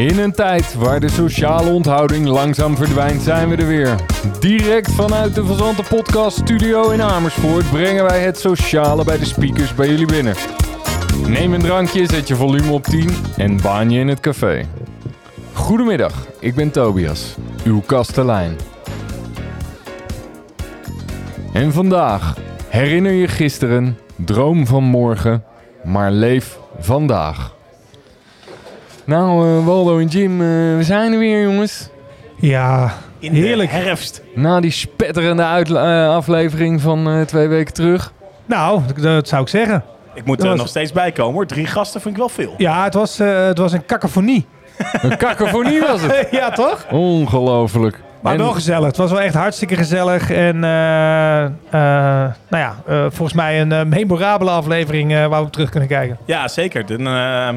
In 0.00 0.18
een 0.18 0.32
tijd 0.32 0.74
waar 0.74 1.00
de 1.00 1.08
sociale 1.08 1.70
onthouding 1.70 2.26
langzaam 2.26 2.76
verdwijnt, 2.76 3.22
zijn 3.22 3.48
we 3.48 3.56
er 3.56 3.66
weer. 3.66 3.94
Direct 4.38 4.92
vanuit 4.92 5.34
de 5.34 5.44
Verzante 5.44 5.82
Podcast 5.88 6.36
Studio 6.36 6.90
in 6.90 7.02
Amersfoort 7.02 7.70
brengen 7.70 8.04
wij 8.04 8.20
het 8.20 8.38
sociale 8.38 9.04
bij 9.04 9.18
de 9.18 9.24
speakers 9.24 9.74
bij 9.74 9.88
jullie 9.88 10.06
binnen. 10.06 10.34
Neem 11.26 11.54
een 11.54 11.60
drankje, 11.60 12.06
zet 12.06 12.28
je 12.28 12.34
volume 12.34 12.72
op 12.72 12.84
10 12.84 13.10
en 13.36 13.62
baan 13.62 13.90
je 13.90 14.00
in 14.00 14.08
het 14.08 14.20
café. 14.20 14.66
Goedemiddag, 15.52 16.26
ik 16.38 16.54
ben 16.54 16.70
Tobias, 16.70 17.36
uw 17.64 17.80
kastelein. 17.80 18.56
En 21.52 21.72
vandaag 21.72 22.36
herinner 22.68 23.12
je 23.12 23.28
gisteren, 23.28 23.98
droom 24.16 24.66
van 24.66 24.84
morgen, 24.84 25.44
maar 25.84 26.10
leef 26.10 26.58
vandaag. 26.78 27.58
Nou, 29.10 29.58
eh, 29.58 29.66
Waldo 29.66 29.98
en 29.98 30.06
Jim, 30.06 30.32
eh, 30.40 30.46
we 30.76 30.82
zijn 30.82 31.12
er 31.12 31.18
weer, 31.18 31.42
jongens. 31.42 31.88
Ja, 32.36 32.92
In 33.18 33.32
heerlijk. 33.32 33.70
de 33.70 33.76
herfst. 33.76 34.22
Na 34.34 34.60
die 34.60 34.70
spetterende 34.70 35.42
eh, 35.42 36.08
aflevering 36.14 36.80
van 36.80 37.08
eh, 37.08 37.20
twee 37.20 37.48
weken 37.48 37.74
terug. 37.74 38.12
Nou, 38.46 38.80
dat, 39.00 39.28
zou 39.28 39.42
ik 39.42 39.48
zeggen. 39.48 39.84
Ik 40.14 40.24
moet 40.24 40.42
er 40.42 40.48
was- 40.48 40.58
nog 40.58 40.68
steeds 40.68 40.92
bij 40.92 41.12
komen 41.12 41.32
hoor. 41.34 41.46
Drie 41.46 41.66
gasten 41.66 42.00
vind 42.00 42.14
ik 42.14 42.20
wel 42.20 42.28
veel. 42.28 42.54
Ja, 42.56 42.84
het 42.84 42.94
was, 42.94 43.18
eh, 43.18 43.46
het 43.46 43.58
was 43.58 43.72
een 43.72 43.86
cacophonie. 43.86 44.46
Een 45.02 45.16
cacophonie 45.16 45.80
was 45.80 46.02
het. 46.02 46.28
ja, 46.40 46.50
toch? 46.50 46.86
Ongelooflijk. 46.90 48.00
Maar 48.20 48.32
En- 48.32 48.38
wel 48.38 48.52
gezellig. 48.52 48.86
Het 48.86 48.96
was 48.96 49.10
wel 49.10 49.20
echt 49.20 49.34
hartstikke 49.34 49.76
gezellig. 49.76 50.30
En 50.30 50.64
eh, 50.64 51.44
eh, 51.44 51.50
nou 51.70 52.32
ja, 52.50 52.74
eh, 52.86 53.00
volgens 53.08 53.32
mij 53.32 53.60
een 53.60 53.72
eh, 53.72 53.84
memorabele 53.84 54.50
aflevering 54.50 55.12
eh, 55.12 55.18
waar 55.26 55.40
we 55.40 55.46
op 55.46 55.52
terug 55.52 55.70
kunnen 55.70 55.88
kijken. 55.88 56.18
Ja, 56.24 56.48
zeker. 56.48 56.86
Dan, 56.86 57.06
eh, 57.06 57.48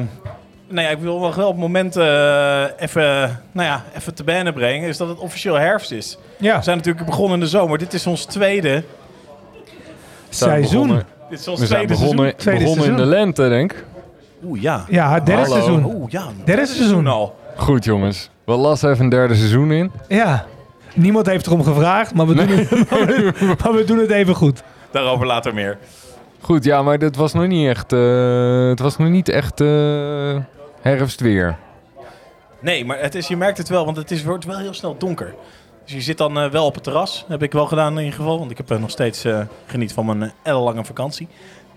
nou 0.74 0.86
ja, 0.86 0.92
ik 0.92 0.98
wil 0.98 1.18
nog 1.18 1.34
wel 1.34 1.46
op 1.46 1.52
het 1.52 1.60
moment 1.60 1.96
eh, 1.96 2.64
even, 2.78 3.40
nou 3.52 3.68
ja, 3.68 3.84
even 3.96 4.14
te 4.14 4.24
binnen 4.24 4.54
brengen. 4.54 4.88
Is 4.88 4.96
dat 4.96 5.08
het 5.08 5.18
officieel 5.18 5.54
herfst 5.54 5.90
is. 5.92 6.18
Ja, 6.36 6.56
We 6.56 6.62
zijn 6.62 6.76
natuurlijk 6.76 7.06
begonnen 7.06 7.34
in 7.34 7.40
de 7.40 7.46
zomer. 7.50 7.78
Dit 7.78 7.92
is 7.92 8.06
ons 8.06 8.24
tweede. 8.24 8.70
We 8.70 8.84
zijn 10.28 10.50
seizoen. 10.50 10.80
begonnen- 10.82 11.06
Dit 11.30 11.38
is 11.40 11.48
ons 11.48 11.60
We 11.60 11.66
zijn 11.66 11.86
tweede 11.86 12.02
begonnen, 12.02 12.36
Tweede 12.36 12.60
begonnen 12.60 12.84
in 12.86 12.90
de 12.92 12.96
seizoen. 12.96 13.18
lente, 13.18 13.48
denk 13.48 13.72
ik. 13.72 13.76
seizoen. 13.78 14.50
Oeh, 14.50 14.60
ja. 14.62 14.84
Ja, 14.88 15.12
het 15.14 15.26
derde 15.26 15.42
Hallo. 15.42 15.54
seizoen. 15.54 15.84
Oeh, 15.84 16.10
ja. 16.10 16.26
Derde 16.44 16.66
seizoen. 16.66 17.06
al. 17.06 17.34
Goed, 17.56 17.84
jongens. 17.84 18.30
We 18.44 18.52
lassen 18.52 18.90
even 18.90 19.04
een 19.04 19.10
derde 19.10 19.34
seizoen 19.34 19.72
in. 19.72 19.90
Ja. 20.08 20.44
Niemand 20.94 21.26
heeft 21.26 21.46
erom 21.46 21.62
gevraagd, 21.64 22.14
maar 22.14 22.26
we, 22.26 22.34
doen 22.34 22.48
het, 22.48 22.70
maar 22.90 23.06
we, 23.06 23.32
maar 23.62 23.72
we 23.72 23.84
doen 23.84 23.98
het 23.98 24.10
even 24.10 24.34
goed. 24.34 24.62
Daarover 24.90 25.26
later 25.26 25.54
meer. 25.54 25.78
Goed, 26.40 26.64
ja, 26.64 26.82
maar 26.82 26.98
het 26.98 27.16
was 27.16 27.32
nog 27.32 27.46
niet 27.46 27.68
echt... 27.68 27.92
eh, 27.92 28.68
het 28.68 28.78
was 28.80 28.96
nog 28.96 29.08
niet 29.08 29.28
echt 29.28 29.60
eh, 29.60 30.36
herfstweer. 30.84 31.56
Nee, 32.60 32.84
maar 32.84 32.98
het 33.00 33.14
is, 33.14 33.28
je 33.28 33.36
merkt 33.36 33.58
het 33.58 33.68
wel, 33.68 33.84
want 33.84 33.96
het 33.96 34.10
is, 34.10 34.24
wordt 34.24 34.44
wel 34.44 34.58
heel 34.58 34.74
snel 34.74 34.96
donker. 34.98 35.34
Dus 35.84 35.92
je 35.92 36.00
zit 36.00 36.18
dan 36.18 36.38
eh, 36.38 36.50
wel 36.50 36.66
op 36.66 36.74
het 36.74 36.82
terras. 36.84 37.24
Heb 37.28 37.42
ik 37.42 37.52
wel 37.52 37.66
gedaan 37.66 37.92
in 37.92 38.04
ieder 38.04 38.18
geval. 38.18 38.38
Want 38.38 38.50
ik 38.50 38.56
heb 38.56 38.70
eh, 38.70 38.78
nog 38.78 38.90
steeds 38.90 39.24
eh, 39.24 39.40
geniet 39.66 39.92
van 39.92 40.06
mijn 40.06 40.32
ellenlange 40.42 40.84
vakantie. 40.84 41.28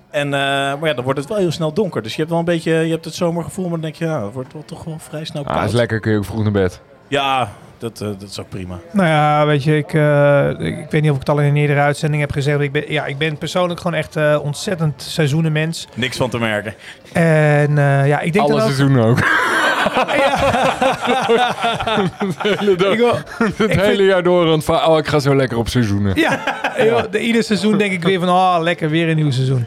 En, 0.09 0.29
maar 0.29 0.85
ja, 0.85 0.93
dan 0.93 1.03
wordt 1.03 1.19
het 1.19 1.27
wel 1.29 1.37
heel 1.37 1.51
snel 1.51 1.73
donker. 1.73 2.01
Dus 2.01 2.11
je 2.11 2.17
hebt 2.17 2.29
wel 2.29 2.39
een 2.39 2.45
beetje 2.45 2.71
je 2.71 2.91
hebt 2.91 3.05
het 3.05 3.13
zomergevoel. 3.13 3.63
Maar 3.63 3.73
dan 3.73 3.81
denk 3.81 3.95
je, 3.95 4.05
ja, 4.05 4.23
het 4.23 4.33
wordt 4.33 4.53
wel 4.53 4.65
toch 4.65 4.83
wel 4.83 4.99
vrij 4.99 5.25
snel 5.25 5.45
Ah, 5.45 5.53
koud. 5.55 5.67
is 5.67 5.73
lekker, 5.73 5.99
kun 5.99 6.11
je 6.11 6.17
ook 6.17 6.25
vroeg 6.25 6.43
naar 6.43 6.51
bed. 6.51 6.81
Ja, 7.07 7.51
dat, 7.79 8.01
eh, 8.01 8.07
dat 8.07 8.29
is 8.29 8.39
ook 8.39 8.49
prima. 8.49 8.79
Nou 8.91 9.07
ja, 9.07 9.45
weet 9.45 9.63
je, 9.63 9.77
ik, 9.77 9.93
eh, 9.93 10.49
ik 10.59 10.85
weet 10.89 11.01
niet 11.01 11.09
of 11.09 11.13
ik 11.15 11.19
het 11.19 11.29
al 11.29 11.39
in 11.39 11.47
een 11.47 11.57
eerdere 11.57 11.79
uitzending 11.79 12.21
heb 12.21 12.31
gezegd. 12.31 12.55
maar 12.57 12.65
Ik 12.65 12.71
ben, 12.71 12.83
ja, 12.87 13.05
ik 13.05 13.17
ben 13.17 13.37
persoonlijk 13.37 13.79
gewoon 13.79 13.97
echt 13.97 14.15
eh, 14.15 14.39
ontzettend 14.43 15.01
seizoenenmens. 15.01 15.87
Niks 15.95 16.17
van 16.17 16.29
te 16.29 16.39
merken. 16.39 16.73
En 17.13 17.77
eh, 17.77 18.07
ja, 18.07 18.19
ik 18.19 18.33
denk 18.33 18.45
Alle 18.45 18.53
ook... 18.53 18.61
seizoenen 18.61 19.03
ook. 19.03 19.19
Ik 22.91 22.97
wil- 22.97 23.17
Het 23.67 23.81
hele 23.81 24.03
jaar 24.03 24.23
door 24.23 24.45
aan 24.45 24.51
het 24.51 24.63
va- 24.63 24.85
Oh, 24.87 24.97
ik 24.97 25.07
ga 25.07 25.19
zo 25.19 25.35
lekker 25.35 25.57
op 25.57 25.69
seizoenen. 25.69 26.19
Ja, 26.19 26.39
joh, 26.85 27.01
de, 27.11 27.19
ieder 27.19 27.43
seizoen 27.43 27.77
denk 27.77 27.91
ik 27.91 28.03
weer 28.03 28.19
van, 28.19 28.29
oh 28.29 28.57
lekker, 28.61 28.89
weer 28.89 29.09
een 29.09 29.15
nieuw 29.15 29.31
seizoen. 29.31 29.65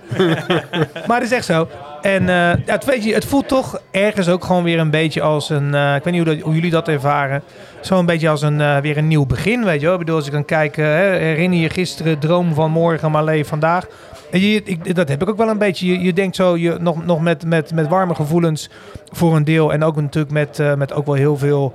maar 1.06 1.16
het 1.20 1.30
is 1.30 1.32
echt 1.32 1.44
zo. 1.44 1.68
En 2.02 2.28
eh, 2.28 2.52
het, 2.66 2.84
weet 2.84 3.04
je, 3.04 3.14
het 3.14 3.24
voelt 3.24 3.48
toch 3.48 3.80
ergens 3.90 4.28
ook 4.28 4.44
gewoon 4.44 4.62
weer 4.62 4.78
een 4.78 4.90
beetje 4.90 5.22
als 5.22 5.50
een, 5.50 5.74
eh, 5.74 5.94
ik 5.94 6.04
weet 6.04 6.14
niet 6.14 6.26
hoe, 6.26 6.34
dat, 6.34 6.44
hoe 6.44 6.54
jullie 6.54 6.70
dat 6.70 6.88
ervaren, 6.88 7.42
zo'n 7.80 8.06
beetje 8.06 8.28
als 8.28 8.42
een, 8.42 8.60
eh, 8.60 8.76
weer 8.78 8.96
een 8.96 9.08
nieuw 9.08 9.26
begin, 9.26 9.64
weet 9.64 9.80
je 9.80 9.84
wel. 9.86 9.94
Ik 9.94 10.00
bedoel, 10.00 10.16
als 10.16 10.26
ik 10.26 10.32
dan 10.32 10.44
kijk, 10.44 10.76
herinner 10.76 11.58
je 11.58 11.70
gisteren, 11.70 12.18
droom 12.18 12.54
van 12.54 12.70
morgen, 12.70 13.10
maar 13.10 13.24
leef 13.24 13.48
vandaag. 13.48 13.86
En 14.30 14.40
je, 14.40 14.62
ik, 14.62 14.94
dat 14.94 15.08
heb 15.08 15.22
ik 15.22 15.28
ook 15.28 15.36
wel 15.36 15.48
een 15.48 15.58
beetje. 15.58 15.86
Je, 15.86 16.00
je 16.00 16.12
denkt 16.12 16.36
zo 16.36 16.56
je, 16.56 16.76
nog, 16.80 17.04
nog 17.04 17.20
met, 17.20 17.44
met, 17.44 17.74
met 17.74 17.88
warme 17.88 18.14
gevoelens 18.14 18.70
voor 19.12 19.36
een 19.36 19.44
deel. 19.44 19.72
En 19.72 19.84
ook 19.84 19.96
natuurlijk 19.96 20.32
met, 20.32 20.76
met 20.76 20.92
ook 20.92 21.06
wel 21.06 21.14
heel 21.14 21.36
veel 21.36 21.74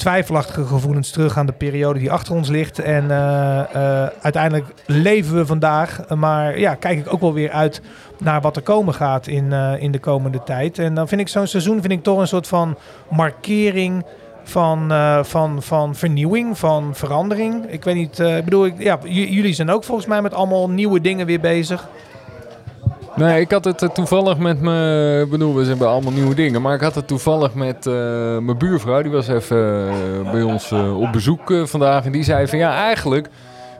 twijfelachtige 0.00 0.64
gevoelens 0.64 1.10
terug 1.10 1.38
aan 1.38 1.46
de 1.46 1.52
periode 1.52 1.98
die 1.98 2.10
achter 2.10 2.34
ons 2.34 2.48
ligt. 2.48 2.78
En 2.78 3.10
eh, 3.10 3.60
eh, 3.60 4.08
uiteindelijk 4.20 4.66
leven 4.86 5.36
we 5.36 5.46
vandaag. 5.46 6.00
Maar 6.14 6.58
ja, 6.58 6.74
kijk 6.74 6.98
ik 6.98 7.12
ook 7.12 7.20
wel 7.20 7.32
weer 7.32 7.50
uit 7.50 7.80
naar 8.18 8.40
wat 8.40 8.56
er 8.56 8.62
komen 8.62 8.94
gaat 8.94 9.26
in, 9.26 9.52
eh, 9.52 9.72
in 9.78 9.92
de 9.92 9.98
komende 9.98 10.42
tijd. 10.42 10.78
En 10.78 10.94
dan 10.94 11.08
vind 11.08 11.20
ik 11.20 11.28
zo'n 11.28 11.46
seizoen 11.46 11.80
vind 11.80 11.92
ik 11.92 12.02
toch 12.02 12.18
een 12.18 12.28
soort 12.28 12.46
van 12.46 12.76
markering 13.10 14.04
van, 14.42 14.92
van, 15.22 15.62
van 15.62 15.94
vernieuwing, 15.94 16.58
van 16.58 16.94
verandering. 16.94 17.64
Ik 17.68 17.84
weet 17.84 17.94
niet, 17.94 18.18
ik 18.18 18.44
bedoel, 18.44 18.66
ik, 18.66 18.82
ja, 18.82 18.98
jullie 19.04 19.52
zijn 19.52 19.70
ook 19.70 19.84
volgens 19.84 20.06
mij 20.06 20.22
met 20.22 20.34
allemaal 20.34 20.70
nieuwe 20.70 21.00
dingen 21.00 21.26
weer 21.26 21.40
bezig. 21.40 21.88
Nee, 23.16 23.40
ik 23.40 23.50
had 23.50 23.64
het 23.64 23.82
eh, 23.82 23.88
toevallig 23.88 24.38
met 24.38 24.60
me. 24.60 25.20
Ik 25.24 25.30
bedoel, 25.30 25.54
we 25.54 25.64
hebben 25.64 25.88
allemaal 25.88 26.12
nieuwe 26.12 26.34
dingen. 26.34 26.62
Maar 26.62 26.74
ik 26.74 26.80
had 26.80 26.94
het 26.94 27.06
toevallig 27.06 27.54
met 27.54 27.86
eh, 27.86 27.92
mijn 28.38 28.58
buurvrouw. 28.58 29.02
Die 29.02 29.10
was 29.10 29.28
even 29.28 29.88
eh, 29.88 30.30
bij 30.30 30.42
ons 30.42 30.70
eh, 30.70 31.00
op 31.00 31.12
bezoek 31.12 31.50
eh, 31.50 31.64
vandaag. 31.64 32.04
En 32.04 32.12
die 32.12 32.22
zei 32.22 32.46
van 32.48 32.58
ja, 32.58 32.74
eigenlijk 32.76 33.28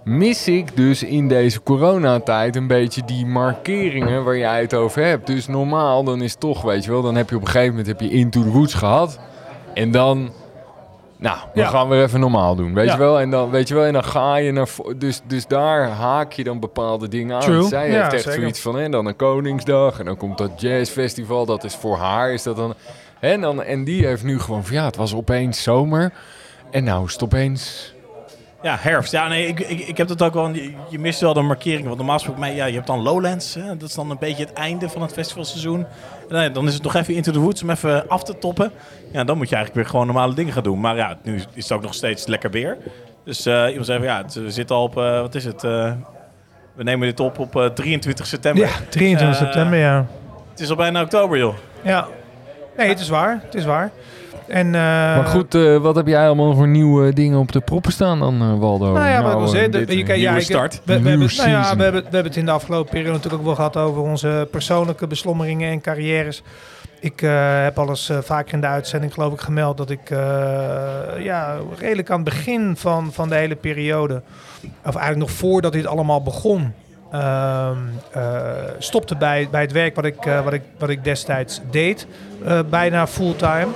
mis 0.05 0.49
ik 0.49 0.77
dus 0.77 1.03
in 1.03 1.29
deze 1.29 1.63
coronatijd 1.63 2.57
een 2.57 2.67
beetje 2.67 3.03
die 3.07 3.27
markeringen 3.27 4.25
waar 4.25 4.39
jij 4.39 4.61
het 4.61 4.75
over 4.75 5.05
hebt. 5.05 5.27
Dus 5.27 5.47
normaal, 5.47 6.05
dan 6.05 6.23
is 6.23 6.31
het 6.31 6.41
toch, 6.41 6.63
weet 6.63 6.85
je 6.85 6.91
wel, 6.91 7.03
dan 7.03 7.17
heb 7.17 7.31
je 7.31 7.37
op 7.37 7.43
een 7.43 7.47
gegeven 7.49 7.69
moment 7.69 7.87
heb 7.87 8.01
je 8.01 8.11
Into 8.11 8.43
the 8.43 8.51
Woods 8.51 8.75
gehad. 8.75 9.19
En 9.75 9.91
dan. 9.91 10.31
Nou, 11.21 11.39
we 11.55 11.61
Ja. 11.61 11.67
gaan 11.69 11.89
weer 11.89 12.03
even 12.03 12.21
normaal 12.21 12.55
doen, 12.55 12.75
weet 12.75 12.87
Ja. 12.87 12.93
je 12.93 12.99
wel? 12.99 13.21
En 13.21 13.31
dan, 13.31 13.51
weet 13.51 13.69
je 13.69 13.75
wel, 13.75 13.85
en 13.85 13.93
dan 13.93 14.05
ga 14.05 14.37
je 14.37 14.53
naar... 14.53 14.69
Dus, 14.97 15.21
dus 15.27 15.47
daar 15.47 15.89
haak 15.89 16.33
je 16.33 16.45
dan 16.45 16.61
bepaalde 16.61 17.09
dingen 17.09 17.35
aan. 17.35 17.41
True. 17.43 17.69
Zij 17.69 17.91
Ja, 17.91 18.01
heeft 18.01 18.13
echt 18.13 18.23
zeker. 18.23 18.41
zoiets 18.41 18.61
van, 18.61 18.75
hè, 18.79 18.89
dan 18.89 19.07
een 19.07 19.17
Koningsdag 19.17 19.99
en 19.99 20.05
dan 20.05 20.17
komt 20.17 20.39
dat 20.39 20.61
jazzfestival. 20.61 21.47
Dat 21.47 21.65
is 21.65 21.75
voor 21.75 21.97
haar, 21.97 22.33
is 22.33 22.43
dat 22.43 22.57
dan... 22.57 22.75
Hè, 23.19 23.33
en, 23.33 23.41
dan 23.41 23.63
en 23.63 23.85
die 23.85 24.07
heeft 24.07 24.23
nu 24.23 24.41
gewoon 24.41 24.65
van, 24.65 24.75
ja, 24.77 24.85
het 24.85 24.97
was 24.97 25.15
opeens 25.15 25.63
zomer. 25.63 26.13
En 26.71 26.85
nou 26.85 27.05
is 27.07 27.13
het 27.13 27.23
opeens... 27.23 27.95
Ja, 28.63 28.77
herfst. 28.81 29.13
Ja, 29.13 29.29
nee, 29.29 29.47
ik, 29.47 29.61
ik, 29.61 29.81
ik 29.81 29.97
heb 29.97 30.09
dat 30.09 30.23
ook 30.23 30.35
wel. 30.35 30.49
Je, 30.89 30.99
mist 30.99 31.21
wel 31.21 31.35
de 31.35 31.41
markering. 31.43 31.85
Want 31.85 31.97
normaal 31.97 32.15
gesproken, 32.17 32.41
mij, 32.41 32.55
ja, 32.55 32.65
je 32.65 32.75
hebt 32.75 32.87
dan 32.87 33.03
Lowlands. 33.03 33.55
Hè, 33.55 33.77
dat 33.77 33.89
is 33.89 33.95
dan 33.95 34.11
een 34.11 34.17
beetje 34.21 34.45
het 34.45 34.53
einde 34.53 34.89
van 34.89 35.03
het 35.03 35.13
festivalseizoen. 35.13 35.87
En 36.31 36.37
dan, 36.43 36.53
dan 36.53 36.67
is 36.69 36.75
het 36.75 36.83
nog 36.83 36.95
even 36.95 37.15
into 37.15 37.33
the 37.33 37.39
woods 37.41 37.63
om 37.63 37.71
even 37.71 38.09
af 38.09 38.23
te 38.25 38.39
toppen. 38.39 38.71
Ja, 39.13 39.25
dan 39.25 39.37
moet 39.37 39.49
je 39.49 39.55
eigenlijk 39.55 39.75
weer 39.85 39.91
gewoon 39.93 40.07
normale 40.07 40.35
dingen 40.35 40.53
gaan 40.53 40.63
doen. 40.63 40.81
Maar 40.81 40.97
ja, 40.97 41.19
nu 41.23 41.35
is 41.55 41.63
het 41.63 41.73
ook 41.73 41.83
nog 41.83 41.95
steeds 41.95 42.27
lekker 42.27 42.51
weer. 42.51 42.77
Dus 43.25 43.47
eh, 43.47 43.65
iemand 43.69 43.87
zei 43.87 43.99
van 43.99 44.07
ja, 44.09 44.17
het, 44.23 44.35
we 44.35 44.51
zitten 44.51 44.77
al 44.77 44.83
op, 44.83 44.97
eh, 44.99 45.21
wat 45.21 45.35
is 45.35 45.45
het? 45.45 45.65
eh, 45.65 45.93
we 46.75 46.83
nemen 46.83 47.09
dit 47.09 47.21
op 47.21 47.39
op 47.39 47.57
eh, 47.57 47.67
23 47.67 48.27
september. 48.27 48.65
Ja, 48.65 48.71
23 48.89 49.39
Eh, 49.41 49.45
september, 49.47 49.79
ja. 49.79 50.07
Het 50.51 50.61
is 50.61 50.71
al 50.71 50.77
bijna 50.77 51.03
oktober, 51.03 51.39
joh. 51.39 51.55
Ja. 51.85 52.07
Nee, 52.77 52.89
het 52.89 53.01
is 53.01 53.09
waar. 53.09 53.41
Het 53.45 53.55
is 53.55 53.65
waar. 53.65 53.91
En, 54.51 54.67
eh, 54.67 54.73
maar 54.81 55.25
goed, 55.25 55.55
eh, 55.55 55.77
wat 55.77 55.95
heb 55.97 56.07
jij 56.07 56.27
allemaal 56.27 56.55
voor 56.55 56.69
nieuwe 56.69 57.13
dingen 57.13 57.39
op 57.39 57.53
de 57.53 57.61
proppen 57.61 57.93
staan 57.93 58.19
dan, 58.19 58.41
eh, 58.41 58.59
Waldo? 58.59 58.93
Nou 58.93 59.09
ja, 59.09 59.23
wat 59.23 59.33
ik 59.33 59.39
wil 59.39 59.49
zeggen, 59.49 59.71
dit, 59.71 59.87
de- 59.89 59.97
je 59.97 60.03
kan- 60.03 60.19
ja, 60.19 60.41
start. 60.41 60.81
We, 60.85 60.93
hebben, 60.93 61.19
nou 61.19 61.49
ja, 61.51 61.77
we, 61.77 61.83
hebben, 61.83 62.03
we 62.03 62.09
hebben 62.11 62.25
het 62.33 62.37
in 62.37 62.45
de 62.45 62.51
afgelopen 62.51 62.91
periode 62.91 63.13
natuurlijk 63.13 63.41
ook 63.41 63.47
wel 63.47 63.55
gehad 63.57 63.77
over 63.77 64.03
onze 64.03 64.49
persoonlijke 64.51 65.07
beslommeringen 65.07 65.71
en 65.71 65.81
carrières. 65.81 66.43
Ik 67.01 67.23
eh, 67.23 67.63
heb 67.63 67.79
al 67.79 67.89
eens 67.89 68.09
eh, 68.09 68.19
vaker 68.23 68.55
in 68.55 68.61
de 68.61 68.67
uitzending 68.67 69.13
geloof 69.15 69.33
ik 69.33 69.41
gemeld 69.41 69.77
dat 69.77 69.91
ik 69.91 70.11
eh, 70.11 70.19
ja, 71.19 71.57
redelijk 71.79 72.11
aan 72.11 72.21
het 72.21 72.25
begin 72.25 72.77
van, 72.77 73.13
van 73.13 73.29
de 73.29 73.35
hele 73.35 73.57
periode, 73.57 74.23
of 74.63 74.95
eigenlijk 74.97 75.17
nog 75.19 75.31
voordat 75.31 75.73
dit 75.73 75.87
allemaal 75.87 76.23
begon, 76.23 76.73
ehm, 77.13 77.77
eh, 78.13 78.41
stopte 78.79 79.17
bij, 79.17 79.49
bij 79.51 79.61
het 79.61 79.73
werk 79.73 79.95
wat 79.95 80.05
ik, 80.05 80.27
eh, 80.27 80.45
wat 80.45 80.53
ik, 80.53 80.63
wat 80.79 80.89
ik 80.89 81.05
destijds 81.05 81.61
deed, 81.71 82.07
eh, 82.45 82.59
bijna 82.71 83.07
fulltime. 83.07 83.67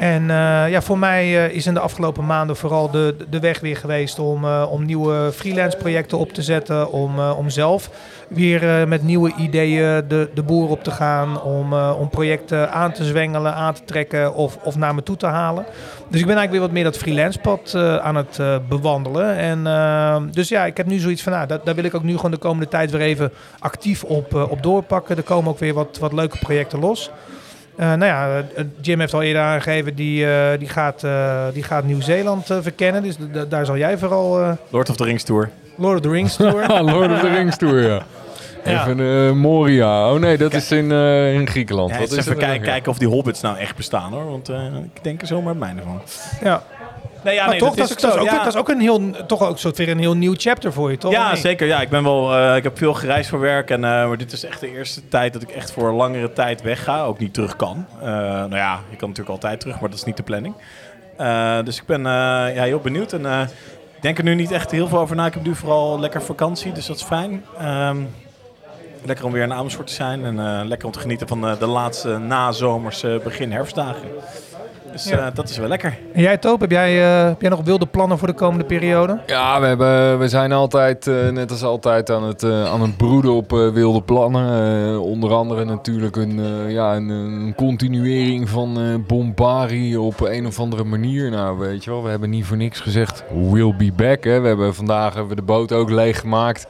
En 0.00 0.30
eh, 0.30 0.70
ja, 0.70 0.82
voor 0.82 0.98
mij 0.98 1.24
eh, 1.24 1.54
is 1.56 1.66
in 1.66 1.74
de 1.74 1.80
afgelopen 1.80 2.26
maanden 2.26 2.56
vooral 2.56 2.90
de, 2.90 3.16
de 3.30 3.40
weg 3.40 3.60
weer 3.60 3.76
geweest 3.76 4.18
om, 4.18 4.44
eh, 4.44 4.66
om 4.70 4.84
nieuwe 4.84 5.30
freelance 5.34 5.76
projecten 5.76 6.18
op 6.18 6.32
te 6.32 6.42
zetten. 6.42 6.92
Om, 6.92 7.18
om 7.18 7.50
zelf 7.50 7.90
weer 8.28 8.88
met 8.88 9.02
nieuwe 9.02 9.32
ideeën 9.38 10.08
de, 10.08 10.30
de 10.34 10.42
boer 10.42 10.68
op 10.68 10.84
te 10.84 10.90
gaan. 10.90 11.42
Om, 11.42 11.74
om 11.74 12.08
projecten 12.08 12.72
aan 12.72 12.92
te 12.92 13.04
zwengelen, 13.04 13.54
aan 13.54 13.74
te 13.74 13.84
trekken 13.84 14.34
of, 14.34 14.58
of 14.62 14.76
naar 14.76 14.94
me 14.94 15.02
toe 15.02 15.16
te 15.16 15.26
halen. 15.26 15.64
Dus 16.08 16.20
ik 16.20 16.26
ben 16.26 16.36
eigenlijk 16.36 16.50
weer 16.50 16.60
wat 16.60 16.70
meer 16.70 16.84
dat 16.84 16.96
freelance 16.96 17.38
pad 17.38 17.74
aan 18.02 18.16
het 18.16 18.40
bewandelen. 18.68 19.36
En, 19.36 20.30
dus 20.32 20.48
ja, 20.48 20.64
ik 20.66 20.76
heb 20.76 20.86
nu 20.86 20.98
zoiets 20.98 21.22
van, 21.22 21.32
nou, 21.32 21.46
dat, 21.46 21.64
daar 21.64 21.74
wil 21.74 21.84
ik 21.84 21.94
ook 21.94 22.02
nu 22.02 22.16
gewoon 22.16 22.30
de 22.30 22.36
komende 22.36 22.68
tijd 22.68 22.90
weer 22.90 23.00
even 23.00 23.32
actief 23.58 24.04
op, 24.04 24.34
op 24.34 24.62
doorpakken. 24.62 25.16
Er 25.16 25.22
komen 25.22 25.50
ook 25.50 25.58
weer 25.58 25.74
wat, 25.74 25.98
wat 25.98 26.12
leuke 26.12 26.38
projecten 26.38 26.78
los. 26.78 27.10
Eh, 27.80 27.86
nou 27.86 28.04
ja, 28.04 28.42
eh, 28.56 28.64
Jim 28.80 29.00
heeft 29.00 29.14
al 29.14 29.22
eerder 29.22 29.42
aangegeven, 29.42 29.94
die, 29.94 30.26
eh, 30.32 30.58
die 30.58 30.68
gaat, 30.68 31.04
eh, 31.04 31.44
die 31.52 31.62
gaat 31.62 31.84
Nieuw-Zeeland 31.84 32.46
verkennen. 32.46 33.02
Dus 33.02 33.16
daar 33.48 33.64
zal 33.66 33.76
jij 33.76 33.98
vooral 33.98 34.40
eh, 34.40 34.52
Lord 34.68 34.90
of 34.90 34.96
the 34.96 35.04
Rings 35.04 35.22
Tour. 35.22 35.50
Lord 35.76 35.94
of 35.96 36.00
the 36.02 36.08
Rings 36.10 36.36
tour. 36.36 36.62
Ah, 36.72 36.84
Lord 36.84 37.12
of 37.12 37.20
the 37.20 37.28
Rings 37.28 37.56
Tour, 37.56 37.82
ja. 37.82 38.02
Ja. 38.64 38.82
Even 38.82 39.00
eh, 39.00 39.32
Moria. 39.32 40.12
Oh 40.12 40.18
nee, 40.20 40.36
dat 40.38 40.52
is 40.54 40.70
in, 40.72 40.92
eh, 40.92 41.34
in 41.34 41.46
Griekenland. 41.48 41.90
Ja, 41.90 41.98
Wat 41.98 42.08
eens 42.08 42.16
is 42.18 42.26
even 42.26 42.38
kijken, 42.38 42.62
kijken 42.66 42.90
of 42.92 42.98
die 42.98 43.08
hobbits 43.08 43.40
nou 43.40 43.58
echt 43.58 43.76
bestaan 43.76 44.12
hoor. 44.12 44.24
Want 44.30 44.48
eh, 44.48 44.64
ik 44.94 45.02
denk 45.04 45.20
er 45.20 45.26
zomaar 45.26 45.56
mij 45.56 45.74
van. 45.84 46.00
ja. 46.42 46.62
Nee, 47.24 47.34
ja, 47.34 47.46
maar 47.46 47.56
toch, 47.58 47.74
dat, 47.74 47.90
is, 47.90 47.96
dat, 47.96 48.14
is 48.14 48.20
ook, 48.20 48.24
ja. 48.26 48.38
dat 48.38 48.46
is 48.46 48.56
ook 48.56 48.68
een 48.68 48.80
heel, 48.80 49.10
toch 49.26 49.42
ook 49.42 49.58
soort 49.58 49.76
weer 49.76 49.88
een 49.88 49.98
heel 49.98 50.14
nieuw 50.16 50.34
chapter 50.36 50.72
voor 50.72 50.90
je, 50.90 50.98
toch? 50.98 51.12
Ja, 51.12 51.32
Nee. 51.32 51.40
zeker. 51.40 51.66
Ja, 51.66 51.80
ik 51.80 51.88
ben 51.88 52.02
wel. 52.02 52.36
eh, 52.36 52.56
ik 52.56 52.62
heb 52.62 52.78
veel 52.78 52.94
gereisd 52.94 53.30
voor 53.30 53.40
werk. 53.40 53.70
En, 53.70 53.84
eh, 53.84 53.90
maar 54.08 54.16
dit 54.16 54.32
is 54.32 54.44
echt 54.44 54.60
de 54.60 54.70
eerste 54.76 55.08
tijd 55.08 55.32
dat 55.32 55.42
ik 55.42 55.50
echt 55.50 55.72
voor 55.72 55.92
langere 55.92 56.32
tijd 56.32 56.62
wegga. 56.62 57.02
Ook 57.02 57.18
niet 57.18 57.34
terug 57.34 57.56
kan. 57.56 57.86
Eh, 58.00 58.06
nou 58.08 58.56
ja, 58.56 58.80
je 58.90 58.96
kan 58.96 59.08
natuurlijk 59.08 59.34
altijd 59.34 59.60
terug, 59.60 59.80
maar 59.80 59.90
dat 59.90 59.98
is 59.98 60.04
niet 60.04 60.16
de 60.16 60.22
planning. 60.22 60.54
Dus 61.64 61.76
ik 61.76 61.86
ben 61.86 62.02
ja, 62.54 62.62
heel 62.62 62.78
benieuwd. 62.80 63.12
En 63.12 63.26
ik 63.96 64.02
denk 64.02 64.18
er 64.18 64.24
nu 64.24 64.34
niet 64.34 64.50
echt 64.52 64.70
heel 64.70 64.88
veel 64.88 64.98
over 64.98 65.16
na. 65.16 65.26
Ik 65.26 65.34
heb 65.34 65.42
nu 65.44 65.54
vooral 65.54 66.00
lekker 66.00 66.22
vakantie, 66.22 66.72
dus 66.72 66.86
dat 66.86 66.96
is 66.96 67.02
fijn. 67.02 67.44
Ehm, 67.58 67.96
lekker 69.04 69.24
om 69.24 69.32
weer 69.32 69.42
in 69.42 69.52
Amersfoort 69.52 69.86
te 69.86 69.92
zijn. 69.92 70.24
En 70.24 70.68
lekker 70.68 70.86
om 70.86 70.92
te 70.92 71.00
genieten 71.00 71.28
van 71.28 71.40
de 71.58 71.66
laatste 71.66 72.18
nazomerse 72.18 73.20
begin 73.24 73.52
herfstdagen. 73.52 74.08
Dus 74.92 75.04
Ja. 75.08 75.18
eh, 75.26 75.34
dat 75.34 75.48
is 75.48 75.58
wel 75.58 75.68
lekker. 75.68 75.98
En 76.12 76.22
jij, 76.22 76.36
Toop, 76.38 76.60
heb 76.60 76.70
jij, 76.70 77.02
eh, 77.20 77.26
heb 77.28 77.40
jij 77.40 77.50
nog 77.50 77.60
wilde 77.64 77.86
plannen 77.86 78.18
voor 78.18 78.28
de 78.28 78.34
komende 78.34 78.64
periode? 78.64 79.20
Ja, 79.26 79.60
we, 79.60 79.66
hebben, 79.66 80.18
we 80.18 80.28
zijn 80.28 80.52
altijd, 80.52 81.06
eh, 81.06 81.28
net 81.28 81.50
als 81.50 81.62
altijd, 81.62 82.10
aan 82.10 82.22
het, 82.22 82.42
eh, 82.42 82.64
aan 82.64 82.80
het 82.82 82.96
broeden 82.96 83.32
op 83.32 83.52
eh, 83.52 83.68
wilde 83.68 84.02
plannen. 84.02 84.82
Eh, 84.92 85.02
onder 85.02 85.32
andere 85.32 85.64
natuurlijk 85.64 86.16
een, 86.16 86.38
eh, 86.38 86.70
ja, 86.72 86.96
een, 86.96 87.08
een 87.08 87.52
continuering 87.56 88.48
van 88.48 88.78
eh 88.80 88.94
Bombari 89.06 89.96
op 89.96 90.20
een 90.20 90.46
of 90.46 90.60
andere 90.60 90.84
manier. 90.84 91.30
Nou, 91.30 91.58
weet 91.58 91.84
je 91.84 91.90
wel, 91.90 92.02
we 92.02 92.10
hebben 92.10 92.30
niet 92.30 92.44
voor 92.44 92.56
niks 92.56 92.80
gezegd, 92.80 93.24
we'll 93.50 93.74
be 93.76 93.92
back. 93.96 94.24
Hè. 94.24 94.40
We 94.40 94.48
hebben 94.48 94.74
vandaag 94.74 95.12
hebben 95.14 95.28
we 95.30 95.34
de 95.40 95.42
boot 95.42 95.72
ook 95.72 95.90
leeggemaakt. 95.90 96.66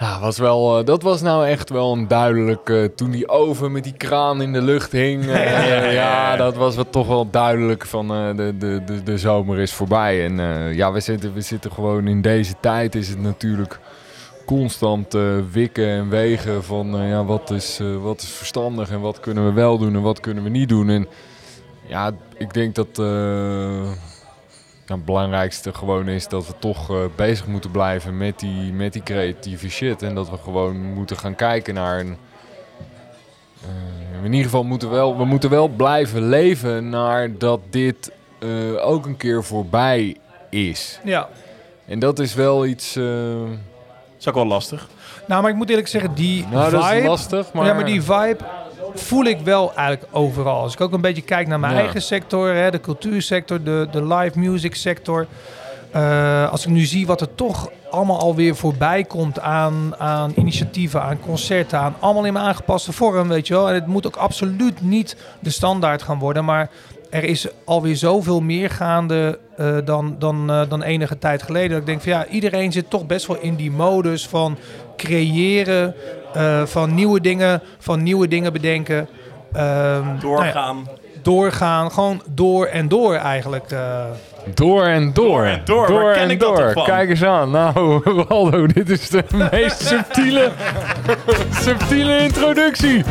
Ja, 0.00 0.20
was 0.20 0.38
wel, 0.38 0.78
eh, 0.78 0.84
dat 0.84 1.02
was 1.02 1.20
nou 1.22 1.46
echt 1.46 1.70
wel 1.70 1.92
een 1.92 2.08
duidelijk... 2.08 2.68
eh, 2.70 2.84
toen 2.84 3.10
die 3.10 3.28
oven 3.28 3.72
met 3.72 3.84
die 3.84 3.92
kraan 3.92 4.42
in 4.42 4.52
de 4.52 4.62
lucht 4.62 4.92
hing. 4.92 5.26
eh, 5.26 5.44
Ja, 5.44 5.62
ja, 5.62 5.64
ja, 5.64 5.84
ja. 5.84 5.90
ja, 5.90 6.36
dat 6.36 6.56
was 6.56 6.76
wat 6.76 6.92
toch 6.92 7.06
wel 7.06 7.30
duidelijk 7.30 7.86
van 7.86 8.08
de, 8.08 8.54
de, 8.58 8.82
de, 8.84 9.02
de 9.02 9.18
zomer 9.18 9.58
is 9.58 9.72
voorbij. 9.72 10.24
En 10.24 10.36
ja, 10.74 10.92
we 10.92 11.00
zitten, 11.00 11.34
we 11.34 11.40
zitten 11.40 11.72
gewoon 11.72 12.06
in 12.06 12.20
deze 12.20 12.54
tijd 12.60 12.94
is 12.94 13.08
het 13.08 13.20
natuurlijk 13.20 13.80
constant 14.46 15.16
wikken 15.52 15.88
en 15.88 16.08
wegen 16.08 16.64
van 16.64 17.06
ja, 17.06 17.24
wat, 17.24 17.50
is, 17.50 17.80
wat 18.02 18.20
is 18.20 18.28
verstandig 18.28 18.90
en 18.90 19.00
wat 19.00 19.20
kunnen 19.20 19.44
we 19.44 19.52
wel 19.52 19.78
doen 19.78 19.94
en 19.94 20.02
wat 20.02 20.20
kunnen 20.20 20.44
we 20.44 20.50
niet 20.50 20.68
doen. 20.68 20.88
En 20.88 21.06
ja, 21.86 22.10
ik 22.38 22.52
denk 22.54 22.74
dat 22.74 22.98
het 24.96 25.04
belangrijkste 25.06 25.74
gewoon 25.74 26.08
is 26.08 26.28
dat 26.28 26.46
we 26.46 26.52
toch 26.58 26.90
eh, 26.90 26.96
bezig 27.16 27.46
moeten 27.46 27.70
blijven 27.70 28.16
met 28.16 28.38
die, 28.38 28.72
met 28.72 28.92
die 28.92 29.02
creatieve 29.02 29.70
shit. 29.70 30.02
En 30.02 30.14
dat 30.14 30.30
we 30.30 30.36
gewoon 30.36 30.92
moeten 30.94 31.16
gaan 31.16 31.34
kijken 31.34 31.74
naar 31.74 32.00
een... 32.00 32.16
eh, 33.62 34.24
in 34.24 34.32
ieder 34.32 34.44
geval 34.44 34.64
moeten 34.64 34.88
we 34.88 34.94
wel, 34.94 35.16
we 35.16 35.24
moeten 35.24 35.50
wel 35.50 35.68
blijven 35.68 36.28
leven 36.28 36.88
naar 36.88 37.38
dat 37.38 37.60
dit 37.70 38.10
eh, 38.38 38.86
ook 38.86 39.06
een 39.06 39.16
keer 39.16 39.44
voorbij 39.44 40.16
is. 40.50 41.00
Ja. 41.04 41.28
En 41.86 41.98
dat 41.98 42.18
is 42.18 42.34
wel 42.34 42.66
iets... 42.66 42.96
eh, 42.96 43.04
Dat 43.04 44.18
is 44.18 44.28
ook 44.28 44.34
wel 44.34 44.46
lastig. 44.46 44.88
Nou, 45.26 45.42
maar 45.42 45.50
ik 45.50 45.56
moet 45.56 45.68
eerlijk 45.70 45.88
zeggen, 45.88 46.14
die 46.14 46.46
nou, 46.50 46.70
dat 46.70 46.92
is 46.92 47.04
lastig, 47.04 47.52
maar... 47.52 47.66
Ja, 47.66 47.72
maar 47.74 47.84
die 47.84 48.02
vibe 48.02 48.36
voel 48.94 49.24
ik 49.24 49.40
wel 49.40 49.74
eigenlijk 49.74 50.08
overal. 50.16 50.60
Als 50.62 50.72
ik 50.72 50.80
ook 50.80 50.92
een 50.92 51.00
beetje 51.00 51.22
kijk 51.22 51.46
naar 51.46 51.60
mijn 51.60 51.74
Ja. 51.74 51.78
eigen 51.80 52.02
sector, 52.02 52.54
hè, 52.54 52.70
de 52.70 52.80
cultuursector, 52.80 53.62
de, 53.62 53.88
de 53.90 54.06
live 54.06 54.38
music 54.38 54.74
sector. 54.74 55.26
eh, 55.90 56.50
als 56.50 56.62
ik 56.64 56.70
nu 56.70 56.80
zie 56.84 57.06
wat 57.06 57.20
er 57.20 57.34
toch 57.34 57.70
allemaal 57.90 58.18
alweer 58.18 58.56
voorbij 58.56 59.04
komt 59.04 59.40
aan, 59.40 59.94
aan 59.98 60.32
initiatieven, 60.36 61.02
aan 61.02 61.20
concerten, 61.20 61.78
aan 61.78 61.94
allemaal 61.98 62.24
in 62.24 62.32
mijn 62.32 62.44
aangepaste 62.44 62.92
vorm, 62.92 63.28
weet 63.28 63.46
je 63.46 63.54
wel. 63.54 63.68
En 63.68 63.74
het 63.74 63.86
moet 63.86 64.06
ook 64.06 64.16
absoluut 64.16 64.82
niet 64.82 65.16
de 65.40 65.50
standaard 65.50 66.02
gaan 66.02 66.18
worden, 66.18 66.44
maar 66.44 66.70
er 67.10 67.24
is 67.24 67.46
alweer 67.64 67.96
zoveel 67.96 68.40
meer 68.40 68.70
gaande 68.70 69.38
eh, 69.56 69.76
dan, 69.84 70.16
dan, 70.18 70.50
eh, 70.50 70.62
dan 70.68 70.82
enige 70.82 71.18
tijd 71.18 71.42
geleden. 71.42 71.70
Dat 71.70 71.78
ik 71.80 71.86
denk 71.86 72.00
van 72.00 72.12
ja, 72.12 72.26
iedereen 72.26 72.72
zit 72.72 72.90
toch 72.90 73.06
best 73.06 73.26
wel 73.26 73.36
in 73.40 73.54
die 73.54 73.70
modus 73.70 74.26
van 74.28 74.58
creëren, 74.96 75.94
eh, 76.34 76.62
van 76.64 76.94
nieuwe 76.94 77.20
dingen, 77.20 77.62
van 77.78 78.02
nieuwe 78.02 78.28
dingen 78.28 78.52
bedenken. 78.52 79.08
Ehm, 79.52 79.64
nou 79.66 80.04
ja, 80.14 80.20
Doorgaan. 80.20 80.88
doorgaan, 81.22 81.90
gewoon 81.92 82.22
door 82.30 82.66
en 82.66 82.88
door 82.88 83.14
eigenlijk. 83.14 83.70
eh. 83.70 84.04
Door 84.54 84.84
en 84.84 85.12
door. 85.12 85.44
en 85.44 85.60
door, 85.64 85.92
waar 85.92 86.12
ken 86.14 86.22
en 86.22 86.30
ik 86.30 86.40
dat 86.40 86.56
door. 86.56 86.72
van? 86.72 86.84
Kijk 86.84 87.08
eens 87.08 87.24
aan. 87.24 87.50
Nou, 87.50 88.00
Waldo, 88.28 88.66
dit 88.66 88.88
is 88.90 89.08
de 89.08 89.24
meest 89.50 89.86
subtiele, 89.86 90.50
subtiele 91.64 92.18
introductie. 92.18 93.04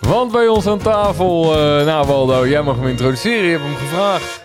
Want 0.00 0.32
bij 0.32 0.46
ons 0.48 0.66
aan 0.66 0.78
tafel, 0.78 1.52
eh, 1.52 1.86
nou 1.86 2.06
Waldo, 2.06 2.46
jij 2.48 2.62
mag 2.62 2.76
hem 2.76 2.86
introduceren. 2.86 3.44
Je 3.44 3.50
hebt 3.50 3.62
hem 3.64 3.74
gevraagd. 3.76 4.43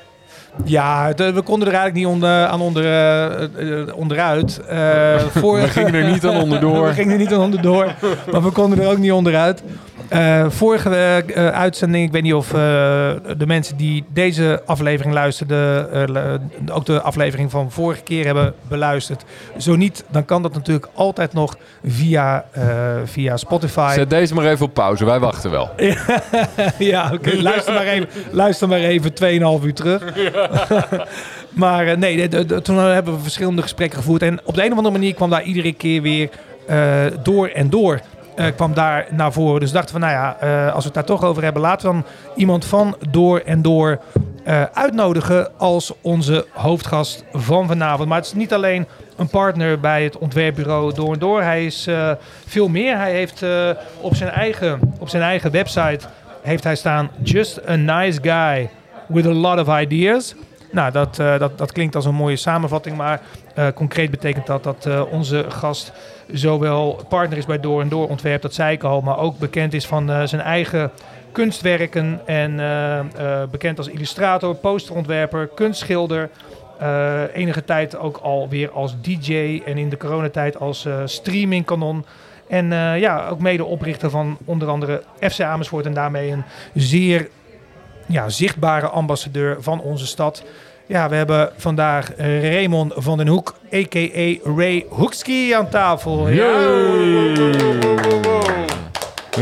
Ja, 0.66 1.14
de- 1.14 1.34
we 1.34 1.42
konden 1.42 1.68
er 1.68 1.74
eigenlijk 1.74 2.06
niet 2.06 2.16
onder, 2.16 2.46
aan 2.46 2.62
onder, 2.62 2.84
eh, 2.86 3.44
eh, 3.44 3.96
onderuit. 3.96 4.60
Eh, 4.68 5.18
voor, 5.40 5.62
We 5.62 5.68
gingen 5.68 5.94
er 5.94 6.12
niet 6.12 6.26
aan 6.26 6.42
onderdoor. 6.42 6.88
we 6.88 6.94
gingen 6.94 7.12
er 7.14 7.18
niet 7.20 7.34
aan 7.34 7.40
onderdoor, 7.42 7.94
maar 8.32 8.44
we 8.44 8.50
konden 8.52 8.80
er 8.80 8.90
ook 8.92 8.98
niet 8.98 9.12
onderuit. 9.12 9.64
Vorige 10.48 11.24
uitzending, 11.54 12.06
ik 12.06 12.12
weet 12.12 12.22
niet 12.24 12.34
of 12.34 12.48
de 12.48 13.46
mensen 13.46 13.78
die 13.78 14.04
deze 14.14 14.62
aflevering 14.66 15.14
luisterden, 15.14 15.88
lu- 16.12 16.40
ook 16.74 16.86
de 16.86 17.02
aflevering 17.02 17.52
van 17.52 17.72
vorige 17.72 18.02
keer 18.02 18.26
hebben 18.26 18.54
beluisterd. 18.68 19.24
Zo 19.58 19.76
niet, 19.76 20.04
dan 20.12 20.26
kan 20.26 20.42
dat 20.42 20.54
natuurlijk 20.54 20.88
altijd 20.94 21.34
nog 21.34 21.56
via, 21.86 22.46
via 23.06 23.38
Spotify. 23.38 23.92
Zet 23.96 24.10
deze 24.10 24.34
maar 24.34 24.46
even 24.46 24.66
op 24.66 24.74
pauze, 24.74 25.06
wij 25.06 25.20
wachten 25.20 25.52
wel. 25.52 25.70
ja, 26.78 27.10
oké. 27.14 27.42
Luister 27.42 27.74
maar 27.74 27.86
even, 27.86 28.08
luister 28.32 28.68
maar 28.68 28.80
even 28.80 29.12
2,5 29.60 29.66
uur 29.66 29.74
terug. 29.74 30.04
maar 31.64 31.88
eh, 31.88 31.98
nee, 31.98 32.28
toen 32.62 32.78
hebben 32.78 33.14
we 33.16 33.20
verschillende 33.22 33.62
gesprekken 33.62 33.98
gevoerd. 33.98 34.22
En 34.22 34.40
op 34.44 34.56
de 34.56 34.64
een 34.66 34.72
of 34.72 34.78
andere 34.78 34.98
manier 34.98 35.14
kwam 35.14 35.30
daar 35.30 35.44
iedere 35.44 35.74
keer 35.74 36.02
weer 36.02 36.30
eh, 36.68 37.06
door 37.24 37.48
en 37.48 37.70
door. 37.70 38.00
eh, 38.36 38.46
kwam 38.56 38.74
daar 38.74 39.08
naar 39.12 39.34
voren. 39.34 39.60
Dus 39.60 39.72
dachten 39.72 39.96
we, 39.96 40.02
nou 40.02 40.12
ja, 40.12 40.38
eh, 40.40 40.66
als 40.74 40.78
we 40.84 40.86
het 40.86 40.94
daar 40.94 41.18
toch 41.18 41.24
over 41.24 41.44
hebben, 41.44 41.62
laten 41.62 41.88
we 41.88 41.94
dan 41.94 42.06
iemand 42.36 42.66
van 42.66 42.96
door 43.10 43.40
en 43.40 43.62
door 43.62 44.00
eh, 44.44 44.64
uitnodigen 44.74 45.50
als 45.58 45.94
onze 46.02 46.46
hoofdgast 46.52 47.24
van 47.34 47.68
vanavond. 47.68 48.08
Maar 48.10 48.18
het 48.18 48.26
is 48.28 48.34
niet 48.34 48.54
alleen 48.54 48.88
een 49.18 49.30
partner 49.30 49.80
bij 49.80 50.04
het 50.04 50.18
ontwerpbureau 50.18 50.94
Door 50.94 51.14
en 51.14 51.20
Door. 51.20 51.42
Hij 51.42 51.66
is 51.66 51.88
eh, 51.88 52.12
veel 52.46 52.68
meer. 52.68 52.98
Hij 52.98 53.12
heeft 53.12 53.42
eh, 53.44 53.70
op, 54.02 54.16
zijn 54.16 54.30
eigen, 54.30 54.80
op 55.00 55.10
zijn 55.10 55.24
eigen 55.24 55.52
website 55.52 56.00
heeft 56.42 56.64
hij 56.64 56.76
staan 56.76 57.10
Just 57.24 57.70
a 57.70 57.76
nice 57.76 58.20
guy 58.22 58.70
with 59.10 59.26
a 59.26 59.34
lot 59.34 59.68
of 59.68 59.80
ideas. 59.82 60.36
Nou, 60.72 60.92
dat, 60.92 61.20
eh, 61.20 61.40
dat, 61.40 61.58
dat 61.58 61.72
klinkt 61.72 61.96
als 61.96 62.06
een 62.06 62.16
mooie 62.16 62.36
samenvatting, 62.36 62.98
maar 62.98 63.22
eh, 63.56 63.68
concreet 63.76 64.12
betekent 64.12 64.46
dat 64.46 64.64
dat 64.64 64.86
eh, 64.86 65.02
onze 65.12 65.46
gast 65.50 65.92
zowel 66.32 67.06
partner 67.10 67.38
is 67.38 67.46
bij 67.46 67.60
Door 67.60 67.82
en 67.82 67.90
Door 67.90 68.10
Ontwerp, 68.10 68.42
dat 68.42 68.54
zei 68.54 68.74
ik 68.74 68.84
al, 68.84 69.02
maar 69.02 69.18
ook 69.18 69.38
bekend 69.38 69.74
is 69.74 69.86
van 69.86 70.28
zijn 70.28 70.42
eigen 70.42 70.92
kunstwerken 71.32 72.22
en 72.26 72.56
bekend 73.52 73.78
als 73.78 73.88
illustrator, 73.88 74.56
posterontwerper, 74.56 75.48
kunstschilder. 75.48 76.30
Enige 77.34 77.66
tijd 77.66 77.98
ook 77.98 78.18
alweer 78.18 78.72
als 78.72 78.96
DJ 79.02 79.62
en 79.66 79.78
in 79.78 79.90
de 79.90 79.98
coronatijd 79.98 80.60
als 80.60 80.86
eh 80.86 81.02
streamingkanon. 81.06 82.06
En 82.48 82.66
ja, 83.00 83.28
ook 83.28 83.40
mede 83.40 83.66
oprichter 83.66 84.10
van 84.10 84.38
onder 84.46 84.68
andere 84.68 85.04
FC 85.20 85.42
Amersfoort 85.42 85.86
en 85.86 85.94
daarmee 85.94 86.32
een 86.32 86.44
zeer 86.74 87.30
ja, 88.10 88.30
zichtbare 88.30 88.88
ambassadeur 88.88 89.58
van 89.60 89.82
onze 89.82 90.08
stad. 90.08 90.44
Ja, 90.86 91.10
we 91.10 91.16
hebben 91.16 91.52
vandaag 91.58 92.12
Raymond 92.18 92.94
van 92.96 93.18
den 93.18 93.28
Hoek, 93.28 93.56
a.k.a. 93.74 94.52
Ray 94.56 94.86
Hoekski 94.90 95.52
aan 95.52 95.70
tafel. 95.70 96.30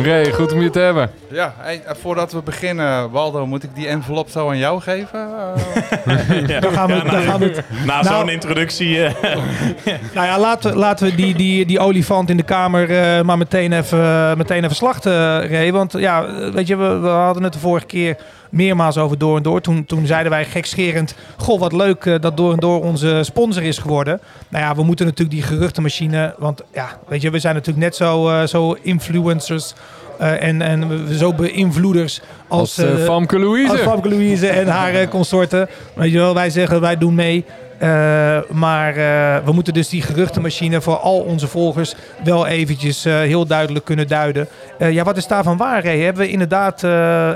Ray, 0.03 0.31
goed 0.31 0.51
om 0.51 0.61
je 0.61 0.69
te 0.69 0.79
hebben. 0.79 1.11
Ja, 1.31 1.53
hey, 1.57 1.81
eh, 1.85 1.95
voordat 1.95 2.31
we 2.31 2.41
beginnen, 2.41 3.11
Waldo, 3.11 3.45
moet 3.47 3.63
ik 3.63 3.75
die 3.75 3.87
envelop 3.87 4.29
zo 4.29 4.49
aan 4.49 4.57
jou 4.57 4.81
geven? 4.81 5.29
Dan 6.61 6.71
gaan 6.73 6.87
we, 6.87 7.01
dan 7.11 7.21
gaan 7.21 7.39
we, 7.39 7.63
Na 7.85 8.01
Nou- 8.01 8.15
zo'n 8.19 8.29
introductie. 8.29 9.03
eh, 9.03 9.35
nou 10.15 10.27
ja, 10.27 10.39
laten, 10.39 10.71
we- 10.71 10.77
laten 10.77 11.07
we 11.09 11.15
die, 11.15 11.35
die, 11.35 11.65
die 11.65 11.79
olifant 11.79 12.29
in 12.29 12.37
de 12.37 12.43
kamer 12.43 12.89
eh, 12.89 13.21
maar 13.21 13.37
meteen 13.37 13.73
even, 13.73 14.37
meteen 14.37 14.63
even 14.63 14.75
slachten, 14.75 15.47
Ray. 15.47 15.71
Want 15.71 15.91
ja, 15.97 16.25
weet 16.51 16.67
je, 16.67 16.75
we, 16.75 16.97
we 16.99 17.07
hadden 17.07 17.43
het 17.43 17.53
de 17.53 17.59
vorige 17.59 17.85
keer 17.85 18.17
meermaals 18.49 18.97
over 18.97 19.17
Door 19.17 19.37
en 19.37 19.43
Door. 19.43 19.61
Toen, 19.61 19.85
toen 19.85 20.05
zeiden 20.05 20.31
wij 20.31 20.45
gekscherend, 20.45 21.15
goh, 21.37 21.59
wat 21.59 21.73
leuk 21.73 22.21
dat 22.21 22.37
Door 22.37 22.51
en 22.51 22.59
Door 22.59 22.83
onze 22.83 23.19
sponsor 23.23 23.63
is 23.63 23.77
geworden. 23.77 24.21
Nou 24.49 24.63
ja, 24.63 24.75
we 24.75 24.83
moeten 24.83 25.05
natuurlijk 25.05 25.37
die 25.37 25.45
geruchtenmachine, 25.47 26.35
want 26.37 26.61
ja, 26.73 26.87
weet 27.07 27.21
je, 27.21 27.29
we 27.29 27.39
zijn 27.39 27.55
natuurlijk 27.55 27.85
net 27.85 27.95
zo, 27.95 28.29
eh, 28.29 28.45
zo 28.47 28.77
influencers 28.81 29.73
eh, 30.17 30.43
en, 30.43 30.61
en 30.61 31.07
zo 31.13 31.33
beïnvloeders 31.33 32.21
als, 32.47 32.59
Als 32.59 32.79
uh, 32.79 32.93
eh, 32.93 32.99
Famke 33.05 33.39
Louise. 33.39 33.71
als 33.71 33.79
Famke 33.79 34.09
Louise 34.09 34.47
en 34.47 34.67
haar 34.67 34.93
eh, 34.93 35.07
consorten. 35.07 35.69
Weet 35.93 36.11
je 36.11 36.17
wel, 36.17 36.33
wij 36.33 36.49
zeggen 36.49 36.81
wij 36.81 36.97
doen 36.97 37.15
mee. 37.15 37.45
Uh, 37.81 38.37
maar 38.51 38.97
uh, 38.97 39.37
we 39.45 39.51
moeten 39.51 39.73
dus 39.73 39.89
die 39.89 40.01
geruchtenmachine 40.01 40.81
voor 40.81 40.97
al 40.97 41.19
onze 41.19 41.47
volgers 41.47 41.95
wel 42.23 42.47
eventjes 42.47 43.05
uh, 43.05 43.13
heel 43.13 43.45
duidelijk 43.45 43.85
kunnen 43.85 44.07
duiden. 44.07 44.47
ja, 44.77 45.03
wat 45.03 45.17
is 45.17 45.27
daarvan 45.27 45.57
waar? 45.57 45.83
Ray? 45.83 45.99
Hebben 45.99 46.23
we 46.23 46.29
inderdaad, 46.29 46.83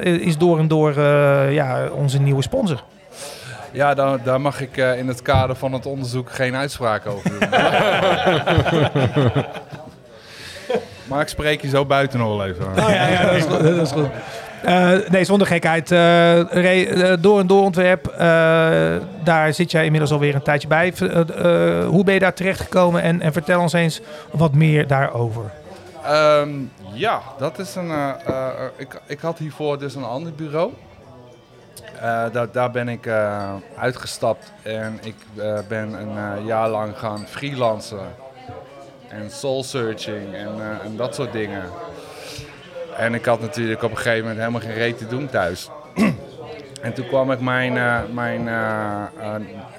is 0.03 0.37
door 0.37 0.59
en 0.59 0.67
door 0.67 0.99
ja, 1.51 1.89
onze 1.93 2.21
nieuwe 2.21 2.41
sponsor? 2.41 2.83
Ja, 3.71 3.93
daar, 3.93 4.23
daar 4.23 4.41
mag 4.41 4.61
ik 4.61 4.77
in 4.77 5.07
het 5.07 5.21
kader 5.21 5.55
van 5.55 5.73
het 5.73 5.85
onderzoek 5.85 6.31
geen 6.31 6.55
uitspraak 6.55 7.05
over 7.05 7.29
doen. 7.29 7.49
maar 11.11 11.21
ik 11.21 11.27
spreek 11.27 11.61
je 11.61 11.69
zo 11.69 11.85
buiten 11.85 12.19
nog 12.19 12.37
wel 12.37 12.45
even. 12.45 12.67
Oh, 12.67 12.75
ja, 12.75 13.07
ja, 13.07 13.23
dat 13.23 13.35
is 13.35 13.43
goed. 13.43 13.63
Dat 13.63 13.85
is 13.85 13.91
goed. 13.91 14.09
Uh, 14.65 15.09
nee, 15.09 15.23
zonder 15.23 15.47
gekheid. 15.47 15.91
Uh, 15.91 16.37
uh, 16.37 17.13
door 17.19 17.39
en 17.39 17.47
door 17.47 17.63
ontwerp, 17.63 18.13
daar 19.23 19.53
zit 19.53 19.71
jij 19.71 19.85
inmiddels 19.85 20.11
alweer 20.11 20.35
een 20.35 20.41
tijdje 20.41 20.67
bij. 20.67 20.93
hoe 21.85 22.03
ben 22.03 22.13
je 22.13 22.19
daar 22.19 22.33
terechtgekomen 22.33 23.01
en, 23.01 23.21
en 23.21 23.33
vertel 23.33 23.61
ons 23.61 23.73
eens 23.73 24.01
wat 24.31 24.53
meer 24.53 24.87
daarover. 24.87 25.51
Um, 26.09 26.71
ja, 26.93 27.21
dat 27.37 27.59
is 27.59 27.75
een. 27.75 27.91
ik, 28.77 29.01
ik 29.05 29.19
had 29.19 29.37
hiervoor 29.37 29.79
dus 29.79 29.95
een 29.95 30.03
ander 30.03 30.33
bureau. 30.33 30.71
daar, 32.31 32.51
daar 32.51 32.71
ben 32.71 32.87
ik 32.87 33.07
uitgestapt 33.77 34.51
en 34.61 34.99
ik 35.03 35.15
ben 35.67 35.93
een 35.93 36.45
jaar 36.45 36.69
lang 36.69 36.97
gaan 36.97 37.25
freelancen 37.27 37.99
en 39.11 39.31
soul 39.31 39.63
searching 39.63 40.33
en, 40.33 40.49
en 40.83 40.95
dat 40.95 41.15
soort 41.15 41.31
dingen. 41.31 41.63
En 42.97 43.13
ik 43.13 43.25
had 43.25 43.41
natuurlijk 43.41 43.83
op 43.83 43.91
een 43.91 43.97
gegeven 43.97 44.19
moment 44.19 44.37
helemaal 44.37 44.61
geen 44.61 44.73
reet 44.73 44.97
te 44.97 45.07
doen 45.07 45.29
thuis. 45.29 45.69
en 46.81 46.93
toen 46.93 47.07
kwam 47.07 47.31
ik 47.31 47.39
mijn, 47.39 47.75
uh, 47.75 47.99
mijn 48.13 48.47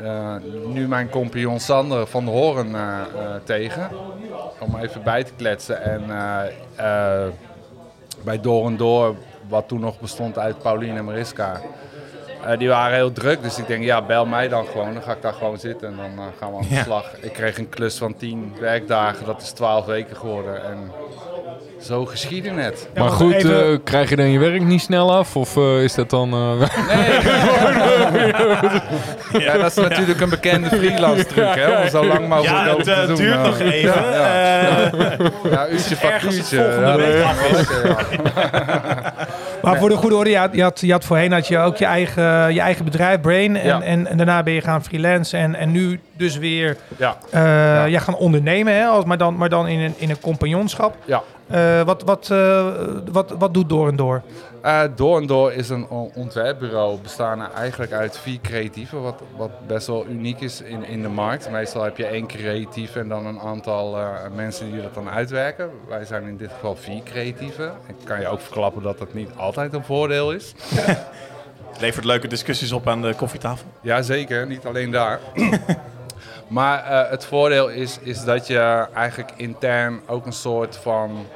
uh, 0.03 0.35
nu 0.67 0.89
mijn 0.89 1.09
compagnon 1.09 1.61
Sander 1.61 2.07
van 2.07 2.25
de 2.25 2.31
Horen 2.31 2.75
tegen. 3.45 3.89
Om 4.59 4.77
even 4.77 5.03
bij 5.03 5.25
te 5.25 5.33
kletsen. 5.37 5.83
En 5.83 6.07
bij 8.25 8.41
Door 8.41 8.67
en 8.67 8.77
Door, 8.77 9.17
wat 9.49 9.69
toen 9.69 9.81
nog 9.81 10.01
bestond 10.01 10.39
uit 10.39 10.59
Pauline 10.59 10.99
en 10.99 11.05
Mariska. 11.05 11.61
Die 12.59 12.69
waren 12.69 12.95
heel 12.95 13.13
druk, 13.13 13.43
dus 13.43 13.59
ik 13.59 13.67
denk, 13.67 13.85
ja, 13.85 14.03
bel 14.03 14.27
mij 14.27 14.49
dan 14.49 14.67
gewoon. 14.67 14.93
Dan 14.93 15.03
ga 15.03 15.13
ik 15.13 15.23
daar 15.23 15.33
gewoon 15.33 15.59
zitten 15.59 15.89
en 15.89 15.97
dan 15.97 16.33
gaan 16.39 16.51
we 16.51 16.57
aan 16.57 16.67
de 16.69 16.81
slag. 16.85 17.13
Ik 17.21 17.33
kreeg 17.33 17.59
een 17.59 17.69
klus 17.69 17.99
van 17.99 18.17
10 18.17 18.55
werkdagen, 18.61 19.27
dat 19.27 19.43
is 19.43 19.51
12 19.51 19.87
weken 19.87 20.17
geworden. 20.17 20.65
En 20.65 20.93
zo 21.83 22.05
geschieden 22.05 22.55
net. 22.55 22.89
maar 22.95 23.11
goed, 23.11 23.35
even... 23.35 23.73
uh, 23.73 23.79
krijg 23.85 24.09
je 24.11 24.17
dan 24.17 24.31
je 24.31 24.39
werk 24.39 24.63
niet 24.63 24.81
snel 24.81 25.15
af? 25.15 25.37
Of 25.37 25.57
uh, 25.57 25.83
is 25.83 25.95
dat 25.95 26.11
dan... 26.11 26.35
Uh... 26.35 26.69
Nee. 26.89 27.21
ja, 29.45 29.59
dat 29.59 29.71
is 29.71 29.75
natuurlijk 29.75 30.21
een 30.21 30.29
bekende 30.29 30.69
freelance 30.69 31.25
truc, 31.25 31.55
hè? 31.55 31.83
Om 31.83 31.89
zo 31.89 32.07
lang 32.07 32.29
mogelijk 32.29 32.65
ja, 32.65 32.71
over 32.71 32.85
te 32.85 33.05
doen. 33.07 33.17
duurt 33.17 33.43
nog 33.43 33.59
even. 33.59 33.81
Ja, 33.81 34.15
ja. 34.15 34.91
ja 35.51 35.69
uurtje 35.69 35.97
factuurtje. 35.97 36.57
Ja, 36.57 36.97
maar 39.63 39.79
voor 39.79 39.89
de 39.89 39.97
goede 39.97 40.17
orde, 40.17 40.31
je 40.31 40.39
had, 40.39 40.55
je 40.55 40.63
had, 40.63 40.81
je 40.81 40.93
had 40.93 41.05
voorheen 41.05 41.33
had 41.33 41.49
je 41.49 41.59
ook 41.59 41.77
je 41.77 41.85
eigen, 41.85 42.55
je 42.55 42.61
eigen 42.61 42.85
bedrijf, 42.85 43.21
Brain. 43.21 43.57
En, 43.57 43.83
en, 43.83 44.07
en, 44.07 44.17
daarna 44.17 44.43
ben 44.43 44.53
je 44.53 44.61
gaan 44.61 44.85
freelance. 44.85 45.37
En, 45.37 45.55
en 45.55 45.71
nu 45.71 46.01
dus 46.17 46.37
weer 46.37 46.77
ja. 46.97 47.17
ja. 47.87 47.99
gaan 47.99 48.17
ondernemen, 48.17 48.75
hè? 48.75 48.85
Als, 48.85 49.05
maar, 49.05 49.19
dan, 49.19 49.37
maar 49.37 49.49
dan 49.49 49.69
in 49.69 49.81
een, 49.81 49.95
in 49.97 50.11
een 50.11 50.21
compagnonschap. 50.21 50.97
Ja. 51.05 51.23
Uh, 51.53 51.83
wat, 51.83 52.03
wat, 52.03 52.29
uh, 52.33 52.67
wat, 53.13 53.31
wat 53.39 53.55
doet 53.55 53.69
Door 53.69 53.89
en 53.89 53.97
Door? 53.97 54.23
Uh, 54.65 54.83
Door 54.95 55.21
en 55.21 55.27
Door 55.27 55.53
is 55.53 55.69
een 55.69 55.89
ontwerpbureau 56.15 56.99
bestaande 57.03 57.45
eigenlijk 57.55 57.93
uit 57.93 58.19
vier 58.19 58.41
creatieven, 58.41 59.03
wat, 59.03 59.23
wat 59.37 59.67
best 59.67 59.87
wel 59.87 60.07
uniek 60.07 60.41
is 60.41 60.61
in, 60.61 60.85
in 60.85 61.03
de 61.03 61.09
markt. 61.09 61.51
Meestal 61.51 61.83
heb 61.83 61.97
je 61.97 62.07
één 62.07 62.27
creatief 62.27 62.97
en 62.97 63.09
dan 63.09 63.27
een 63.27 63.41
aantal 63.41 63.99
mensen 64.35 64.73
die 64.73 64.83
dat 64.83 64.95
dan 64.95 65.11
uitwerken. 65.11 65.71
Wij 65.89 66.05
zijn 66.05 66.25
in 66.27 66.37
dit 66.37 66.51
geval 66.53 66.77
vier 66.77 67.03
creatieven. 67.03 67.73
Ik 67.87 67.95
kan 68.05 68.21
je 68.21 68.29
ook 68.29 68.41
verklappen 68.41 68.83
dat 68.83 68.99
dat 68.99 69.15
niet 69.15 69.31
altijd 69.37 69.75
een 69.75 69.85
voordeel 69.85 70.33
is. 70.33 70.55
Levert 71.81 72.05
leuke 72.05 72.29
discussies 72.29 72.73
op 72.73 72.89
aan 72.89 73.03
de 73.03 73.15
koffietafel. 73.15 73.67
Jazeker, 73.81 74.47
niet 74.47 74.67
alleen 74.67 74.91
daar. 74.91 75.21
Maar 76.53 76.91
uh, 76.91 77.11
het 77.11 77.25
voordeel 77.25 77.69
is, 77.69 77.99
is 78.03 78.25
dat 78.25 78.47
je 78.47 78.87
eigenlijk 78.95 79.33
intern 79.37 80.01
ook 80.07 80.27
een 80.27 80.33
soort 80.33 80.77
van 80.77 81.27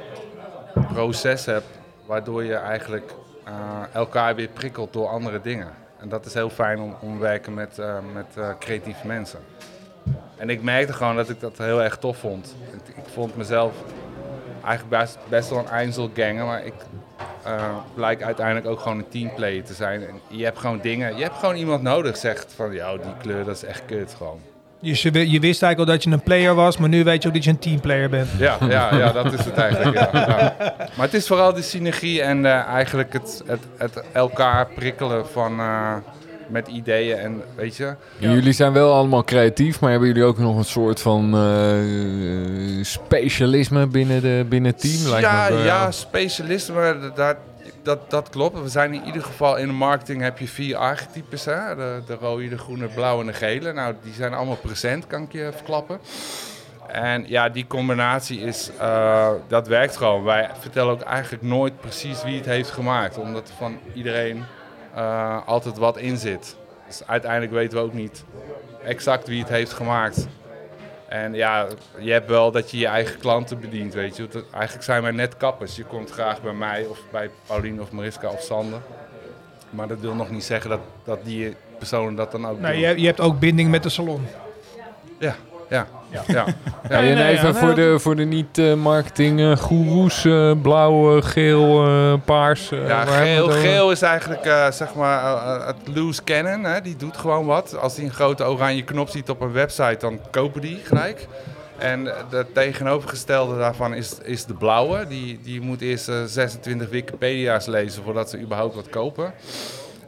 proces 0.79 1.45
hebt, 1.45 1.65
waardoor 2.05 2.43
je 2.43 2.55
eigenlijk 2.55 3.13
uh, 3.47 3.53
elkaar 3.93 4.35
weer 4.35 4.47
prikkelt 4.47 4.93
door 4.93 5.07
andere 5.07 5.41
dingen. 5.41 5.69
En 5.99 6.09
dat 6.09 6.25
is 6.25 6.33
heel 6.33 6.49
fijn 6.49 6.79
om, 6.79 6.95
om 6.99 7.19
werken 7.19 7.53
met, 7.53 7.77
uh, 7.79 7.95
met 8.13 8.57
creatieve 8.59 9.07
mensen. 9.07 9.39
En 10.37 10.49
ik 10.49 10.61
merkte 10.61 10.93
gewoon 10.93 11.15
dat 11.15 11.29
ik 11.29 11.39
dat 11.39 11.57
heel 11.57 11.83
erg 11.83 11.97
tof 11.97 12.17
vond. 12.17 12.55
Ik, 12.73 12.95
ik 12.95 13.09
vond 13.13 13.35
mezelf 13.35 13.73
eigenlijk 14.63 15.01
best, 15.01 15.17
best 15.29 15.49
wel 15.49 15.59
een 15.59 15.67
Einzelganger, 15.67 16.45
maar 16.45 16.65
ik 16.65 16.73
blijk 17.93 18.21
uiteindelijk 18.21 18.67
ook 18.67 18.79
gewoon 18.79 18.97
een 18.97 19.09
teamplayer 19.09 19.63
te 19.63 19.73
zijn. 19.73 20.07
En 20.07 20.19
je 20.27 20.43
hebt 20.43 20.59
gewoon 20.59 20.79
dingen, 20.79 21.17
je 21.17 21.23
hebt 21.23 21.37
gewoon 21.37 21.55
iemand 21.55 21.81
nodig, 21.81 22.17
zegt 22.17 22.53
van, 22.53 22.73
ja, 22.73 22.91
die 22.91 23.17
kleur 23.21 23.45
dat 23.45 23.55
is 23.55 23.63
echt 23.63 23.85
kut 23.85 24.13
gewoon. 24.13 24.41
Dus 24.81 25.01
je, 25.01 25.31
je, 25.31 25.39
wist 25.39 25.63
eigenlijk 25.63 25.79
al 25.79 25.85
dat 25.85 26.03
je 26.03 26.09
een 26.09 26.21
player 26.21 26.55
was, 26.55 26.77
maar 26.77 26.89
nu 26.89 27.03
weet 27.03 27.21
je 27.21 27.27
ook 27.27 27.33
dat 27.33 27.43
je 27.43 27.49
een 27.49 27.59
teamplayer 27.59 28.09
bent. 28.09 28.29
Ja, 28.37 28.57
ja, 28.69 28.95
ja 28.95 29.11
dat 29.11 29.33
is 29.33 29.45
het 29.45 29.57
eigenlijk. 29.57 29.97
Ja, 29.97 30.09
ja. 30.27 30.55
Maar 30.77 31.05
het 31.05 31.13
is 31.13 31.27
vooral 31.27 31.53
die 31.53 31.63
synergie 31.63 32.21
en 32.21 32.43
uh, 32.43 32.65
eigenlijk 32.65 33.13
het, 33.13 33.43
het, 33.45 33.59
het, 33.77 34.03
elkaar 34.13 34.67
prikkelen 34.75 35.27
van, 35.27 35.59
uh, 35.59 35.93
met 36.49 36.67
ideeën 36.67 37.17
en 37.17 37.41
weet 37.55 37.75
je. 37.75 37.95
Ja. 38.17 38.31
Jullie 38.31 38.53
zijn 38.53 38.73
wel 38.73 38.93
allemaal 38.93 39.23
creatief, 39.23 39.79
maar 39.79 39.89
hebben 39.91 40.07
jullie 40.07 40.23
ook 40.23 40.37
nog 40.37 40.57
een 40.57 40.65
soort 40.65 41.01
van 41.01 41.35
uh, 41.35 42.83
specialisme 42.83 43.87
binnen, 43.87 44.21
de, 44.21 44.45
binnen 44.49 44.71
het 44.71 44.81
team? 44.81 45.09
Lijkt 45.09 45.27
ja, 45.27 45.49
me, 45.49 45.57
ja, 45.57 45.91
specialisme, 45.91 47.11
daar, 47.15 47.37
dat, 47.87 48.09
dat 48.09 48.29
klopt. 48.29 48.61
We 48.61 48.69
zijn 48.69 48.93
in 48.93 49.05
ieder 49.05 49.23
geval 49.23 49.57
in 49.57 49.67
de 49.67 49.73
marketing 49.73 50.21
heb 50.21 50.37
je 50.37 50.47
vier 50.47 50.75
archetypes. 50.75 51.45
Hè? 51.45 51.75
De, 51.75 52.01
de 52.05 52.15
rode, 52.15 52.49
de 52.49 52.57
groene, 52.57 52.87
blauwe 52.87 53.21
en 53.21 53.27
de 53.27 53.33
gele. 53.33 53.73
Nou, 53.73 53.95
die 54.03 54.13
zijn 54.13 54.33
allemaal 54.33 54.55
present, 54.55 55.07
kan 55.07 55.21
ik 55.21 55.31
je 55.31 55.49
verklappen. 55.55 55.99
En 56.87 57.27
ja, 57.27 57.49
die 57.49 57.67
combinatie 57.67 58.39
is, 58.39 58.71
uh, 58.79 59.29
dat 59.47 59.67
werkt 59.67 59.97
gewoon. 59.97 60.23
Wij 60.23 60.49
vertellen 60.59 60.91
ook 60.91 61.01
eigenlijk 61.01 61.43
nooit 61.43 61.79
precies 61.79 62.23
wie 62.23 62.37
het 62.37 62.45
heeft 62.45 62.69
gemaakt. 62.69 63.17
Omdat 63.17 63.51
van 63.57 63.79
iedereen 63.93 64.43
uh, 64.95 65.47
altijd 65.47 65.77
wat 65.77 65.97
in 65.97 66.17
zit. 66.17 66.55
Dus 66.87 67.01
uiteindelijk 67.05 67.51
weten 67.51 67.77
we 67.77 67.83
ook 67.83 67.93
niet 67.93 68.23
exact 68.83 69.27
wie 69.27 69.39
het 69.39 69.49
heeft 69.49 69.73
gemaakt. 69.73 70.27
En 71.07 71.33
ja, 71.33 71.67
je 71.99 72.11
hebt 72.11 72.29
wel 72.29 72.51
dat 72.51 72.71
je 72.71 72.77
je 72.77 72.87
eigen 72.87 73.19
klanten 73.19 73.59
bedient, 73.59 73.93
weet 73.93 74.15
je. 74.17 74.27
Eigenlijk 74.51 74.83
zijn 74.83 75.01
wij 75.01 75.11
net 75.11 75.37
kappers. 75.37 75.75
Je 75.75 75.83
komt 75.83 76.09
graag 76.09 76.41
bij 76.41 76.53
mij 76.53 76.85
of 76.85 76.99
bij 77.11 77.29
Pauline 77.45 77.81
of 77.81 77.91
Mariska 77.91 78.29
of 78.29 78.41
Sander. 78.41 78.79
Maar 79.69 79.87
dat 79.87 79.99
wil 79.99 80.15
nog 80.15 80.29
niet 80.29 80.43
zeggen 80.43 80.69
dat, 80.69 80.79
dat 81.03 81.25
die 81.25 81.55
personen 81.77 82.15
dat 82.15 82.31
dan 82.31 82.47
ook 82.47 82.59
nee, 82.59 82.71
doen. 82.71 82.81
Je, 82.81 82.99
je 82.99 83.05
hebt 83.05 83.19
ook 83.19 83.39
binding 83.39 83.69
met 83.69 83.83
de 83.83 83.89
salon. 83.89 84.25
Ja, 85.19 85.35
ja. 85.69 85.87
Ja. 86.11 86.23
ja. 86.27 86.45
ja. 86.89 87.01
en 87.01 87.27
even 87.27 87.55
voor 87.55 87.75
de, 87.75 87.99
voor 87.99 88.15
de 88.15 88.23
niet-marketing 88.23 89.39
uh, 89.39 89.57
goeroes, 89.57 90.23
uh, 90.23 90.51
blauw, 90.61 91.21
geel, 91.21 91.87
uh, 91.87 92.13
paars. 92.25 92.69
ja, 92.69 93.05
geel, 93.05 93.49
geel 93.49 93.91
is 93.91 94.01
eigenlijk 94.01 94.71
zeg 94.73 94.93
maar 94.93 95.41
het 95.67 95.95
loose 95.95 96.23
cannon. 96.23 96.63
Hè? 96.63 96.81
Die 96.81 96.95
doet 96.95 97.17
gewoon 97.17 97.45
wat. 97.45 97.77
Als 97.79 97.95
hij 97.95 98.05
een 98.05 98.13
grote 98.13 98.43
oranje 98.43 98.83
knop 98.83 99.09
ziet 99.09 99.29
op 99.29 99.41
een 99.41 99.51
website, 99.51 99.97
dan 99.99 100.19
kopen 100.31 100.61
die 100.61 100.79
gelijk. 100.83 101.27
En 101.77 102.03
de 102.03 102.45
tegenovergestelde 102.53 103.57
daarvan 103.57 103.93
is, 103.93 104.17
is 104.23 104.45
de 104.45 104.53
blauwe. 104.53 105.07
Die, 105.07 105.39
die 105.43 105.61
moet 105.61 105.81
eerst 105.81 106.11
26 106.25 106.89
Wikipedia's 106.89 107.65
lezen 107.65 108.03
voordat 108.03 108.29
ze 108.29 108.39
überhaupt 108.39 108.75
wat 108.75 108.89
kopen. 108.89 109.33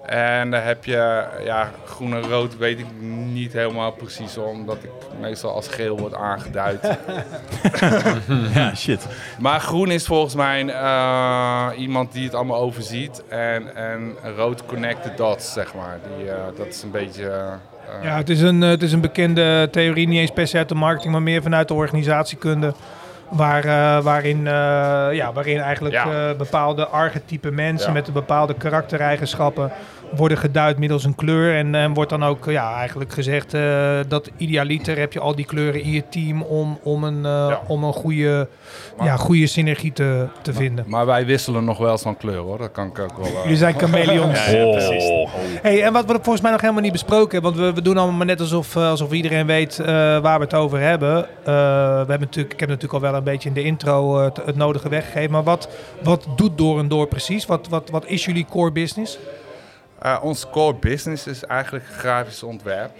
En 0.10 0.52
dan 0.52 0.62
heb 0.62 0.86
je 0.86 1.24
ja, 1.44 1.72
groen 1.86 2.14
en 2.14 2.22
rood, 2.22 2.58
weet 2.58 2.80
ik 2.80 2.86
niet 3.02 3.54
helemaal 3.54 3.92
precies, 3.92 4.38
omdat 4.38 4.78
ik 4.84 4.90
meestal 5.20 5.54
als 5.54 5.68
geel 5.68 6.00
word 6.00 6.14
aangeduid. 6.14 6.80
ja, 8.54 8.76
shit. 8.76 9.08
Maar 9.40 9.60
groen 9.60 9.92
is 9.92 10.06
volgens 10.06 10.36
mij 10.36 10.64
uh, 10.64 11.68
iemand 11.78 12.12
die 12.12 12.24
het 12.24 12.36
allemaal 12.36 12.60
overziet. 12.60 13.24
En, 13.28 13.76
en 13.76 14.16
rood 14.36 14.66
connect 14.66 15.04
the 15.04 15.14
dots, 15.16 15.54
zeg 15.54 15.74
maar. 15.74 16.00
Die, 16.18 16.26
uh, 16.26 16.34
dat 16.58 16.68
is 16.68 16.84
een 16.84 16.92
beetje... 16.92 17.24
Uh, 17.24 18.04
ja, 18.04 18.18
het 18.18 18.30
is, 18.30 18.42
een, 18.42 18.62
het 18.62 18.82
is 18.82 18.92
een 18.92 19.02
bekende 19.02 19.68
theorie, 19.72 20.08
niet 20.08 20.20
eens 20.20 20.32
per 20.32 20.48
se 20.48 20.58
uit 20.58 20.70
de 20.70 20.76
marketing, 20.76 21.12
maar 21.12 21.22
meer 21.22 21.42
vanuit 21.42 21.68
de 21.68 21.74
organisatiekunde. 21.74 22.74
Waar, 23.30 23.66
uh, 23.66 24.04
waarin, 24.04 24.38
uh, 24.38 25.08
ja, 25.12 25.34
waarin 25.34 25.60
eigenlijk 25.60 25.96
ja. 25.96 26.30
uh, 26.30 26.38
bepaalde 26.38 26.88
archetype 26.88 27.52
mensen 27.52 27.88
ja. 27.88 27.94
met 27.94 28.14
bepaalde 28.14 28.54
karaktereigenschappen 28.54 29.72
worden 30.16 30.38
geduid 30.38 30.78
middels 30.78 31.04
een 31.04 31.16
kleur. 31.16 31.56
En, 31.56 31.76
en 31.76 31.94
wordt 31.94 32.10
dan 32.10 32.24
ook 32.24 32.46
ja, 32.46 32.76
eigenlijk 32.76 33.14
gezegd 33.14 33.54
eh, 33.54 34.00
dat 34.08 34.30
idealiter 34.38 34.98
heb 34.98 35.14
je 35.14 35.20
al 35.20 35.36
die 35.36 35.46
kleuren 35.46 35.82
in 35.82 35.92
je 35.92 36.04
team 36.10 36.42
om, 36.42 36.80
om, 36.84 37.04
een, 37.04 37.16
eh, 37.26 37.32
Ja. 37.50 37.62
om 37.68 37.84
een 37.84 37.94
goede, 37.94 38.48
ja, 39.04 39.16
goede 39.16 39.48
synergie 39.48 39.94
te, 39.94 40.28
te 40.42 40.54
vinden. 40.54 40.86
Maar 40.88 41.06
wij 41.06 41.26
wisselen 41.26 41.64
nog 41.64 41.78
wel 41.78 41.92
eens 41.92 42.02
van 42.02 42.18
kleur 42.18 42.38
hoor, 42.38 42.58
dat 42.58 42.72
kan 42.72 42.86
ik 42.88 43.00
ook 43.00 43.18
wel. 43.18 43.26
eh, 43.26 43.42
Jullie 43.44 43.58
zijn 43.58 43.80
chameleons. 43.80 44.46
Ja, 44.50 44.56
ja, 44.56 44.72
precies. 44.72 45.12
Hey, 45.62 45.84
en 45.84 45.94
wat 45.94 46.06
we 46.06 46.14
volgens 46.14 46.42
mij 46.42 46.52
nog 46.52 46.62
helemaal 46.62 46.82
niet 46.82 46.92
besproken 46.92 47.32
hebben, 47.32 47.52
want 47.54 47.56
we, 47.66 47.74
we 47.74 47.82
doen 47.82 47.98
allemaal 47.98 48.16
maar 48.18 48.26
net 48.26 48.40
alsof, 48.40 48.76
eh, 48.76 48.90
alsof 48.90 49.12
iedereen 49.12 49.46
weet 49.46 49.80
eh, 49.80 49.86
waar 50.20 50.38
we 50.38 50.44
het 50.44 50.54
over 50.54 50.80
hebben. 50.80 51.18
Eh, 51.26 51.26
we 51.44 52.06
hebben 52.08 52.20
natuurlijk, 52.20 52.54
ik 52.54 52.60
heb 52.60 52.70
natuurlijk 52.70 52.94
al 53.04 53.10
wel 53.10 53.16
een 53.16 53.24
beetje 53.24 53.50
in 53.50 53.56
de 53.56 53.64
intro 53.64 54.18
het, 54.24 54.40
het 54.46 54.56
nodige 54.56 54.90
weggegeven, 54.90 55.32
maar 55.32 55.44
wat, 55.44 55.70
wat 56.04 56.28
doet 56.36 56.58
Door 56.58 56.80
en 56.80 56.88
Door 56.88 57.08
precies? 57.08 57.46
Wat, 57.46 57.68
wat, 57.70 57.90
wat 57.90 58.06
is 58.06 58.26
jullie 58.26 58.46
core 58.50 58.72
business? 58.72 59.18
Eh, 60.02 60.18
ons 60.22 60.50
core 60.50 60.76
business 60.76 61.28
is 61.28 61.44
eigenlijk 61.46 61.86
grafisch 61.98 62.44
ontwerp. 62.44 62.92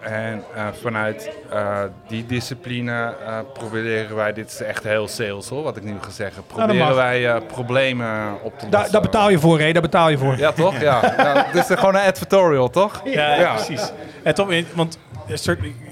En 0.00 0.44
eh, 0.54 0.66
vanuit 0.82 1.30
eh, 1.50 1.78
die 2.08 2.26
discipline 2.26 3.14
proberen 3.52 4.16
wij, 4.16 4.32
dit 4.32 4.50
is 4.50 4.60
echt 4.60 4.82
heel 4.84 5.08
sales 5.08 5.48
hoor, 5.48 5.62
wat 5.62 5.76
ik 5.76 5.82
nu 5.82 5.96
ga 6.00 6.10
zeggen, 6.10 6.46
proberen 6.46 6.94
wij 6.94 7.40
problemen 7.46 8.42
op 8.42 8.58
te 8.58 8.68
Da, 8.68 8.72
lossen. 8.76 8.92
daar 8.92 9.02
betaal 9.02 9.30
je 9.30 9.38
voor, 9.38 9.58
hè? 9.60 9.72
Daar 9.72 9.82
betaal 9.82 10.08
je 10.08 10.18
voor. 10.18 10.38
Ja 10.38 10.52
toch? 10.52 10.80
Ja. 10.80 11.00
ja 11.16 11.44
het 11.46 11.70
is 11.70 11.78
gewoon 11.78 11.94
een 11.94 12.00
advertorial 12.06 12.70
toch? 12.70 13.00
Ja, 13.04 13.34
Ja. 13.34 13.54
precies. 13.54 13.92
En 14.22 14.34
toch, 14.34 14.48
want 14.74 14.98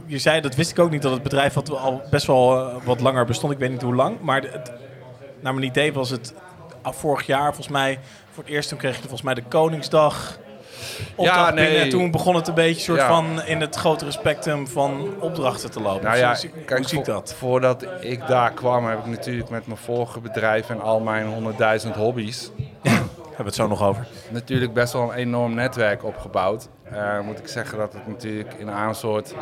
je 0.07 0.19
zei, 0.19 0.41
dat 0.41 0.55
wist 0.55 0.71
ik 0.71 0.79
ook 0.79 0.91
niet, 0.91 1.03
dat 1.03 1.13
het 1.13 1.23
bedrijf 1.23 1.55
wat 1.55 1.71
al 1.71 2.03
best 2.11 2.27
wel 2.27 2.73
wat 2.85 3.01
langer 3.01 3.25
bestond. 3.25 3.53
Ik 3.53 3.59
weet 3.59 3.71
niet 3.71 3.83
hoe 3.83 3.95
lang. 3.95 4.17
Maar 4.21 4.43
het, 4.43 4.73
naar 5.41 5.55
mijn 5.55 5.67
idee 5.67 5.93
was 5.93 6.11
het 6.11 6.35
vorig 6.93 7.27
jaar 7.27 7.45
volgens 7.45 7.69
mij, 7.69 7.99
voor 8.33 8.43
het 8.45 8.53
eerst 8.53 8.69
toen 8.69 8.79
kreeg 8.79 8.95
je 8.95 9.01
volgens 9.01 9.23
mij 9.23 9.35
de 9.35 9.43
Koningsdag 9.43 10.39
Ja, 11.19 11.51
nee. 11.51 11.77
En 11.79 11.89
toen 11.89 12.11
begon 12.11 12.35
het 12.35 12.49
een 12.49 12.55
beetje 12.55 12.81
soort 12.81 13.01
Ja. 13.01 13.09
van 13.09 13.43
in 13.43 13.61
het 13.61 13.75
grotere 13.77 14.11
spectrum 14.11 14.67
van 14.69 15.09
opdrachten 15.21 15.71
te 15.71 15.81
lopen. 15.81 16.05
Nou 16.05 16.17
ja, 16.17 16.31
Dus 16.31 16.43
hoe 16.43 16.63
kijk, 16.65 16.89
zie 16.89 16.99
ik 16.99 17.05
dat? 17.05 17.35
voordat 17.39 17.87
ik 18.01 18.27
daar 18.27 18.53
kwam 18.53 18.87
heb 18.87 18.99
ik 18.99 19.07
natuurlijk 19.07 19.49
met 19.51 19.67
mijn 19.67 19.79
vorige 19.79 20.21
bedrijf 20.21 20.71
en 20.71 20.81
al 20.81 21.01
mijn 21.01 21.27
100.000 21.87 21.91
hobby's 21.97 22.51
Hebben 23.37 23.37
we 23.37 23.45
het 23.45 23.55
zo 23.55 23.67
nog 23.69 23.89
over. 23.89 24.07
natuurlijk 24.31 24.73
best 24.73 24.93
wel 24.93 25.03
een 25.03 25.13
enorm 25.19 25.55
netwerk 25.55 26.05
opgebouwd. 26.05 26.69
Eh, 26.91 27.21
moet 27.21 27.39
ik 27.39 27.49
zeggen 27.49 27.79
dat 27.79 27.93
het 27.93 28.07
natuurlijk 28.09 28.55
in 28.59 28.71
Amersfoort 28.71 29.35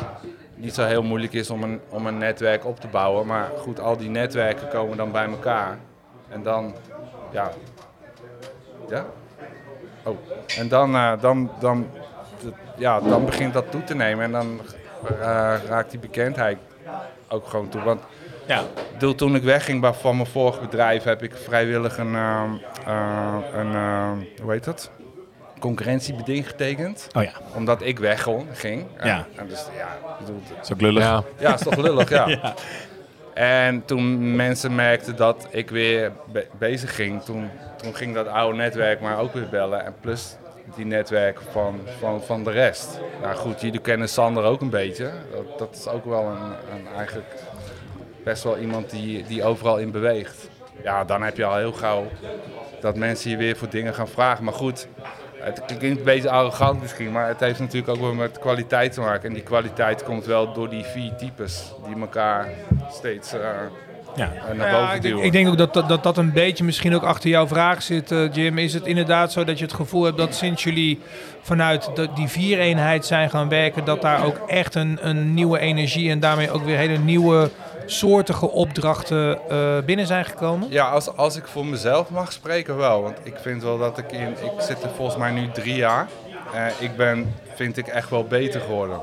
niet 0.55 0.73
zo 0.73 0.85
heel 0.85 1.03
moeilijk 1.03 1.33
is 1.33 1.49
om 1.49 1.63
een, 1.63 1.79
om 1.89 2.07
een 2.07 2.17
netwerk 2.17 2.65
op 2.65 2.79
te 2.79 2.87
bouwen. 2.87 3.25
Maar 3.27 3.49
goed, 3.57 3.79
al 3.79 3.97
die 3.97 4.09
netwerken 4.09 4.67
komen 4.67 4.97
dan 4.97 5.11
bij 5.11 5.25
elkaar. 5.25 5.77
En 6.29 6.43
dan, 6.43 6.73
ja. 7.33 7.51
Ja? 8.89 9.05
Oh. 10.03 10.17
En 10.57 10.67
dan, 10.67 10.95
eh, 10.95 11.11
dan, 11.21 11.51
dan, 11.59 11.87
ja, 12.77 12.99
dan 12.99 13.25
begint 13.25 13.53
dat 13.53 13.71
toe 13.71 13.83
te 13.83 13.95
nemen. 13.95 14.23
En 14.25 14.31
dan 14.31 14.61
eh, 15.21 15.53
raakt 15.67 15.91
die 15.91 15.99
bekendheid 15.99 16.57
ook 17.27 17.47
gewoon 17.47 17.69
toe. 17.69 17.81
Want 17.81 18.01
Ja, 18.45 18.63
bedoel, 18.93 19.15
toen 19.15 19.35
ik 19.35 19.43
wegging 19.43 19.81
bij- 19.81 19.93
van 19.93 20.15
mijn 20.15 20.27
vorige 20.27 20.59
bedrijf, 20.59 21.03
heb 21.03 21.23
ik 21.23 21.35
vrijwillig 21.35 21.97
een, 21.97 22.15
ehm, 22.15 22.49
eh, 22.85 23.35
een 23.53 23.73
eh, 23.75 24.11
hoe 24.41 24.51
heet 24.51 24.63
dat? 24.63 24.91
Concurrentiebeding 25.59 26.47
getekend. 26.49 27.07
oh 27.17 27.23
ja, 27.23 27.31
Omdat 27.55 27.81
ik 27.81 27.99
wegging. 27.99 28.45
ging. 28.53 28.85
Ja. 29.03 29.25
En 29.35 29.47
dus, 29.47 29.65
ja, 29.77 29.87
bedoel, 30.19 30.41
dat 30.55 30.63
is 30.65 30.71
ook 30.73 30.81
lullig. 30.81 31.03
Ja. 31.03 31.23
ja, 31.37 31.53
is 31.53 31.61
toch 31.61 31.75
lullig, 31.77 32.09
ja. 32.09 32.27
Ja. 32.41 32.53
En 33.33 33.85
toen 33.85 34.35
mensen 34.35 34.75
merkten 34.75 35.15
dat 35.15 35.47
ik 35.49 35.69
weer 35.69 36.11
be- 36.31 36.47
bezig 36.57 36.95
ging, 36.95 37.21
toen, 37.23 37.49
toen 37.75 37.95
ging 37.95 38.13
dat 38.13 38.27
oude 38.27 38.57
netwerk 38.57 38.99
maar 39.01 39.19
ook 39.19 39.33
weer 39.33 39.49
bellen. 39.49 39.85
En 39.85 39.95
plus 40.01 40.35
die 40.75 40.85
netwerk 40.85 41.39
van, 41.51 41.79
van, 41.99 42.23
van 42.23 42.43
de 42.43 42.51
rest. 42.51 42.99
Nou 43.21 43.35
goed, 43.35 43.61
jullie 43.61 43.79
kennen 43.79 44.09
Sander 44.09 44.43
ook 44.43 44.61
een 44.61 44.69
beetje. 44.69 45.11
Dat, 45.31 45.59
dat 45.59 45.75
is 45.75 45.87
ook 45.87 46.05
wel 46.05 46.23
een, 46.25 46.75
een 46.75 46.87
eigenlijk 46.97 47.33
best 48.23 48.43
wel 48.43 48.57
iemand 48.57 48.89
die, 48.89 49.23
die 49.23 49.43
overal 49.43 49.77
in 49.77 49.91
beweegt. 49.91 50.49
Ja, 50.83 51.03
dan 51.03 51.21
heb 51.23 51.37
je 51.37 51.45
al 51.45 51.57
heel 51.57 51.71
gauw 51.71 52.05
dat 52.81 52.95
mensen 52.95 53.29
je 53.29 53.37
weer 53.37 53.55
voor 53.55 53.69
dingen 53.69 53.93
gaan 53.93 54.07
vragen. 54.07 54.43
Maar 54.43 54.53
goed, 54.53 54.87
het 55.43 55.61
klinkt 55.65 55.99
een 55.99 56.03
beetje 56.03 56.29
arrogant 56.29 56.81
misschien, 56.81 57.11
maar 57.11 57.27
het 57.27 57.39
heeft 57.39 57.59
natuurlijk 57.59 57.87
ook 57.91 57.99
wel 58.01 58.13
met 58.13 58.39
kwaliteit 58.39 58.93
te 58.93 59.01
maken. 59.01 59.27
En 59.27 59.33
die 59.33 59.43
kwaliteit 59.43 60.03
komt 60.03 60.25
wel 60.25 60.53
door 60.53 60.69
die 60.69 60.83
vier 60.83 61.15
types 61.15 61.73
die 61.87 62.01
elkaar 62.01 62.47
steeds 62.91 63.33
eh, 63.33 63.39
Ja. 64.15 64.31
naar 64.55 64.71
Ja, 64.71 64.79
boven 64.79 64.95
ik, 64.95 65.01
denk, 65.01 65.13
duwen. 65.13 65.23
ik 65.25 65.31
denk 65.31 65.47
ook 65.47 65.57
dat, 65.57 65.73
dat, 65.73 66.03
dat 66.03 66.17
een 66.17 66.31
beetje 66.33 66.63
misschien 66.63 66.95
ook 66.95 67.03
achter 67.03 67.29
jouw 67.29 67.47
vraag 67.47 67.81
zit, 67.81 68.11
eh, 68.11 68.33
Jim. 68.33 68.57
Is 68.57 68.73
het 68.73 68.85
inderdaad 68.85 69.31
zo 69.31 69.43
dat 69.43 69.57
je 69.57 69.65
het 69.65 69.73
gevoel 69.73 70.03
hebt 70.03 70.17
dat 70.17 70.35
sinds 70.35 70.63
jullie 70.63 70.99
vanuit 71.41 71.89
de, 71.95 72.07
die 72.15 72.27
vier-eenheid 72.27 73.05
zijn 73.05 73.29
gaan 73.29 73.49
werken, 73.49 73.85
dat 73.85 74.01
daar 74.01 74.25
ook 74.25 74.37
echt 74.47 74.75
een, 74.75 74.97
een 75.01 75.33
nieuwe 75.33 75.59
energie 75.59 76.09
en 76.09 76.19
daarmee 76.19 76.51
ook 76.51 76.63
weer 76.65 76.77
hele 76.77 76.97
nieuwe 76.97 77.49
soortige 77.85 78.49
opdrachten 78.49 79.39
eh, 79.49 79.77
binnen 79.85 80.07
zijn 80.07 80.25
gekomen? 80.25 80.67
Ja, 80.71 80.89
als, 80.89 81.15
als 81.15 81.35
ik 81.35 81.47
voor 81.47 81.65
mezelf 81.65 82.09
mag 82.09 82.31
spreken 82.31 82.77
wel. 82.77 83.01
Want 83.01 83.17
ik 83.23 83.37
vind 83.37 83.63
wel 83.63 83.77
dat 83.77 83.97
ik 83.97 84.11
in... 84.11 84.29
Ik 84.29 84.51
zit 84.59 84.83
er 84.83 84.89
volgens 84.95 85.17
mij 85.17 85.31
nu 85.31 85.51
drie 85.51 85.75
jaar. 85.75 86.07
Eh, 86.53 86.65
ik 86.79 86.95
ben, 86.95 87.35
vind 87.55 87.77
ik, 87.77 87.87
echt 87.87 88.09
wel 88.09 88.23
beter 88.23 88.61
geworden. 88.61 89.01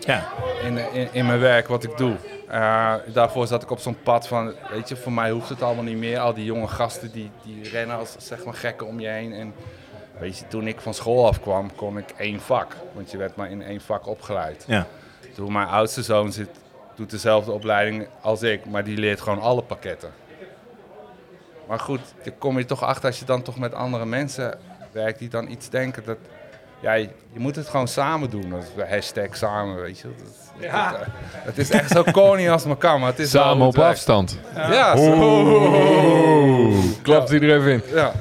Ja. 0.00 0.24
in, 0.64 0.78
in, 0.92 1.08
in 1.12 1.26
mijn 1.26 1.40
werk, 1.40 1.68
wat 1.68 1.84
ik 1.84 1.96
doe. 1.96 2.16
Eh, 2.48 2.94
daarvoor 3.06 3.46
zat 3.46 3.62
ik 3.62 3.70
op 3.70 3.78
zo'n 3.78 4.02
pad 4.02 4.28
van, 4.28 4.52
weet 4.70 4.88
je, 4.88 4.96
voor 4.96 5.12
mij 5.12 5.30
hoeft 5.30 5.48
het 5.48 5.62
allemaal 5.62 5.84
niet 5.84 5.96
meer. 5.96 6.18
Al 6.18 6.34
die 6.34 6.44
jonge 6.44 6.68
gasten 6.68 7.12
die, 7.12 7.30
die 7.42 7.70
rennen 7.70 7.96
als 7.96 8.14
zeg 8.18 8.44
maar 8.44 8.54
gekken 8.54 8.86
om 8.86 9.00
je 9.00 9.08
heen. 9.08 9.32
En 9.32 9.54
weet 10.18 10.38
je, 10.38 10.48
toen 10.48 10.66
ik 10.66 10.80
van 10.80 10.94
school 10.94 11.26
afkwam, 11.26 11.74
kon 11.74 11.98
ik 11.98 12.14
één 12.16 12.40
vak. 12.40 12.76
Want 12.92 13.10
je 13.10 13.16
werd 13.16 13.36
maar 13.36 13.50
in 13.50 13.62
één 13.62 13.80
vak 13.80 14.06
opgeleid. 14.06 14.64
Ja. 14.66 14.86
Toen 15.34 15.52
mijn 15.52 15.68
oudste 15.68 16.02
zoon 16.02 16.32
zit, 16.32 16.48
doet 16.96 17.10
dezelfde 17.10 17.52
opleiding 17.52 18.06
als 18.20 18.42
ik, 18.42 18.64
maar 18.66 18.84
die 18.84 18.96
leert 18.98 19.20
gewoon 19.20 19.40
alle 19.40 19.62
pakketten. 19.62 20.10
Maar 21.68 21.78
goed, 21.80 22.00
daar 22.22 22.32
kom 22.38 22.58
je 22.58 22.64
toch 22.64 22.82
achter 22.82 23.06
als 23.06 23.18
je 23.18 23.24
dan 23.24 23.42
toch 23.42 23.58
met 23.58 23.74
andere 23.74 24.06
mensen 24.06 24.58
werkt 24.92 25.18
die 25.18 25.28
dan 25.28 25.48
iets 25.50 25.68
denken. 25.68 26.02
Dat, 26.04 26.16
ja, 26.80 26.92
je, 26.92 27.08
moet 27.34 27.56
het 27.56 27.68
gewoon 27.68 27.88
samen 27.88 28.30
doen. 28.30 28.50
Dat 28.50 28.62
is 28.62 28.68
de 28.76 28.86
hashtag 28.88 29.36
samen, 29.36 29.76
weet 29.80 29.98
je. 29.98 30.08
Dat, 30.18 30.26
Ja. 30.60 30.90
dat, 30.90 31.00
het 31.44 31.58
is 31.58 31.70
echt 31.70 31.90
zo 31.90 32.02
corny 32.02 32.48
als 32.50 32.64
maar 32.64 32.76
kan, 32.76 33.00
maar 33.00 33.10
het 33.10 33.18
is 33.18 33.30
Samen 33.30 33.66
op 33.66 33.76
werkt. 33.76 33.90
afstand. 33.90 34.38
Ja. 34.54 34.94
Oeh, 34.98 36.84
klapt 37.02 37.28
hij 37.28 37.40
er 37.40 37.56
even 37.56 37.72
in. 37.72 37.82
ja. 37.94 38.12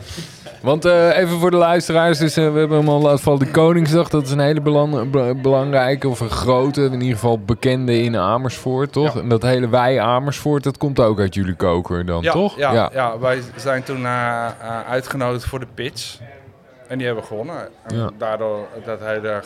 Want 0.66 0.86
eh, 0.86 1.18
even 1.18 1.40
voor 1.40 1.52
de 1.52 1.58
luisteraars, 1.58 2.18
dus, 2.18 2.38
eh, 2.38 2.52
we 2.54 2.60
hebben 2.60 2.78
hem 2.78 2.90
al 2.90 3.02
laten 3.02 3.20
vallen. 3.24 3.40
De 3.40 3.52
Koningsdag, 3.52 4.10
dat 4.10 4.24
is 4.26 4.32
een 4.32 4.40
hele 4.40 4.62
belang- 4.62 5.12
be- 5.12 5.36
belangrijke 5.42 6.08
of 6.10 6.20
een 6.20 6.30
grote, 6.30 6.82
in 6.84 6.94
ieder 7.02 7.14
geval 7.14 7.40
bekende 7.40 8.02
in 8.02 8.18
Amersfoort, 8.18 8.92
toch? 8.92 9.14
Ja. 9.14 9.20
En 9.22 9.30
dat 9.30 9.42
hele 9.42 9.70
wij 9.70 10.00
Amersfoort, 10.00 10.64
dat 10.64 10.78
komt 10.78 11.00
ook 11.00 11.20
uit 11.20 11.34
jullie 11.34 11.56
koker 11.56 12.06
dan, 12.06 12.22
Ja, 12.24 12.32
toch? 12.32 12.58
Ja, 12.58 12.90
ja. 12.94 13.20
wij 13.20 13.40
zijn 13.56 13.84
toen 13.84 14.06
eh, 14.06 14.46
uitgenodigd 14.90 15.46
voor 15.46 15.60
de 15.60 15.68
pitch. 15.74 16.18
En 16.88 16.98
die 16.98 17.06
hebben 17.06 17.24
we 17.24 17.30
gewonnen. 17.30 17.68
En 17.84 18.10
daardoor 18.18 18.60
dat 18.86 19.00
hele 19.00 19.42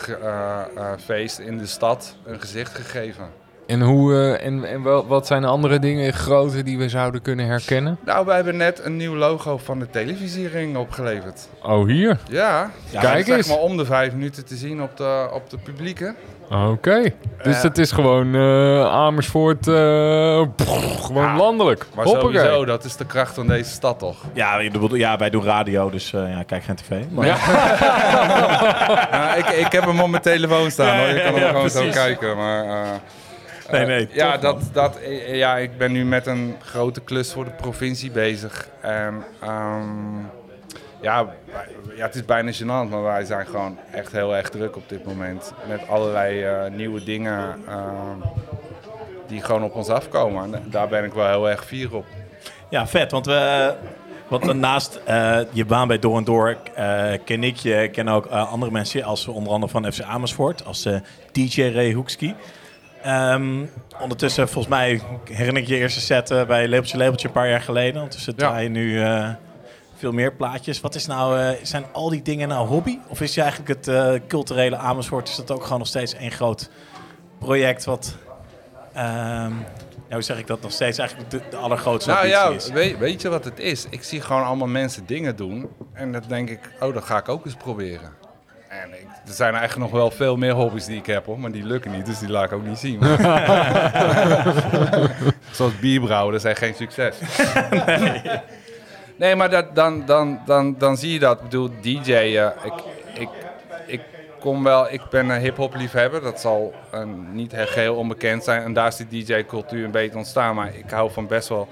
feest 1.06 1.40
in 1.40 1.58
de 1.58 1.66
stad 1.66 2.16
een 2.26 2.40
gezicht 2.40 2.76
gegeven. 2.76 3.24
En, 3.70 3.82
hoe, 3.82 4.14
eh, 4.14 4.46
en, 4.46 4.64
en 4.66 4.84
wel, 4.84 5.08
wat 5.08 5.28
zijn 5.28 5.46
andere 5.46 5.80
dingen 5.80 6.14
grote 6.14 6.64
die 6.64 6.78
we 6.78 6.90
zouden 6.90 7.22
kunnen 7.22 7.46
herkennen? 7.46 7.98
Nou, 8.06 8.26
wij 8.26 8.36
hebben 8.36 8.58
net 8.58 8.82
een 8.84 8.98
nieuw 8.98 9.16
logo 9.16 9.58
van 9.58 9.80
de 9.80 9.90
televisiering 9.90 10.78
opgeleverd. 10.78 11.48
Oh, 11.64 11.86
hier? 11.88 12.18
Ja, 12.30 12.72
Ja, 12.90 13.00
Kijk 13.02 13.26
zeg 13.26 13.38
eens. 13.38 13.48
maar 13.48 13.58
om 13.58 13.78
de 13.78 13.86
vijf 13.86 14.14
minuten 14.14 14.46
te 14.46 14.56
zien 14.56 14.82
op 14.82 14.98
de, 14.98 15.30
op 15.34 15.50
de 15.50 15.58
publieke. 15.58 16.16
Oké. 16.70 17.02
Dus 17.44 17.56
Eh. 17.56 17.62
het 17.62 17.78
is 17.78 17.92
gewoon 17.92 18.36
eh, 18.36 18.86
Amersfoort, 18.92 19.68
eh, 19.68 20.42
pff, 20.56 21.06
gewoon 21.06 21.24
Ja, 21.24 21.36
landelijk. 21.36 21.86
Maar 21.96 22.06
Hoppakee. 22.06 22.38
sowieso, 22.40 22.66
dat 22.66 22.84
is 22.84 22.96
de 22.96 23.06
kracht 23.06 23.34
van 23.34 23.48
deze 23.48 23.70
stad 23.72 24.00
toch? 24.00 24.18
Ja, 24.34 24.60
ja, 24.94 25.18
wij 25.18 25.30
doen 25.30 25.44
radio, 25.44 25.90
dus 25.90 26.14
eh, 26.14 26.30
ja, 26.30 26.44
kijk 26.44 26.64
geen 26.64 26.76
tv. 26.76 26.90
Maar, 27.12 27.26
Ja. 27.26 27.36
Nou, 29.12 29.38
ik, 29.38 29.48
ik 29.50 29.72
heb 29.72 29.84
hem 29.86 30.00
op 30.00 30.10
mijn 30.10 30.22
telefoon 30.24 30.72
staan 30.72 30.98
hoor, 30.98 31.08
je 31.08 31.22
kan 31.22 31.34
hem 31.34 31.42
ja, 31.42 31.48
gewoon 31.48 31.62
precies. 31.70 31.94
zo 31.96 32.02
kijken. 32.02 32.38
Maar, 32.38 32.66
eh, 33.72 33.72
Nee, 33.72 33.82
eh, 33.82 33.88
nee, 33.88 34.08
ja, 34.12 34.38
dat, 34.38 34.62
dat, 34.74 34.98
eh, 35.00 35.36
ja, 35.36 35.58
ik 35.58 35.78
ben 35.78 35.92
nu 35.92 36.06
met 36.06 36.26
een 36.28 36.56
grote 36.62 37.02
klus 37.02 37.32
voor 37.34 37.46
de 37.46 37.52
provincie 37.52 38.12
bezig. 38.12 38.70
En 38.82 39.24
ehm, 39.42 40.18
ja, 41.02 41.26
wij- 41.26 41.36
ja, 41.96 42.06
het 42.06 42.16
is 42.16 42.26
bijna 42.26 42.52
gênant, 42.54 42.90
maar 42.90 43.04
wij 43.04 43.26
zijn 43.26 43.46
gewoon 43.46 43.78
echt 43.92 44.12
heel 44.12 44.36
erg 44.36 44.50
druk 44.50 44.76
op 44.76 44.90
dit 44.90 45.06
moment. 45.06 45.54
Met 45.68 45.88
allerlei 45.88 46.44
eh, 46.44 46.72
nieuwe 46.72 47.04
dingen 47.04 47.56
ehm, 47.68 48.18
die 49.28 49.42
gewoon 49.42 49.64
op 49.64 49.76
ons 49.76 49.90
afkomen. 49.90 50.54
En 50.54 50.64
daar 50.70 50.88
ben 50.88 51.04
ik 51.04 51.14
wel 51.14 51.28
heel 51.28 51.50
erg 51.50 51.66
fier 51.66 51.96
op. 51.96 52.06
Ja, 52.70 52.88
vet. 52.88 53.12
Want 53.12 53.26
we, 53.26 53.74
want 54.28 54.54
naast 54.54 55.00
eh, 55.06 55.40
je 55.52 55.66
baan 55.66 55.88
bij 55.88 56.00
Door 56.00 56.18
en 56.18 56.24
Door 56.24 56.58
eh, 56.76 57.12
ken 57.26 57.44
ik 57.44 57.56
je, 57.56 57.90
ken 57.92 58.08
ook 58.08 58.26
eh, 58.26 58.52
andere 58.52 58.72
mensen 58.72 59.04
als 59.04 59.28
onder 59.28 59.54
andere 59.54 59.72
van 59.72 59.92
FC 59.94 60.02
Amersfoort, 60.02 60.66
als 60.66 60.86
eh, 60.86 60.96
DJ 61.32 61.62
Ray 61.62 61.92
Hoekski. 61.94 62.36
Ehm, 63.04 63.66
ondertussen, 64.00 64.50
volgens 64.50 64.74
mij 64.74 65.02
herinner 65.24 65.62
ik 65.62 65.68
je 65.68 65.76
eerste 65.78 66.00
set 66.02 66.32
eh, 66.32 66.46
bij 66.46 66.68
Lepeltje 66.68 66.98
Lepeltje 66.98 67.28
een 67.28 67.34
paar 67.34 67.50
jaar 67.50 67.62
geleden. 67.62 67.96
Ondertussen 67.96 68.34
Ja. 68.38 68.48
draai 68.48 68.64
je 68.64 68.70
nu 68.70 69.02
eh, 69.02 69.30
veel 69.98 70.12
meer 70.12 70.34
plaatjes. 70.34 70.82
Wat 70.82 70.96
is 70.96 71.06
nou, 71.06 71.40
eh, 71.40 71.50
zijn 71.64 71.86
al 71.92 72.10
die 72.10 72.22
dingen 72.22 72.48
nou 72.48 72.68
hobby? 72.68 72.98
Of 73.08 73.22
is 73.22 73.34
je 73.34 73.42
eigenlijk 73.42 73.86
het 73.86 74.22
culturele 74.28 74.78
Amersfoort, 74.78 75.30
is 75.30 75.36
dat 75.36 75.52
ook 75.52 75.64
gewoon 75.64 75.80
nog 75.80 75.88
steeds 75.88 76.14
één 76.14 76.32
groot 76.32 76.70
project 77.40 77.86
wat... 77.86 78.18
hoe 80.10 80.22
zeg 80.22 80.38
ik 80.38 80.48
dat 80.48 80.62
nog 80.62 80.72
steeds 80.72 80.98
eigenlijk 80.98 81.32
de, 81.32 81.42
de 81.50 81.58
allergrootste 81.58 82.12
Nou 82.12 82.28
ja, 82.28 82.50
is? 82.50 82.70
weet, 82.70 82.98
weet 82.98 83.22
je 83.22 83.30
wat 83.30 83.44
het 83.46 83.60
is? 83.60 83.86
Ik 83.90 84.04
zie 84.04 84.22
gewoon 84.22 84.44
allemaal 84.44 84.68
mensen 84.68 85.06
dingen 85.06 85.36
doen. 85.36 85.70
En 85.94 86.12
dan 86.12 86.24
denk 86.28 86.50
ik, 86.50 86.60
oh, 86.80 86.94
dat 86.94 87.04
ga 87.04 87.18
ik 87.18 87.30
ook 87.30 87.46
eens 87.46 87.56
proberen. 87.56 88.19
Er 89.30 89.36
zijn 89.36 89.56
eigenlijk 89.56 89.92
nog 89.92 90.00
wel 90.00 90.12
veel 90.12 90.36
meer 90.36 90.52
hobby's 90.52 90.86
die 90.86 90.98
ik 90.98 91.06
heb, 91.06 91.26
hoor. 91.26 91.40
Maar 91.40 91.52
die 91.52 91.64
lukken 91.64 91.92
niet, 91.92 92.06
dus 92.06 92.20
die 92.20 92.30
laat 92.30 92.46
ik 92.46 92.54
ook 92.54 92.66
niet 92.66 92.78
zien. 92.78 93.00
Zoals 95.52 95.80
bierbrouwen, 95.80 96.34
dat 96.34 96.42
zijn 96.42 96.56
geen 96.56 96.74
succes. 96.74 97.16
nee. 99.16 99.36
maar 99.36 99.50
dat, 99.50 99.76
dan, 99.76 100.06
dan, 100.06 100.40
dan, 100.46 100.76
dan 100.78 100.98
zie 100.98 101.14
je 101.14 101.20
dat. 101.20 101.38
Ik 101.38 101.44
bedoel, 101.44 101.70
DJ'en. 101.82 102.54
ik, 102.64 102.74
ik, 103.14 103.30
ik 103.86 104.02
kom 104.40 104.64
wel, 104.64 104.92
ik 104.92 105.02
ben 105.10 105.30
een 105.30 105.42
hip-hop 105.42 105.76
liefhebber. 105.76 106.22
Dat 106.22 106.40
zal 106.40 106.74
eh, 106.92 107.04
niet 107.32 107.52
heel 107.56 107.96
onbekend 107.96 108.44
zijn. 108.44 108.64
En 108.64 108.74
daar 108.74 108.88
is 108.88 108.96
die 108.96 109.26
DJ-cultuur 109.26 109.86
een 109.86 109.92
beetje 109.92 110.18
ontstaan. 110.18 110.56
Maar 110.56 110.76
ik 110.76 110.90
hou 110.90 111.12
van 111.12 111.28
best 111.28 111.50
wel 111.50 111.68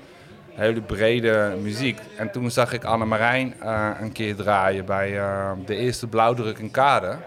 hele 0.54 0.82
brede 0.82 1.56
muziek. 1.62 2.00
En 2.18 2.32
toen 2.32 2.52
zag 2.52 2.74
ik 2.74 2.84
Anne 2.84 3.06
Marijn 3.06 3.54
eh, 3.60 3.90
een 4.00 4.12
keer 4.12 4.36
draaien 4.36 4.86
bij 4.86 5.20
eh, 5.20 5.52
de 5.66 5.76
eerste 5.76 6.08
Blauwdruk 6.08 6.58
in 6.58 6.72
Kade. 6.72 7.18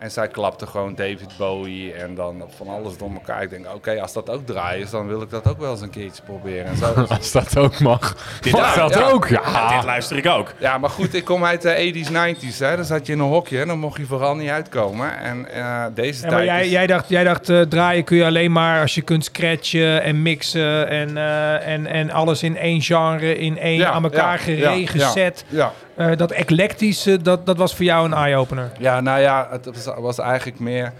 En 0.00 0.10
zij 0.10 0.28
klapte 0.28 0.66
gewoon 0.66 0.94
David 0.94 1.28
Bowie 1.38 1.92
en 1.92 2.14
dan 2.14 2.42
van 2.56 2.68
alles 2.68 2.96
door 2.96 3.10
elkaar. 3.12 3.42
Ik 3.42 3.50
denk, 3.50 3.66
oké, 3.74 4.00
als 4.00 4.12
dat 4.12 4.30
ook 4.30 4.46
draaien 4.46 4.82
is, 4.84 4.90
dan 4.90 5.06
wil 5.06 5.22
ik 5.22 5.30
dat 5.30 5.48
ook 5.48 5.58
wel 5.58 5.70
eens 5.70 5.80
een 5.80 5.90
keertje 5.90 6.22
proberen. 6.22 6.64
En 6.66 6.76
zo. 6.76 6.92
Als 7.18 7.32
dat 7.32 7.58
ook 7.58 7.78
mag. 7.80 8.16
Dit 8.40 8.52
Mag 8.52 8.74
dat 8.74 8.94
ja. 8.94 9.08
ook? 9.10 9.28
Ja. 9.28 9.40
Ja, 9.52 9.74
dit 9.76 9.84
luister 9.84 10.16
ik 10.16 10.26
ook. 10.26 10.52
Ja, 10.58 10.78
maar 10.78 10.90
goed, 10.90 11.14
ik 11.14 11.24
kom 11.24 11.44
uit 11.44 11.62
de 11.62 11.92
80s, 12.06 12.10
90s. 12.12 12.58
Hè. 12.58 12.76
Dan 12.76 12.84
zat 12.84 13.06
je 13.06 13.12
in 13.12 13.18
een 13.18 13.28
hokje 13.28 13.60
en 13.60 13.66
dan 13.66 13.78
mocht 13.78 13.96
je 13.96 14.06
vooral 14.06 14.34
niet 14.36 14.48
uitkomen. 14.50 15.18
En 15.18 15.52
eh, 15.54 15.84
deze 15.94 16.24
Ja, 16.24 16.30
maar 16.30 16.36
tijd 16.36 16.48
jij, 16.50 16.64
is- 16.64 16.70
jij 16.70 16.86
dacht, 16.86 17.08
jij 17.08 17.24
dacht 17.24 17.48
eh, 17.48 17.60
draaien 17.60 18.04
kun 18.04 18.16
je 18.16 18.24
alleen 18.24 18.52
maar 18.52 18.80
als 18.80 18.94
je 18.94 19.02
kunt 19.02 19.24
scratchen 19.24 20.02
en 20.02 20.22
mixen 20.22 20.88
en, 20.88 21.16
eh, 21.16 21.66
en, 21.72 21.86
en 21.86 22.10
alles 22.10 22.42
in 22.42 22.56
één 22.56 22.80
genre, 22.82 23.38
in 23.38 23.58
één 23.58 23.78
Ja, 23.78 23.90
aan 23.90 24.02
elkaar 24.04 24.32
ja, 24.32 24.42
geregen 24.44 24.98
ja, 24.98 25.04
ja. 25.06 25.10
set. 25.12 25.44
Ja. 25.48 25.72
Eh, 25.96 26.16
dat 26.16 26.30
eclectische, 26.30 27.22
dat, 27.22 27.46
dat 27.46 27.56
was 27.56 27.74
voor 27.74 27.84
jou 27.84 28.04
een 28.04 28.12
eye-opener. 28.14 28.70
Ja, 28.78 29.00
nou 29.00 29.20
ja, 29.20 29.48
het 29.50 29.66
was, 29.84 29.89
was 29.98 30.18
eigenlijk 30.18 30.58
meer 30.58 30.92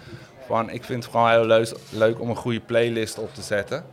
van... 0.46 0.70
Ik 0.70 0.85
vind 0.85 1.05
het 1.05 1.12
gewoon 1.12 1.31
heel 1.31 1.66
leuk, 1.90 2.20
om 2.20 2.31
een 2.31 2.37
goede 2.37 2.61
playlist 2.61 3.18
op 3.18 3.35
te 3.35 3.42
zetten. 3.42 3.85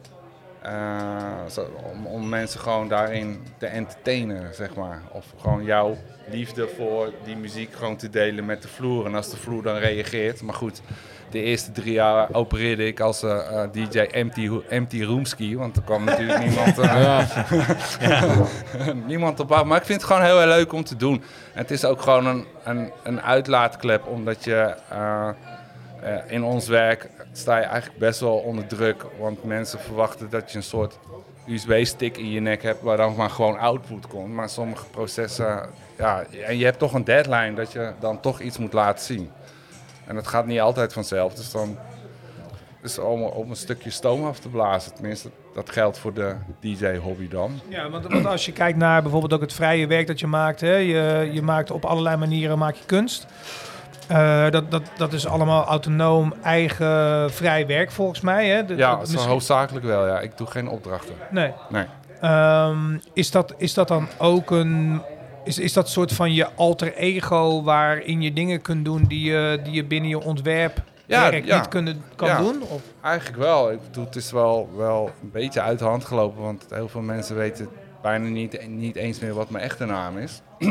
Eh, 0.61 1.61
om, 1.93 2.05
om 2.05 2.29
mensen 2.29 2.59
gewoon 2.59 2.87
daarin 2.87 3.43
te 3.57 3.65
entertainen, 3.65 4.55
zeg 4.55 4.75
maar. 4.75 5.01
Of 5.11 5.25
gewoon 5.41 5.63
jouw 5.63 5.97
liefde 6.29 6.67
voor 6.67 7.13
die 7.25 7.35
muziek 7.35 7.73
gewoon 7.73 7.95
te 7.95 8.09
delen 8.09 8.45
met 8.45 8.61
de 8.61 8.67
vloer. 8.67 9.05
En 9.05 9.15
als 9.15 9.29
de 9.29 9.37
vloer 9.37 9.63
dan 9.63 9.75
reageert. 9.75 10.41
Maar 10.41 10.55
goed, 10.55 10.81
de 11.29 11.41
eerste 11.41 11.71
drie 11.71 11.93
jaar 11.93 12.27
opereerde 12.31 12.87
ik 12.87 12.99
als 12.99 13.23
eh, 13.23 13.63
eh, 13.63 13.69
DJ 13.71 13.99
Empty, 13.99 14.49
Empty 14.69 15.03
Roomski. 15.03 15.57
Want 15.57 15.75
er 15.75 15.81
kwam 15.83 16.03
natuurlijk 16.03 16.39
niemand... 16.47 16.79
eh, 16.79 17.19
niemand 19.07 19.39
op 19.39 19.51
af. 19.51 19.63
Maar 19.63 19.79
ik 19.79 19.85
vind 19.85 20.01
het 20.01 20.09
gewoon 20.11 20.25
heel 20.25 20.41
erg 20.41 20.55
leuk 20.55 20.73
om 20.73 20.83
te 20.83 20.95
doen. 20.95 21.15
En 21.53 21.61
het 21.61 21.71
is 21.71 21.85
ook 21.85 22.01
gewoon 22.01 22.25
een, 22.25 22.45
een, 22.63 22.91
een 23.03 23.21
uitlaatklep, 23.21 24.07
omdat 24.07 24.43
je 24.43 24.75
eh, 24.89 25.29
eh, 26.01 26.15
in 26.27 26.43
ons 26.43 26.67
werk 26.67 27.09
sta 27.31 27.57
je 27.57 27.63
eigenlijk 27.63 27.99
best 27.99 28.19
wel 28.19 28.35
onder 28.35 28.67
druk. 28.67 29.05
Want 29.19 29.43
mensen 29.43 29.79
verwachten 29.79 30.29
dat 30.29 30.51
je 30.51 30.57
een 30.57 30.63
soort 30.63 30.99
USB-stick 31.47 32.17
in 32.17 32.31
je 32.31 32.39
nek 32.39 32.63
hebt 32.63 32.81
waar 32.81 32.97
dan 32.97 33.15
maar 33.15 33.29
gewoon 33.29 33.59
output 33.59 34.07
komt. 34.07 34.33
Maar 34.33 34.49
sommige 34.49 34.85
processen, 34.85 35.69
ja, 35.97 36.23
en 36.45 36.57
je 36.57 36.65
hebt 36.65 36.79
toch 36.79 36.93
een 36.93 37.03
deadline 37.03 37.53
dat 37.53 37.71
je 37.71 37.91
dan 37.99 38.19
toch 38.19 38.39
iets 38.39 38.57
moet 38.57 38.73
laten 38.73 39.05
zien. 39.05 39.31
En 40.07 40.15
dat 40.15 40.27
gaat 40.27 40.45
niet 40.45 40.59
altijd 40.59 40.93
vanzelf. 40.93 41.33
Dus 41.33 41.51
dan 41.51 41.77
is 42.83 42.99
om, 42.99 43.21
om 43.23 43.49
een 43.49 43.55
stukje 43.55 43.89
stoom 43.89 44.25
af 44.25 44.39
te 44.39 44.49
blazen. 44.49 44.93
Tenminste, 44.93 45.29
dat 45.53 45.69
geldt 45.69 45.97
voor 45.97 46.13
de 46.13 46.35
DJ-hobby 46.59 47.27
dan. 47.27 47.59
Ja, 47.67 47.89
want, 47.89 48.07
want 48.07 48.25
als 48.25 48.45
je 48.45 48.51
kijkt 48.51 48.77
naar 48.77 49.01
bijvoorbeeld 49.01 49.33
ook 49.33 49.41
het 49.41 49.53
vrije 49.53 49.87
werk 49.87 50.07
dat 50.07 50.19
je 50.19 50.27
maakt, 50.27 50.61
hè, 50.61 50.75
je, 50.75 51.29
je 51.31 51.41
maakt 51.41 51.71
op 51.71 51.85
allerlei 51.85 52.15
manieren 52.17 52.57
maak 52.57 52.75
je 52.75 52.85
kunst. 52.85 53.25
Eh, 54.07 54.49
dat, 54.49 54.71
dat, 54.71 54.81
dat 54.97 55.13
is 55.13 55.27
allemaal 55.27 55.65
autonoom, 55.65 56.33
eigen, 56.43 57.31
vrij 57.31 57.67
werk 57.67 57.91
volgens 57.91 58.21
mij. 58.21 58.47
Hè? 58.49 58.65
De- 58.65 58.75
Ja, 58.75 58.89
dat- 58.89 58.99
misschien- 58.99 59.29
hoofdzakelijk 59.29 59.85
wel. 59.85 60.07
Ja. 60.07 60.19
Ik 60.19 60.37
doe 60.37 60.47
geen 60.47 60.69
opdrachten. 60.69 61.13
Nee. 61.31 61.53
Nee. 61.69 61.85
Ehm, 62.21 62.97
is, 63.13 63.31
dat, 63.31 63.53
is 63.57 63.73
dat 63.73 63.87
dan 63.87 64.07
ook 64.17 64.51
een. 64.51 65.01
Is, 65.47 65.59
is 65.59 65.73
dat 65.73 65.89
soort 65.89 66.13
van 66.13 66.33
je 66.33 66.53
alter 66.55 66.93
ego 66.93 67.63
waarin 67.63 68.21
je 68.21 68.33
dingen 68.33 68.61
kunt 68.61 68.85
doen 68.85 69.03
die 69.07 69.23
je, 69.31 69.59
die 69.63 69.73
je 69.73 69.85
binnen 69.85 70.09
je 70.09 70.19
ontwerp 70.21 70.81
Ja, 71.05 71.29
niet 71.29 71.67
kunnen, 71.67 72.03
kan 72.15 72.27
Ja. 72.27 72.37
doen? 72.37 72.61
Of? 72.61 72.81
Eigenlijk 73.01 73.37
wel. 73.37 73.71
Ik 73.71 73.79
bedoel, 73.83 74.05
het 74.05 74.15
is 74.15 74.31
wel, 74.31 74.69
wel 74.75 75.11
een 75.21 75.31
beetje 75.31 75.61
uit 75.61 75.79
de 75.79 75.85
hand 75.85 76.05
gelopen. 76.05 76.41
Want 76.41 76.65
heel 76.69 76.89
veel 76.89 77.01
mensen 77.01 77.35
weten 77.35 77.67
bijna 78.01 78.27
niet, 78.27 78.67
niet 78.67 78.95
eens 78.95 79.19
meer 79.19 79.33
wat 79.33 79.49
mijn 79.49 79.63
echte 79.63 79.85
naam 79.85 80.17
is. 80.17 80.41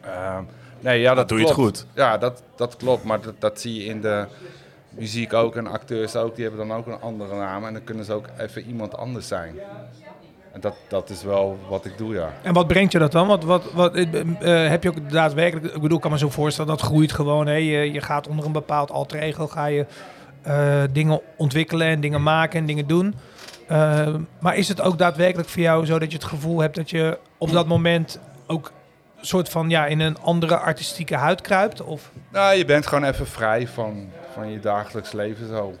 Ehm, 0.00 0.42
nee, 0.80 1.00
ja, 1.00 1.14
dat 1.14 1.28
doe 1.28 1.38
je 1.38 1.44
het 1.44 1.54
klopt. 1.54 1.78
goed. 1.78 1.86
Ja, 1.94 2.18
dat, 2.18 2.42
dat 2.56 2.76
klopt. 2.76 3.04
Maar 3.04 3.20
dat, 3.20 3.34
dat 3.38 3.60
zie 3.60 3.74
je 3.74 3.84
in 3.84 4.00
de 4.00 4.26
muziek 4.88 5.32
ook. 5.32 5.56
En 5.56 5.66
acteurs 5.66 6.16
ook. 6.16 6.34
Die 6.36 6.44
hebben 6.46 6.68
dan 6.68 6.76
ook 6.76 6.86
een 6.86 7.00
andere 7.00 7.34
naam. 7.36 7.64
En 7.64 7.72
dan 7.72 7.84
kunnen 7.84 8.04
ze 8.04 8.12
ook 8.12 8.26
even 8.38 8.62
iemand 8.66 8.96
anders 8.96 9.28
zijn. 9.28 9.54
Dat, 10.60 10.74
dat 10.88 11.10
is 11.10 11.22
wel 11.22 11.58
wat 11.68 11.84
ik 11.84 11.98
doe, 11.98 12.14
ja. 12.14 12.32
En 12.42 12.52
wat 12.52 12.66
brengt 12.66 12.92
je 12.92 12.98
dat 12.98 13.12
dan? 13.12 13.26
Wat, 13.26 13.44
wat, 13.44 13.72
wat, 13.72 13.94
eh, 13.94 14.20
eh, 14.20 14.70
heb 14.70 14.82
je 14.82 14.88
ook 14.88 15.10
daadwerkelijk... 15.10 15.74
Ik 15.74 15.80
bedoel, 15.80 15.96
ik 15.96 16.02
kan 16.02 16.10
me 16.10 16.18
zo 16.18 16.30
voorstellen, 16.30 16.70
dat 16.70 16.80
groeit 16.80 17.12
gewoon. 17.12 17.46
Hè? 17.46 17.54
Je, 17.54 17.92
je 17.92 18.00
gaat 18.00 18.28
onder 18.28 18.46
een 18.46 18.52
bepaald 18.52 18.90
alter 18.90 19.18
ego, 19.18 19.46
ga 19.46 19.66
je 19.66 19.86
eh, 20.42 20.82
dingen 20.92 21.20
ontwikkelen 21.36 21.86
en 21.86 22.00
dingen 22.00 22.22
maken 22.22 22.60
en 22.60 22.66
dingen 22.66 22.86
doen. 22.86 23.14
Maar 24.38 24.56
is 24.56 24.68
het 24.68 24.80
ook 24.80 24.98
daadwerkelijk 24.98 25.48
voor 25.48 25.62
jou 25.62 25.86
zo 25.86 25.98
dat 25.98 26.10
je 26.10 26.16
het 26.16 26.26
gevoel 26.26 26.60
hebt 26.60 26.76
dat 26.76 26.90
je 26.90 27.18
op 27.38 27.50
dat 27.50 27.66
moment 27.66 28.20
ook 28.46 28.72
soort 29.20 29.48
van 29.48 29.70
ja, 29.70 29.86
in 29.86 30.00
een 30.00 30.18
andere 30.18 30.56
artistieke 30.56 31.16
huid 31.16 31.40
kruipt? 31.40 31.82
Of? 31.82 32.10
Nou, 32.28 32.56
je 32.56 32.64
bent 32.64 32.86
gewoon 32.86 33.04
even 33.04 33.26
vrij 33.26 33.68
van, 33.68 34.10
van 34.32 34.50
je 34.50 34.60
dagelijks 34.60 35.12
leven 35.12 35.48
zo. 35.48 35.74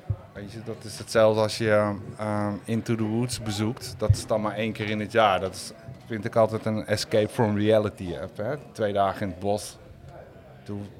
Dat 0.64 0.76
is 0.84 0.98
hetzelfde 0.98 1.40
als 1.42 1.58
je 1.58 1.94
ehm, 2.18 2.52
Into 2.64 2.94
the 2.94 3.02
Woods 3.04 3.42
bezoekt. 3.42 3.94
Dat 3.98 4.10
is 4.10 4.26
dan 4.26 4.40
maar 4.40 4.54
één 4.54 4.72
keer 4.72 4.88
in 4.90 5.00
het 5.00 5.12
jaar. 5.12 5.40
Dat 5.40 5.54
is, 5.54 5.72
vind 6.06 6.24
ik 6.24 6.36
altijd 6.36 6.64
een 6.66 6.86
escape 6.86 7.28
from 7.28 7.58
reality. 7.58 8.14
App, 8.22 8.36
hè? 8.36 8.54
Twee 8.72 8.92
dagen 8.92 9.20
in 9.22 9.28
het 9.28 9.38
bos. 9.38 9.76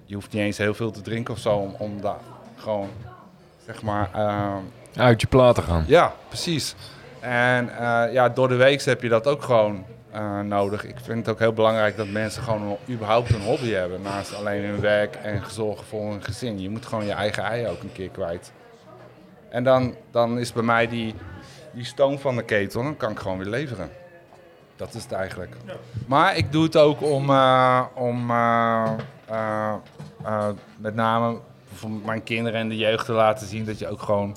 Je 0.04 0.14
hoeft 0.14 0.32
niet 0.32 0.42
eens 0.42 0.58
heel 0.58 0.74
veel 0.74 0.90
te 0.90 1.00
drinken 1.00 1.34
of 1.34 1.40
zo 1.40 1.54
om, 1.56 1.74
om 1.78 2.00
daar 2.00 2.18
gewoon, 2.56 2.88
zeg 3.66 3.82
maar... 3.82 4.10
ehm, 4.14 4.62
Uit 4.96 5.20
je 5.20 5.26
plaat 5.26 5.54
te 5.54 5.62
gaan. 5.62 5.84
ja, 5.86 6.12
precies. 6.28 6.74
En 7.20 7.68
eh, 7.78 8.12
ja, 8.12 8.28
door 8.28 8.48
de 8.48 8.54
week 8.56 8.82
heb 8.82 9.02
je 9.02 9.08
dat 9.08 9.26
ook 9.26 9.42
gewoon 9.42 9.84
eh, 10.10 10.40
nodig. 10.40 10.84
Ik 10.84 10.96
vind 11.02 11.18
het 11.18 11.28
ook 11.28 11.38
heel 11.38 11.52
belangrijk 11.52 11.96
dat 11.96 12.08
mensen 12.08 12.42
gewoon 12.42 12.62
een- 12.62 12.94
überhaupt 12.94 13.30
een 13.34 13.40
hobby 13.42 13.70
hebben. 13.70 14.02
Naast 14.02 14.34
alleen 14.34 14.64
hun 14.64 14.80
werk 14.80 15.14
en 15.14 15.42
zorgen 15.50 15.86
voor 15.86 16.10
hun 16.10 16.22
gezin. 16.22 16.60
Je 16.60 16.70
moet 16.70 16.86
gewoon 16.86 17.04
je 17.04 17.12
eigen 17.12 17.42
ei 17.42 17.66
ook 17.66 17.82
een 17.82 17.92
keer 17.92 18.08
kwijt. 18.08 18.52
En 19.48 19.64
dan, 19.64 19.94
dan 20.10 20.38
is 20.38 20.52
bij 20.52 20.62
mij 20.62 20.88
die, 20.88 21.14
die 21.72 21.84
stoom 21.84 22.18
van 22.18 22.36
de 22.36 22.42
ketel, 22.42 22.82
dan 22.82 22.96
kan 22.96 23.10
ik 23.10 23.18
gewoon 23.18 23.38
weer 23.38 23.46
leveren. 23.46 23.90
Dat 24.76 24.94
is 24.94 25.02
het 25.02 25.12
eigenlijk. 25.12 25.56
Maar 26.06 26.36
ik 26.36 26.52
doe 26.52 26.64
het 26.64 26.76
ook 26.76 27.02
om, 27.02 27.30
eh, 27.30 27.84
om 27.94 28.30
eh, 28.30 28.92
eh, 29.26 30.48
met 30.76 30.94
name 30.94 31.38
voor 31.72 31.90
mijn 31.90 32.22
kinderen 32.22 32.60
en 32.60 32.68
de 32.68 32.76
jeugd 32.76 33.04
te 33.06 33.12
laten 33.12 33.46
zien 33.46 33.64
dat 33.64 33.78
je 33.78 33.88
ook 33.88 34.02
gewoon 34.02 34.36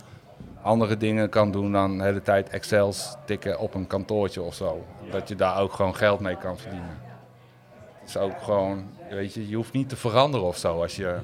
andere 0.61 0.97
dingen 0.97 1.29
kan 1.29 1.51
doen 1.51 1.71
dan 1.71 1.97
de 1.97 2.03
hele 2.03 2.21
tijd 2.21 2.49
Excels 2.49 3.15
tikken 3.25 3.59
op 3.59 3.73
een 3.73 3.87
kantoortje 3.87 4.41
of 4.41 4.53
zo. 4.53 4.85
Dat 5.11 5.27
je 5.27 5.35
daar 5.35 5.59
ook 5.59 5.73
gewoon 5.73 5.95
geld 5.95 6.19
mee 6.19 6.37
kan 6.37 6.57
verdienen. 6.57 6.99
Het 7.99 8.09
is 8.09 8.17
ook 8.17 8.41
gewoon, 8.41 8.89
weet 9.09 9.33
je, 9.33 9.49
je 9.49 9.55
hoeft 9.55 9.73
niet 9.73 9.89
te 9.89 9.95
veranderen 9.95 10.47
of 10.47 10.57
zo. 10.57 10.81
Als 10.81 10.95
je, 10.95 11.17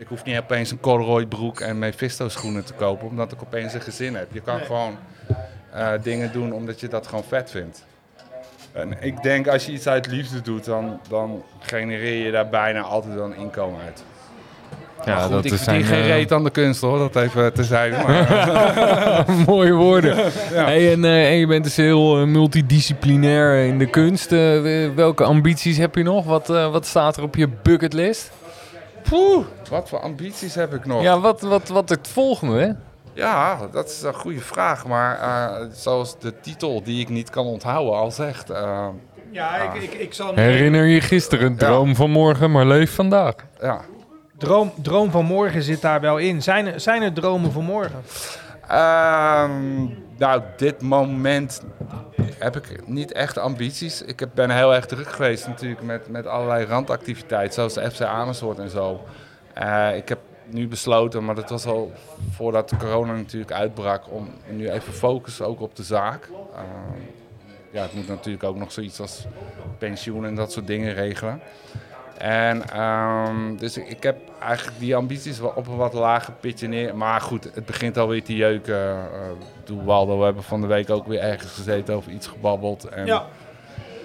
ik 0.00 0.06
hoef 0.06 0.24
niet 0.24 0.38
opeens 0.38 0.70
een 0.70 0.80
corduroy 0.80 1.26
broek 1.26 1.60
en 1.60 1.78
Mephisto 1.78 2.28
schoenen 2.28 2.64
te 2.64 2.72
kopen 2.72 3.08
omdat 3.08 3.32
ik 3.32 3.42
opeens 3.42 3.74
een 3.74 3.80
gezin 3.80 4.14
heb. 4.14 4.28
Je 4.32 4.40
kan 4.40 4.60
gewoon 4.60 4.96
eh, 5.72 5.92
dingen 6.02 6.32
doen 6.32 6.52
omdat 6.52 6.80
je 6.80 6.88
dat 6.88 7.06
gewoon 7.06 7.24
vet 7.24 7.50
vindt. 7.50 7.84
En 8.72 9.02
ik 9.02 9.22
denk 9.22 9.48
als 9.48 9.66
je 9.66 9.72
iets 9.72 9.86
uit 9.86 10.06
liefde 10.06 10.40
doet, 10.40 10.64
dan, 10.64 11.00
dan 11.08 11.42
genereer 11.58 12.24
je 12.24 12.30
daar 12.30 12.48
bijna 12.48 12.80
altijd 12.80 13.14
wel 13.14 13.24
een 13.24 13.36
inkomen 13.36 13.80
uit. 13.80 14.04
Ja, 15.04 15.14
maar 15.14 15.22
goed, 15.22 15.32
dat 15.32 15.44
ik 15.44 15.52
is 15.52 15.62
verdien 15.62 15.84
zijn, 15.84 15.94
geen 15.94 16.10
eh, 16.10 16.16
reet 16.16 16.32
aan 16.32 16.44
de 16.44 16.50
kunst 16.50 16.80
hoor, 16.80 16.98
dat 16.98 17.16
even 17.16 17.52
te 17.52 17.64
zijn. 17.64 17.92
Maar, 17.92 19.24
Mooie 19.46 19.72
woorden. 19.72 20.16
Hey, 20.52 20.92
en, 20.92 21.04
eh, 21.04 21.30
en 21.30 21.36
je 21.36 21.46
bent 21.46 21.64
dus 21.64 21.76
heel 21.76 22.26
multidisciplinair 22.26 23.64
in 23.66 23.78
de 23.78 23.86
kunst. 23.86 24.30
Welke 24.94 25.24
ambities 25.24 25.76
heb 25.76 25.94
je 25.94 26.02
nog? 26.02 26.24
Wat, 26.24 26.50
eh, 26.50 26.72
wat 26.72 26.86
staat 26.86 27.16
er 27.16 27.22
op 27.22 27.36
je 27.36 27.48
bucketlist? 27.62 28.30
Poeh, 29.10 29.44
wat 29.70 29.88
voor 29.88 30.00
ambities 30.00 30.54
heb 30.54 30.74
ik 30.74 30.86
nog? 30.86 31.02
Ja, 31.02 31.20
wat, 31.20 31.40
wat, 31.40 31.68
wat 31.68 31.88
het 31.88 32.08
volgende, 32.08 32.60
hè? 32.60 32.72
Ja, 33.12 33.58
dat 33.72 33.88
is 33.88 34.02
een 34.02 34.14
goede 34.14 34.40
vraag. 34.40 34.86
Maar 34.86 35.18
eh, 35.18 35.66
zoals 35.72 36.18
de 36.18 36.40
titel 36.40 36.82
die 36.82 37.00
ik 37.00 37.08
niet 37.08 37.30
kan 37.30 37.46
onthouden 37.46 37.94
al 37.94 38.10
zegt, 38.10 38.50
eh, 38.50 38.86
Ja, 39.30 39.56
ik, 39.56 39.82
ik, 39.82 39.92
ik 39.92 40.14
zal... 40.14 40.34
Herinner 40.34 40.84
je 40.84 41.00
gisteren, 41.00 41.56
droom 41.56 41.94
van 41.94 42.10
morgen, 42.10 42.50
maar 42.50 42.66
leef 42.66 42.94
vandaag. 42.94 43.34
Ja. 43.60 43.80
Droom, 44.38 44.72
droom 44.82 45.10
van 45.10 45.24
morgen 45.24 45.62
zit 45.62 45.80
daar 45.80 46.00
wel 46.00 46.18
in. 46.18 46.42
Zijn 46.42 46.66
er, 46.66 46.80
zijn 46.80 47.02
er 47.02 47.12
dromen 47.12 47.52
voor 47.52 47.64
morgen? 47.64 48.02
Ehm, 48.70 49.86
nou, 50.18 50.42
dit 50.56 50.82
moment 50.82 51.62
heb 52.38 52.56
ik 52.56 52.88
niet 52.88 53.12
echt 53.12 53.38
ambities. 53.38 54.02
Ik 54.02 54.34
ben 54.34 54.50
heel 54.50 54.74
erg 54.74 54.86
druk 54.86 55.08
geweest 55.08 55.46
natuurlijk 55.46 55.82
met, 55.82 56.08
met 56.08 56.26
allerlei 56.26 56.64
randactiviteiten, 56.64 57.54
zoals 57.54 57.74
de 57.74 57.90
FC 57.90 58.00
Amersfoort 58.00 58.58
en 58.58 58.70
zo. 58.70 59.04
Eh, 59.54 59.96
ik 59.96 60.08
heb 60.08 60.18
nu 60.44 60.68
besloten, 60.68 61.24
maar 61.24 61.34
dat 61.34 61.50
was 61.50 61.66
al 61.66 61.92
voordat 62.30 62.72
corona 62.78 63.12
natuurlijk 63.12 63.52
uitbrak, 63.52 64.02
om 64.10 64.28
nu 64.48 64.70
even 64.70 64.92
focussen 64.92 65.46
ook 65.46 65.60
op 65.60 65.76
de 65.76 65.82
zaak. 65.82 66.28
Ehm, 66.54 67.00
ja, 67.70 67.84
ik 67.84 67.92
moet 67.92 68.08
natuurlijk 68.08 68.44
ook 68.44 68.56
nog 68.56 68.72
zoiets 68.72 69.00
als 69.00 69.26
pensioen 69.78 70.26
en 70.26 70.34
dat 70.34 70.52
soort 70.52 70.66
dingen 70.66 70.94
regelen. 70.94 71.40
En 72.20 72.70
ehm, 72.70 73.56
dus 73.56 73.76
ik, 73.76 73.88
ik 73.88 74.02
heb 74.02 74.16
eigenlijk 74.42 74.78
die 74.78 74.96
ambities 74.96 75.40
wel 75.40 75.52
op 75.54 75.66
een 75.66 75.76
wat 75.76 75.92
lager 75.92 76.32
pitje 76.40 76.68
neer. 76.68 76.96
Maar 76.96 77.20
goed, 77.20 77.50
het 77.54 77.66
begint 77.66 77.98
alweer 77.98 78.22
te 78.22 78.36
jeuken. 78.36 78.74
Uh, 78.74 78.96
doe 79.64 79.84
Waldo, 79.84 80.18
we 80.18 80.24
hebben 80.24 80.42
van 80.42 80.60
de 80.60 80.66
week 80.66 80.90
ook 80.90 81.06
weer 81.06 81.20
ergens 81.20 81.52
gezeten 81.52 81.94
over 81.94 82.12
iets 82.12 82.26
gebabbeld. 82.26 82.84
En 82.84 83.06
Ja. 83.06 83.26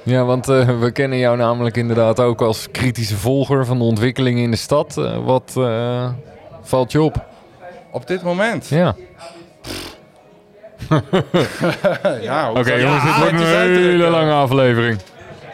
Ja, 0.06 0.24
want 0.24 0.50
eh, 0.50 0.80
we 0.80 0.92
kennen 0.92 1.18
jou 1.18 1.38
namelijk 1.38 1.78
inderdaad 1.78 2.20
ook 2.20 2.42
als 2.42 2.72
kritische 2.72 3.16
volger 3.16 3.66
van 3.66 3.78
de 3.78 3.84
ontwikkelingen 3.84 4.44
in 4.44 4.52
de 4.52 4.58
stad. 4.58 4.98
Eh, 4.98 5.26
wat 5.26 5.54
eh, 5.58 6.10
valt 6.62 6.92
je 6.92 7.02
op? 7.02 7.26
Op 7.92 8.08
dit 8.08 8.24
moment. 8.24 8.68
Ja. 8.68 8.96
ja, 12.22 12.50
Oké 12.50 12.74
jongens, 12.74 13.04
Ja, 13.04 13.14
dit 13.14 13.18
wordt 13.18 13.32
een 13.32 13.48
hele 13.48 14.10
lange 14.10 14.34
aflevering. 14.34 15.00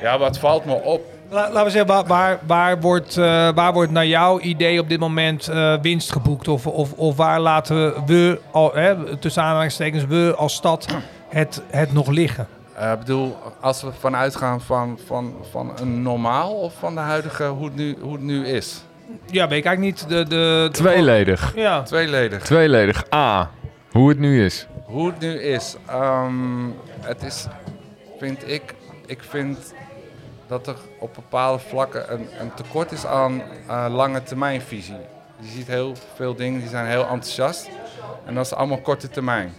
Ja, 0.01 0.17
wat 0.17 0.37
valt 0.37 0.65
me 0.65 0.73
op? 0.73 1.01
La- 1.31 1.41
laten 1.51 1.63
we 1.63 1.69
zeggen, 1.69 1.87
waar, 1.93 2.05
waar, 2.05 2.39
waar, 2.47 2.79
wordt, 2.79 3.17
eh, 3.17 3.49
waar 3.55 3.73
wordt 3.73 3.91
naar 3.91 4.05
jouw 4.05 4.39
idee 4.39 4.79
op 4.79 4.89
dit 4.89 4.99
moment 4.99 5.47
eh, 5.47 5.73
winst 5.81 6.11
geboekt? 6.11 6.47
Of, 6.47 6.67
of, 6.67 6.93
of 6.93 7.15
waar 7.15 7.39
laten 7.39 8.05
we, 8.05 8.39
al, 8.51 8.71
hè, 8.73 9.17
tussen 9.17 9.43
aanhalingstekens, 9.43 10.05
we 10.05 10.33
als 10.37 10.53
stad 10.53 10.85
het, 11.29 11.61
het 11.69 11.93
nog 11.93 12.07
liggen? 12.07 12.47
Eh, 12.75 12.91
Ik 12.91 12.99
bedoel, 12.99 13.37
als 13.59 13.81
we 13.81 13.89
vanuit 13.99 14.35
gaan 14.35 14.61
van, 14.61 14.99
van, 15.07 15.33
van 15.51 15.71
een 15.81 16.01
normaal 16.01 16.51
of 16.53 16.73
van 16.79 16.93
de 16.95 16.99
huidige, 17.01 17.43
hoe 17.45 17.65
het 17.65 17.75
nu, 17.75 17.97
hoe 18.01 18.13
het 18.13 18.21
nu 18.21 18.47
is? 18.47 18.83
Ja, 19.25 19.47
weet 19.47 19.57
ik 19.59 19.65
eigenlijk 19.65 19.99
niet. 19.99 20.09
De, 20.09 20.23
de, 20.27 20.69
Tweeledig. 20.71 21.51
Ja. 21.55 21.81
Tweeledig. 21.81 22.43
Tweeledig. 22.43 23.03
A. 23.13 23.49
Hoe 23.91 24.09
het 24.09 24.19
nu 24.19 24.45
is. 24.45 24.67
Hoe 24.85 25.07
het 25.07 25.19
nu 25.19 25.41
is. 25.41 25.75
ehm, 25.87 26.33
het 27.01 27.23
is, 27.23 27.45
vind 28.19 28.47
ik, 28.49 28.75
ik 29.05 29.19
vind 29.29 29.73
dat 30.51 30.67
er 30.67 30.75
op 30.99 31.13
bepaalde 31.13 31.59
vlakken 31.59 32.13
een, 32.13 32.27
een 32.39 32.53
tekort 32.53 32.91
is 32.91 33.05
aan 33.05 33.41
eh, 33.67 33.85
lange 33.89 34.23
termijnvisie. 34.23 34.95
Je 35.39 35.47
ziet 35.47 35.67
heel 35.67 35.93
veel 36.15 36.35
dingen 36.35 36.59
die 36.59 36.69
zijn 36.69 36.85
heel 36.85 37.01
enthousiast. 37.07 37.69
En 38.25 38.33
dat 38.35 38.45
is 38.45 38.53
allemaal 38.53 38.81
korte 38.81 39.09
termijn. 39.09 39.53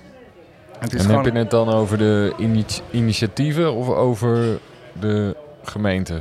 Het 0.79 0.93
is 0.93 1.01
En 1.01 1.07
gewoon, 1.07 1.25
heb 1.25 1.33
je 1.33 1.39
het 1.39 1.51
dan 1.51 1.69
over 1.69 1.99
de 1.99 2.33
initia- 2.37 2.83
initiatieven 2.91 3.73
of 3.73 3.89
over 3.89 4.59
de 4.93 5.37
gemeente? 5.63 6.21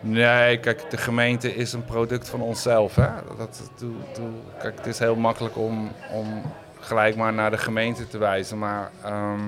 Nee, 0.00 0.58
kijk, 0.60 0.90
de 0.90 0.96
gemeente 0.96 1.54
is 1.54 1.72
een 1.72 1.84
product 1.84 2.28
van 2.28 2.40
onszelf. 2.40 2.94
Hè? 2.94 3.08
Dat, 3.38 3.70
doe, 3.78 3.92
doe, 4.14 4.28
kijk, 4.58 4.76
het 4.76 4.86
is 4.86 4.98
heel 4.98 5.16
makkelijk 5.16 5.56
om, 5.56 5.92
om 6.12 6.42
gelijk 6.80 7.16
maar 7.16 7.32
naar 7.32 7.50
de 7.50 7.58
gemeente 7.58 8.08
te 8.08 8.18
wijzen. 8.18 8.58
Maar 8.58 8.90
ehm, 9.04 9.40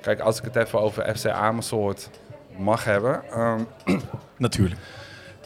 kijk, 0.00 0.20
als 0.20 0.38
ik 0.38 0.44
het 0.44 0.56
even 0.56 0.80
over 0.80 1.16
FC 1.16 1.26
Amersfoort 1.26 2.10
mag 2.60 2.84
hebben. 2.84 3.22
ehm, 3.30 3.60
Natuurlijk. 4.36 4.80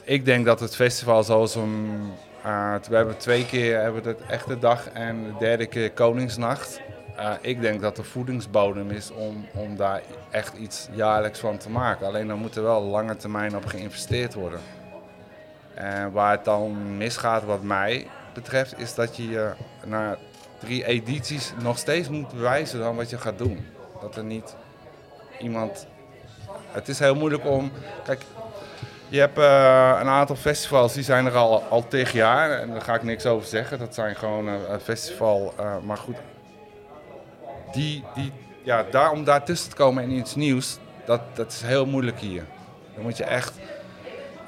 ik 0.03 0.25
denk 0.25 0.45
dat 0.45 0.61
het 0.61 0.77
festival 0.77 1.23
zoals 1.25 1.55
een... 1.55 2.11
eh, 2.43 2.75
we 2.89 2.97
hebben 2.97 3.17
twee 3.19 3.47
keer 3.47 3.81
hebben 3.81 4.03
we 4.03 4.09
het 4.09 4.21
echte 4.29 4.59
dag 4.59 4.89
en 4.89 5.25
de 5.25 5.33
derde 5.39 5.67
keer 5.67 5.93
Koningsnacht. 5.93 6.81
Eh, 7.17 7.33
ik 7.41 7.61
denk 7.61 7.81
dat 7.81 7.99
er 7.99 8.05
voedingsbodem 8.05 8.91
is 8.91 9.11
om, 9.11 9.47
om 9.55 9.77
daar 9.77 10.03
echt 10.31 10.55
iets 10.57 10.89
jaarlijks 10.93 11.39
van 11.39 11.59
te 11.59 11.71
maken. 11.71 12.07
Alleen 12.07 12.27
dan 12.29 12.39
moet 12.39 12.57
er 12.57 12.63
wel 12.63 12.83
lange 12.83 13.17
termijn 13.17 13.57
op 13.57 13.67
geïnvesteerd 13.67 14.35
worden. 14.35 14.61
En 15.75 16.13
waar 16.13 16.31
het 16.31 16.45
dan 16.45 16.97
misgaat, 16.97 17.45
wat 17.45 17.63
mij 17.63 18.07
betreft, 18.35 18.79
is 18.79 18.95
dat 18.95 19.17
je 19.17 19.29
je 19.29 19.53
na 19.85 20.17
drie 20.59 20.85
edities 20.87 21.53
nog 21.63 21.79
steeds 21.79 22.09
moet 22.09 22.33
bewijzen 22.33 22.79
dan 22.79 22.97
wat 22.97 23.11
je 23.11 23.19
gaat 23.19 23.39
doen. 23.39 23.67
Dat 24.01 24.17
er 24.17 24.25
niet 24.25 24.57
iemand. 25.41 25.87
Het 26.75 26.89
is 26.89 26.99
heel 26.99 27.15
moeilijk 27.15 27.47
om. 27.47 27.73
Kijk, 28.05 28.23
je 29.09 29.19
hebt 29.19 29.39
eh, 29.39 29.99
een 30.01 30.09
aantal 30.09 30.37
festivals 30.37 30.93
die 30.93 31.03
zijn 31.03 31.27
er 31.27 31.37
al, 31.37 31.63
al 31.63 31.89
tegen 31.89 32.19
jaar. 32.19 32.51
En 32.51 32.71
daar 32.71 32.81
ga 32.81 32.95
ik 32.95 33.03
niks 33.03 33.27
over 33.27 33.49
zeggen. 33.49 33.79
Dat 33.79 33.95
zijn 33.95 34.17
gewoon 34.17 34.49
eh, 34.49 34.55
een 34.69 34.81
festival. 34.81 35.55
eh, 35.59 35.77
maar 35.83 35.97
goed, 35.97 36.17
die, 37.73 38.05
die, 38.15 38.33
ja, 38.63 38.85
daar, 38.91 39.11
om 39.11 39.25
daar 39.25 39.45
tussen 39.45 39.71
te 39.71 39.77
komen 39.77 40.03
en 40.03 40.11
iets 40.11 40.35
nieuws, 40.35 40.79
dat, 41.07 41.21
dat 41.35 41.53
is 41.53 41.63
heel 41.63 41.87
moeilijk 41.87 42.19
hier. 42.19 42.45
Daar 42.95 43.03
moet 43.05 43.17
je 43.17 43.25
echt 43.25 43.53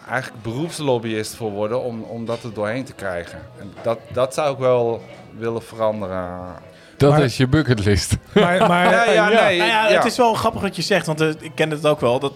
eigenlijk 0.09 0.43
beroepslobbyist 0.43 1.35
voor 1.35 1.51
worden 1.51 1.83
om, 1.83 2.03
om 2.03 2.25
dat 2.25 2.43
er 2.43 2.55
doorheen 2.55 2.85
te 2.85 2.93
krijgen. 2.93 3.39
En 3.61 3.73
dat, 3.83 3.99
dat 4.13 4.35
zou 4.35 4.53
ik 4.53 4.59
wel 4.59 5.03
willen 5.39 5.63
veranderen. 5.63 6.55
Dat 6.97 7.11
Maar- 7.11 7.23
is 7.23 7.37
je 7.37 7.47
bucketlist. 7.47 8.17
Maar, 8.35 8.69
maar, 8.69 8.91
Ja, 8.91 9.11
ja, 9.13 9.29
nee. 9.29 9.59
Nou 9.59 9.71
ja, 9.71 9.89
ja. 9.89 9.95
Het 9.97 10.05
is 10.05 10.17
wel 10.17 10.35
grappig 10.35 10.61
wat 10.61 10.77
je 10.77 10.83
zegt, 10.83 11.07
want 11.07 11.21
eh, 11.21 11.29
ik 11.29 11.53
ken 11.55 11.71
het 11.71 11.87
ook 11.87 12.01
wel. 12.01 12.19
Dat 12.19 12.33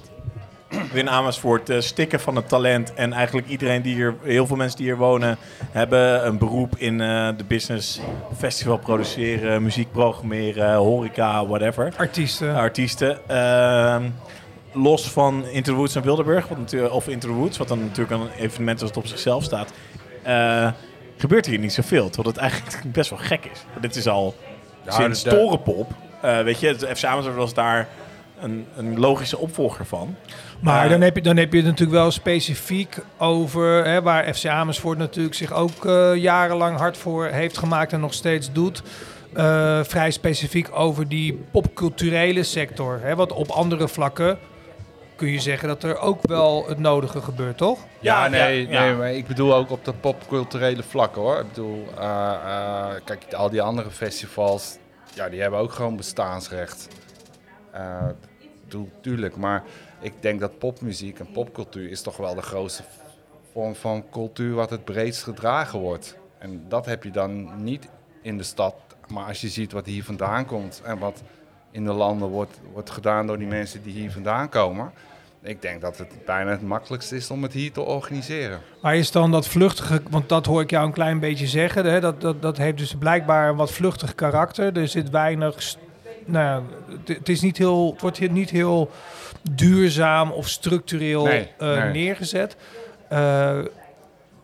we 0.92 0.98
in 0.98 1.10
Amersfoort 1.10 1.70
eh, 1.70 1.80
stikken 1.80 2.20
van 2.20 2.36
het 2.36 2.48
talent. 2.48 2.94
En 2.94 3.12
eigenlijk 3.12 3.48
iedereen 3.48 3.82
die 3.82 3.94
hier, 3.94 4.14
heel 4.22 4.46
veel 4.46 4.56
mensen 4.56 4.76
die 4.78 4.86
hier 4.86 4.96
wonen, 4.96 5.36
hebben 5.70 6.26
een 6.26 6.38
beroep 6.38 6.76
in 6.76 7.00
eh, 7.00 7.28
de 7.36 7.44
business. 7.44 8.00
Festival 8.38 8.76
produceren, 8.78 9.62
muziek 9.62 9.92
programmeren, 9.92 10.74
horeca, 10.74 11.46
whatever. 11.46 11.92
artiesten. 11.96 12.54
Artiesten. 12.54 13.18
Ehm, 13.28 14.02
los 14.72 15.10
van 15.10 15.44
Into 15.46 15.70
the 15.72 15.76
Woods 15.78 15.94
en 15.94 16.02
Wilderburg, 16.02 16.48
wat 16.48 16.58
natuurlijk, 16.58 16.94
of 16.94 17.08
Into 17.08 17.28
the 17.28 17.34
Woods, 17.34 17.58
wat 17.58 17.68
dan 17.68 17.78
natuurlijk 17.80 18.10
een 18.22 18.28
evenement 18.38 18.80
is 18.82 18.86
dat 18.88 18.96
op 18.96 19.06
zichzelf 19.06 19.44
staat. 19.44 19.72
eh, 20.22 20.68
gebeurt 21.16 21.46
hier 21.46 21.58
niet 21.58 21.72
zoveel, 21.72 22.10
terwijl 22.10 22.34
het 22.34 22.42
eigenlijk 22.44 22.82
best 22.92 23.10
wel 23.10 23.18
gek 23.18 23.44
is. 23.52 23.64
Dit 23.80 23.96
is 23.96 24.08
al 24.08 24.34
Ja, 24.84 24.90
sinds 24.92 25.22
de- 25.22 25.30
Torenpop. 25.30 25.90
eh, 26.20 26.40
weet 26.42 26.60
je, 26.60 26.66
het 26.68 26.86
FC 26.98 27.04
Amersfoort 27.04 27.36
was 27.36 27.54
daar 27.54 27.88
een, 28.40 28.66
een 28.76 28.98
logische 28.98 29.38
opvolger 29.38 29.86
van. 29.86 30.16
Maar 30.60 30.84
Eh, 30.84 30.90
dan, 30.90 31.00
heb 31.00 31.14
je, 31.16 31.22
dan 31.22 31.36
heb 31.36 31.50
je 31.52 31.58
het 31.58 31.66
natuurlijk 31.66 31.98
wel 31.98 32.10
specifiek 32.10 32.96
over... 33.18 33.84
Hè, 33.84 34.02
waar 34.02 34.34
FC 34.34 34.46
Amersfoort 34.46 34.98
natuurlijk 34.98 35.34
zich 35.34 35.52
ook 35.52 35.84
eh, 35.86 36.14
jarenlang 36.16 36.78
hard 36.78 36.96
voor 36.96 37.26
heeft 37.26 37.58
gemaakt... 37.58 37.92
en 37.92 38.00
nog 38.00 38.14
steeds 38.14 38.52
doet. 38.52 38.82
Vrij 39.82 40.10
specifiek 40.10 40.68
over 40.72 41.08
die 41.08 41.44
popculturele 41.52 42.42
sector. 42.42 43.00
Hè, 43.02 43.14
want 43.16 43.32
op 43.32 43.48
andere 43.50 43.88
vlakken 43.88 44.38
kun 45.20 45.30
je 45.30 45.40
zeggen 45.40 45.68
dat 45.68 45.82
er 45.82 45.98
ook 45.98 46.26
wel 46.26 46.68
het 46.68 46.78
nodige 46.78 47.20
gebeurt, 47.20 47.56
toch? 47.56 47.78
Ja, 47.98 48.28
nee, 48.28 48.66
ja, 48.66 48.72
ja. 48.72 48.80
nee, 48.80 48.94
maar 48.94 49.12
ik 49.12 49.26
bedoel 49.26 49.54
ook 49.54 49.70
op 49.70 49.84
de 49.84 49.92
popculturele 49.92 50.82
vlakken 50.82 51.22
hoor. 51.22 51.38
Ik 51.38 51.48
bedoel, 51.48 51.84
eh, 51.98 52.32
eh, 52.32 52.94
kijk, 53.04 53.34
al 53.34 53.50
die 53.50 53.62
andere 53.62 53.90
festivals, 53.90 54.78
ja, 55.14 55.28
die 55.28 55.40
hebben 55.40 55.60
ook 55.60 55.72
gewoon 55.72 55.96
bestaansrecht. 55.96 56.88
Eh, 57.70 58.06
bedoel, 58.64 58.90
tuurlijk, 59.00 59.36
maar 59.36 59.64
ik 60.00 60.12
denk 60.20 60.40
dat 60.40 60.58
popmuziek 60.58 61.18
en 61.18 61.30
popcultuur 61.32 61.90
is 61.90 62.02
toch 62.02 62.16
wel 62.16 62.34
de 62.34 62.42
grootste 62.42 62.82
vorm 63.52 63.74
van 63.74 64.04
cultuur 64.10 64.54
wat 64.54 64.70
het 64.70 64.84
breedst 64.84 65.22
gedragen 65.22 65.78
wordt. 65.78 66.16
En 66.38 66.64
dat 66.68 66.86
heb 66.86 67.04
je 67.04 67.10
dan 67.10 67.62
niet 67.62 67.88
in 68.22 68.36
de 68.36 68.42
stad. 68.42 68.74
Maar 69.08 69.26
als 69.26 69.40
je 69.40 69.48
ziet 69.48 69.72
wat 69.72 69.86
hier 69.86 70.04
vandaan 70.04 70.46
komt 70.46 70.82
en 70.84 70.98
wat 70.98 71.22
in 71.70 71.84
de 71.84 71.92
landen 71.92 72.28
wordt, 72.28 72.60
wordt 72.72 72.90
gedaan 72.90 73.26
door 73.26 73.38
die 73.38 73.46
mensen 73.46 73.82
die 73.82 73.92
hier 73.92 74.10
vandaan 74.10 74.48
komen. 74.48 74.92
Ik 75.42 75.62
denk 75.62 75.80
dat 75.80 75.98
het 75.98 76.08
bijna 76.26 76.50
het 76.50 76.62
makkelijkste 76.62 77.16
is 77.16 77.30
om 77.30 77.42
het 77.42 77.52
hier 77.52 77.72
te 77.72 77.80
organiseren. 77.80 78.60
Maar 78.82 78.96
is 78.96 79.10
dan 79.10 79.30
dat 79.30 79.46
vluchtige, 79.48 80.02
want 80.10 80.28
dat 80.28 80.46
hoor 80.46 80.60
ik 80.60 80.70
jou 80.70 80.86
een 80.86 80.92
klein 80.92 81.18
beetje 81.20 81.46
zeggen, 81.46 81.84
hè, 81.84 82.00
dat, 82.00 82.20
dat, 82.20 82.42
dat 82.42 82.56
heeft 82.56 82.78
dus 82.78 82.94
blijkbaar 82.98 83.48
een 83.48 83.56
wat 83.56 83.72
vluchtig 83.72 84.14
karakter. 84.14 84.76
Er 84.76 84.88
zit 84.88 85.10
weinig, 85.10 85.74
nou, 86.24 86.62
het- 87.06 87.28
is 87.28 87.40
niet 87.40 87.58
heel, 87.58 87.90
het 87.92 88.00
wordt 88.00 88.16
hier 88.16 88.30
niet 88.30 88.50
heel 88.50 88.90
duurzaam 89.50 90.30
of 90.30 90.48
structureel 90.48 91.24
Nee, 91.24 91.48
eh, 91.58 91.82
nee. 91.82 91.90
neergezet. 91.92 92.56
Eh, 93.08 93.58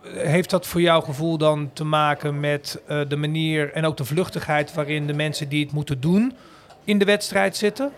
heeft 0.02 0.50
dat 0.50 0.66
voor 0.66 0.80
jouw 0.80 1.00
gevoel 1.00 1.38
dan 1.38 1.70
te 1.72 1.84
maken 1.84 2.40
met 2.40 2.80
eh, 2.86 3.00
de 3.08 3.16
manier 3.16 3.72
en 3.72 3.84
ook 3.84 3.96
de 3.96 4.04
vluchtigheid 4.04 4.74
waarin 4.74 5.06
de 5.06 5.12
mensen 5.14 5.48
die 5.48 5.64
het 5.64 5.72
moeten 5.72 6.00
doen 6.00 6.36
in 6.84 6.98
de 6.98 7.04
wedstrijd 7.04 7.56
zitten? 7.56 7.90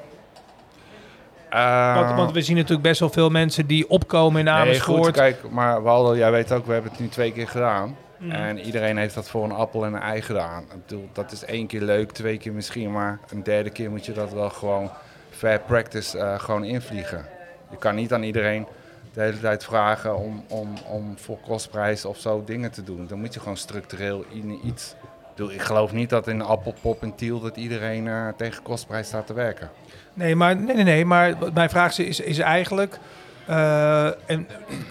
Eh, 1.51 1.95
Want, 1.95 2.17
want 2.17 2.33
we 2.33 2.43
zien 2.43 2.57
natuurlijk 2.57 2.83
best 2.83 3.01
wel 3.01 3.11
veel 3.11 3.31
mensen 3.31 3.67
die 3.67 3.89
opkomen 3.89 4.39
in 4.39 4.45
nee, 4.45 4.55
Amersfoort. 4.55 5.05
goed, 5.05 5.11
kijk, 5.11 5.51
maar 5.51 5.83
Waldo, 5.83 6.17
jij 6.17 6.31
weet 6.31 6.53
ook, 6.53 6.67
we 6.67 6.73
hebben 6.73 6.91
het 6.91 7.01
nu 7.01 7.09
twee 7.09 7.33
keer 7.33 7.49
gedaan. 7.49 7.97
Mhm. 8.19 8.31
En 8.31 8.59
iedereen 8.59 8.97
heeft 8.97 9.15
dat 9.15 9.29
voor 9.29 9.45
een 9.45 9.53
appel 9.53 9.85
en 9.85 9.95
een 9.95 10.01
ei 10.01 10.23
gedaan. 10.23 10.63
Ik 10.63 10.87
bedoel, 10.87 11.09
dat 11.13 11.33
is 11.33 11.45
één 11.45 11.67
keer 11.67 11.83
leuk, 11.83 12.13
twee 12.13 12.39
keer 12.39 12.53
misschien, 12.53 12.93
maar 12.93 13.19
een 13.29 13.43
derde 13.43 13.71
keer 13.71 13.91
moet 13.91 14.07
je 14.07 14.13
dat 14.13 14.33
wel 14.33 14.51
gewoon 14.51 14.91
fair 15.31 15.61
practice 15.61 16.19
eh, 16.19 16.39
gewoon 16.39 16.65
invliegen. 16.65 17.27
Je 17.71 17.77
kan 17.77 17.95
niet 17.95 18.13
aan 18.13 18.23
iedereen 18.23 18.67
de 19.13 19.21
hele 19.21 19.41
tijd 19.41 19.65
vragen 19.65 20.17
om, 20.17 20.45
om, 20.49 20.75
om 20.87 21.19
voor 21.19 21.39
kostprijs 21.39 22.05
of 22.05 22.19
zo 22.19 22.43
dingen 22.45 22.71
te 22.71 22.83
doen. 22.83 23.07
Dan 23.07 23.21
moet 23.21 23.35
je 23.35 23.41
gewoon 23.41 23.57
structureel 23.57 24.25
in 24.29 24.61
iets... 24.65 24.95
Ik 25.01 25.45
bedoel, 25.45 25.53
Ik 25.53 25.63
geloof 25.63 25.93
niet 25.93 26.11
dat 26.11 26.29
in 26.29 26.43
Appelpop 26.43 27.03
en 27.03 27.15
Tiel 27.15 27.41
dat 27.41 27.57
iedereen 27.57 28.09
eh, 28.09 28.29
tegen 28.37 28.63
kostprijs 28.63 29.07
staat 29.07 29.27
te 29.27 29.35
werken. 29.35 29.71
Nee, 30.19 30.37
maar, 30.37 30.57
nee, 30.57 30.75
nee, 30.75 30.85
nee, 30.85 31.05
maar 31.05 31.35
mijn 31.55 31.71
vraag 31.71 31.99
is, 31.99 32.21
is 32.21 32.39
eigenlijk... 32.39 32.99
eh, 33.47 34.07
en 34.31 34.47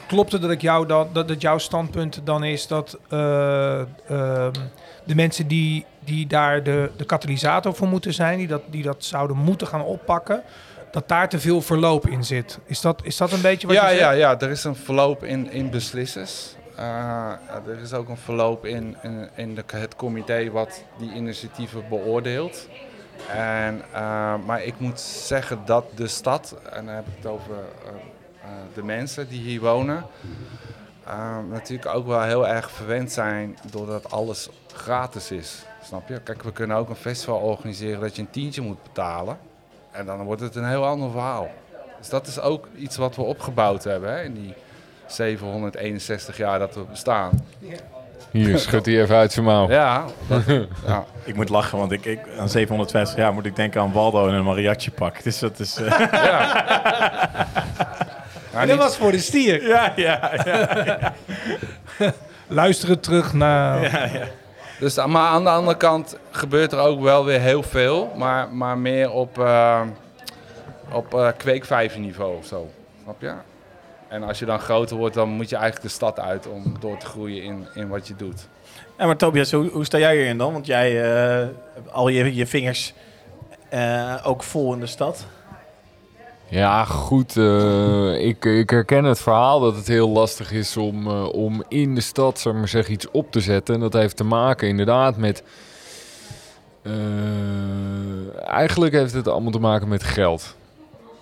klopt 0.07 0.31
het 0.31 0.41
dat, 0.41 0.51
ik 0.51 0.61
jou 0.61 0.85
dan, 0.87 1.07
dat 1.13 1.29
het 1.29 1.41
jouw 1.41 1.57
standpunt 1.57 2.21
dan 2.23 2.43
is 2.43 2.67
dat 2.67 2.97
eh, 3.09 3.79
ehm, 3.79 4.51
de 5.03 5.15
mensen 5.15 5.47
die, 5.47 5.85
die 5.99 6.27
daar 6.27 6.63
de, 6.63 6.89
de 6.97 7.05
katalysator 7.05 7.75
voor 7.75 7.87
moeten 7.87 8.13
zijn, 8.13 8.37
die 8.37 8.47
dat, 8.47 8.61
die 8.69 8.83
dat 8.83 9.03
zouden 9.03 9.37
moeten 9.37 9.67
gaan 9.67 9.83
oppakken, 9.83 10.41
dat 10.91 11.07
daar 11.07 11.29
te 11.29 11.39
veel 11.39 11.61
verloop 11.61 12.07
in 12.07 12.23
zit? 12.23 12.59
Is 12.65 12.81
dat, 12.81 13.01
is 13.03 13.17
dat 13.17 13.31
een 13.31 13.41
beetje 13.41 13.67
wat 13.67 13.75
Ja, 13.75 13.83
je 13.89 13.97
zegt? 13.97 14.01
ja, 14.01 14.11
ja, 14.11 14.39
er 14.39 14.49
is 14.49 14.63
een 14.63 14.75
verloop 14.75 15.23
in, 15.23 15.51
in 15.51 15.69
beslissers. 15.69 16.55
Eh, 16.75 17.31
er 17.67 17.79
is 17.83 17.93
ook 17.93 18.09
een 18.09 18.17
verloop 18.17 18.65
in, 18.65 18.95
in, 19.03 19.29
in 19.35 19.55
de, 19.55 19.63
het 19.67 19.95
comité 19.95 20.51
wat 20.51 20.83
die 20.97 21.11
initiatieven 21.13 21.83
beoordeelt. 21.89 22.67
En, 23.29 23.81
eh, 23.93 24.35
maar 24.45 24.63
ik 24.63 24.79
moet 24.79 24.99
zeggen 24.99 25.59
dat 25.65 25.85
de 25.95 26.07
stad, 26.07 26.55
en 26.71 26.85
dan 26.85 26.95
heb 26.95 27.07
ik 27.07 27.13
het 27.15 27.25
over 27.25 27.55
eh, 27.55 27.89
eh, 28.41 28.49
de 28.73 28.83
mensen 28.83 29.27
die 29.27 29.41
hier 29.41 29.61
wonen, 29.61 30.05
natuurlijk 31.49 31.95
ook 31.95 32.07
wel 32.07 32.21
heel 32.21 32.47
erg 32.47 32.71
verwend 32.71 33.11
zijn 33.11 33.57
doordat 33.71 34.11
alles 34.11 34.49
gratis 34.73 35.31
is. 35.31 35.65
Snap 35.83 36.07
je? 36.07 36.21
Kijk, 36.21 36.43
we 36.43 36.51
kunnen 36.51 36.77
ook 36.77 36.89
een 36.89 36.95
festival 36.95 37.39
organiseren 37.39 38.01
dat 38.01 38.15
je 38.15 38.21
een 38.21 38.29
tientje 38.29 38.61
moet 38.61 38.83
betalen. 38.83 39.37
En 39.91 40.05
dan 40.05 40.23
wordt 40.23 40.41
het 40.41 40.55
een 40.55 40.67
heel 40.67 40.85
ander 40.85 41.11
verhaal. 41.11 41.49
Dus 41.97 42.09
dat 42.09 42.27
is 42.27 42.39
ook 42.39 42.67
iets 42.75 42.97
wat 42.97 43.15
we 43.15 43.21
opgebouwd 43.21 43.83
hebben 43.83 44.11
hè, 44.11 44.23
in 44.23 44.33
die 44.33 44.53
761 45.07 46.37
jaar 46.37 46.59
dat 46.59 46.75
we 46.75 46.81
bestaan. 46.81 47.45
Hier, 48.31 48.59
schudt 48.67 48.85
hij 48.85 49.01
even 49.01 49.15
uit 49.15 49.31
zijn 49.31 49.45
mouw. 49.45 49.69
Ja, 49.69 50.05
dat, 50.27 50.41
ja. 50.85 51.05
Ik 51.23 51.35
moet 51.35 51.49
lachen, 51.49 51.77
want 51.77 51.91
ik, 51.91 52.05
ik, 52.05 52.19
aan 52.39 52.49
750 52.49 53.17
jaar 53.17 53.33
moet 53.33 53.45
ik 53.45 53.55
denken 53.55 53.81
aan 53.81 53.91
Waldo 53.91 54.27
en 54.27 54.33
een 54.33 54.43
mariachi 54.43 54.91
pak. 54.91 55.23
Dus 55.23 55.39
dat 55.39 55.59
is... 55.59 55.77
eh, 55.77 55.99
ja. 56.11 56.65
Ja, 58.53 58.61
En 58.63 58.67
dat 58.67 58.77
was 58.77 58.97
voor 58.97 59.11
de 59.11 59.19
stier. 59.19 59.67
ja, 59.67 59.93
ja, 59.95 60.31
ja. 60.45 61.13
Luisteren 62.47 62.99
terug 62.99 63.33
naar... 63.33 63.91
Dus, 64.79 65.05
maar 65.05 65.27
aan 65.27 65.43
de 65.43 65.49
andere 65.49 65.77
kant 65.77 66.17
gebeurt 66.31 66.71
er 66.71 66.79
ook 66.79 67.01
wel 67.01 67.25
weer 67.25 67.39
heel 67.39 67.63
veel, 67.63 68.11
maar, 68.15 68.49
maar 68.53 68.77
meer 68.77 69.11
op, 69.11 69.39
eh 69.39 69.81
op 70.91 71.13
eh 71.13 71.27
kweekvijverniveau 71.37 72.37
of 72.37 72.45
zo. 72.45 72.69
Snap 73.03 73.21
je? 73.21 73.31
En 74.09 74.23
als 74.23 74.39
je 74.39 74.45
dan 74.45 74.59
groter 74.59 74.97
wordt, 74.97 75.15
dan 75.15 75.29
moet 75.29 75.49
je 75.49 75.55
eigenlijk 75.55 75.85
de 75.87 75.93
stad 75.93 76.19
uit 76.19 76.47
om 76.47 76.63
door 76.79 76.97
te 76.97 77.05
groeien 77.05 77.43
in, 77.43 77.67
in 77.73 77.87
wat 77.87 78.07
je 78.07 78.15
doet. 78.15 78.47
Ja, 78.97 79.05
maar 79.05 79.17
Tobias, 79.17 79.51
hoe, 79.51 79.69
hoe 79.69 79.85
sta 79.85 79.97
jij 79.97 80.15
hierin 80.15 80.37
dan? 80.37 80.53
Want 80.53 80.65
jij 80.65 81.03
eh, 81.03 81.47
hebt 81.73 81.91
al 81.91 82.07
je, 82.07 82.35
je 82.35 82.47
vingers 82.47 82.93
eh, 83.69 84.15
ook 84.23 84.43
vol 84.43 84.73
in 84.73 84.79
de 84.79 84.85
stad. 84.85 85.25
Ja, 86.49 86.85
goed. 86.85 87.37
eh, 87.37 88.25
ik, 88.25 88.45
ik 88.45 88.69
herken 88.69 89.03
het 89.03 89.19
verhaal 89.19 89.59
dat 89.59 89.75
het 89.75 89.87
heel 89.87 90.09
lastig 90.09 90.51
is 90.51 90.77
om, 90.77 91.07
eh, 91.07 91.33
om 91.33 91.63
in 91.67 91.95
de 91.95 92.01
stad 92.01 92.39
zeg 92.39 92.53
maar 92.53 92.67
zeggen, 92.67 92.93
iets 92.93 93.11
op 93.11 93.31
te 93.31 93.39
zetten. 93.39 93.75
En 93.75 93.81
dat 93.81 93.93
heeft 93.93 94.17
te 94.17 94.23
maken 94.23 94.67
inderdaad 94.67 95.17
met... 95.17 95.43
eh, 96.81 98.47
eigenlijk 98.47 98.93
heeft 98.93 99.13
het 99.13 99.27
allemaal 99.27 99.51
te 99.51 99.59
maken 99.59 99.87
met 99.87 100.03
geld. 100.03 100.55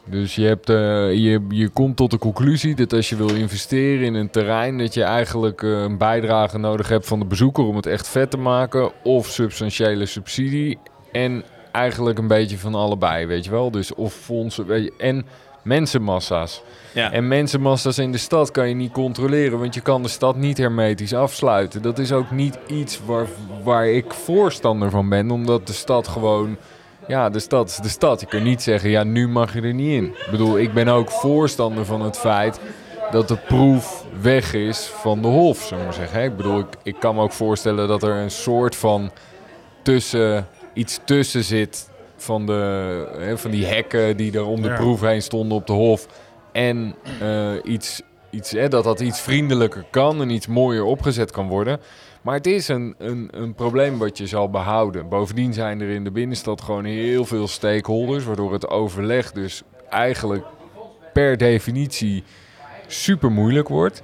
Dus 0.06 0.36
je, 0.36 0.46
hebt, 0.46 0.70
eh, 0.70 0.76
je, 1.14 1.46
je 1.50 1.70
komt 1.70 1.96
tot 1.96 2.12
de 2.12 2.18
conclusie 2.18 2.76
dat 2.76 2.94
als 2.94 3.10
je 3.10 3.16
wil 3.16 3.36
investeren 3.36 4.06
in 4.06 4.14
een 4.14 4.30
terrein... 4.30 4.78
dat 4.78 4.94
je 4.94 5.04
eigenlijk 5.04 5.64
eh, 5.64 5.70
een 5.82 5.98
bijdrage 5.98 6.58
nodig 6.58 6.90
hebt 6.90 7.08
van 7.08 7.20
de 7.20 7.26
bezoeker 7.26 7.64
om 7.64 7.76
het 7.76 7.86
echt 7.86 8.08
vet 8.08 8.32
te 8.32 8.38
maken... 8.38 8.92
of 9.04 9.28
substantiële 9.28 10.06
subsidie 10.06 10.78
en 11.12 11.44
eigenlijk 11.72 12.18
een 12.18 12.28
beetje 12.28 12.58
van 12.58 12.76
allebei, 12.76 13.26
weet 13.26 13.46
je 13.46 13.52
wel. 13.52 13.72
Dus 13.72 13.94
of 13.94 14.14
fondsen 14.14 14.66
weet 14.66 14.84
je, 14.84 14.94
en 14.98 15.26
mensenmassa's. 15.64 16.62
Ja. 16.94 17.12
En 17.12 17.28
mensenmassa's 17.28 17.98
in 17.98 18.12
de 18.12 18.18
stad 18.18 18.52
kan 18.52 18.68
je 18.68 18.76
niet 18.76 18.92
controleren, 18.92 19.60
want 19.60 19.74
je 19.74 19.82
kan 19.82 20.02
de 20.02 20.08
stad 20.08 20.36
niet 20.36 20.58
hermetisch 20.58 21.14
afsluiten. 21.14 21.82
Dat 21.82 22.00
is 22.00 22.12
ook 22.12 22.32
niet 22.32 22.58
iets 22.68 23.00
waar, 23.06 23.28
waar 23.64 23.88
ik 23.88 24.14
voorstander 24.14 24.90
van 24.90 25.10
ben, 25.10 25.32
omdat 25.32 25.68
de 25.68 25.74
stad 25.74 26.08
gewoon... 26.08 26.58
Ja, 27.08 27.30
de 27.30 27.40
stad 27.40 27.70
is 27.70 27.76
de 27.78 27.90
stad. 27.90 28.20
Je 28.20 28.26
kunt 28.26 28.44
niet 28.44 28.62
zeggen, 28.62 28.90
ja, 28.90 29.04
nu 29.04 29.28
mag 29.28 29.54
je 29.54 29.62
er 29.62 29.74
niet 29.74 29.92
in. 29.92 30.06
Ik 30.06 30.28
bedoel, 30.32 30.60
ik 30.60 30.74
ben 30.74 30.88
ook 30.88 31.10
voorstander 31.12 31.86
van 31.86 32.02
het 32.02 32.18
feit 32.18 32.60
dat 33.12 33.28
de 33.28 33.38
proef 33.38 34.06
weg 34.22 34.54
is 34.54 34.86
van 34.86 35.22
de 35.22 35.28
hof, 35.28 35.58
zullen 35.62 35.78
we 35.78 35.84
maar 35.84 35.94
zeggen. 35.94 36.24
Ik 36.24 36.36
bedoel, 36.38 36.60
ik, 36.60 36.68
ik 36.84 36.96
kan 37.00 37.16
me 37.16 37.22
ook 37.22 37.32
voorstellen 37.32 37.88
dat 37.88 38.04
er 38.04 38.16
een 38.16 38.32
soort 38.32 38.76
van 38.76 39.12
tussen, 39.82 40.48
iets 40.74 41.00
tussen 41.06 41.44
zit 41.44 41.90
van, 42.18 42.46
de, 42.46 43.08
hè, 43.18 43.38
van 43.38 43.52
die 43.52 43.66
hekken 43.66 44.18
die 44.18 44.34
er 44.34 44.46
om 44.46 44.62
de 44.62 44.68
Ja. 44.68 44.76
proef 44.76 45.02
heen 45.02 45.22
stonden 45.22 45.58
op 45.58 45.68
de 45.68 45.74
hof. 45.74 46.08
En 46.52 46.96
eh, 47.22 47.52
iets, 47.64 48.02
iets, 48.30 48.52
hè, 48.52 48.68
dat 48.68 48.84
dat 48.84 49.00
iets 49.00 49.22
vriendelijker 49.22 49.86
kan 49.92 50.22
en 50.22 50.30
iets 50.30 50.48
mooier 50.48 50.84
opgezet 50.84 51.32
kan 51.32 51.48
worden. 51.48 51.80
Maar 52.26 52.36
het 52.36 52.48
is 52.48 52.68
een, 52.68 52.96
een, 52.98 53.28
een 53.32 53.54
probleem 53.54 53.98
wat 53.98 54.18
je 54.18 54.28
zal 54.28 54.50
behouden. 54.50 55.10
Bovendien 55.10 55.54
zijn 55.54 55.82
er 55.82 55.90
in 55.90 56.04
de 56.04 56.12
binnenstad 56.12 56.62
gewoon 56.62 56.86
heel 56.86 57.26
veel 57.26 57.48
stakeholders, 57.48 58.24
waardoor 58.24 58.54
het 58.54 58.68
overleg 58.68 59.32
dus 59.32 59.64
eigenlijk 59.90 60.44
per 61.14 61.38
definitie 61.38 62.24
super 62.88 63.32
moeilijk 63.32 63.68
wordt. 63.68 64.02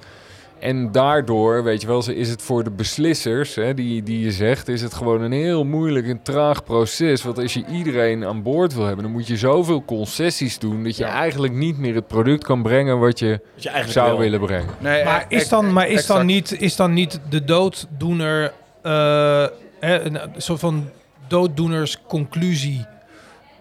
En 0.62 0.92
daardoor, 0.92 1.64
weet 1.64 1.80
je 1.80 1.86
wel, 1.86 2.10
is 2.10 2.28
het 2.28 2.42
voor 2.42 2.64
de 2.64 2.70
beslissers, 2.70 3.54
hè, 3.54 3.74
die, 3.74 4.02
die 4.02 4.24
je 4.24 4.32
zegt, 4.32 4.68
is 4.68 4.82
het 4.82 4.94
gewoon 4.94 5.22
een 5.22 5.32
heel 5.32 5.64
moeilijk 5.64 6.06
en 6.06 6.22
traag 6.22 6.64
proces. 6.64 7.22
Want 7.22 7.38
als 7.38 7.54
je 7.54 7.64
iedereen 7.72 8.24
aan 8.24 8.42
boord 8.42 8.74
wil 8.74 8.84
hebben, 8.84 9.02
dan 9.02 9.12
moet 9.12 9.26
je 9.26 9.36
zoveel 9.36 9.84
concessies 9.84 10.58
doen 10.58 10.84
dat 10.84 10.96
je 10.96 11.04
eigenlijk 11.04 11.52
niet 11.52 11.78
meer 11.78 11.94
het 11.94 12.06
product 12.06 12.44
kan 12.44 12.62
brengen 12.62 12.98
wat 12.98 13.18
je 13.18 13.40
Wat 13.54 13.62
je 13.62 13.68
eigenlijk 13.68 13.98
zou 13.98 14.10
wil. 14.10 14.18
willen 14.18 14.40
brengen. 14.40 14.68
Nee, 14.78 15.04
Maar 15.04 15.26
eh, 15.28 15.38
is 15.38 15.48
dan, 15.48 15.72
maar 15.72 15.88
is 15.88 16.06
dan, 16.06 16.26
niet, 16.26 16.60
is 16.60 16.76
dan 16.76 16.92
niet 16.92 17.20
de 17.28 17.44
dooddoener 17.44 18.52
eh, 18.82 19.46
hè, 19.80 20.00
een, 20.00 20.18
soort 20.36 20.60
van 20.60 20.88
dooddoenersconclusie? 21.28 22.86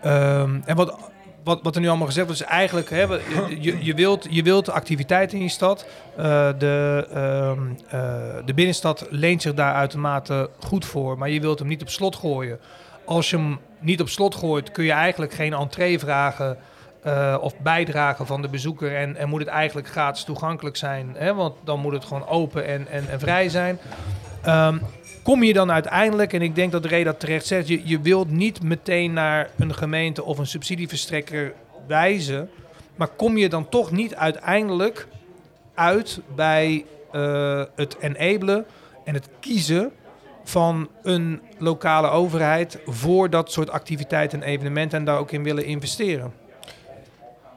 Ehm, 0.01 0.59
en 0.65 0.75
wat, 0.75 1.10
wat, 1.43 1.59
wat 1.63 1.75
er 1.75 1.81
nu 1.81 1.87
allemaal 1.87 2.07
gezegd 2.07 2.25
wordt, 2.25 2.41
is 2.41 2.47
eigenlijk... 2.47 2.89
Hè, 2.89 3.01
je, 3.59 3.77
je, 3.79 3.93
wilt, 3.93 4.27
je 4.29 4.43
wilt 4.43 4.69
activiteit 4.69 5.33
in 5.33 5.41
je 5.41 5.49
stad. 5.49 5.85
Eh, 6.17 6.49
de, 6.57 7.07
ehm, 7.13 7.59
eh, 7.87 8.45
de 8.45 8.53
binnenstad 8.53 9.07
leent 9.09 9.41
zich 9.41 9.53
daar 9.53 9.73
uitermate 9.73 10.49
goed 10.59 10.85
voor. 10.85 11.17
Maar 11.17 11.29
je 11.29 11.41
wilt 11.41 11.59
hem 11.59 11.67
niet 11.67 11.81
op 11.81 11.89
slot 11.89 12.15
gooien. 12.15 12.59
Als 13.05 13.29
je 13.29 13.37
hem 13.37 13.59
niet 13.79 14.01
op 14.01 14.09
slot 14.09 14.35
gooit, 14.35 14.71
kun 14.71 14.83
je 14.83 14.91
eigenlijk 14.91 15.33
geen 15.33 15.53
entree 15.53 15.99
vragen... 15.99 16.57
eh, 17.03 17.37
of 17.41 17.57
bijdragen 17.59 18.25
van 18.25 18.41
de 18.41 18.47
bezoeker. 18.47 18.95
En, 18.95 19.15
en 19.15 19.29
moet 19.29 19.39
het 19.39 19.49
eigenlijk 19.49 19.87
gratis 19.87 20.23
toegankelijk 20.23 20.75
zijn. 20.75 21.15
Hè? 21.17 21.33
Want 21.33 21.55
dan 21.63 21.79
moet 21.79 21.93
het 21.93 22.05
gewoon 22.05 22.27
open 22.27 22.65
en, 22.65 22.87
en, 22.87 23.09
en 23.09 23.19
vrij 23.19 23.49
zijn. 23.49 23.79
Ehm, 24.41 24.77
kom 25.23 25.43
je 25.43 25.53
dan 25.53 25.71
uiteindelijk, 25.71 26.33
en 26.33 26.41
ik 26.41 26.55
denk 26.55 26.71
dat 26.71 26.85
Ray 26.85 27.03
dat 27.03 27.19
terecht 27.19 27.45
zegt, 27.45 27.67
je, 27.67 27.81
je 27.83 28.01
wilt 28.01 28.31
niet 28.31 28.63
meteen 28.63 29.13
naar 29.13 29.49
een 29.57 29.73
gemeente 29.73 30.23
of 30.23 30.37
een 30.37 30.47
subsidieverstrekker 30.47 31.53
wijzen. 31.87 32.49
Maar 32.95 33.07
kom 33.07 33.37
je 33.37 33.49
dan 33.49 33.69
toch 33.69 33.91
niet 33.91 34.15
uiteindelijk 34.15 35.07
uit 35.73 36.19
bij 36.35 36.85
eh, 37.11 37.63
het 37.75 37.97
enabelen 37.99 38.65
en 39.05 39.13
het 39.13 39.29
kiezen 39.39 39.91
van 40.43 40.89
een 41.03 41.41
lokale 41.57 42.09
overheid 42.09 42.79
voor 42.85 43.29
dat 43.29 43.51
soort 43.51 43.69
activiteiten 43.69 44.41
en 44.41 44.47
evenementen 44.47 44.99
en 44.99 45.05
daar 45.05 45.17
ook 45.17 45.31
in 45.31 45.43
willen 45.43 45.65
investeren? 45.65 46.33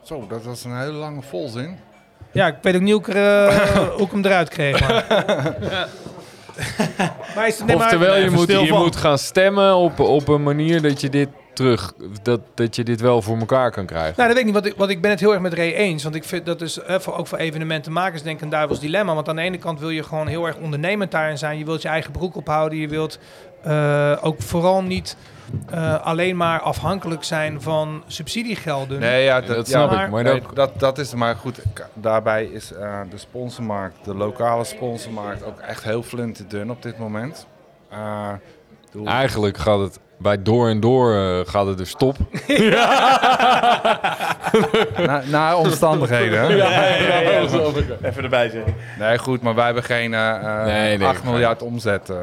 Zo, 0.03 0.27
dat 0.27 0.43
was 0.43 0.63
een 0.63 0.77
hele 0.77 0.91
lange 0.91 1.21
volzin. 1.21 1.77
Ja, 2.31 2.47
ik 2.47 2.55
weet 2.61 2.75
ook 2.75 2.81
niet 2.81 2.93
hoe 2.93 3.01
ik, 3.01 3.07
er, 3.07 3.47
eh, 3.47 3.77
hoe 3.97 4.05
ik 4.05 4.11
hem 4.11 4.25
eruit 4.25 4.49
kreeg. 4.49 4.79
Maar, 4.79 5.05
maar 7.35 7.47
is 7.47 7.57
het, 7.57 7.67
nee, 7.67 7.75
maar- 7.75 7.85
Oftewel, 7.85 8.17
je, 8.17 8.29
moet, 8.29 8.43
stil 8.43 8.61
je 8.61 8.67
van. 8.67 8.81
moet 8.81 8.95
gaan 8.95 9.17
stemmen 9.17 9.75
op, 9.75 9.99
op 9.99 10.27
een 10.27 10.43
manier 10.43 10.81
dat 10.81 11.01
je 11.01 11.09
dit 11.09 11.29
terug, 11.53 11.93
dat, 12.21 12.41
dat 12.53 12.75
je 12.75 12.83
dit 12.83 13.01
wel 13.01 13.21
voor 13.21 13.37
elkaar 13.37 13.71
kan 13.71 13.85
krijgen. 13.85 14.13
Nou, 14.17 14.27
dat 14.27 14.37
weet 14.37 14.37
ik 14.37 14.45
niet, 14.45 14.53
want 14.53 14.65
ik, 14.65 14.73
want 14.77 14.89
ik 14.91 15.01
ben 15.01 15.11
het 15.11 15.19
heel 15.19 15.31
erg 15.31 15.41
met 15.41 15.53
Ray 15.53 15.73
eens. 15.73 16.03
Want 16.03 16.15
ik 16.15 16.23
vind 16.23 16.45
dat 16.45 16.61
is 16.61 16.79
eh, 16.79 16.99
voor, 16.99 17.15
ook 17.17 17.27
voor 17.27 17.37
evenementenmakers 17.37 18.21
denk 18.23 18.37
ik 18.37 18.41
een 18.43 18.49
duivels 18.49 18.79
dilemma. 18.79 19.13
Want 19.13 19.29
aan 19.29 19.35
de 19.35 19.41
ene 19.41 19.57
kant 19.57 19.79
wil 19.79 19.89
je 19.89 20.03
gewoon 20.03 20.27
heel 20.27 20.45
erg 20.45 20.57
ondernemend 20.57 21.11
daarin 21.11 21.37
zijn. 21.37 21.57
Je 21.57 21.65
wilt 21.65 21.81
je 21.81 21.87
eigen 21.87 22.11
broek 22.11 22.35
ophouden. 22.35 22.77
Je 22.77 22.87
wilt 22.87 23.19
eh, 23.65 24.17
ook 24.21 24.41
vooral 24.41 24.81
niet 24.81 25.17
eh, 25.69 26.01
alleen 26.05 26.37
maar 26.37 26.59
afhankelijk 26.59 27.23
zijn 27.23 27.61
van 27.61 28.03
subsidiegelden. 28.07 28.99
Nee, 28.99 29.23
ja, 29.23 29.41
dat, 29.41 29.55
dat, 29.55 29.67
snap 29.67 29.91
ja, 29.91 30.03
ik. 30.05 30.09
Maar 30.11 30.23
nee, 30.23 30.41
dat, 30.41 30.55
dat, 30.55 30.79
dat 30.79 30.97
is 30.97 31.13
maar 31.13 31.35
goed. 31.35 31.61
Daarbij 31.93 32.45
is 32.45 32.73
eh, 32.73 32.99
de 33.09 33.17
sponsormarkt, 33.17 34.05
de 34.05 34.15
lokale 34.15 34.63
sponsormarkt, 34.63 35.43
ook 35.45 35.59
echt 35.59 35.83
heel 35.83 36.03
flinterdun 36.03 36.71
op 36.71 36.81
dit 36.81 36.97
moment. 36.97 37.47
Eh, 37.89 38.29
eigenlijk 39.05 39.57
gaat 39.57 39.79
het 39.79 39.99
bij 40.17 40.41
door 40.41 40.69
en 40.69 40.79
door 40.79 41.15
eh, 41.15 41.39
gaat 41.45 41.65
het 41.65 41.77
dus 41.77 41.89
stop. 41.89 42.15
naar, 45.05 45.23
naar 45.29 45.57
omstandigheden. 45.57 46.39
hè? 46.39 46.47
Even 48.09 48.23
erbij 48.23 48.49
zeggen. 48.49 48.75
Nee, 48.99 49.17
goed, 49.17 49.41
maar 49.41 49.55
wij 49.55 49.65
hebben 49.65 49.83
geen 49.83 50.13
eh, 50.13 50.35
eh, 50.35 50.65
Nee, 50.65 50.97
nee, 50.97 51.07
8 51.07 51.23
nee. 51.23 51.31
miljard 51.31 51.61
omzet. 51.61 52.09
eh. 52.09 52.15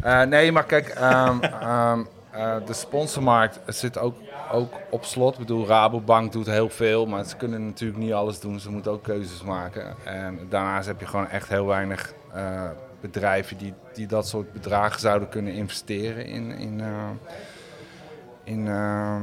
Eh, 0.00 0.22
nee, 0.22 0.52
maar 0.52 0.64
kijk, 0.64 0.88
ehm, 0.88 1.42
ehm, 1.42 2.00
eh, 2.30 2.56
de 2.66 2.72
sponsormarkt 2.72 3.60
zit 3.66 3.98
ook, 3.98 4.14
ook 4.52 4.72
op 4.90 5.04
slot. 5.04 5.32
Ik 5.32 5.38
bedoel, 5.38 5.66
Rabobank 5.66 6.32
doet 6.32 6.46
heel 6.46 6.68
veel, 6.68 7.06
maar 7.06 7.24
ze 7.24 7.36
kunnen 7.36 7.66
natuurlijk 7.66 7.98
niet 7.98 8.12
alles 8.12 8.40
doen. 8.40 8.60
Ze 8.60 8.70
moeten 8.70 8.92
ook 8.92 9.02
keuzes 9.02 9.42
maken. 9.42 9.94
En 10.04 10.38
daarnaast 10.48 10.86
heb 10.86 11.00
je 11.00 11.06
gewoon 11.06 11.28
echt 11.28 11.48
heel 11.48 11.66
weinig 11.66 12.12
eh, 12.32 12.70
bedrijven 13.00 13.58
die, 13.58 13.74
die 13.94 14.06
dat 14.06 14.28
soort 14.28 14.52
bedragen 14.52 15.00
zouden 15.00 15.28
kunnen 15.28 15.52
investeren 15.52 16.26
in... 16.26 16.50
in, 16.50 16.82
in 18.44 18.68
ehm, 18.68 19.22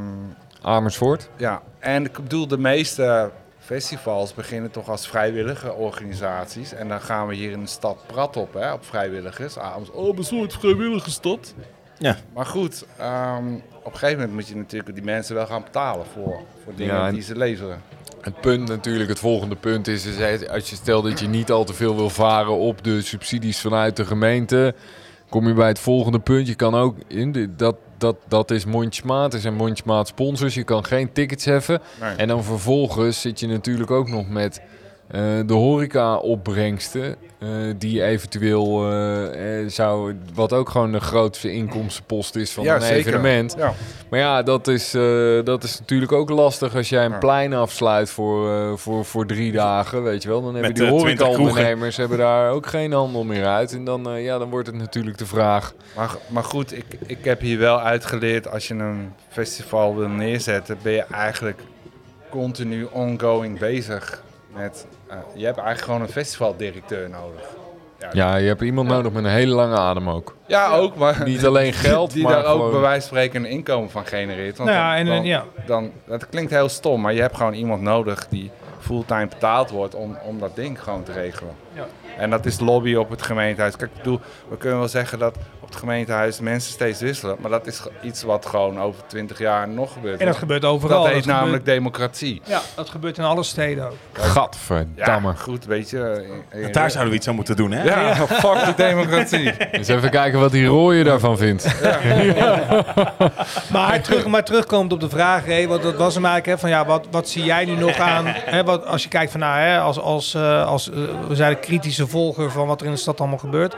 Amersfoort. 0.62 1.30
ja, 1.38 1.62
en 1.80 2.06
ik 2.06 2.14
bedoel, 2.14 2.48
de 2.48 2.58
meeste 2.58 3.32
festivals 3.66 4.34
beginnen 4.34 4.72
toch 4.72 4.90
als 4.90 5.08
vrijwillige 5.08 5.74
organisaties. 5.74 6.74
En 6.74 6.88
dan 6.88 7.02
gaan 7.02 7.28
we 7.28 7.36
hier 7.36 7.52
in 7.52 7.60
de 7.60 7.68
stad 7.68 7.98
prat 8.08 8.38
op, 8.38 8.54
hè, 8.54 8.74
op 8.74 8.86
vrijwilligers. 8.86 9.58
Avonds, 9.60 9.92
oh, 9.92 10.18
een 10.18 10.24
soort 10.24 10.54
vrijwilligersstad. 10.54 11.54
Ja. 11.98 12.18
Maar 12.34 12.46
goed, 12.46 12.86
ehm, 12.98 13.54
op 13.84 13.94
een 13.94 14.00
gegeven 14.00 14.16
moment 14.20 14.34
moet 14.34 14.48
je 14.48 14.56
natuurlijk 14.56 14.96
die 14.96 15.04
mensen 15.04 15.36
wel 15.36 15.46
gaan 15.46 15.64
betalen 15.64 16.06
voor, 16.14 16.40
voor 16.64 16.74
dingen 16.76 16.96
Ja, 16.96 17.08
en- 17.08 17.14
die 17.14 17.24
ze 17.24 17.38
leveren. 17.38 17.82
Het 18.22 18.42
punt 18.42 18.68
natuurlijk, 18.68 19.10
het 19.10 19.20
volgende 19.20 19.56
punt 19.56 19.88
is, 19.88 20.06
is 20.06 20.48
als 20.50 20.70
je 20.70 20.76
stelt 20.76 21.04
dat 21.04 21.20
je 21.20 21.28
niet 21.28 21.52
al 21.52 21.64
te 21.64 21.74
veel 21.74 21.96
wil 21.96 22.10
varen 22.10 22.58
op 22.58 22.84
de 22.84 23.02
subsidies 23.02 23.62
vanuit 23.62 23.96
de 23.96 24.06
gemeente, 24.06 24.76
kom 25.30 25.48
je 25.48 25.54
bij 25.54 25.68
het 25.68 25.80
volgende 25.80 26.20
punt. 26.20 26.48
Je 26.48 26.56
kan 26.56 26.76
ook, 26.76 26.98
in 27.08 27.32
de, 27.32 27.56
dat, 27.56 27.76
dat, 28.06 28.16
dat 28.28 28.52
is 28.52 28.66
mondjesmaat, 28.66 29.34
er 29.34 29.40
zijn 29.40 29.54
mondjesmaat 29.54 30.08
sponsors, 30.08 30.54
je 30.54 30.64
kan 30.64 30.86
geen 30.86 31.12
tickets 31.12 31.46
heffen. 31.46 31.82
Nee. 32.02 32.16
En 32.16 32.28
dan 32.28 32.44
vervolgens 32.44 33.22
zit 33.22 33.40
je 33.40 33.48
natuurlijk 33.48 33.92
ook 33.92 34.10
nog 34.10 34.30
met 34.30 34.62
de 35.46 35.54
horeca-opbrengsten, 35.54 37.16
eh, 37.40 37.50
die 37.78 38.04
eventueel 38.04 38.92
eh, 38.92 39.60
eh, 39.62 39.70
zou, 39.70 40.16
wat 40.34 40.54
ook 40.54 40.70
gewoon 40.70 40.92
de 40.92 41.00
grootste 41.00 41.52
inkomstenpost 41.52 42.36
is 42.36 42.52
van 42.52 42.64
Ja, 42.64 42.76
een 42.76 42.82
zeker. 42.82 42.98
evenement. 42.98 43.56
Ja. 43.58 43.74
Maar 44.10 44.20
ja, 44.20 44.44
dat 44.44 44.68
is, 44.68 44.94
eh, 44.94 45.44
dat 45.44 45.64
is 45.64 45.80
natuurlijk 45.80 46.12
ook 46.12 46.30
lastig 46.30 46.76
als 46.76 46.90
jij 46.90 47.06
een 47.06 47.12
Ja. 47.12 47.18
plein 47.18 47.54
afsluit 47.54 48.10
voor, 48.10 48.52
eh, 48.52 48.74
voor, 48.76 49.06
voor 49.06 49.26
drie 49.26 49.52
dagen, 49.52 50.04
weet 50.04 50.24
je 50.24 50.30
wel. 50.30 50.42
Dan 50.42 50.54
hebben 50.54 50.72
Met, 50.72 50.80
die 50.80 50.88
eh, 50.92 51.00
20 51.00 51.26
horecaondernemers 51.28 51.98
hebben 51.98 52.18
daar 52.18 52.52
ook 52.52 52.68
geen 52.68 52.92
handel 52.92 53.24
meer 53.24 53.46
uit. 53.46 53.74
En 53.74 53.84
dan, 53.84 54.10
eh, 54.10 54.24
ja, 54.24 54.38
dan 54.38 54.50
wordt 54.50 54.68
het 54.68 54.76
natuurlijk 54.76 55.18
de 55.18 55.26
vraag... 55.26 55.74
Maar, 55.96 56.16
maar 56.28 56.44
goed, 56.44 56.78
ik, 56.78 56.86
ik 57.06 57.26
heb 57.26 57.40
hier 57.42 57.58
wel 57.60 57.80
uitgeleerd, 57.82 58.52
als 58.52 58.68
je 58.68 58.74
een 58.74 59.14
festival 59.30 59.96
wil 59.96 60.08
neerzetten, 60.10 60.78
ben 60.82 60.94
je 60.94 61.06
eigenlijk 61.12 61.60
continu 62.30 62.88
ongoing 62.92 63.60
bezig 63.60 64.24
met... 64.56 64.88
eh, 65.08 65.18
je 65.34 65.46
hebt 65.46 65.58
eigenlijk 65.58 65.86
gewoon 65.86 66.02
een 66.02 66.14
festivaldirecteur 66.14 67.10
nodig. 67.10 67.42
Ja, 68.12 68.36
je 68.36 68.48
hebt 68.48 68.62
iemand 68.62 68.88
nodig 68.88 69.12
met 69.12 69.24
een 69.24 69.30
hele 69.30 69.54
lange 69.54 69.78
adem 69.78 70.10
ook. 70.10 70.36
Ja, 70.48 70.72
ook, 70.76 70.96
maar 70.96 71.24
Niet 71.24 71.46
alleen 71.46 71.74
geld, 71.88 72.12
die 72.14 72.24
maar 72.24 72.34
daar 72.34 72.46
ook 72.46 72.72
bij 72.72 72.80
wijze 72.80 73.08
van 73.08 73.18
spreken 73.18 73.44
een 73.44 73.50
inkomen 73.50 73.90
van 73.90 74.06
genereert. 74.06 74.58
Want 74.58 74.70
Nou 74.70 74.82
ja, 74.82 74.90
dan, 74.90 74.98
en, 74.98 75.06
dan, 75.06 75.16
en 75.16 75.24
ja. 75.24 75.46
dan, 75.66 75.92
dat 76.06 76.30
klinkt 76.30 76.52
heel 76.52 76.70
stom, 76.70 77.02
maar 77.02 77.14
je 77.14 77.22
hebt 77.22 77.38
gewoon 77.38 77.54
iemand 77.54 77.82
nodig 77.82 78.28
die 78.28 78.52
fulltime 78.80 79.28
betaald 79.28 79.70
wordt 79.70 79.96
om, 79.96 80.18
om 80.24 80.40
dat 80.40 80.56
ding 80.56 80.84
gewoon 80.84 81.04
te 81.04 81.12
regelen. 81.12 81.54
Ja. 81.74 81.86
En 82.18 82.30
dat 82.30 82.46
is 82.46 82.60
lobby 82.60 82.96
op 82.96 83.10
het 83.10 83.22
gemeentehuis. 83.22 83.76
Kijk, 83.76 83.92
ik 83.92 83.98
bedoel, 83.98 84.20
we 84.50 84.58
kunnen 84.58 84.80
wel 84.80 84.88
zeggen 84.88 85.20
dat 85.20 85.38
op 85.66 85.72
het 85.72 85.80
gemeentehuis 85.80 86.40
mensen 86.40 86.72
steeds 86.72 87.00
wisselen, 87.00 87.36
maar 87.40 87.52
dat 87.52 87.68
is 87.68 87.82
iets 88.02 88.24
wat 88.24 88.46
gewoon 88.46 88.80
over 88.82 89.02
20 89.08 89.38
jaar 89.40 89.68
nog 89.68 89.94
gebeurt. 89.94 90.20
En 90.20 90.26
dat 90.26 90.36
gebeurt 90.36 90.66
overal. 90.66 91.04
Dat 91.04 91.12
heet 91.14 91.26
namelijk 91.26 91.66
democratie. 91.66 92.42
ja, 92.46 92.62
dat 92.76 92.90
gebeurt 92.90 93.18
in 93.18 93.24
alle 93.24 93.44
steden 93.44 93.86
ook. 93.86 93.94
Ja, 94.16 94.22
Gadverdamme. 94.24 95.36
goed, 95.36 95.66
weet 95.66 95.90
je. 95.90 96.26
eh, 96.50 96.72
Daar 96.74 96.92
zouden 96.92 97.12
we 97.12 97.18
iets 97.18 97.28
aan 97.28 97.36
moeten 97.36 97.56
doen, 97.56 97.72
hè? 97.72 97.84
Ja, 97.84 98.16
fuck 98.46 98.66
de 98.66 98.74
democratie. 98.76 99.54
Eens 99.72 99.88
even 99.88 100.10
kijken 100.10 100.40
wat 100.40 100.52
die 100.52 100.66
rooie 100.66 101.04
daarvan 101.04 101.38
vindt. 101.38 101.66
Maar, 103.72 104.02
terug, 104.02 104.26
maar 104.28 104.44
terugkomend 104.44 104.94
op 104.94 105.00
de 105.00 105.10
vraag, 105.10 105.46
hè, 105.46 105.68
want 105.68 105.84
dat 105.84 105.96
was 105.96 106.14
hem 106.16 106.26
eigenlijk, 106.26 106.56
hè, 106.56 106.62
van 106.62 106.70
ja, 106.78 106.86
wat, 106.86 107.08
wat 107.12 107.30
zie 107.30 107.44
jij 107.44 107.66
nu 107.66 107.76
nog 107.76 107.98
aan, 108.00 108.26
hè, 108.28 108.64
wat, 108.64 108.86
als 108.86 109.04
je 109.04 109.10
kijkt 109.10 109.32
van 109.32 109.40
nou, 109.40 109.60
hè, 109.60 109.80
als, 109.80 110.00
als, 110.00 110.34
eh, 110.34 110.68
als 110.68 110.90
eh, 110.92 110.96
we 111.28 111.36
zijn 111.36 111.52
een 111.52 111.60
kritische 111.60 112.08
volger 112.08 112.52
van 112.52 112.68
wat 112.68 112.80
er 112.82 112.86
in 112.88 112.92
de 112.94 112.98
stad 113.00 113.20
allemaal 113.20 113.38
gebeurt, 113.38 113.76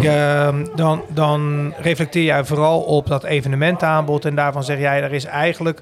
ja, 0.00 0.52
dan, 0.74 1.02
dan 1.08 1.74
reflecteer 1.78 2.24
jij 2.24 2.44
vooral 2.44 2.80
op 2.80 3.06
dat 3.06 3.24
evenementaanbod 3.24 4.24
en 4.24 4.34
daarvan 4.34 4.64
zeg 4.64 4.78
jij, 4.78 5.02
er 5.02 5.12
is 5.12 5.24
eigenlijk, 5.24 5.80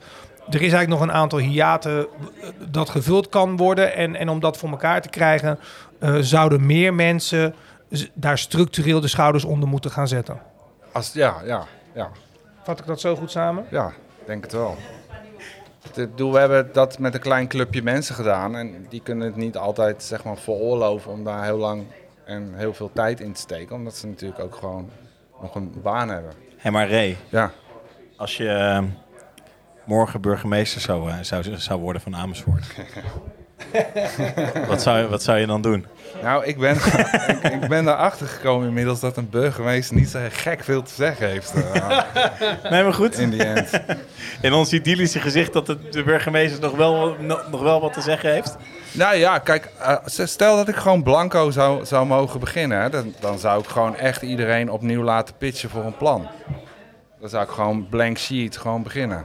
er 0.49 0.55
is 0.55 0.61
eigenlijk 0.61 0.88
nog 0.88 1.01
een 1.01 1.12
aantal 1.12 1.38
hiaten 1.38 1.99
eh, 1.99 2.49
dat 2.68 2.88
gevuld 2.88 3.28
kan 3.28 3.57
worden 3.57 3.94
en, 3.94 4.16
en 4.16 4.28
om 4.28 4.40
dat 4.40 4.57
voor 4.57 4.70
elkaar 4.70 5.03
te 5.03 5.09
krijgen, 5.09 5.59
eh, 5.99 6.14
zouden 6.14 6.66
meer 6.66 6.94
mensen 6.94 7.55
daar 8.14 8.38
structureel 8.38 9.01
de 9.01 9.09
schouders 9.09 9.44
onder 9.44 9.68
moeten 9.68 9.90
gaan 9.90 10.09
zetten. 10.09 10.40
Als, 10.92 11.12
ja, 11.12 11.36
ja, 11.44 11.64
ja. 11.94 12.11
Vat 12.62 12.78
ik 12.78 12.86
dat 12.86 13.01
zo 13.01 13.16
goed 13.16 13.30
samen? 13.30 13.66
Ja, 13.70 13.92
denk 14.24 14.42
het 14.42 14.53
wel. 14.53 14.76
Bedoel, 15.94 16.32
we 16.32 16.38
hebben 16.38 16.70
dat 16.72 16.99
met 16.99 17.14
een 17.14 17.20
klein 17.20 17.49
clubje 17.49 17.82
mensen 17.82 18.14
gedaan. 18.14 18.57
En 18.57 18.86
die 18.88 19.01
kunnen 19.01 19.26
het 19.26 19.36
niet 19.36 19.57
altijd 19.57 20.03
zeg 20.03 20.24
maar, 20.24 20.36
veroorloven 20.36 21.11
om 21.12 21.24
daar 21.24 21.44
heel 21.44 21.57
lang 21.57 21.84
en 22.27 22.53
heel 22.55 22.74
veel 22.74 22.91
tijd 22.95 23.20
in 23.20 23.33
te 23.33 23.41
steken. 23.41 23.77
Omdat 23.77 23.97
ze 23.97 24.07
natuurlijk 24.07 24.41
ook 24.41 24.55
gewoon 24.55 24.91
nog 25.41 25.55
een 25.55 25.72
baan 25.83 26.09
hebben. 26.09 26.33
Hé, 26.57 26.70
maar 26.70 26.91
Ray, 26.91 27.16
Ja, 27.29 27.51
als 28.16 28.37
je 28.37 28.49
eh, 28.49 28.83
morgen 29.85 30.20
burgemeester 30.20 30.81
zou, 30.81 31.11
eh, 31.11 31.16
zou, 31.20 31.45
zou 31.57 31.81
worden 31.81 32.03
van 32.03 32.16
Amersfoort. 32.16 32.66
wat, 34.68 34.83
zou, 34.83 34.99
je- 34.99 35.09
wat 35.09 35.22
zou 35.22 35.39
je 35.39 35.47
dan 35.47 35.62
doen? 35.62 35.87
nou, 36.22 36.45
ik 36.45 36.59
ben, 36.59 36.77
ik, 37.43 37.62
ik 37.62 37.68
ben 37.68 37.89
erachter 37.89 38.27
gekomen 38.27 38.68
inmiddels 38.68 39.01
dat 39.01 39.16
een 39.16 39.31
burgemeester 39.31 39.97
niet 39.97 40.09
zo 40.09 40.18
gek 40.31 40.64
veel 40.64 40.83
te 40.83 40.95
zeggen 40.95 41.29
heeft. 41.29 41.55
eh, 41.55 42.01
Nee, 42.70 42.83
maar 42.83 42.95
goed. 42.95 43.18
in 43.18 43.31
die 43.31 43.45
end. 43.45 43.70
In 44.41 44.53
ons 44.53 44.72
idyllische 44.72 45.20
gezicht 45.20 45.53
dat 45.53 45.66
de, 45.66 45.89
de 45.89 46.03
burgemeester 46.03 46.61
nog 46.61 46.77
wel, 46.77 47.16
no- 47.20 47.41
nog 47.51 47.61
wel 47.62 47.81
wat 47.81 47.93
te 47.93 48.01
zeggen 48.01 48.33
heeft. 48.33 48.57
Nou 48.97 49.16
ja, 49.16 49.38
kijk, 49.38 49.68
eh, 49.78 49.97
stel 50.05 50.57
dat 50.57 50.68
ik 50.68 50.76
gewoon 50.76 51.03
blanco 51.03 51.51
zou, 51.51 51.84
zou 51.84 52.07
mogen 52.07 52.40
beginnen. 52.40 52.90
Dan, 52.90 53.14
dan 53.20 53.38
zou 53.38 53.61
ik 53.62 53.66
gewoon 53.68 53.97
echt 53.97 54.22
iedereen 54.22 54.70
opnieuw 54.70 55.03
laten 55.03 55.34
pitchen 55.38 55.70
voor 55.70 55.84
een 55.84 55.97
plan. 55.97 56.28
Dan 57.20 57.28
zou 57.28 57.44
ik 57.44 57.51
gewoon 57.51 57.88
blank 57.88 58.18
sheet 58.18 58.57
gewoon 58.57 58.82
beginnen. 58.82 59.24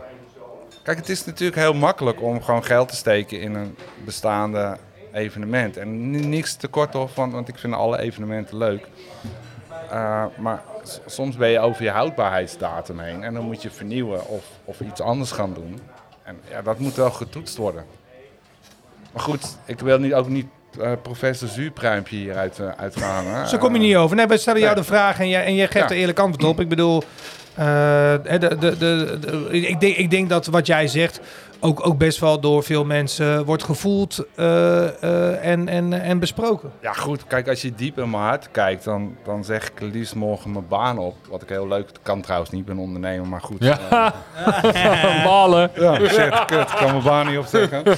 Kijk, 0.83 0.97
het 0.97 1.09
is 1.09 1.25
natuurlijk 1.25 1.59
heel 1.59 1.73
makkelijk 1.73 2.21
om 2.21 2.41
gewoon 2.43 2.63
geld 2.63 2.89
te 2.89 2.95
steken 2.95 3.41
in 3.41 3.55
een 3.55 3.77
bestaande 4.05 4.77
evenement. 5.13 5.77
En 5.77 6.09
ni- 6.11 6.25
niks 6.25 6.55
te 6.55 6.67
kort 6.67 6.95
of, 6.95 7.15
want, 7.15 7.33
want 7.33 7.47
ik 7.47 7.57
vind 7.57 7.73
alle 7.73 7.99
evenementen 7.99 8.57
leuk. 8.57 8.87
Eh, 9.89 10.25
maar 10.37 10.61
soms 11.05 11.35
ben 11.35 11.49
je 11.49 11.59
over 11.59 11.83
je 11.83 11.89
houdbaarheidsdatum 11.89 12.99
heen 12.99 13.23
en 13.23 13.33
dan 13.33 13.43
moet 13.45 13.61
je 13.61 13.69
vernieuwen 13.71 14.27
of, 14.27 14.43
of 14.65 14.79
iets 14.79 15.01
anders 15.01 15.31
gaan 15.31 15.53
doen. 15.53 15.79
En 16.23 16.39
ja, 16.49 16.61
dat 16.61 16.79
moet 16.79 16.95
wel 16.95 17.11
getoetst 17.11 17.57
worden. 17.57 17.85
Maar 19.13 19.23
goed, 19.23 19.57
ik 19.65 19.79
wil 19.79 19.99
niet, 19.99 20.13
ook 20.13 20.27
niet 20.29 20.45
eh, 20.81 20.91
professor 21.01 21.47
Zuurpruimpje 21.47 22.15
hieruit 22.15 22.57
uh, 22.59 22.67
uitgaan. 22.77 23.25
Hè? 23.25 23.47
Zo 23.47 23.57
kom 23.57 23.73
je 23.73 23.79
niet 23.79 23.95
over. 23.95 24.15
Nee, 24.15 24.27
we 24.27 24.37
stellen 24.37 24.61
jou 24.61 24.75
de 24.75 24.83
vraag 24.83 25.19
en 25.19 25.29
jij, 25.29 25.45
en 25.45 25.55
jij 25.55 25.67
geeft 25.67 25.89
Ja. 25.89 25.95
er 25.95 25.99
eerlijk 26.01 26.19
antwoord 26.19 26.43
op. 26.53 26.59
Ik 26.59 26.69
bedoel, 26.69 27.03
de, 27.55 28.21
de, 28.39 28.57
de, 28.77 28.77
de- 29.19 29.47
ik, 29.51 29.79
denk, 29.79 29.95
ik 29.95 30.09
denk 30.11 30.29
dat 30.29 30.45
wat 30.45 30.67
jij 30.67 30.87
zegt 30.87 31.19
ook, 31.63 31.85
ook 31.87 31.97
best 31.97 32.19
wel 32.19 32.39
door 32.39 32.63
veel 32.63 32.85
mensen 32.85 33.45
wordt 33.45 33.63
gevoeld 33.63 34.25
eh, 34.35 35.03
eh, 35.03 35.45
en, 35.45 35.67
en, 35.67 35.93
en 36.01 36.19
besproken. 36.19 36.71
Ja 36.81 36.93
goed, 36.93 37.27
kijk, 37.27 37.47
als 37.47 37.61
je 37.61 37.75
diep 37.75 37.97
in 37.99 38.09
mijn 38.09 38.23
hart 38.23 38.51
kijkt, 38.51 38.83
dan, 38.83 39.15
dan 39.23 39.43
zeg 39.43 39.67
ik 39.69 39.79
liefst 39.79 40.15
morgen 40.15 40.51
mijn 40.51 40.67
baan 40.67 40.97
op. 40.97 41.15
Wat 41.29 41.41
ik 41.41 41.49
heel 41.49 41.67
leuk, 41.67 41.89
kan 42.01 42.21
trouwens 42.21 42.51
niet, 42.51 42.65
ben 42.65 42.77
ondernemer, 42.77 43.27
maar 43.27 43.41
goed. 43.41 43.63
Ja, 43.63 44.13
balen. 45.25 45.71
Ja, 45.75 45.95
shit, 46.07 46.45
kut, 46.45 46.59
ik 46.69 46.75
kan 46.77 46.91
mijn 46.91 47.03
baan 47.03 47.27
niet 47.27 47.37
opzeggen. 47.37 47.83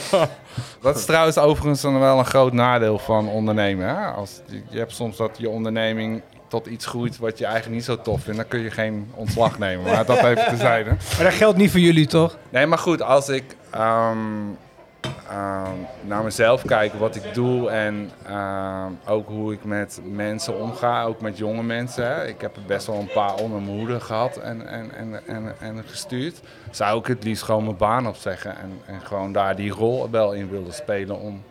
Dat 0.82 0.98
is 0.98 1.06
trouwens 1.06 1.38
overigens 1.38 1.82
dan 1.82 2.00
wel 2.00 2.20
een 2.20 2.26
groot 2.26 2.54
nadeel 2.54 3.00
van 3.00 3.28
ondernemen. 3.28 3.88
Hè? 3.88 4.06
Als, 4.06 4.42
je, 4.46 4.62
je 4.70 4.78
hebt 4.78 4.96
soms 4.96 5.18
dat 5.18 5.36
je 5.38 5.50
onderneming 5.50 6.22
tot 6.54 6.66
iets 6.66 6.86
groeit 6.86 7.18
wat 7.18 7.38
je 7.38 7.46
eigenlijk 7.46 7.76
niet 7.76 7.86
zo 7.86 8.02
tof 8.02 8.22
vindt. 8.22 8.38
Dan 8.38 8.48
kun 8.48 8.60
je 8.60 8.72
geen 8.72 9.12
ontslag 9.14 9.60
nemen, 9.60 9.84
maar 9.84 10.06
dat 10.06 10.18
even 10.18 10.46
tezijde. 10.50 10.90
Maar 10.90 11.24
dat 11.24 11.34
geldt 11.34 11.58
niet 11.58 11.72
voor 11.72 11.80
jullie, 11.80 12.08
toch? 12.08 12.38
Nee, 12.50 12.66
maar 12.66 12.78
goed, 12.78 13.02
als 13.02 13.30
ik 13.30 13.56
ehm, 13.70 14.18
ehm, 15.30 15.78
naar 16.02 16.24
mezelf 16.24 16.66
kijk, 16.66 16.94
wat 16.94 17.16
ik 17.16 17.34
doe 17.34 17.70
en 17.70 18.12
ehm, 18.26 18.92
ook 19.06 19.28
hoe 19.28 19.54
ik 19.54 19.64
met 19.64 20.02
mensen 20.04 20.60
omga, 20.60 21.04
ook 21.04 21.22
met 21.22 21.38
jonge 21.38 21.64
mensen. 21.64 22.08
Hè. 22.08 22.28
Ik 22.28 22.42
heb 22.42 22.56
er 22.56 22.66
best 22.68 22.88
wel 22.88 23.00
een 23.00 23.12
paar 23.14 23.36
onder 23.36 23.62
mijn 23.62 23.78
hoede 23.78 24.00
gehad 24.00 24.38
en, 24.38 24.68
en, 24.68 24.96
en, 24.96 25.28
en, 25.28 25.56
en 25.60 25.84
gestuurd. 25.86 26.42
Zou 26.72 27.00
ik 27.00 27.06
het 27.06 27.24
liefst 27.24 27.44
gewoon 27.44 27.64
mijn 27.64 27.78
baan 27.78 28.08
opzeggen 28.08 28.58
en, 28.58 28.82
en 28.86 29.02
gewoon 29.02 29.32
daar 29.32 29.56
die 29.56 29.72
rol 29.72 30.10
wel 30.10 30.34
in 30.34 30.50
willen 30.50 30.74
spelen 30.74 31.20
om, 31.20 31.44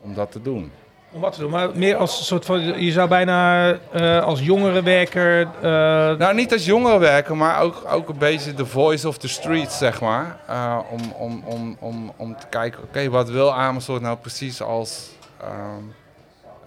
om 0.00 0.14
dat 0.14 0.32
te 0.32 0.42
doen. 0.42 0.72
Om 1.14 1.20
wat 1.20 1.32
te 1.32 1.40
doen, 1.40 1.50
maar 1.50 1.76
meer 1.76 1.96
als 1.96 2.18
een 2.18 2.24
soort 2.24 2.44
van... 2.44 2.60
Je 2.60 2.92
zou 2.92 3.08
bijna 3.08 3.70
eh, 3.92 4.22
als 4.24 4.40
jongerenwerker... 4.40 5.40
eh 5.40 6.18
Nou, 6.18 6.34
niet 6.34 6.52
als 6.52 6.64
jongerenwerker, 6.64 7.36
maar 7.36 7.60
ook, 7.60 7.84
ook 7.90 8.08
een 8.08 8.18
beetje 8.18 8.54
de 8.54 8.66
voice 8.66 9.08
of 9.08 9.18
the 9.18 9.28
streets, 9.28 9.78
zeg 9.78 10.00
maar. 10.00 10.38
Eh, 10.46 10.78
om, 10.90 11.12
om, 11.12 11.42
om, 11.44 11.76
om, 11.80 12.12
om 12.16 12.36
te 12.36 12.46
kijken, 12.46 12.82
oké, 12.82 13.08
wat 13.10 13.30
wil 13.30 13.54
Amersfoort 13.54 14.02
nou 14.02 14.16
precies 14.16 14.62
als... 14.62 15.10
ehm, 15.40 15.82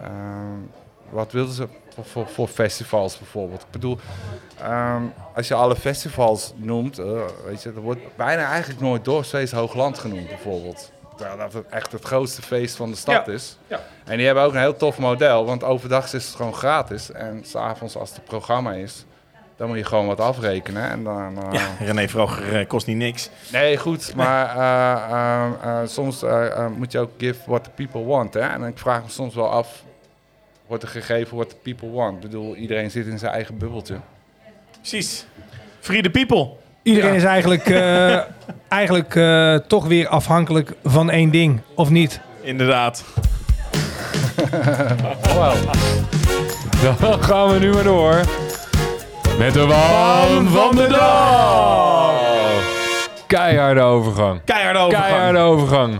ehm, 0.01 0.59
wat 1.09 1.31
wilden 1.31 1.53
ze 1.53 1.67
voor, 2.27 2.47
festivals 2.47 3.17
bijvoorbeeld? 3.17 3.61
Ik 3.61 3.71
bedoel, 3.71 3.97
ehm, 4.61 5.01
als 5.35 5.47
je 5.47 5.53
alle 5.53 5.75
festivals 5.75 6.53
noemt, 6.55 6.99
eh, 6.99 7.05
weet 7.45 7.63
je, 7.63 7.69
er 7.75 7.81
wordt 7.81 8.01
bijna 8.15 8.49
eigenlijk 8.49 8.81
nooit 8.81 9.05
Dorpsfeest 9.05 9.53
Hoogland 9.53 9.97
genoemd 9.97 10.27
bijvoorbeeld. 10.27 10.91
Terwijl 11.17 11.37
dat 11.37 11.53
het 11.53 11.67
echt 11.69 11.91
het 11.91 12.03
grootste 12.03 12.41
feest 12.41 12.75
van 12.75 12.89
de 12.89 12.95
stad 12.97 13.25
Ja. 13.25 13.33
is. 13.33 13.57
Ja. 13.67 13.79
En 14.05 14.17
die 14.17 14.25
hebben 14.25 14.43
ook 14.43 14.53
een 14.53 14.59
heel 14.59 14.75
tof 14.77 14.97
model, 14.97 15.45
want 15.45 15.63
overdag 15.63 16.13
is 16.13 16.25
het 16.25 16.35
gewoon 16.35 16.53
gratis. 16.53 17.11
En 17.11 17.43
s'avonds 17.45 17.95
als 17.95 18.09
het 18.09 18.23
programma 18.25 18.73
is, 18.73 19.05
dan 19.55 19.67
moet 19.67 19.77
je 19.77 19.83
gewoon 19.83 20.07
wat 20.07 20.19
afrekenen. 20.19 20.89
En 20.89 21.03
dan, 21.03 21.43
eh, 21.43 21.53
Ja, 21.53 21.85
René 21.85 22.07
Vroger 22.07 22.59
eh, 22.59 22.67
kost 22.67 22.87
niet 22.87 22.97
niks. 22.97 23.29
Nee, 23.51 23.77
goed, 23.77 24.15
maar 24.15 24.55
eh, 25.61 25.87
soms 25.87 26.23
moet 26.75 26.91
je 26.91 26.99
ook 26.99 27.11
give 27.17 27.39
what 27.45 27.63
the 27.63 27.69
people 27.69 28.03
want. 28.03 28.33
Hè? 28.33 28.39
En 28.39 28.63
ik 28.63 28.77
vraag 28.77 29.03
me 29.03 29.09
soms 29.09 29.35
wel 29.35 29.49
af, 29.49 29.83
wordt 30.67 30.83
er 30.83 30.89
gegeven 30.89 31.35
what 31.35 31.49
the 31.49 31.55
people 31.55 31.89
want? 31.89 32.15
Ik 32.15 32.21
bedoel, 32.21 32.55
iedereen 32.55 32.91
zit 32.91 33.05
in 33.07 33.19
zijn 33.19 33.31
eigen 33.31 33.57
bubbeltje. 33.57 33.99
Precies. 34.71 35.25
Free 35.79 36.01
the 36.01 36.09
people. 36.09 36.49
Iedereen 36.87 37.11
Ja. 37.11 37.15
is 37.17 37.23
eigenlijk, 37.23 37.69
eh, 37.69 38.17
eigenlijk 38.69 39.15
eh, 39.15 39.55
toch 39.55 39.85
weer 39.87 40.07
afhankelijk 40.07 40.73
van 40.83 41.09
één 41.09 41.29
ding, 41.31 41.59
of 41.75 41.89
niet? 41.89 42.19
Inderdaad. 42.41 43.03
Dan 47.01 47.23
gaan 47.23 47.49
we 47.49 47.59
nu 47.59 47.73
maar 47.73 47.83
door. 47.83 48.19
Met 49.37 49.53
de 49.53 49.65
waan 49.65 50.47
van 50.47 50.75
de 50.75 50.87
dag. 50.87 52.13
Keiharde 53.27 53.81
overgang. 53.81 54.41
Keiharde 54.45 54.79
overgang. 54.79 55.05
Keiharde 55.07 55.39
overgang. 55.39 55.99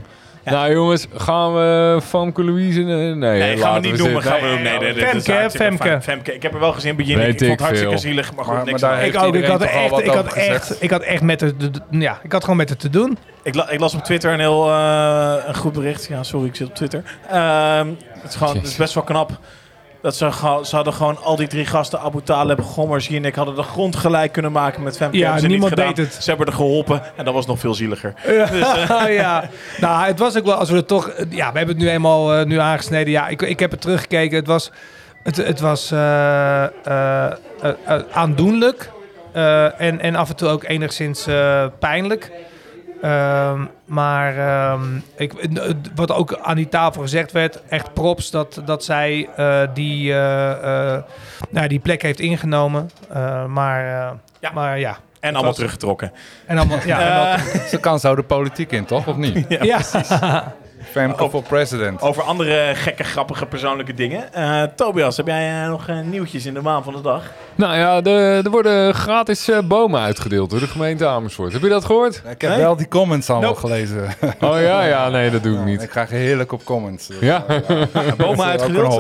Nou 0.52 0.74
jongens, 0.74 1.08
gaan 1.16 1.54
we 1.54 2.00
Famke 2.04 2.44
Louise... 2.44 2.80
Nee, 2.82 3.14
Nee, 3.16 3.58
gaan 3.58 3.82
we 3.82 3.88
niet 3.88 3.98
doen. 3.98 4.22
Gaan 4.22 4.40
we 4.42 4.48
doen. 4.48 4.62
Nee, 4.62 4.94
nee, 4.94 5.50
Femke, 5.50 6.00
Femke. 6.02 6.34
Ik 6.34 6.42
heb 6.44 6.54
er 6.54 6.60
wel 6.60 6.74
gezien 6.74 6.96
begin. 6.96 7.20
Ik 7.20 7.26
vond 7.28 7.40
het 7.40 7.50
ik 7.50 7.60
hartstikke 7.60 7.90
veel. 7.94 8.02
zielig, 8.02 8.36
maar 8.36 8.46
goed, 8.46 8.54
Maar- 8.54 8.66
niks 8.66 8.82
maar 8.82 8.90
aan. 8.92 8.98
daar 8.98 9.06
Ik 9.08 9.18
ook. 9.22 9.36
Ik 9.36 9.46
had, 9.46 9.62
echt, 9.62 10.00
ik, 10.00 10.06
had 10.14 10.34
echt, 10.34 10.84
ik 10.84 10.90
had 10.90 11.02
echt 11.02 11.22
met 11.22 11.42
het, 11.42 11.54
ja, 11.90 12.20
ik 12.24 12.32
had 12.32 12.42
gewoon 12.42 12.58
met 12.58 12.70
het 12.70 12.80
te 12.80 12.90
doen. 12.90 13.18
Ik, 13.44 13.56
la- 13.56 13.70
ik 13.70 13.80
las 13.80 13.94
op 13.94 14.04
Twitter 14.04 14.34
een 14.34 14.40
heel 14.40 14.68
eh, 14.70 15.34
een 15.48 15.56
goed 15.56 15.74
bericht. 15.74 16.08
Ja, 16.08 16.24
sorry, 16.24 16.48
ik 16.48 16.56
zit 16.56 16.68
op 16.68 16.76
Twitter. 16.76 17.04
Ehm, 17.30 17.88
het, 18.14 18.30
is 18.30 18.36
gewoon, 18.36 18.56
het 18.56 18.66
is 18.68 18.76
best 18.76 18.94
wel 18.94 19.04
knap. 19.04 19.40
Dat 20.02 20.16
ze, 20.16 20.30
ze 20.64 20.76
hadden 20.76 20.94
gewoon 20.94 21.18
al 21.24 21.36
die 21.36 21.48
drie 21.48 21.66
gasten, 21.66 22.00
Abu 22.00 22.22
Taleb, 22.22 22.62
Gommers, 22.62 23.08
Jinek, 23.08 23.36
hadden 23.36 23.56
de 23.56 23.64
grond 23.64 23.96
gelijk 23.96 24.32
kunnen 24.32 24.52
maken 24.52 24.84
met 24.84 24.98
Femke. 24.98 25.18
Ja, 25.18 25.24
Hebben 25.24 25.42
ze 25.42 25.48
niemand 25.48 25.70
gedaan. 25.74 25.94
deed 25.94 25.98
het. 26.14 26.24
Ze 26.24 26.30
hebben 26.30 26.48
er 26.48 26.54
geholpen 26.54 27.02
en 27.16 27.26
dat 27.26 27.34
was 27.34 27.46
nog 27.46 27.60
veel 27.60 27.74
zieliger. 27.74 28.14
ja, 29.10 29.50
nou, 29.82 30.06
het 30.06 30.20
was 30.20 30.38
ook 30.38 30.46
wel, 30.46 30.56
als 30.56 30.70
we 30.70 30.76
het 30.76 30.88
toch, 30.88 31.12
ja, 31.30 31.52
we 31.52 31.58
hebben 31.58 31.76
het 31.76 31.78
nu 31.86 31.90
eenmaal 31.90 32.34
eh, 32.36 32.46
nu 32.46 32.60
aangesneden. 32.60 33.12
Ja, 33.12 33.28
ik, 33.28 33.42
ik 33.42 33.60
heb 33.60 33.72
het 33.72 33.82
teruggekeken. 33.82 34.38
Het 34.38 34.48
was, 34.48 34.72
het, 35.24 35.38
het 35.38 35.60
was 35.60 35.92
eh, 35.92 36.64
eh, 36.64 36.70
eh, 36.86 37.32
eh, 37.86 38.02
aandoenlijk 38.12 38.92
eh, 39.32 39.82
en, 39.82 40.00
en 40.02 40.16
af 40.16 40.30
en 40.30 40.36
toe 40.36 40.48
ook 40.50 40.64
enigszins 40.64 41.28
eh, 41.28 41.66
pijnlijk. 41.80 42.32
Ehm, 43.02 43.62
maar 43.86 44.38
ehm, 44.38 44.82
ik, 45.18 45.34
wat 45.96 46.12
ook 46.12 46.38
aan 46.42 46.56
die 46.56 46.70
tafel 46.70 47.02
gezegd 47.02 47.32
werd, 47.32 47.62
echt 47.70 47.94
props 47.94 48.32
dat, 48.32 48.62
dat 48.66 48.84
zij 48.84 49.30
eh, 49.36 49.62
die, 49.74 50.14
eh, 50.14 50.94
eh, 50.96 51.04
nou, 51.50 51.68
die 51.68 51.80
plek 51.80 52.02
heeft 52.02 52.20
ingenomen. 52.20 52.90
Eh, 53.14 53.46
maar, 53.46 53.86
eh, 53.86 54.12
Ja. 54.40 54.52
maar 54.54 54.80
ja. 54.80 54.98
En 55.20 55.30
allemaal 55.30 55.44
was- 55.44 55.56
teruggetrokken. 55.56 56.12
En 56.46 56.58
allemaal, 56.58 56.80
ja, 56.86 57.00
en 57.38 57.38
dat- 57.54 57.62
Ze 57.70 57.80
kan 57.80 58.00
zo 58.00 58.16
de 58.16 58.24
politiek 58.24 58.72
in, 58.72 58.86
toch? 58.86 59.08
Of 59.08 59.16
niet? 59.16 59.46
ja. 59.62 59.80
Femke 60.98 61.30
voor 61.30 61.44
president. 61.44 62.02
Over 62.02 62.24
andere 62.24 62.72
gekke, 62.76 63.04
grappige, 63.04 63.46
persoonlijke 63.46 63.94
dingen. 63.94 64.34
Eh, 64.34 64.64
Tobias, 64.76 65.18
heb 65.18 65.28
jij 65.28 65.62
eh, 65.64 65.70
nog 65.70 65.88
eh, 65.88 66.00
nieuwtjes 66.02 66.46
in 66.46 66.54
de 66.54 66.62
maan 66.62 66.84
van 66.84 66.94
de 66.94 67.02
dag? 67.02 67.24
Nou 67.56 67.78
ja, 67.78 68.02
de, 68.02 68.42
er 68.44 68.50
worden 68.52 68.94
gratis 68.94 69.50
eh, 69.50 69.58
bomen 69.64 70.02
uitgedeeld 70.02 70.50
door 70.50 70.60
de 70.60 70.68
gemeente 70.68 71.08
Amersfoort. 71.08 71.54
Heb 71.54 71.62
je 71.62 71.70
dat 71.70 71.86
gehoord? 71.86 72.16
Ik 72.30 72.42
heb 72.42 72.50
Nee? 72.52 72.60
wel 72.60 72.76
die 72.76 72.88
comments 72.88 73.30
allemaal 73.30 73.50
Nope. 73.50 73.60
gelezen. 73.62 74.04
Oh 74.42 74.62
ja, 74.62 74.84
ja, 74.86 75.10
nee, 75.10 75.30
dat 75.30 75.44
doe 75.44 75.58
ik 75.58 75.64
niet. 75.66 75.82
Ik 75.84 75.92
ga 75.92 76.06
heerlijk 76.10 76.52
op 76.52 76.64
comments. 76.64 77.08
Dus, 77.08 77.20
Ja, 77.20 77.46
Bomen 78.18 78.38
ook 78.40 78.42
uitgedeeld. 78.52 78.94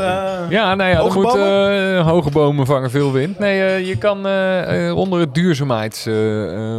ja 0.49 0.75
nou 0.75 0.89
ja, 0.89 0.97
Hoge 0.99 1.17
moet, 1.19 1.27
bomen? 1.27 1.97
eh, 1.97 2.07
hoge 2.07 2.29
bomen 2.29 2.65
vangen 2.65 2.91
veel 2.91 3.11
wind. 3.11 3.39
Nee, 3.39 3.85
je 3.85 3.97
kan 3.97 4.17
onder 4.95 5.19
het 5.19 5.33
duurzaamheids, 5.33 6.05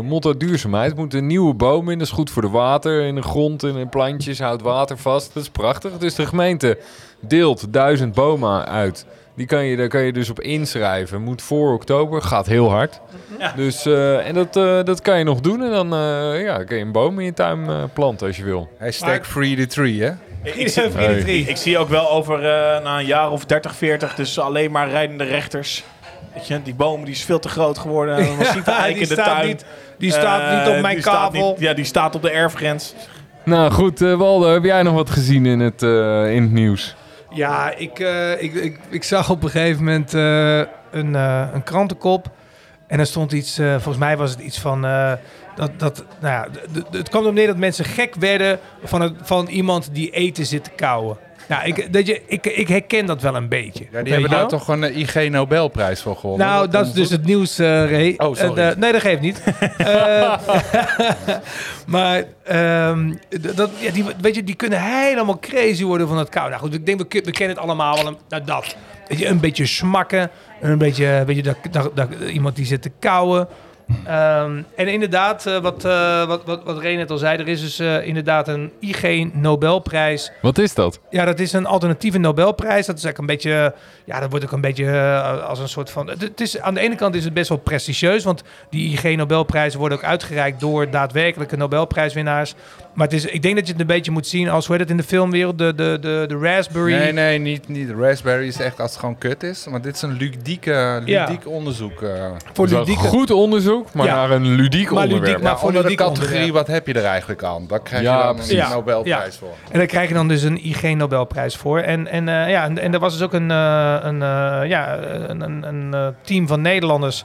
motto 0.03 0.37
duurzaamheid 0.37 0.97
moeten 0.97 1.27
nieuwe 1.27 1.55
bomen 1.55 1.93
in. 1.93 1.99
Dat 1.99 2.07
is 2.07 2.13
goed 2.13 2.31
voor 2.31 2.43
de 2.43 2.49
water, 2.49 3.03
in 3.03 3.15
de 3.15 3.23
grond, 3.23 3.63
in 3.63 3.75
de 3.75 3.87
plantjes, 3.87 4.41
houdt 4.41 4.63
water 4.63 4.97
vast. 4.99 5.08
Dat 5.13 5.43
is 5.43 5.49
prachtig. 5.49 5.93
Dus 5.99 6.15
de 6.15 6.27
gemeente 6.27 6.79
deelt 7.21 7.73
duizend 7.73 8.15
bomen 8.15 8.67
uit. 8.69 9.07
Die 9.35 9.47
kan 9.47 9.65
je, 9.65 9.77
daar 9.77 9.89
kan 9.89 10.01
je 10.03 10.13
dus 10.13 10.31
op 10.31 10.41
inschrijven. 10.41 11.23
Moet 11.23 11.43
voor 11.43 11.73
oktober, 11.73 12.23
gaat 12.23 12.47
heel 12.47 12.71
hard. 12.71 13.01
Ja. 13.39 13.53
Dus, 13.57 13.87
eh, 13.87 14.27
en 14.27 14.35
dat, 14.35 14.57
eh, 14.57 14.83
dat 14.85 15.01
kan 15.03 15.19
je 15.19 15.25
nog 15.25 15.41
doen. 15.41 15.63
En 15.63 15.71
dan 15.71 15.93
eh, 15.95 16.43
ja, 16.43 16.65
kan 16.65 16.77
je 16.77 16.83
een 16.85 16.93
boom 16.93 17.19
in 17.19 17.25
je 17.25 17.33
tuin 17.33 17.69
eh, 17.69 17.83
planten 17.93 18.27
als 18.27 18.37
je 18.37 18.45
wil. 18.45 18.69
Hashtag 18.79 19.27
free 19.27 19.57
the 19.57 19.67
tree, 19.67 20.03
hè? 20.03 20.11
Ik, 20.43 20.55
ik, 20.55 20.69
zie, 20.69 20.89
drie. 21.21 21.45
ik 21.47 21.57
zie 21.57 21.79
ook 21.79 21.89
wel 21.89 22.11
over 22.11 22.35
eh, 22.35 22.83
na 22.85 22.99
een 22.99 23.07
jaar 23.07 23.31
of 23.31 23.45
30, 23.45 23.75
40, 23.75 24.15
dus 24.15 24.39
alleen 24.39 24.71
maar 24.71 24.91
rijdende 24.91 25.25
rechters. 25.25 25.85
Weet 26.35 26.47
je, 26.47 26.63
die 26.63 26.75
bomen 26.75 27.05
die 27.05 27.15
is 27.15 27.25
veel 27.25 27.39
te 27.39 27.49
groot 27.49 27.79
geworden. 27.79 28.19
Een 28.29 28.37
massieve 28.37 28.71
Ja, 28.71 28.79
eik 28.79 28.93
die 28.93 29.03
in 29.03 29.09
de 29.09 29.15
staat 29.15 29.27
tuin. 29.37 29.47
niet- 29.47 29.65
Die 29.99 30.11
staat 30.13 30.51
niet 30.59 30.75
op 30.77 30.81
mijn 30.83 31.33
niet- 31.33 31.59
ja, 31.59 31.73
die 31.75 31.85
staat 31.85 32.15
op 32.15 32.23
de 32.23 32.31
erfgrens. 32.31 32.95
Nou 33.49 33.71
goed, 33.71 34.03
eh, 34.03 34.15
Waldo, 34.15 34.53
heb 34.53 34.65
jij 34.65 34.83
nog 34.83 34.95
wat 34.95 35.11
gezien 35.11 35.47
in 35.47 35.61
het, 35.61 35.83
eh, 35.83 36.35
in 36.35 36.43
het 36.43 36.53
nieuws? 36.53 36.97
Ja, 37.31 37.75
ik, 37.75 37.99
eh, 37.99 38.43
ik, 38.43 38.55
ik, 38.55 38.79
ik 38.89 39.05
zag 39.05 39.31
op 39.31 39.43
een 39.43 39.51
gegeven 39.51 39.85
moment 39.85 40.13
een, 40.13 41.15
een 41.55 41.63
krantenkop. 41.63 42.31
En 42.87 42.99
er 42.99 43.07
stond 43.07 43.33
iets, 43.33 43.57
volgens 43.57 43.97
mij 43.97 44.17
was 44.17 44.31
het 44.31 44.41
iets 44.41 44.59
van... 44.59 44.83
dat, 45.57 45.71
dat, 45.77 46.05
nou 46.21 46.35
ja, 46.35 46.49
het 46.91 47.09
kwam 47.09 47.23
erop 47.23 47.35
neer 47.35 47.47
dat 47.47 47.57
mensen 47.57 47.85
gek 47.85 48.15
werden 48.15 48.59
van, 48.85 49.01
het, 49.01 49.13
van 49.23 49.47
iemand 49.47 49.89
die 49.93 50.11
eten 50.11 50.47
zit 50.47 50.65
te 50.65 50.71
kauwen. 50.71 51.17
Nou, 51.49 51.65
ik, 51.67 51.93
dat 51.93 52.07
je, 52.07 52.23
ik, 52.27 52.47
ik 52.47 52.69
herken 52.69 53.07
dat 53.07 53.23
wel 53.23 53.37
een 53.37 53.49
beetje. 53.49 53.87
Ja, 53.93 54.03
die 54.03 54.13
hebben 54.13 54.31
daar 54.31 54.39
wel? 54.39 54.49
toch 54.49 54.69
een 54.69 54.85
eh, 54.85 54.97
IG 54.97 55.31
Nobelprijs 55.31 56.03
voor 56.03 56.17
gewonnen. 56.17 56.47
Nou, 56.47 56.69
dat 56.69 56.87
is 56.87 56.93
dus 56.93 57.11
het 57.11 57.25
nieuws, 57.25 57.59
eh 57.59 57.67
Ray. 57.91 58.15
Oh, 58.17 58.35
sorry. 58.35 58.63
Eh, 58.63 58.69
de- 58.71 58.75
nee, 58.79 58.93
dat 58.93 59.01
geeft 59.01 59.21
niet. 59.21 59.43
Maar 61.87 62.25
ehm, 62.45 63.15
dat, 63.55 63.71
ja, 63.79 63.91
die, 63.93 64.05
weet 64.21 64.35
je, 64.35 64.45
die 64.45 64.55
kunnen 64.55 64.81
helemaal 64.83 65.39
crazy 65.39 65.85
worden 65.85 66.09
van 66.09 66.19
het 66.19 66.29
kou. 66.29 66.49
Nou 66.49 66.61
goed, 66.63 66.75
ik 66.75 66.87
denk, 66.87 66.99
we, 66.99 67.07
ke- 67.07 67.23
we 67.25 67.31
kennen 67.31 67.57
het 67.57 67.65
allemaal 67.65 67.95
wel. 67.97 68.07
Een, 68.07 68.17
nou, 68.29 68.45
dat. 68.45 68.77
Weet 69.09 69.19
je, 69.19 69.27
een 69.27 69.41
beetje 69.41 69.67
smakken. 69.67 70.31
Een 70.61 70.79
beetje, 70.79 71.23
weet 71.27 71.37
je, 71.37 71.43
dat, 71.43 71.57
dat, 71.71 71.97
dat- 71.97 72.09
iemand 72.33 72.57
die 72.57 72.67
zit 72.67 72.83
te 72.83 72.91
kauwen. 72.99 73.49
Ehm, 74.05 74.63
en 74.77 74.89
inderdaad, 74.89 75.47
eh, 75.47 75.59
wat, 75.59 75.85
eh 75.85 76.27
wat, 76.27 76.45
wat, 76.45 76.65
wat 76.65 76.83
Ray 76.83 76.95
net 76.95 77.11
al 77.11 77.19
zei, 77.19 77.39
er 77.39 77.49
is 77.49 77.61
dus 77.61 77.79
eh, 77.79 78.07
inderdaad 78.07 78.49
een 78.49 78.73
IG 78.81 79.33
Nobelprijs 79.33 80.33
Wat 80.43 80.59
is 80.59 80.75
dat? 80.75 81.01
ja, 81.11 81.25
dat 81.25 81.39
is 81.39 81.53
een 81.53 81.67
alternatieve 81.67 82.19
Nobelprijs. 82.19 82.87
Dat 82.87 82.97
is 82.97 83.05
eigenlijk 83.05 83.19
een 83.19 83.27
beetje, 83.27 83.75
ja, 84.05 84.21
dat 84.21 84.31
wordt 84.31 84.45
ook 84.45 84.53
een 84.53 84.61
beetje 84.61 85.21
als 85.47 85.59
een 85.59 85.69
soort 85.69 85.91
van. 85.91 86.09
Het, 86.09 86.21
het 86.21 86.41
is, 86.41 86.61
aan 86.61 86.75
de 86.75 86.81
ene 86.81 86.95
kant 86.95 87.15
is 87.15 87.25
het 87.25 87.35
best 87.35 87.49
wel 87.49 87.59
prestigieus, 87.59 88.25
want 88.25 88.43
die 88.71 88.93
IG 88.93 89.17
Nobelprijzen 89.17 89.79
worden 89.79 89.99
ook 89.99 90.05
uitgereikt 90.05 90.61
door 90.61 90.91
daadwerkelijke 90.91 91.57
Nobelprijswinnaars. 91.57 92.55
Maar 92.99 93.07
het 93.07 93.17
is, 93.17 93.25
ik 93.25 93.43
denk 93.43 93.55
dat 93.57 93.67
je 93.67 93.73
het 93.73 93.81
een 93.81 93.87
beetje 93.87 94.11
moet 94.11 94.27
zien 94.27 94.49
als, 94.49 94.67
hoe 94.67 94.73
heet 94.77 94.83
het 94.83 94.91
in 94.91 94.97
de 94.97 95.09
filmwereld, 95.09 95.59
de, 95.59 95.75
de, 95.75 95.99
de, 96.01 96.25
de 96.29 96.39
raspberry. 96.39 96.93
Nee, 96.93 97.13
nee, 97.13 97.39
niet, 97.39 97.69
niet. 97.69 97.89
De 97.89 97.95
raspberry 97.95 98.47
is 98.47 98.61
echt 98.61 98.81
als 98.81 98.91
het 98.91 99.01
gewoon 99.01 99.19
kut 99.19 99.43
is. 99.43 99.67
Maar 99.71 99.81
dit 99.83 99.95
is 99.95 100.03
een 100.03 100.13
ludieke, 100.13 101.03
Ja. 101.05 101.25
ludiek 101.25 101.47
onderzoek. 101.49 102.03
eh 102.03 102.11
voor 102.53 102.69
goed 102.97 103.31
onderzoek, 103.31 103.93
maar 103.93 104.07
Ja. 104.07 104.15
naar 104.15 104.31
een 104.31 104.47
ludiek 104.47 104.91
Maar 104.91 105.01
ludiek, 105.03 105.15
onderwerp. 105.17 105.43
maar 105.43 105.59
voor 105.59 105.69
onder 105.69 105.87
de 105.87 105.95
categorie, 105.95 106.25
onderwerp. 106.29 106.55
wat 106.55 106.67
heb 106.67 106.87
je 106.87 106.93
er 106.93 107.05
eigenlijk 107.05 107.43
aan? 107.43 107.65
Daar 107.69 107.81
krijg 107.83 108.03
Ja, 108.03 108.17
je 108.19 108.23
dan 108.23 108.35
precies. 108.35 108.53
een 108.53 108.59
Ja. 108.59 108.69
Nobelprijs 108.69 109.37
voor. 109.37 109.55
En 109.71 109.79
daar 109.79 109.87
krijg 109.87 110.09
je 110.09 110.15
dan 110.15 110.29
dus 110.29 110.43
een 110.43 110.67
IG 110.67 110.83
Nobelprijs 110.95 111.57
voor. 111.57 111.79
En, 111.81 112.07
en, 112.07 112.29
eh, 112.29 112.51
ja, 112.51 112.65
en, 112.65 112.79
en 112.79 112.93
er 112.95 112.99
was 113.01 113.13
dus 113.13 113.23
ook 113.23 113.33
een, 113.33 113.51
eh, 113.51 113.97
een, 114.03 114.23
eh, 114.23 114.69
ja, 114.69 114.99
een, 114.99 115.41
een, 115.41 115.63
een 115.95 116.15
team 116.23 116.47
van 116.47 116.61
Nederlanders 116.61 117.25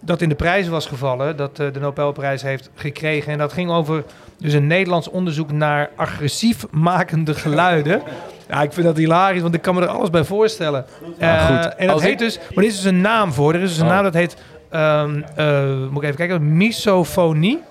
dat 0.00 0.20
in 0.20 0.28
de 0.28 0.34
prijzen 0.34 0.72
was 0.72 0.86
gevallen, 0.86 1.36
dat 1.36 1.58
eh, 1.58 1.66
de 1.72 1.80
Nobelprijs 1.80 2.42
heeft 2.42 2.70
gekregen. 2.74 3.32
En 3.32 3.38
dat 3.38 3.52
ging 3.52 3.70
over 3.70 4.04
dus 4.38 4.52
een 4.52 4.66
Nederlands 4.66 5.08
onderzoek 5.10 5.52
naar 5.52 5.90
agressief 5.96 6.66
makende 6.70 7.34
geluiden. 7.34 8.02
Ja, 8.48 8.62
ik 8.62 8.72
vind 8.72 8.86
dat 8.86 8.96
hilarisch, 8.96 9.42
want 9.42 9.54
ik 9.54 9.62
kan 9.62 9.74
me 9.74 9.80
er 9.80 9.86
alles 9.88 10.10
bij 10.10 10.24
voorstellen. 10.24 10.84
Ja, 11.18 11.48
Eh. 11.48 11.64
En 11.76 11.86
dat 11.86 11.94
Als 11.94 12.02
heet 12.02 12.12
ik- 12.12 12.18
dus, 12.18 12.38
maar 12.38 12.64
er 12.64 12.70
is 12.70 12.76
dus 12.76 12.84
een 12.84 13.00
naam 13.00 13.32
voor. 13.32 13.54
Er 13.54 13.60
is 13.60 13.68
dus 13.68 13.78
een 13.78 13.84
Oh. 13.86 13.90
naam 13.92 14.02
dat 14.02 14.14
heet, 14.14 14.36
ehm, 14.70 15.22
eh, 15.36 15.64
moet 15.90 15.96
ik 16.02 16.04
even 16.04 16.16
kijken, 16.16 16.56
misofonie. 16.56 17.62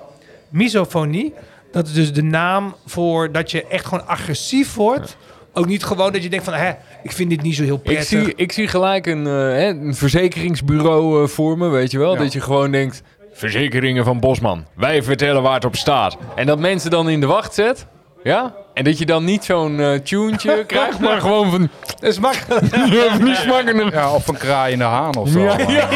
Misofonie. 0.50 1.34
Dat 1.72 1.88
is 1.88 1.94
dus 1.94 2.14
de 2.14 2.24
naam 2.24 2.76
voor 2.86 3.32
dat 3.32 3.52
je 3.52 3.68
echt 3.68 3.86
gewoon 3.86 4.08
agressief 4.08 4.76
wordt 4.76 5.18
Ook 5.60 5.66
niet 5.66 5.84
gewoon 5.84 6.12
dat 6.12 6.24
je 6.24 6.30
denkt 6.30 6.46
van, 6.46 6.54
hè, 6.54 6.72
ik 7.04 7.12
vind 7.12 7.30
dit 7.30 7.42
niet 7.42 7.56
zo 7.56 7.64
heel 7.64 7.76
Ik 7.76 7.84
prettig. 7.84 8.06
zie, 8.06 8.34
ik 8.36 8.52
zie 8.52 8.68
gelijk 8.68 9.06
een, 9.08 9.28
eh, 9.28 9.34
hè, 9.34 9.68
een 9.68 9.96
verzekeringsbureau 9.96 11.24
eh, 11.24 11.28
voor 11.30 11.58
me, 11.58 11.68
weet 11.68 11.92
je 11.92 11.98
wel? 11.98 12.16
Dat 12.18 12.34
je 12.34 12.42
gewoon 12.42 12.72
denkt, 12.72 13.02
verzekeringen 13.34 14.04
van 14.04 14.20
Bosman, 14.20 14.66
wij 14.76 15.04
vertellen 15.04 15.42
waar 15.42 15.54
het 15.54 15.66
op 15.66 15.76
staat. 15.76 16.18
En 16.36 16.46
dat 16.46 16.60
mensen 16.60 16.92
dan 16.92 17.10
in 17.10 17.20
de 17.20 17.26
wacht 17.26 17.54
zet, 17.54 17.86
ja? 18.24 18.56
En 18.80 18.86
dat 18.86 18.98
je 18.98 19.06
dan 19.06 19.24
niet 19.24 19.44
zo'n 19.46 20.02
tuentje 20.04 20.64
krijgt, 20.68 21.00
maar 21.00 21.22
gewoon 21.22 21.52
van... 21.52 21.70
Ja, 22.00 22.12
van 22.12 23.26
die 23.26 23.36
smakkende... 23.36 23.90
Ja, 23.92 24.14
of 24.14 24.28
een 24.28 24.38
kraaiende 24.38 24.84
haan 24.84 25.16
of 25.16 25.30
zo. 25.30 25.40
Ja, 25.40 25.58
ja, 25.68 25.88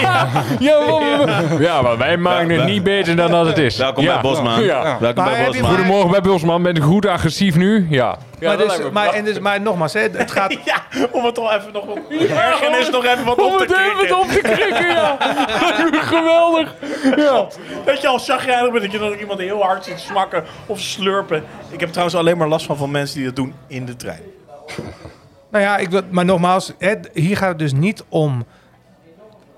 ja, 0.59 0.85
maar- 1.25 1.61
ja, 1.61 1.81
maar 1.81 1.97
wij 1.97 2.17
maken 2.17 2.49
het 2.49 2.65
niet 2.65 2.83
beter 2.83 3.15
dan 3.15 3.31
dat 3.31 3.45
het 3.45 3.57
is. 3.57 3.77
Welkom 3.77 4.03
ja. 4.03 4.13
bij 4.13 4.21
Bosman. 4.21 4.63
Ja. 4.63 4.97
Welkom 4.99 5.23
Maar 5.23 5.33
bij 5.33 5.45
Bosman. 5.45 5.69
Goedemorgen 5.69 6.11
bij 6.11 6.21
Bosman, 6.21 6.63
ben 6.63 6.75
ik 6.75 6.83
goed 6.83 7.05
agressief 7.05 7.55
nu? 7.55 7.87
Ja. 7.89 8.17
ja 8.39 8.47
maar, 8.47 8.57
dus, 8.57 8.79
maar, 8.91 9.09
en 9.13 9.23
dus, 9.23 9.39
maar 9.39 9.61
nogmaals, 9.61 9.93
hè, 9.93 10.01
het 10.11 10.31
gaat... 10.37 10.57
Ja, 10.65 11.07
om 11.11 11.25
het 11.25 11.35
toch 11.35 11.53
even 11.53 11.73
nog 11.73 11.85
wat... 11.85 11.97
Ergernis 12.29 12.89
nog 12.89 13.05
even 13.05 13.25
wat 13.25 13.37
Om 13.37 13.45
op 13.45 13.57
te 13.57 13.63
het 13.63 13.71
even 13.71 13.95
krikken. 13.97 14.19
op 14.19 14.27
te 14.27 14.39
krikken, 14.41 14.87
ja. 14.87 15.17
Geweldig. 16.01 16.73
Ja. 17.15 17.47
Dat 17.85 18.01
je 18.01 18.07
al 18.07 18.19
chagrijnig 18.19 18.71
bent, 18.71 18.83
dat 18.83 18.91
je 18.91 18.99
dan 18.99 19.07
ook 19.07 19.19
iemand 19.19 19.39
heel 19.39 19.61
hard 19.63 19.85
ziet 19.85 19.99
smakken 19.99 20.43
of 20.65 20.79
slurpen. 20.79 21.43
Ik 21.71 21.79
heb 21.79 21.89
trouwens 21.89 22.17
alleen 22.17 22.37
maar 22.37 22.47
last 22.47 22.65
van 22.65 22.72
van 22.75 22.91
mensen 22.91 23.15
die 23.17 23.25
dat 23.25 23.35
doen 23.35 23.53
in 23.67 23.85
de 23.85 23.95
trein. 23.95 24.21
Nou 25.51 25.65
ja, 25.65 25.77
ik, 25.77 26.11
maar 26.11 26.25
nogmaals, 26.25 26.73
hier 27.13 27.37
gaat 27.37 27.49
het 27.49 27.59
dus 27.59 27.73
niet 27.73 28.03
om. 28.09 28.45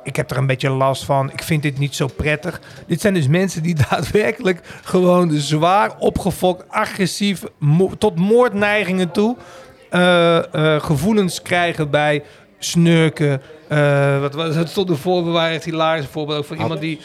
Ik 0.03 0.15
heb 0.15 0.31
er 0.31 0.37
een 0.37 0.45
beetje 0.45 0.69
last 0.69 1.03
van. 1.03 1.31
Ik 1.31 1.43
vind 1.43 1.61
dit 1.63 1.77
niet 1.77 1.95
zo 1.95 2.07
prettig. 2.15 2.61
Dit 2.87 3.01
zijn 3.01 3.13
dus 3.13 3.27
mensen 3.27 3.63
die 3.63 3.75
daadwerkelijk 3.89 4.61
gewoon 4.83 5.31
zwaar 5.31 5.97
opgefokt, 5.99 6.69
agressief, 6.69 7.43
tot 7.97 8.15
moordneigingen 8.19 9.11
toe. 9.11 9.37
eh, 9.89 10.53
eh, 10.53 10.81
gevoelens 10.83 11.41
krijgen 11.41 11.89
bij 11.89 12.23
snurken. 12.69 13.41
Eh, 13.67 14.19
wat 14.19 14.33
was 14.33 14.55
het? 14.55 14.69
stond 14.69 14.87
waren 15.31 15.53
echt 15.53 15.65
hilarisch 15.65 16.05
voorbeeld 16.05 16.37
ook 16.37 16.45
van 16.45 16.57
iemand 16.57 16.79
die, 16.79 16.99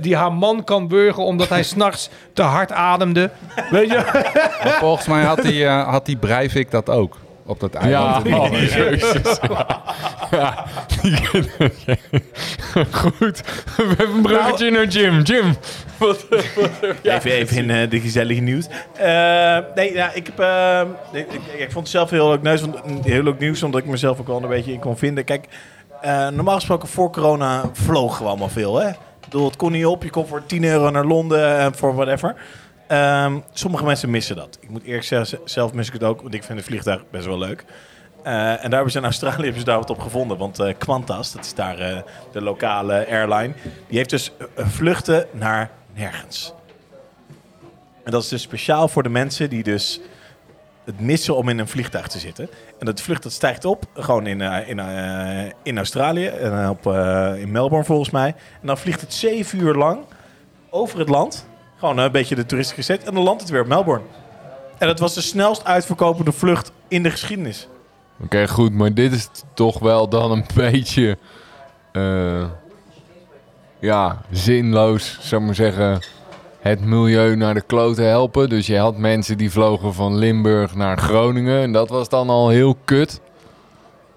die 0.00 0.16
haar 0.16 0.32
man 0.32 0.64
kan 0.64 0.88
burgen 0.88 1.22
omdat 1.22 1.48
hij 1.48 1.62
s'nachts 1.72 2.10
te 2.32 2.42
hard 2.42 2.72
ademde. 2.72 3.30
Weet 3.70 3.90
je? 3.90 4.02
Volgens 4.80 5.06
mij 5.06 5.22
had 5.22 5.42
die, 5.42 5.64
eh, 5.64 5.88
had 5.88 6.06
die 6.06 6.16
Breivik 6.16 6.70
dat 6.70 6.90
ook. 6.90 7.16
Op 7.46 7.60
dat 7.60 7.74
eiland. 7.74 8.26
Ja, 8.28 8.38
oh, 8.38 8.50
jezus. 8.50 9.38
Ja. 10.30 10.64
Goed. 13.00 13.40
We 13.76 13.94
hebben 13.96 14.16
een 14.16 14.22
bruggetje 14.22 14.70
naar 14.70 14.86
Jim. 14.86 15.22
Jim. 15.22 15.56
Wat, 15.98 16.26
Even, 17.02 17.30
even 17.30 17.56
in 17.56 17.70
eh, 17.70 17.90
de 17.90 18.00
gezellige 18.00 18.40
nieuws. 18.40 18.66
Eh, 18.96 19.58
nee, 19.74 19.92
ja, 19.92 20.10
ik, 20.12 20.26
heb, 20.26 20.38
eh, 20.40 20.80
ik, 21.12 21.32
ik, 21.32 21.40
ik 21.58 21.70
vond 21.72 21.74
het 21.74 21.88
zelf 21.88 22.10
heel 22.10 22.28
leuk, 22.28 22.42
nieuws, 22.42 22.60
want- 22.60 23.04
heel 23.04 23.22
leuk 23.22 23.38
nieuws, 23.38 23.62
omdat 23.62 23.80
ik 23.80 23.86
mezelf 23.86 24.20
ook 24.20 24.26
wel 24.26 24.42
een 24.42 24.48
beetje 24.48 24.72
in 24.72 24.80
kon 24.80 24.96
vinden. 24.98 25.24
Kijk, 25.24 25.46
eh, 26.00 26.28
normaal 26.28 26.54
gesproken 26.54 26.88
voor 26.88 27.10
corona 27.10 27.62
vlogen 27.72 28.22
we 28.22 28.28
allemaal 28.28 28.48
veel. 28.48 28.76
Hè? 28.76 28.88
Ik 28.88 28.96
bedoel, 29.32 29.46
het 29.46 29.56
kon 29.56 29.72
niet 29.72 29.86
op. 29.86 30.02
Je 30.02 30.10
kon 30.10 30.26
voor 30.26 30.46
10 30.46 30.64
euro 30.64 30.90
naar 30.90 31.04
Londen 31.04 31.58
en 31.58 31.74
voor 31.74 31.94
whatever. 31.94 32.34
Ehm, 32.86 33.38
sommige 33.52 33.84
mensen 33.84 34.10
missen 34.10 34.36
dat. 34.36 34.58
Ik 34.60 34.68
moet 34.68 34.82
eerlijk 34.82 35.04
zeggen, 35.04 35.38
zelf 35.44 35.72
mis 35.72 35.86
ik 35.86 35.92
het 35.92 36.02
ook, 36.02 36.22
want 36.22 36.34
ik 36.34 36.44
vind 36.44 36.58
het 36.58 36.66
vliegtuig 36.66 37.02
best 37.10 37.26
wel 37.26 37.38
leuk. 37.38 37.64
Eh, 38.22 38.32
en 38.32 38.56
daar 38.62 38.70
hebben 38.70 38.90
ze 38.90 38.98
in 38.98 39.04
Australië 39.04 39.64
daar 39.64 39.78
wat 39.78 39.90
op 39.90 40.00
gevonden. 40.00 40.38
Want 40.38 40.58
eh, 40.58 40.74
Qantas, 40.78 41.32
dat 41.32 41.44
is 41.44 41.54
daar 41.54 41.78
eh, 41.78 41.98
de 42.32 42.42
lokale 42.42 43.06
airline, 43.10 43.54
die 43.88 43.96
heeft 43.96 44.10
dus 44.10 44.32
vluchten 44.56 45.26
naar 45.32 45.70
nergens. 45.94 46.52
En 48.04 48.10
dat 48.10 48.22
is 48.22 48.28
dus 48.28 48.42
speciaal 48.42 48.88
voor 48.88 49.02
de 49.02 49.08
mensen 49.08 49.50
die 49.50 49.62
dus 49.62 50.00
het 50.84 51.00
missen 51.00 51.36
om 51.36 51.48
in 51.48 51.58
een 51.58 51.68
vliegtuig 51.68 52.06
te 52.06 52.18
zitten. 52.18 52.48
En 52.78 52.86
dat 52.86 53.00
vlucht 53.00 53.22
dat 53.22 53.32
stijgt 53.32 53.64
op, 53.64 53.84
gewoon 53.94 54.26
in, 54.26 54.40
in, 54.40 54.80
in 55.62 55.76
Australië, 55.76 56.28
op, 56.68 56.86
in 57.36 57.50
Melbourne 57.50 57.84
volgens 57.84 58.10
mij. 58.10 58.34
En 58.60 58.66
dan 58.66 58.78
vliegt 58.78 59.00
het 59.00 59.12
zeven 59.12 59.60
uur 59.60 59.74
lang 59.74 60.04
over 60.70 60.98
het 60.98 61.08
land. 61.08 61.46
Gewoon 61.78 61.98
een 61.98 62.12
beetje 62.12 62.34
de 62.34 62.46
toeristische 62.46 62.82
set. 62.82 63.04
En 63.04 63.14
dan 63.14 63.22
landt 63.22 63.40
het 63.40 63.50
weer 63.50 63.60
op 63.60 63.66
Melbourne. 63.66 64.04
En 64.78 64.86
dat 64.86 64.98
was 64.98 65.14
de 65.14 65.20
snelst 65.20 65.64
uitverkopende 65.64 66.32
vlucht 66.32 66.72
in 66.88 67.02
de 67.02 67.10
geschiedenis. 67.10 67.68
Oké, 68.22 68.48
goed. 68.48 68.72
Maar 68.72 68.94
dit 68.94 69.12
is 69.12 69.28
toch 69.54 69.78
wel 69.78 70.08
dan 70.08 70.30
een 70.30 70.44
beetje... 70.54 71.18
eh, 71.92 72.44
ja, 73.78 74.22
zinloos, 74.30 75.18
zou 75.20 75.40
ik 75.40 75.46
maar 75.46 75.56
zeggen. 75.56 76.00
Het 76.60 76.84
milieu 76.84 77.36
naar 77.36 77.54
de 77.54 77.60
klote 77.60 78.02
helpen. 78.02 78.48
Dus 78.48 78.66
je 78.66 78.78
had 78.78 78.96
mensen 78.96 79.38
die 79.38 79.50
vlogen 79.50 79.94
van 79.94 80.16
Limburg 80.16 80.74
naar 80.74 80.98
Groningen. 80.98 81.62
En 81.62 81.72
dat 81.72 81.88
was 81.88 82.08
dan 82.08 82.30
al 82.30 82.48
heel 82.48 82.76
kut. 82.84 83.20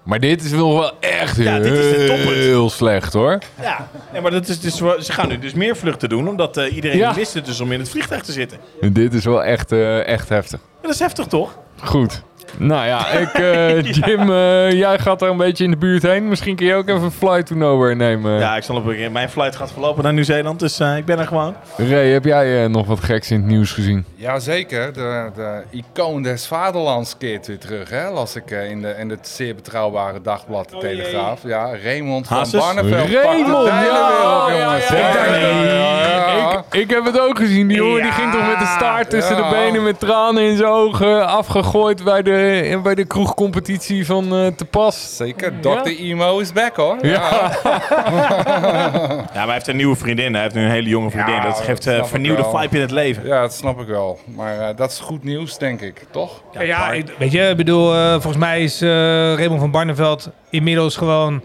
Maar 0.02 0.20
dit 0.20 0.44
is 0.44 0.50
wel 0.50 0.74
wel 0.78 0.92
echt 1.00 1.36
Ja, 1.36 1.58
dit 1.58 1.72
is 1.72 1.90
de 1.96 2.04
toppunt. 2.06 2.28
heel 2.36 2.70
slecht 2.70 3.12
hoor. 3.12 3.38
Ja, 3.60 3.88
nee, 4.12 4.20
maar 4.20 4.30
dat 4.30 4.48
is 4.48 4.60
dus, 4.60 4.76
ze 4.76 5.12
gaan 5.12 5.28
nu 5.28 5.38
dus 5.38 5.52
meer 5.54 5.76
vluchten 5.76 6.08
doen, 6.08 6.28
omdat 6.28 6.56
eh, 6.56 6.74
iedereen 6.74 6.96
Ja. 6.98 7.12
mist 7.16 7.34
het 7.34 7.44
dus 7.44 7.60
om 7.60 7.72
in 7.72 7.78
het 7.80 7.88
vliegtuig 7.88 8.22
te 8.22 8.32
zitten. 8.32 8.58
En 8.80 8.92
dit 8.92 9.14
is 9.14 9.24
wel 9.24 9.44
echt, 9.44 9.72
eh, 9.72 10.06
echt 10.06 10.28
heftig. 10.28 10.60
Ja, 10.62 10.82
dat 10.82 10.90
is 10.90 10.98
heftig 10.98 11.26
toch? 11.26 11.58
Goed. 11.82 12.22
Nou 12.58 12.86
ja, 12.86 13.08
ik, 13.08 13.32
eh, 13.32 13.82
Jim, 13.98 14.20
eh, 14.20 14.72
jij 14.72 14.98
gaat 14.98 15.22
er 15.22 15.28
een 15.28 15.36
beetje 15.36 15.64
in 15.64 15.70
de 15.70 15.76
buurt 15.76 16.02
heen. 16.02 16.28
Misschien 16.28 16.56
kun 16.56 16.66
je 16.66 16.74
ook 16.74 16.88
even 16.88 17.02
een 17.02 17.10
flight 17.10 17.46
to 17.46 17.54
nowhere 17.54 17.94
nemen. 17.94 18.38
Ja, 18.38 18.56
ik 18.56 18.62
zal 18.62 18.76
op 18.76 18.84
mijn 19.10 19.30
flight 19.30 19.56
gaat 19.56 19.72
verlopen 19.72 20.02
naar 20.04 20.12
Nieuw-Zeeland, 20.12 20.58
dus 20.60 20.80
eh, 20.80 20.96
ik 20.96 21.04
ben 21.04 21.18
er 21.18 21.26
gewoon. 21.26 21.54
Ray, 21.76 22.08
heb 22.08 22.24
jij 22.24 22.64
eh, 22.64 22.70
nog 22.70 22.86
wat 22.86 23.00
geks 23.00 23.30
in 23.30 23.36
het 23.36 23.46
nieuws 23.46 23.72
gezien? 23.72 24.04
Jazeker, 24.14 24.92
de, 24.92 25.30
de 25.34 25.62
icoon 25.70 26.22
des 26.22 26.46
vaderlands 26.46 27.16
keert 27.18 27.46
weer 27.46 27.58
terug. 27.58 27.90
Hè? 27.90 28.10
Las 28.10 28.36
ik 28.36 28.50
in, 28.50 28.82
de, 28.82 28.94
in 28.98 29.10
het 29.10 29.28
zeer 29.28 29.54
betrouwbare 29.54 30.20
dagblad 30.22 30.68
De 30.68 30.76
Oh. 30.80 30.86
Telegraaf. 30.86 31.40
Ja, 31.44 31.70
Raymond 31.82 32.26
van? 32.26 32.46
Barneveld. 32.50 33.10
Raymond, 33.10 33.66
ja, 33.66 34.46
jongens. 34.58 34.88
ja. 34.88 36.64
Ik, 36.70 36.80
ik 36.80 36.90
heb 36.90 37.04
het 37.04 37.20
ook 37.20 37.38
gezien. 37.38 37.68
Die 37.68 37.76
jongen 37.76 38.02
die 38.02 38.12
ging 38.12 38.32
toch 38.32 38.46
met 38.46 38.58
de 38.58 38.72
staart 38.76 39.10
tussen 39.10 39.36
ja. 39.36 39.42
de 39.42 39.56
benen 39.56 39.82
met 39.82 40.00
tranen 40.00 40.42
in 40.42 40.56
zijn 40.56 40.68
ogen 40.68 41.26
afgegooid 41.26 42.04
bij 42.04 42.22
de, 42.22 42.39
bij 42.82 42.94
de 42.94 43.04
kroegcompetitie 43.04 44.06
van 44.06 44.34
eh, 44.34 44.46
Te 44.46 44.64
Pas. 44.64 45.16
Zeker, 45.16 45.52
Dr. 45.60 45.86
Emo 45.98 46.38
is 46.38 46.52
back 46.52 46.76
hoor. 46.76 46.96
Ja. 47.06 47.50
Ja, 49.34 49.36
maar 49.36 49.44
hij 49.44 49.52
heeft 49.54 49.66
een 49.66 49.76
nieuwe 49.76 49.96
vriendin. 49.96 50.32
Hij 50.32 50.42
heeft 50.42 50.54
nu 50.54 50.64
een 50.64 50.70
hele 50.70 50.88
jonge 50.88 51.10
vriendin. 51.10 51.34
Ja, 51.34 51.42
dat 51.44 51.60
geeft 51.60 51.86
eh 51.86 52.04
vernieuwde 52.04 52.44
vibe 52.44 52.74
in 52.76 52.80
het 52.80 52.90
leven. 52.90 53.26
Ja, 53.26 53.40
dat 53.40 53.52
snap 53.54 53.80
ik 53.80 53.86
wel. 53.86 54.18
Maar 54.36 54.60
eh, 54.60 54.76
dat 54.76 54.90
is 54.90 54.98
goed 54.98 55.24
nieuws, 55.24 55.58
denk 55.58 55.80
ik. 55.80 56.06
Toch? 56.10 56.42
Ja, 56.52 56.60
ja, 56.62 56.90
ik- 56.92 57.14
weet 57.18 57.32
je, 57.32 57.40
ik 57.48 57.56
bedoel, 57.56 57.94
eh, 57.94 58.10
volgens 58.10 58.36
mij 58.36 58.62
is 58.62 58.80
eh 58.82 58.88
Raymond 59.34 59.60
van 59.60 59.70
Barneveld 59.70 60.30
inmiddels 60.50 60.96
gewoon, 60.96 61.42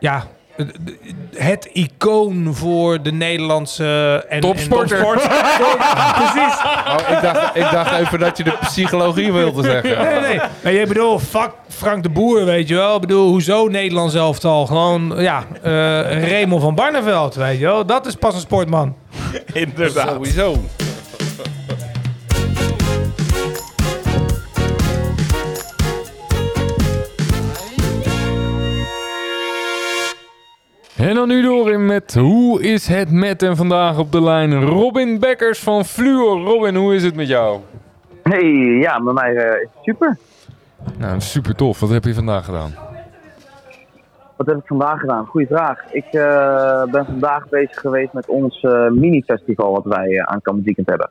ja, 0.00 0.26
het- 1.36 1.68
icoon 1.72 2.54
voor 2.54 3.02
de 3.02 3.12
Nederlandse 3.12 4.24
en, 4.28 4.40
Topsporter. 4.40 4.96
En 4.98 5.02
topsport. 5.12 5.28
Precies. 6.14 6.58
Oh, 6.86 7.16
ik, 7.16 7.22
dacht, 7.22 7.56
ik 7.56 7.70
dacht 7.70 7.92
even 7.98 8.18
dat 8.18 8.36
je 8.38 8.44
de 8.44 8.56
psychologie 8.60 9.32
wilde 9.32 9.62
zeggen. 9.62 9.98
Nee, 10.04 10.20
nee. 10.20 10.40
Maar 10.62 10.72
je 10.72 10.86
bedoel, 10.86 11.18
fuck 11.18 11.50
Frank 11.68 12.02
de 12.02 12.08
Boer, 12.08 12.44
weet 12.44 12.68
je 12.68 12.74
wel. 12.74 12.94
Ik 12.94 13.00
bedoel, 13.00 13.28
hoezo 13.28 13.66
Nederlands 13.66 14.14
elftal? 14.14 14.66
Gewoon, 14.66 15.14
ja, 15.16 15.42
eh 15.62 16.28
Raymond 16.30 16.62
van 16.62 16.74
Barneveld, 16.74 17.34
weet 17.34 17.58
je 17.58 17.64
wel. 17.64 17.86
Dat 17.86 18.06
is 18.06 18.14
pas 18.14 18.34
een 18.34 18.40
sportman. 18.40 18.94
Inderdaad. 19.52 20.08
Sowieso. 20.08 20.56
En 30.98 31.14
dan 31.14 31.28
nu 31.28 31.42
door 31.42 31.72
in 31.72 31.86
met 31.86 32.14
hoe 32.14 32.62
is 32.62 32.86
het 32.86 33.10
met 33.10 33.42
en 33.42 33.56
vandaag 33.56 33.98
op 33.98 34.12
de 34.12 34.22
lijn 34.22 34.64
Robin 34.64 35.18
Bekkers 35.18 35.58
van 35.58 35.84
Fluor. 35.84 36.40
Robin, 36.40 36.74
hoe 36.74 36.94
is 36.94 37.02
het 37.02 37.14
met 37.14 37.28
jou? 37.28 37.60
Hey, 38.22 38.52
ja, 38.80 38.98
met 38.98 39.14
mij 39.14 39.36
eh, 39.36 39.60
is 39.60 39.68
het 39.74 39.82
super. 39.82 40.18
Nou, 40.98 41.20
super 41.20 41.54
tof. 41.54 41.80
Wat 41.80 41.90
heb 41.90 42.04
je 42.04 42.14
vandaag 42.14 42.44
gedaan? 42.44 42.74
Wat 44.36 44.46
heb 44.46 44.56
ik 44.56 44.66
vandaag 44.66 45.00
gedaan? 45.00 45.26
Goeie 45.26 45.46
vraag. 45.46 45.92
Ik 45.92 46.04
eh, 46.04 46.84
ben 46.84 47.04
vandaag 47.04 47.48
bezig 47.48 47.80
geweest 47.80 48.12
met 48.12 48.28
ons 48.28 48.60
eh, 48.60 48.88
mini-festival 48.88 49.72
wat 49.72 49.84
wij 49.84 50.24
aankomend 50.24 50.64
weekend 50.64 50.88
hebben. 50.88 51.10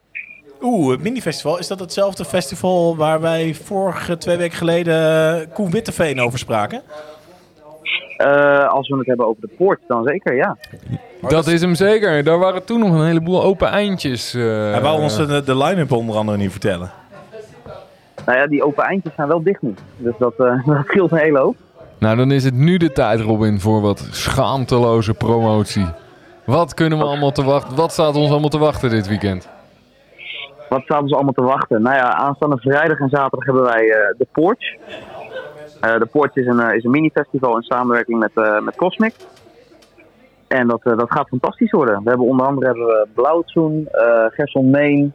Oeh, 0.61 0.91
het 0.91 1.03
minifestival. 1.03 1.59
Is 1.59 1.67
dat 1.67 1.79
hetzelfde 1.79 2.25
festival 2.25 2.97
waar 2.97 3.21
wij 3.21 3.53
vorige 3.53 4.17
twee 4.17 4.38
weken 4.38 4.57
geleden 4.57 5.51
Koen 5.53 5.71
Witteveen 5.71 6.21
over 6.21 6.39
spraken? 6.39 6.81
Eh, 8.17 8.67
als 8.67 8.88
we 8.88 8.97
het 8.97 9.07
hebben 9.07 9.27
over 9.27 9.41
de 9.41 9.49
poort, 9.57 9.79
dan 9.88 10.03
zeker, 10.03 10.35
ja. 10.35 10.57
dat 11.21 11.47
is 11.47 11.61
hem 11.61 11.75
zeker. 11.75 12.23
Daar 12.23 12.39
waren 12.39 12.65
toen 12.65 12.79
nog 12.79 12.91
een 12.93 13.05
heleboel 13.05 13.43
open 13.43 13.67
eindjes. 13.67 14.33
eh, 14.33 14.41
Hij 14.71 14.81
wou 14.81 15.01
ons 15.01 15.17
de, 15.17 15.43
de 15.43 15.57
line-up 15.57 15.91
onder 15.91 16.15
andere 16.15 16.38
niet 16.38 16.51
vertellen. 16.51 16.91
Nou 18.25 18.38
ja, 18.39 18.47
die 18.47 18.63
open 18.63 18.83
eindjes 18.83 19.13
zijn 19.15 19.27
wel 19.27 19.43
dicht 19.43 19.61
nu. 19.61 19.73
Dus 19.97 20.13
dat, 20.19 20.33
eh, 20.38 20.65
dat 20.67 20.85
scheelt 20.85 21.11
een 21.11 21.17
hele 21.17 21.39
hoop. 21.39 21.55
Nou, 21.99 22.15
dan 22.17 22.31
is 22.31 22.43
het 22.43 22.53
nu 22.53 22.77
de 22.77 22.91
tijd, 22.91 23.19
Robin, 23.19 23.59
voor 23.59 23.81
wat 23.81 24.07
schaamteloze 24.11 25.13
promotie. 25.13 25.85
Wat 26.45 26.73
kunnen 26.73 26.97
we 26.97 27.03
allemaal 27.03 27.31
te 27.31 27.43
wachten? 27.43 27.75
Wat 27.75 27.91
staat 27.91 28.15
ons 28.15 28.29
allemaal 28.29 28.49
te 28.49 28.57
wachten 28.57 28.89
dit 28.89 29.07
weekend? 29.07 29.49
Wat 30.69 30.81
staat 30.83 31.01
ons 31.01 31.13
allemaal 31.13 31.33
te 31.33 31.43
wachten? 31.43 31.81
Nou 31.81 31.95
ja, 31.95 32.13
aanstaande 32.13 32.57
vrijdag 32.57 32.99
en 32.99 33.09
zaterdag 33.09 33.45
hebben 33.45 33.63
wij 33.63 33.89
eh, 33.89 34.17
de 34.17 34.27
Porch. 34.31 34.75
Eh, 35.82 35.99
de 35.99 36.05
Porch 36.05 36.36
is 36.36 36.45
een, 36.47 36.59
eh, 36.59 36.75
is 36.75 36.84
een 36.84 36.91
mini-festival 36.91 37.55
in 37.55 37.61
samenwerking 37.61 38.19
met, 38.19 38.32
eh, 38.34 38.59
met 38.59 38.75
Cosmic. 38.75 39.13
En 40.47 40.67
dat, 40.67 40.82
eh, 40.84 40.97
dat 40.97 41.11
gaat 41.11 41.28
fantastisch 41.28 41.71
worden. 41.71 42.03
We 42.03 42.09
hebben 42.09 42.28
onder 42.28 42.45
andere 42.45 42.65
hebben 42.65 42.86
we 42.86 43.07
Blauwtsoen, 43.13 43.88
eh 43.91 44.25
Gerson 44.30 44.69
Meen, 44.69 45.13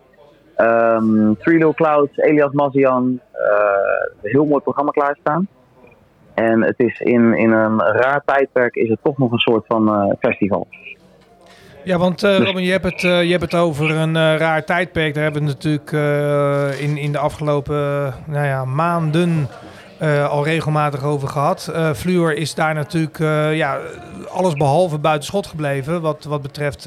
ehm 0.56 1.34
Three 1.38 1.56
Little 1.56 1.74
Clouds, 1.74 2.16
Elias 2.16 2.52
Mazian. 2.52 3.20
eh, 3.32 4.18
een 4.22 4.30
heel 4.30 4.44
mooi 4.44 4.62
programma 4.62 4.90
klaarstaan. 4.90 5.48
En 6.34 6.62
het 6.62 6.74
is 6.76 7.00
in, 7.00 7.34
in 7.34 7.52
een 7.52 7.78
raar 7.80 8.22
tijdperk 8.24 8.74
is 8.74 8.88
het 8.88 8.98
toch 9.02 9.18
nog 9.18 9.32
een 9.32 9.38
soort 9.38 9.64
van 9.66 9.88
eh, 9.88 10.12
festival. 10.20 10.66
Ja, 11.84 11.98
want 11.98 12.22
eh, 12.22 12.38
Robin, 12.38 12.62
je 12.62 12.70
hebt, 12.70 12.84
het, 12.84 13.00
je 13.00 13.08
hebt 13.30 13.42
het 13.42 13.54
over 13.54 13.90
een 13.90 14.16
eh, 14.16 14.36
raar 14.36 14.64
tijdperk. 14.64 15.14
Daar 15.14 15.22
hebben 15.22 15.42
we 15.42 15.48
natuurlijk 15.48 15.92
eh, 15.92 16.80
in, 16.82 16.96
in 16.96 17.12
de 17.12 17.18
afgelopen 17.18 18.14
nou 18.26 18.46
ja, 18.46 18.64
maanden 18.64 19.48
eh, 20.02 20.28
al 20.28 20.44
regelmatig 20.44 21.02
over 21.04 21.28
gehad. 21.28 21.70
Eh 21.74 21.92
Fluor 21.94 22.34
is 22.34 22.54
daar 22.54 22.74
natuurlijk 22.74 23.18
eh, 23.18 23.56
ja, 23.56 23.78
alles 24.28 24.54
behalve 24.54 24.98
buiten 24.98 25.26
schot 25.26 25.46
gebleven. 25.46 26.00
Wat, 26.00 26.24
wat 26.24 26.42
betreft 26.42 26.82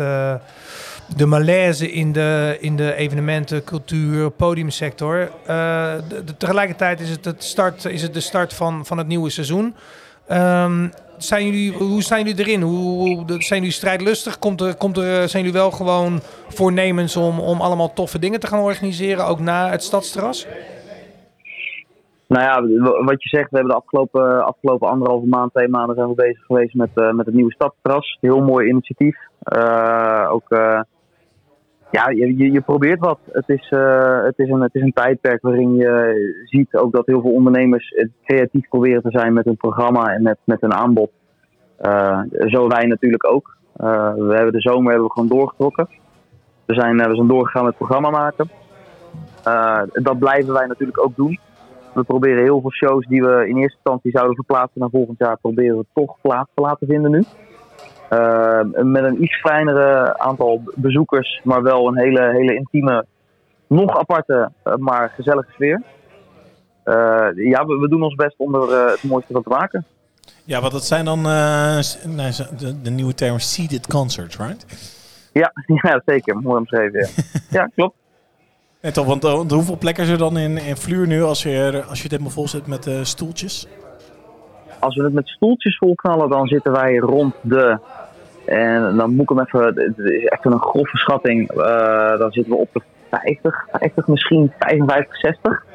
de 1.16 1.26
malaise 1.26 1.92
in 1.92 2.12
de, 2.12 2.58
in 2.60 2.76
de 2.76 2.96
evenementen, 2.96 3.64
cultuur, 3.64 4.30
podiumsector. 4.32 5.30
De- 5.46 6.24
de- 6.26 6.38
tegelijkertijd 6.38 7.00
is 7.00 7.10
het, 7.10 7.26
het 7.26 7.44
start, 7.44 7.86
is 7.86 8.02
het 8.02 8.14
de 8.14 8.20
start 8.20 8.54
van, 8.54 8.86
van 8.86 8.98
het 8.98 9.08
nieuwe 9.08 9.30
seizoen. 9.30 9.76
Ehm, 10.28 10.88
zijn 11.18 11.46
jullie, 11.46 11.72
hoe 11.74 12.04
zijn 12.04 12.26
jullie 12.26 12.46
erin? 12.46 12.62
Hoe, 12.62 13.26
zijn 13.28 13.60
jullie 13.60 13.72
strijdlustig? 13.72 14.40
Komt 14.40 14.62
er, 14.62 14.76
komt 14.76 14.98
er, 14.98 15.30
zijn 15.30 15.44
jullie 15.44 15.60
wel 15.60 15.72
gewoon 15.72 16.22
voornemens 16.50 17.16
om, 17.16 17.40
om 17.40 17.62
allemaal 17.62 17.94
toffe 17.94 18.20
dingen 18.20 18.40
te 18.40 18.48
gaan 18.48 18.60
organiseren, 18.60 19.26
ook 19.26 19.40
na 19.40 19.70
het 19.70 19.84
stadsterras? 19.84 20.46
Nou 22.28 22.44
ja, 22.44 22.84
wat 23.04 23.24
je 23.24 23.30
zegt, 23.30 23.50
we 23.50 23.58
hebben 23.58 23.76
de 23.76 23.82
afgelopen, 23.82 24.46
afgelopen 24.46 24.90
anderhalve 24.90 25.28
maand, 25.28 25.54
twee 25.54 25.68
maanden 25.68 25.96
zijn 25.96 26.08
we 26.08 26.16
bezig 26.16 26.46
geweest 26.46 26.74
met, 26.74 26.90
eh, 26.94 27.12
met 27.12 27.26
het 27.26 27.36
nieuwe 27.36 27.54
stadsterras. 27.54 28.18
Heel 28.22 28.42
mooi 28.42 28.68
initiatief. 28.68 29.18
Eh, 29.40 30.28
ook, 30.32 30.50
eh, 30.50 30.82
ja, 31.92 32.10
je, 32.10 32.52
je, 32.52 32.62
probeert 32.62 33.00
wat. 33.00 33.20
Het 33.32 33.50
is, 33.50 33.70
het, 34.26 34.40
is 34.40 34.50
een, 34.50 34.62
het 34.62 34.76
is 34.76 34.82
een 34.82 34.94
tijdperk 34.94 35.42
waarin 35.42 35.76
je 35.76 36.44
ziet 36.46 36.76
ook 36.76 36.92
dat 36.92 37.06
heel 37.06 37.22
veel 37.22 37.32
ondernemers 37.32 37.94
creatief 38.24 38.70
proberen 38.70 39.02
te 39.02 39.12
zijn 39.12 39.34
met 39.34 39.46
hun 39.46 39.58
programma 39.58 40.14
en 40.14 40.24
met, 40.24 40.38
met 40.44 40.62
hun 40.62 40.74
aanbod. 40.74 41.12
Zo 42.48 42.68
wij 42.68 42.86
natuurlijk 42.86 43.32
ook. 43.32 43.58
We 44.16 44.34
hebben 44.36 44.52
de 44.52 44.62
zomer 44.62 44.92
hebben 44.92 45.08
we 45.08 45.14
gewoon 45.14 45.30
doorgetrokken. 45.30 45.88
We 46.66 46.74
zijn, 46.74 46.98
we 46.98 47.16
zijn 47.16 47.28
doorgegaan 47.28 47.66
met 47.66 47.78
programma 47.78 48.10
maken. 48.10 48.50
Dat 49.94 50.20
blijven 50.20 50.54
wij 50.54 50.66
natuurlijk 50.68 51.04
ook 51.04 51.16
doen. 51.16 51.40
We 51.96 52.04
proberen 52.04 52.44
heel 52.44 52.62
veel 52.62 52.72
shows 52.72 53.06
die 53.06 53.22
we 53.22 53.48
in 53.48 53.58
eerste 53.58 53.76
instantie 53.76 54.12
zouden 54.12 54.36
verplaatsen 54.36 54.80
naar 54.80 54.90
volgend 54.90 55.18
jaar, 55.18 55.38
proberen 55.38 55.78
we 55.78 55.86
toch 55.94 56.16
plaats 56.22 56.50
te 56.54 56.62
laten 56.62 56.88
vinden 56.88 57.12
nu. 57.12 57.24
Eh, 58.10 58.60
met 58.72 59.04
een 59.04 59.24
iets 59.24 59.42
kleinere 59.42 60.20
aantal 60.20 60.62
bezoekers, 60.76 61.42
maar 61.44 61.62
wel 61.62 61.88
een 61.88 61.98
hele, 61.98 62.32
hele 62.32 62.56
intieme, 62.56 63.06
nog 63.68 63.98
aparte, 63.98 64.52
eh, 64.64 64.76
maar 64.76 65.10
gezellige 65.10 65.52
sfeer. 65.52 65.82
Eh, 66.84 67.28
ja, 67.34 67.66
we, 67.66 67.78
we 67.80 67.90
doen 67.90 68.04
ons 68.04 68.16
best 68.16 68.36
om 68.38 68.56
er 68.56 68.90
het 68.92 69.04
mooiste 69.04 69.34
van 69.34 69.44
te 69.44 69.50
maken. 69.50 69.86
Ja, 70.44 70.62
wat 70.62 70.72
dat 70.72 70.86
zijn 70.86 71.06
dan 71.06 71.22
nee, 71.22 72.32
de, 72.58 72.82
de 72.82 72.90
nieuwe 72.90 73.14
term 73.14 73.40
seated 73.40 73.88
concerts, 73.88 74.38
right? 74.38 74.66
Ja, 75.34 75.52
ja 75.84 76.02
zeker. 76.06 76.38
Mooi 76.38 76.58
omschreven. 76.58 77.00
Ja, 77.00 77.24
ja 77.60 77.70
klopt. 77.76 77.96
Want, 78.94 79.24
eh, 79.24 79.32
want 79.32 79.52
hoeveel 79.52 79.78
plekken 79.78 80.04
is 80.04 80.10
er 80.10 80.18
dan 80.18 80.38
in, 80.38 80.58
in 80.58 80.76
Fluur 80.76 81.08
nu 81.08 81.24
als 81.24 81.44
je, 81.44 81.84
als 81.90 81.98
je 81.98 82.04
het 82.04 82.12
helemaal 82.12 82.32
vol 82.32 82.48
zet 82.48 82.68
met 82.68 82.88
eh, 82.88 82.94
stoeltjes? 83.02 83.68
Als 84.80 84.96
we 84.96 85.04
het 85.04 85.14
met 85.14 85.28
stoeltjes 85.28 85.78
volknallen, 85.78 86.30
dan 86.30 86.48
zitten 86.48 86.72
wij 86.72 86.96
rond 86.96 87.34
de. 87.42 87.80
En 88.46 88.98
dan 88.98 89.16
moet 89.16 89.22
ik 89.22 89.30
hem 89.30 89.40
even. 89.40 89.66
Het 89.66 89.98
is 89.98 90.26
echt 90.26 90.46
een 90.46 90.60
grove 90.60 90.98
schatting. 90.98 91.50
eh, 91.50 92.18
dan 92.18 92.32
zitten 92.32 92.54
we 92.54 92.60
op 92.60 92.70
de 92.74 92.82
50, 93.10 93.68
50 93.72 94.08
misschien 94.08 94.54
55, 94.60 95.18
60. 95.20 95.66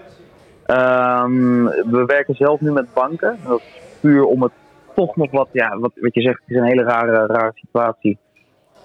Ehm, 0.67 1.65
we 1.65 2.05
werken 2.07 2.35
zelf 2.35 2.61
nu 2.61 2.73
met 2.73 2.93
banken. 2.95 3.39
Dat 3.47 3.59
is 3.59 3.65
puur 4.01 4.25
om 4.25 4.43
het 4.43 4.53
toch 4.95 5.17
nog 5.17 5.31
wat. 5.31 5.49
Ja, 5.53 5.79
wat, 5.79 5.93
wat 5.95 6.15
je 6.15 6.21
zegt, 6.21 6.41
het 6.41 6.51
is 6.51 6.57
een 6.57 6.69
hele 6.69 6.83
rare, 6.83 7.27
rare 7.27 7.53
situatie. 7.55 8.19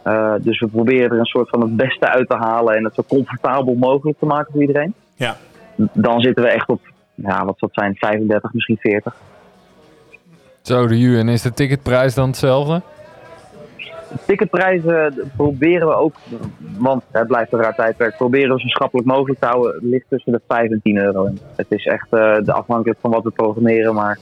Eh, 0.05 0.33
dus 0.39 0.59
we 0.59 0.67
proberen 0.67 1.11
er 1.11 1.19
een 1.19 1.25
soort 1.25 1.49
van 1.49 1.61
het 1.61 1.75
beste 1.75 2.09
uit 2.09 2.29
te 2.29 2.35
halen 2.35 2.75
en 2.75 2.83
het 2.83 2.95
zo 2.95 3.03
comfortabel 3.07 3.75
mogelijk 3.75 4.19
te 4.19 4.25
maken 4.25 4.51
voor 4.51 4.61
iedereen. 4.61 4.93
Ja. 5.15 5.37
Dan 5.93 6.21
zitten 6.21 6.43
we 6.43 6.49
echt 6.49 6.69
op, 6.69 6.81
ja, 7.15 7.45
wat 7.45 7.59
zal 7.59 7.69
het 7.71 7.79
zijn, 7.79 7.95
35, 7.95 8.53
misschien 8.53 8.77
40. 8.79 9.15
Zo, 10.61 10.87
de 10.87 10.99
U. 10.99 11.19
En 11.19 11.29
is 11.29 11.41
de 11.41 11.53
ticketprijs 11.53 12.13
dan 12.13 12.27
hetzelfde? 12.27 12.81
Ticketprijzen 14.25 15.13
proberen 15.35 15.87
we 15.87 15.93
ook, 15.93 16.15
want 16.77 17.03
het 17.11 17.27
blijft 17.27 17.53
een 17.53 17.59
raar 17.59 17.75
tijdperk, 17.75 18.17
proberen 18.17 18.55
we 18.55 18.61
zo 18.61 18.67
schappelijk 18.67 19.07
mogelijk 19.07 19.39
te 19.39 19.45
houden. 19.45 19.73
Het 19.73 19.83
ligt 19.83 20.05
tussen 20.09 20.31
de 20.31 20.41
5 20.47 20.71
en 20.71 20.79
10 20.83 20.97
euro. 20.97 21.25
in. 21.25 21.39
Het 21.55 21.67
is 21.69 21.85
echt 21.85 22.07
eh, 22.09 22.35
de 22.43 22.53
afhankelijk 22.53 22.99
van 23.01 23.11
wat 23.11 23.23
we 23.23 23.31
programmeren, 23.31 23.93
maar 23.93 24.19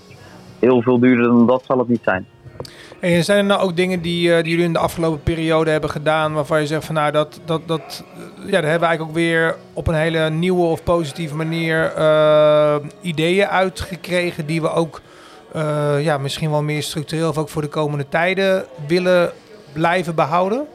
heel 0.60 0.82
veel 0.82 1.00
duurder 1.00 1.26
dan 1.26 1.48
dat 1.48 1.64
zal 1.66 1.78
het 1.78 1.88
niet 1.88 2.04
zijn. 2.04 2.26
En 3.04 3.24
zijn 3.24 3.38
er 3.38 3.43
nou 3.43 3.62
ook 3.62 3.76
dingen 3.76 4.01
die, 4.01 4.34
eh, 4.34 4.43
die 4.43 4.51
jullie 4.51 4.66
in 4.66 4.74
de 4.74 4.80
afgelopen 4.80 5.24
periode 5.24 5.70
hebben 5.70 5.89
gedaan 5.89 6.34
waarvan 6.34 6.60
je 6.60 6.68
zegt 6.68 6.86
van 6.86 6.95
nou 6.95 7.12
dat, 7.12 7.39
dat, 7.45 7.62
dat 7.66 8.04
eh, 8.16 8.51
ja, 8.51 8.62
daar 8.62 8.70
hebben 8.70 8.80
we 8.80 8.86
eigenlijk 8.86 9.01
ook 9.01 9.16
weer 9.16 9.56
op 9.74 9.88
een 9.88 9.93
hele 9.93 10.30
nieuwe 10.30 10.66
of 10.66 10.84
positieve 10.84 11.36
manier 11.36 11.93
eh, 11.95 12.76
ideeën 13.01 13.47
uitgekregen 13.47 14.45
die 14.45 14.62
we 14.62 14.70
ook 14.70 15.01
ja, 15.99 16.18
misschien 16.18 16.49
wel 16.49 16.64
meer 16.64 16.84
structureel 16.84 17.30
of 17.30 17.38
ook 17.38 17.49
voor 17.49 17.62
de 17.62 17.68
komende 17.68 18.10
tijden 18.10 18.64
willen 18.88 19.32
blijven 19.74 20.16
behouden? 20.16 20.66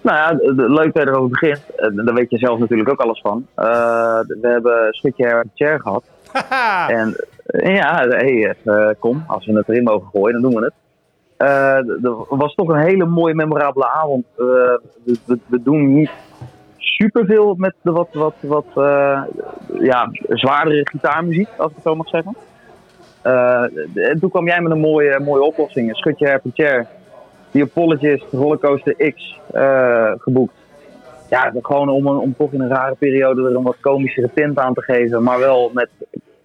Nou 0.00 0.16
ja, 0.16 0.52
leuk 0.66 0.94
dat 0.94 1.02
je 1.02 1.08
erover 1.10 1.28
begint. 1.28 1.60
Daar 1.76 2.14
weet 2.14 2.30
je 2.30 2.38
zelf 2.38 2.58
natuurlijk 2.58 2.88
ook 2.88 3.00
alles 3.00 3.20
van. 3.20 3.46
We 3.54 4.38
hebben 4.40 4.88
Schutje 4.90 5.26
Her 5.26 5.44
Chair 5.54 5.80
gehad. 5.80 6.04
En 6.98 7.16
ja, 7.46 8.06
hey, 8.08 8.54
eh, 8.64 8.88
kom, 8.98 9.24
als 9.26 9.46
we 9.46 9.52
het 9.52 9.68
erin 9.68 9.82
mogen 9.82 10.08
gooien, 10.12 10.40
dan 10.40 10.50
doen 10.50 10.60
we 10.60 10.64
het. 10.64 10.74
Eh, 11.36 11.78
d- 11.78 12.04
Er 12.30 12.36
was 12.36 12.54
toch 12.54 12.68
een 12.68 12.80
hele 12.80 13.06
mooie, 13.06 13.34
memorabele 13.34 13.88
avond. 13.90 14.24
Eh, 14.38 14.44
we, 15.24 15.62
doen 15.62 15.94
niet 15.94 16.10
superveel 16.78 17.54
met 17.54 17.74
de 17.82 17.90
wat, 17.92 18.08
wat, 18.12 18.34
wat 18.40 18.66
eh, 18.74 19.22
ja, 19.80 20.08
zwaardere 20.28 20.88
gitaarmuziek, 20.88 21.48
als 21.56 21.68
ik 21.70 21.74
het 21.74 21.84
zo 21.84 21.94
mag 21.94 22.08
zeggen. 22.08 22.36
Eh, 23.22 23.64
toen 24.20 24.30
kwam 24.30 24.46
jij 24.46 24.60
met 24.60 24.72
een 24.72 24.80
mooie, 24.80 25.20
mooie 25.20 25.42
oplossing. 25.42 25.88
Een 25.88 25.94
schutje 25.94 26.26
her 26.26 26.40
chair. 26.54 26.86
Die 27.50 27.62
Apologist 27.62 28.24
Rollercoaster 28.32 29.12
X 29.14 29.38
eh, 29.52 30.12
geboekt. 30.18 30.54
Ja, 31.30 31.52
gewoon 31.62 31.88
om, 31.88 32.06
om 32.06 32.34
toch 32.36 32.52
in 32.52 32.60
een 32.60 32.68
rare 32.68 32.94
periode 32.94 33.42
er 33.48 33.56
een 33.56 33.62
wat 33.62 33.76
komischere 33.80 34.30
tint 34.34 34.58
aan 34.58 34.74
te 34.74 34.82
geven. 34.82 35.22
Maar 35.22 35.38
wel 35.38 35.70
met 35.74 35.88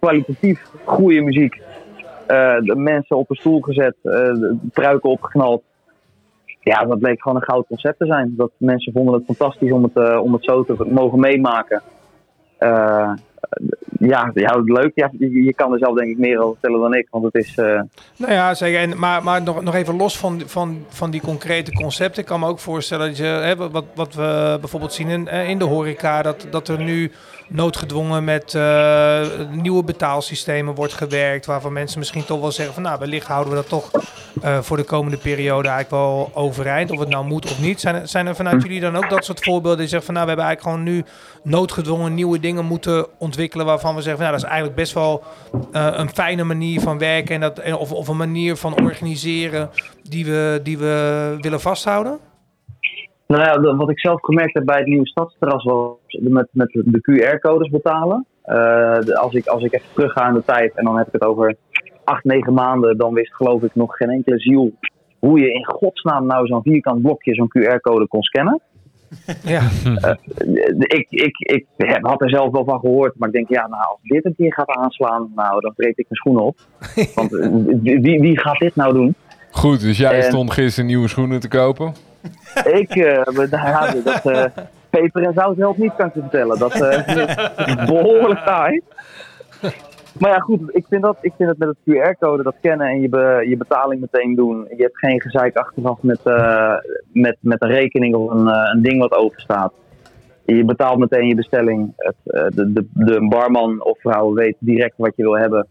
kwalitatief 0.00 0.66
goede 0.84 1.20
muziek. 1.20 1.60
Eh, 2.26 2.56
de 2.60 2.74
mensen 2.76 3.16
op 3.16 3.30
een 3.30 3.36
stoel 3.36 3.60
gezet, 3.60 3.94
eh, 4.02 4.12
de 4.12 4.56
truiken 4.72 5.10
opgeknald. 5.10 5.62
Ja, 6.60 6.84
dat 6.84 6.98
bleek 6.98 7.22
gewoon 7.22 7.36
een 7.36 7.48
goud 7.48 7.66
concept 7.66 7.98
te 7.98 8.06
zijn. 8.06 8.34
Dat 8.36 8.50
mensen 8.56 8.92
vonden 8.92 9.14
het 9.14 9.24
fantastisch 9.24 9.72
om 9.72 9.82
het, 9.82 9.96
eh, 9.96 10.22
om 10.22 10.32
het 10.32 10.44
zo 10.44 10.64
te 10.64 10.84
mogen 10.90 11.20
meemaken. 11.20 11.82
Eh, 12.58 13.12
ja, 13.98 14.30
ja, 14.34 14.60
leuk. 14.64 14.92
Ja, 14.94 15.10
je, 15.18 15.42
je 15.44 15.54
kan 15.54 15.72
er 15.72 15.78
zelf 15.78 15.96
denk 15.98 16.10
ik 16.10 16.18
meer 16.18 16.38
over 16.38 16.52
vertellen 16.60 16.80
dan 16.80 16.94
ik. 16.94 17.06
Want 17.10 17.24
het 17.24 17.34
is... 17.34 17.56
eh, 17.58 17.80
Nou 18.16 18.32
ja. 18.32 18.54
En, 18.60 18.98
maar 18.98 19.22
maar 19.22 19.42
nog, 19.42 19.62
nog 19.62 19.74
even 19.74 19.96
los 19.96 20.18
van, 20.18 20.40
van, 20.46 20.84
van 20.88 21.10
die 21.10 21.20
concrete 21.20 21.72
concepten. 21.72 22.22
Ik 22.22 22.28
kan 22.28 22.40
me 22.40 22.46
ook 22.46 22.58
voorstellen 22.58 23.06
dat 23.06 23.16
je, 23.16 23.24
hè, 23.24 23.56
wat, 23.56 23.84
wat 23.94 24.14
we 24.14 24.56
bijvoorbeeld 24.60 24.92
zien 24.92 25.08
in, 25.08 25.26
in 25.28 25.58
de 25.58 25.64
horeca, 25.64 26.22
dat, 26.22 26.46
dat 26.50 26.68
er 26.68 26.82
nu 26.82 27.10
noodgedwongen 27.52 28.24
met 28.24 28.54
eh, 28.54 29.20
nieuwe 29.50 29.84
betaalsystemen 29.84 30.74
wordt 30.74 30.92
gewerkt. 30.92 31.46
Waarvan 31.46 31.72
mensen 31.72 31.98
misschien 31.98 32.24
toch 32.24 32.40
wel 32.40 32.52
zeggen 32.52 32.74
van 32.74 32.82
nou, 32.82 32.98
wellicht 32.98 33.26
houden 33.26 33.50
we 33.52 33.58
dat 33.58 33.68
toch 33.68 33.90
eh, 34.42 34.58
voor 34.60 34.76
de 34.76 34.82
komende 34.82 35.16
periode 35.16 35.68
eigenlijk 35.68 36.02
wel 36.04 36.30
overeind. 36.34 36.90
Of 36.90 36.98
het 36.98 37.08
nou 37.08 37.24
moet 37.26 37.44
of 37.44 37.60
niet. 37.60 37.80
Zijn, 37.80 37.94
er- 37.94 38.08
zijn 38.08 38.26
er 38.26 38.34
vanuit 38.36 38.62
jullie 38.62 38.80
dan 38.80 38.96
ook 38.96 39.10
dat 39.10 39.24
soort 39.24 39.44
voorbeelden 39.44 39.78
die 39.78 39.88
zeggen 39.88 40.04
van 40.06 40.14
nou, 40.14 40.26
we 40.26 40.32
hebben 40.32 40.54
eigenlijk 40.54 40.76
gewoon 40.76 40.94
nu 40.96 41.04
noodgedwongen 41.42 42.14
nieuwe 42.14 42.40
dingen 42.40 42.64
moeten 42.64 43.06
ontwikkelen 43.18 43.66
waarvan 43.66 43.94
we 43.94 44.02
zeggen 44.02 44.22
van 44.24 44.30
nou, 44.30 44.40
dat 44.40 44.44
is 44.44 44.50
eigenlijk 44.50 44.80
best 44.80 44.92
wel 44.92 45.22
eh, 45.72 45.88
een 45.92 46.10
fijne 46.14 46.44
manier 46.44 46.80
van 46.80 46.98
werken 46.98 47.34
en 47.34 47.40
dat, 47.40 47.78
of, 47.78 47.92
of 47.92 48.08
een 48.08 48.16
manier 48.16 48.56
van 48.56 48.74
organiseren 48.82 49.70
die 50.08 50.24
we, 50.24 50.60
die 50.62 50.78
we 50.78 51.36
willen 51.40 51.60
vasthouden? 51.60 52.18
Nou 53.30 53.42
ja, 53.42 53.76
wat 53.76 53.90
ik 53.90 54.00
zelf 54.00 54.20
gemerkt 54.20 54.54
heb 54.54 54.64
bij 54.64 54.78
het 54.78 54.86
nieuwe 54.86 55.06
stadsterras 55.08 55.64
was 55.64 55.96
met, 56.20 56.48
met 56.52 56.68
de 56.84 57.00
QR-codes 57.00 57.68
betalen. 57.70 58.26
Eh, 58.42 58.54
de- 59.00 59.16
als, 59.18 59.34
ik, 59.34 59.46
als 59.46 59.62
ik 59.62 59.72
even 59.74 59.86
terugga 59.94 60.28
in 60.28 60.34
de 60.34 60.42
tijd 60.44 60.72
en 60.74 60.84
dan 60.84 60.96
heb 60.96 61.06
ik 61.06 61.12
het 61.12 61.22
over 61.24 61.56
acht, 62.04 62.24
negen 62.24 62.54
maanden, 62.54 62.96
dan 62.98 63.14
wist 63.14 63.34
geloof 63.34 63.62
ik 63.62 63.74
nog 63.74 63.96
geen 63.96 64.10
enkele 64.10 64.38
ziel 64.38 64.72
hoe 65.18 65.40
je 65.40 65.52
in 65.52 65.64
godsnaam 65.66 66.26
nou 66.26 66.46
zo'n 66.46 66.62
vierkant 66.62 67.02
blokje, 67.02 67.34
zo'n 67.34 67.48
QR-code 67.58 68.08
kon 68.08 68.22
scannen. 68.22 68.60
Ja. 69.42 69.60
ik, 70.78 71.06
ik, 71.10 71.36
ik 71.38 71.66
heb- 71.76 72.06
had 72.06 72.22
er 72.22 72.30
zelf 72.30 72.50
wel 72.52 72.64
van 72.64 72.80
gehoord, 72.80 73.14
maar 73.18 73.28
ik 73.28 73.34
denk, 73.34 73.48
ja, 73.48 73.66
nou, 73.68 73.82
als 73.90 73.98
dit 74.02 74.24
een 74.24 74.34
keer 74.36 74.52
gaat 74.52 74.68
aanslaan, 74.68 75.32
nou, 75.34 75.60
dan 75.60 75.72
breek 75.76 75.96
ik 75.96 76.06
mijn 76.08 76.20
schoenen 76.20 76.42
op. 76.44 76.58
Want 77.14 77.34
eh, 77.38 77.50
wie, 78.00 78.20
wie 78.20 78.38
gaat 78.40 78.58
dit 78.58 78.76
nou 78.76 78.92
doen? 78.92 79.14
Goed, 79.50 79.80
dus 79.80 79.98
jij 79.98 80.16
En- 80.16 80.22
stond 80.22 80.50
gisteren 80.52 80.88
nieuwe 80.88 81.08
schoenen 81.08 81.40
te 81.40 81.48
kopen. 81.48 81.92
Ik, 82.80 82.90
eh, 82.90 83.48
ja, 83.50 83.92
dat 84.04 84.26
eh, 84.26 84.44
peper 84.90 85.22
en 85.22 85.32
zout 85.32 85.56
helpt 85.56 85.78
niet, 85.78 85.94
kan 85.96 86.06
ik 86.06 86.14
je 86.14 86.20
vertellen. 86.20 86.58
Dat 86.58 86.80
eh, 86.80 87.16
is 87.66 87.84
behoorlijk 87.86 88.40
taai. 88.44 88.82
Maar 90.18 90.30
ja, 90.30 90.38
goed, 90.38 90.60
ik 90.76 90.84
vind, 90.88 91.02
dat, 91.02 91.16
ik 91.20 91.32
vind 91.36 91.48
het 91.48 91.58
met 91.58 91.68
het 91.68 91.78
QR-code, 91.84 92.42
dat 92.42 92.54
kennen 92.60 92.86
en 92.86 93.00
je, 93.00 93.44
je 93.48 93.56
betaling 93.56 94.00
meteen 94.00 94.34
doen. 94.34 94.66
Je 94.76 94.82
hebt 94.82 94.98
geen 94.98 95.20
gezeik 95.20 95.56
achteraf 95.56 96.02
met, 96.02 96.20
eh, 96.24 96.74
met, 97.12 97.36
met 97.40 97.62
een 97.62 97.68
rekening 97.68 98.14
of 98.14 98.30
een, 98.30 98.48
eh, 98.48 98.70
een 98.74 98.82
ding 98.82 99.00
wat 99.00 99.12
open 99.14 99.40
staat. 99.40 99.72
Je 100.44 100.64
betaalt 100.64 100.98
meteen 100.98 101.26
je 101.26 101.34
bestelling. 101.34 101.92
Het, 101.96 102.14
eh, 102.24 102.46
de, 102.54 102.72
de, 102.72 102.86
de 102.92 103.28
barman 103.28 103.84
of 103.84 104.00
vrouw 104.00 104.32
weet 104.32 104.56
direct 104.58 104.94
wat 104.96 105.16
je 105.16 105.22
wil 105.22 105.38
hebben. 105.38 105.66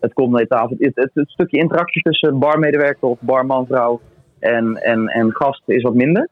Het 0.00 0.12
komt 0.12 0.32
naar 0.32 0.46
tafel. 0.46 0.76
Het, 0.78 0.96
het, 0.96 1.10
het 1.14 1.30
stukje 1.30 1.58
interactie 1.58 2.02
tussen 2.02 2.38
barmedewerker 2.38 3.08
of 3.08 3.18
barman, 3.20 3.66
vrouw 3.66 4.00
en, 4.40 4.76
en, 4.82 5.06
en 5.08 5.34
gast 5.34 5.62
is 5.66 5.82
wat 5.82 5.94
minder. 5.94 6.28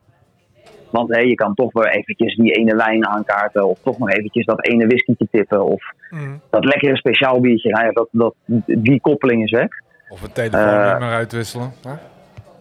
Want 0.90 1.14
hé, 1.14 1.20
je 1.20 1.34
kan 1.34 1.54
toch 1.54 1.72
wel 1.72 1.86
eventjes 1.86 2.36
die 2.36 2.52
ene 2.52 2.76
wijn 2.76 3.06
aankaarten. 3.06 3.66
Of 3.68 3.78
toch 3.82 3.98
nog 3.98 4.10
eventjes 4.10 4.44
dat 4.44 4.66
ene 4.66 4.86
whiskytje 4.86 5.28
tippen. 5.30 5.64
Of 5.64 5.94
Mm. 6.10 6.40
dat 6.50 6.64
lekkere 6.64 6.96
speciaal 6.96 7.40
biertje. 7.40 7.70
Nou 7.70 7.84
ja, 7.84 7.90
dat, 7.92 8.08
dat, 8.10 8.34
die 8.66 9.00
koppeling 9.00 9.42
is 9.42 9.50
weg. 9.50 9.68
Of 10.08 10.22
een 10.22 10.32
telefoonnummer 10.32 11.08
Eh, 11.08 11.14
uitwisselen. 11.14 11.72
hè? 11.82 11.92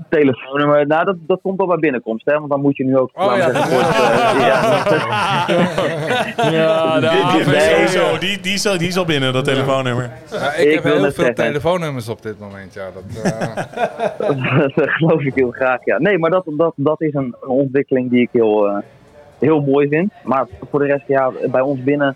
Telefoonnummer, 0.10 0.88
nou 0.88 1.06
dat, 1.06 1.16
dat 1.20 1.40
komt 1.42 1.60
al 1.60 1.68
bij 1.68 1.78
binnenkomst. 1.78 2.26
Hè? 2.26 2.34
Want 2.34 2.50
dan 2.50 2.62
moet 2.62 2.78
je 2.78 2.84
nu 2.84 2.98
ook... 2.98 3.10
Oh, 3.14 3.36
ja. 3.38 3.52
zeggen, 3.52 3.76
kort, 3.76 3.88
eh, 3.88 4.40
ja, 6.52 6.52
Ja, 6.52 7.00
Die, 7.00 7.44
die, 7.44 7.54
Nee, 7.54 7.86
die, 7.88 8.20
die, 8.20 8.40
die, 8.42 8.54
is 8.54 8.68
al, 8.68 8.78
die 8.78 8.88
is 8.88 8.98
al 8.98 9.06
binnen, 9.06 9.34
dat 9.34 9.46
telefoonnummer. 9.46 10.10
Ja, 10.32 10.54
ik, 10.54 10.66
Ik 10.66 10.74
heb 10.74 10.84
wil 10.84 10.92
heel 10.94 11.02
veel 11.02 11.12
zeggen. 11.12 11.36
telefoonnummers 11.36 12.10
op 12.10 12.22
dit 12.22 12.40
moment. 12.40 12.74
Ja, 12.74 12.86
dat, 12.94 13.04
eh, 13.24 13.56
dat 14.76 14.90
geloof 14.90 15.22
ik 15.22 15.36
heel 15.36 15.52
graag, 15.52 15.80
ja. 15.86 16.00
Nee, 16.00 16.18
maar 16.18 16.30
dat, 16.30 16.44
dat, 16.46 16.74
dat 16.76 17.02
is 17.02 17.14
een, 17.14 17.36
een 17.42 17.50
ontwikkeling 17.50 18.10
die 18.10 18.22
ik 18.22 18.30
heel, 18.32 18.68
eh, 18.68 18.78
heel 19.40 19.62
mooi 19.62 19.88
vind. 19.88 20.12
Maar 20.24 20.46
voor 20.70 20.80
de 20.80 20.86
rest, 20.86 21.08
ja, 21.08 21.32
bij 21.52 21.62
ons 21.62 21.84
binnen... 21.84 22.16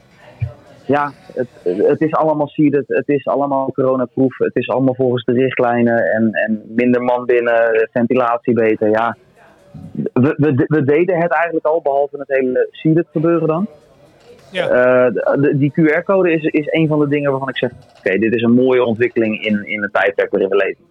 Ja, 0.90 1.12
het, 1.34 1.48
het 1.64 2.02
is 2.02 2.12
allemaal 2.14 2.48
seeded, 2.48 2.84
het 2.88 3.08
is 3.10 3.28
allemaal 3.28 3.72
coronaproof. 3.72 4.38
Het 4.38 4.56
is 4.56 4.70
allemaal 4.70 4.96
volgens 4.96 5.24
de 5.24 5.34
richtlijnen 5.34 6.12
en, 6.12 6.30
en 6.34 6.62
minder 6.68 7.02
man 7.02 7.26
binnen, 7.26 7.90
ventilatie 7.92 8.54
beter, 8.54 8.90
ja. 8.90 9.18
We, 10.14 10.34
we, 10.38 10.66
we 10.68 10.84
deden 10.84 11.18
het 11.22 11.32
eigenlijk 11.32 11.66
al, 11.66 11.82
behalve 11.82 12.18
het 12.18 12.28
hele 12.38 12.68
seeded 12.72 13.06
gebeuren 13.12 13.48
dan. 13.48 13.68
Ja. 14.52 14.68
Eh, 14.70 15.14
de- 15.14 15.38
de- 15.42 15.58
die 15.58 15.72
QR-code 15.72 16.32
is, 16.32 16.44
is 16.44 16.68
een 16.70 16.88
van 16.88 17.00
de 17.00 17.08
dingen 17.08 17.30
waarvan 17.32 17.50
ik 17.50 17.58
zeg: 17.58 17.72
oké, 17.98 18.18
dit 18.18 18.34
is 18.36 18.42
een 18.42 18.54
mooie 18.54 18.84
ontwikkeling 18.84 19.46
in, 19.46 19.68
in 19.68 19.82
het 19.82 19.94
tijdperk 19.94 20.32
waarin 20.32 20.50
we 20.50 20.56
leven. 20.56 20.84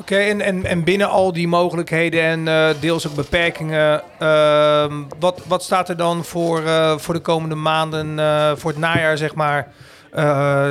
Oké, 0.00 0.16
en, 0.16 0.40
en, 0.40 0.64
en 0.64 0.84
binnen 0.84 1.08
al 1.08 1.32
die 1.32 1.48
mogelijkheden 1.48 2.22
en 2.22 2.48
eh, 2.48 2.80
deels 2.80 3.08
ook 3.08 3.14
beperkingen, 3.14 4.02
ehm, 4.18 4.92
wat, 5.20 5.44
wat 5.48 5.62
staat 5.62 5.88
er 5.88 5.96
dan 5.96 6.24
voor, 6.24 6.58
eh, 6.58 6.96
voor 6.96 7.14
de 7.14 7.20
komende 7.20 7.54
maanden, 7.54 8.18
eh, 8.18 8.52
voor 8.54 8.70
het 8.70 8.80
najaar 8.80 9.16
zeg 9.16 9.34
maar, 9.34 9.68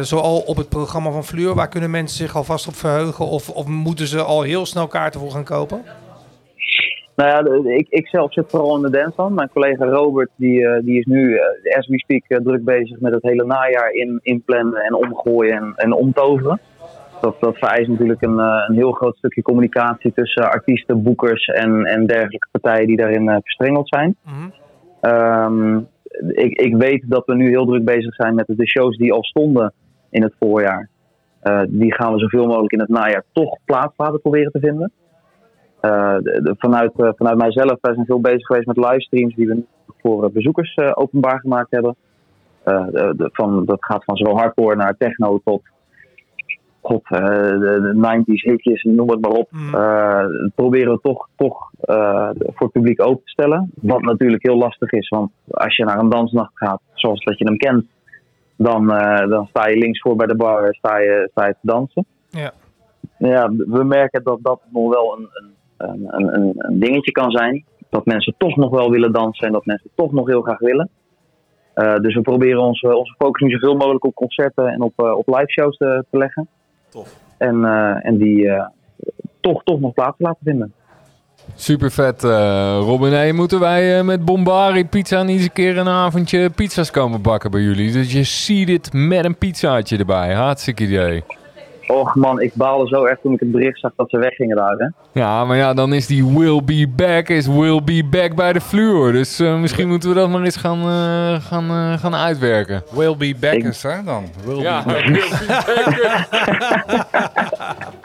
zoal 0.02 0.40
op 0.40 0.58
het 0.58 0.70
programma 0.70 1.12
van 1.12 1.24
Fleur? 1.24 1.56
Waar 1.56 1.68
kunnen 1.70 1.90
mensen 1.90 2.18
zich 2.18 2.36
alvast 2.36 2.68
op 2.68 2.76
verheugen 2.76 3.26
of, 3.26 3.50
of 3.50 3.68
moeten 3.68 4.08
ze 4.08 4.22
al 4.22 4.42
heel 4.42 4.66
snel 4.66 4.88
kaarten 4.88 5.20
voor 5.20 5.32
gaan 5.32 5.44
kopen? 5.44 5.82
Nou 7.16 7.30
ja, 7.30 7.70
ik, 7.72 7.88
ik 7.90 8.08
zelf 8.08 8.34
zit 8.34 8.50
vooral 8.50 8.76
in 8.76 8.82
de 8.82 8.90
dancehand. 8.90 9.36
Mijn 9.36 9.50
collega 9.54 9.86
Robert, 9.86 10.30
die, 10.36 10.82
die 10.82 11.00
is 11.00 11.06
nu, 11.06 11.40
as 11.78 11.88
we 11.88 12.00
speak, 12.00 12.44
druk 12.44 12.64
bezig 12.64 13.00
met 13.00 13.14
het 13.14 13.24
hele 13.24 13.46
najaar 13.46 13.92
in, 13.92 14.20
inplannen 14.22 14.82
en 14.82 14.94
omgooien 14.94 15.56
en, 15.56 15.74
en 15.76 15.94
omtoveren. 15.94 16.60
Dat, 17.26 17.36
dat 17.40 17.58
vereist 17.58 17.90
natuurlijk 17.90 18.22
een, 18.22 18.40
eh, 18.40 18.66
een 18.68 18.76
heel 18.76 18.92
groot 18.92 19.16
stukje 19.18 19.42
communicatie 19.42 20.14
tussen 20.14 20.52
artiesten, 20.52 21.04
boekers 21.04 21.46
en, 21.46 21.86
en 21.86 22.06
dergelijke 22.06 22.48
partijen 22.52 22.88
die 22.88 22.98
daarin 22.98 23.30
eh, 23.30 23.38
verstrengeld 23.42 23.88
zijn. 23.88 24.16
Mhm. 24.26 24.50
Ehm, 25.02 25.78
ik, 26.28 26.62
ik 26.62 26.76
weet 26.76 27.04
dat 27.08 27.26
we 27.26 27.36
nu 27.36 27.50
heel 27.50 27.66
druk 27.66 27.86
bezig 27.86 28.16
zijn 28.16 28.36
met 28.36 28.46
de 28.48 28.68
shows 28.68 28.98
die 28.98 29.14
al 29.14 29.24
stonden 29.24 29.74
in 30.10 30.24
het 30.24 30.34
voorjaar. 30.40 30.90
Eh, 31.40 31.62
die 31.68 31.94
gaan 31.94 32.14
we 32.14 32.20
zoveel 32.20 32.46
mogelijk 32.46 32.74
in 32.74 32.80
het 32.80 32.90
najaar 32.90 33.24
toch 33.32 33.58
plaats 33.66 33.94
laten 33.98 34.22
proberen 34.22 34.52
te 34.52 34.60
vinden. 34.60 34.92
De- 35.82 36.40
de- 36.44 36.56
vanuit, 36.58 36.92
vanuit 36.96 37.38
mijzelf, 37.38 37.78
wij 37.82 37.94
zijn 37.94 38.06
veel 38.06 38.22
bezig 38.22 38.46
geweest 38.46 38.68
met 38.68 38.78
livestreams 38.78 39.36
die 39.36 39.48
we 39.48 39.64
voor 40.02 40.32
bezoekers 40.32 40.78
openbaar 40.78 41.40
gemaakt 41.40 41.72
hebben. 41.72 41.96
De- 42.64 43.14
de- 43.18 43.30
van, 43.34 43.66
dat 43.66 43.86
gaat 43.86 44.04
van 44.04 44.16
zowel 44.16 44.38
hardcore 44.38 44.76
naar 44.76 44.96
techno 44.98 45.42
tot 45.44 45.62
God, 46.86 47.04
eh, 47.04 47.20
de, 47.20 47.80
de 47.82 48.24
90s 48.24 48.52
hitjes, 48.52 48.84
noem 48.84 49.10
het 49.10 49.22
maar 49.22 49.32
op. 49.32 49.52
Mm. 49.52 49.76
Eh, 49.76 50.26
proberen 50.56 50.94
we 50.94 51.00
toch, 51.02 51.28
toch 51.36 51.72
eh, 51.80 52.30
voor 52.38 52.68
het 52.68 52.72
publiek 52.72 53.02
open 53.02 53.24
te 53.24 53.32
stellen. 53.32 53.72
Wat 53.82 54.02
natuurlijk 54.02 54.44
heel 54.44 54.58
lastig 54.58 54.92
is, 54.92 55.10
want 55.10 55.32
als 55.50 55.76
je 55.76 55.86
naar 55.86 56.00
een 56.00 56.10
dansnacht 56.10 56.52
gaat, 56.54 56.82
zoals 56.94 57.24
dat 57.24 57.38
je 57.38 57.46
hem 57.46 57.58
kent, 57.58 57.86
dan, 58.58 58.88
dan 59.30 59.46
sta 59.46 59.68
je 59.68 59.78
links 59.78 60.00
voor 60.00 60.16
bij 60.16 60.28
de 60.28 60.36
bar 60.36 60.76
sta 60.76 60.98
je, 60.98 61.28
sta 61.32 61.48
je 61.48 61.54
te 61.54 61.68
dansen. 61.68 62.06
Ja. 62.30 62.52
Ja, 63.18 63.52
we 63.56 63.84
merken 63.84 64.24
dat 64.24 64.40
dat 64.42 64.60
nog 64.70 64.94
wel 64.94 65.18
een, 65.18 65.30
een, 65.78 66.08
een, 66.08 66.36
een, 66.36 66.54
een 66.58 66.80
dingetje 66.80 67.12
kan 67.12 67.32
zijn. 67.32 67.66
Dat 67.90 68.06
mensen 68.06 68.36
toch 68.38 68.56
nog 68.56 68.70
wel 68.70 68.92
willen 68.92 69.12
dansen 69.14 69.48
en 69.48 69.54
dat 69.54 69.66
mensen 69.66 69.90
toch 69.96 70.12
nog 70.12 70.28
heel 70.28 70.42
graag 70.42 70.60
willen. 70.60 70.90
Dus 71.76 72.16
we 72.16 72.22
proberen 72.22 72.62
onze, 72.62 72.98
onze 72.98 73.16
focus 73.18 73.42
nu 73.42 73.50
zoveel 73.50 73.76
mogelijk 73.76 74.06
op 74.06 74.16
concerten 74.16 74.68
en 74.68 74.82
op, 74.82 74.94
eh, 74.96 75.18
op 75.18 75.28
live 75.28 75.52
shows 75.52 75.78
te, 75.78 76.06
te 76.10 76.18
leggen. 76.18 76.48
Tof. 76.96 77.16
En, 77.38 77.66
eh, 77.66 78.06
en 78.06 78.18
die 78.18 78.50
eh, 78.50 78.66
toch, 79.42 79.64
toch 79.64 79.80
nog 79.80 79.94
plaats 79.94 80.18
te 80.18 80.24
laten 80.24 80.40
vinden. 80.44 80.74
Super 81.56 81.92
vet, 81.92 82.24
eh 82.24 82.78
Robin. 82.82 83.12
Hey, 83.12 83.32
moeten 83.32 83.60
wij 83.60 83.98
eh, 83.98 84.06
met 84.06 84.26
Bombari 84.26 84.86
Pizza 84.86 85.24
niet 85.24 85.36
eens 85.36 85.46
een 85.46 85.52
keer 85.52 85.78
een 85.78 85.88
avondje 85.88 86.50
pizza's 86.50 86.92
komen 86.92 87.22
bakken 87.22 87.52
bij 87.52 87.62
jullie? 87.62 87.92
Dus 87.92 88.12
je 88.12 88.24
ziet 88.24 88.70
het 88.70 88.94
met 88.94 89.26
een 89.26 89.38
pizzaatje 89.38 89.98
erbij. 89.98 90.34
Hartstikke 90.34 90.84
idee. 90.84 91.24
Och 91.88 92.16
man, 92.16 92.42
ik 92.42 92.54
baalde 92.54 92.88
zo 92.88 93.04
erg 93.06 93.20
toen 93.22 93.34
ik 93.34 93.40
het 93.40 93.52
bericht 93.52 93.80
zag 93.80 93.92
dat 93.96 94.10
ze 94.10 94.18
weggingen 94.18 94.56
daar. 94.56 94.76
Hè? 94.78 95.20
Ja, 95.20 95.46
maar 95.46 95.58
ja, 95.58 95.74
dan 95.74 95.94
is 95.94 96.08
die 96.08 96.26
will 96.26 96.62
be 96.66 96.88
back 96.96 97.30
is 97.30 97.48
will 97.48 97.84
be 97.84 98.04
back 98.10 98.36
bij 98.36 98.54
de 98.54 98.62
vloer. 98.62 99.12
Dus 99.12 99.40
eh, 99.40 99.60
misschien 99.60 99.88
moeten 99.88 100.10
we 100.10 100.16
dat 100.16 100.30
maar 100.30 100.42
eens 100.44 100.56
gaan, 100.58 100.80
eh, 100.80 101.42
gaan, 101.42 101.70
eh, 101.70 102.00
gaan 102.00 102.16
uitwerken. 102.16 102.84
will 102.92 103.18
be 103.18 103.36
backers, 103.40 103.84
hè, 103.84 104.04
dan. 104.06 104.24
Will 104.46 104.62
Ja, 104.62 104.84
be 104.84 104.94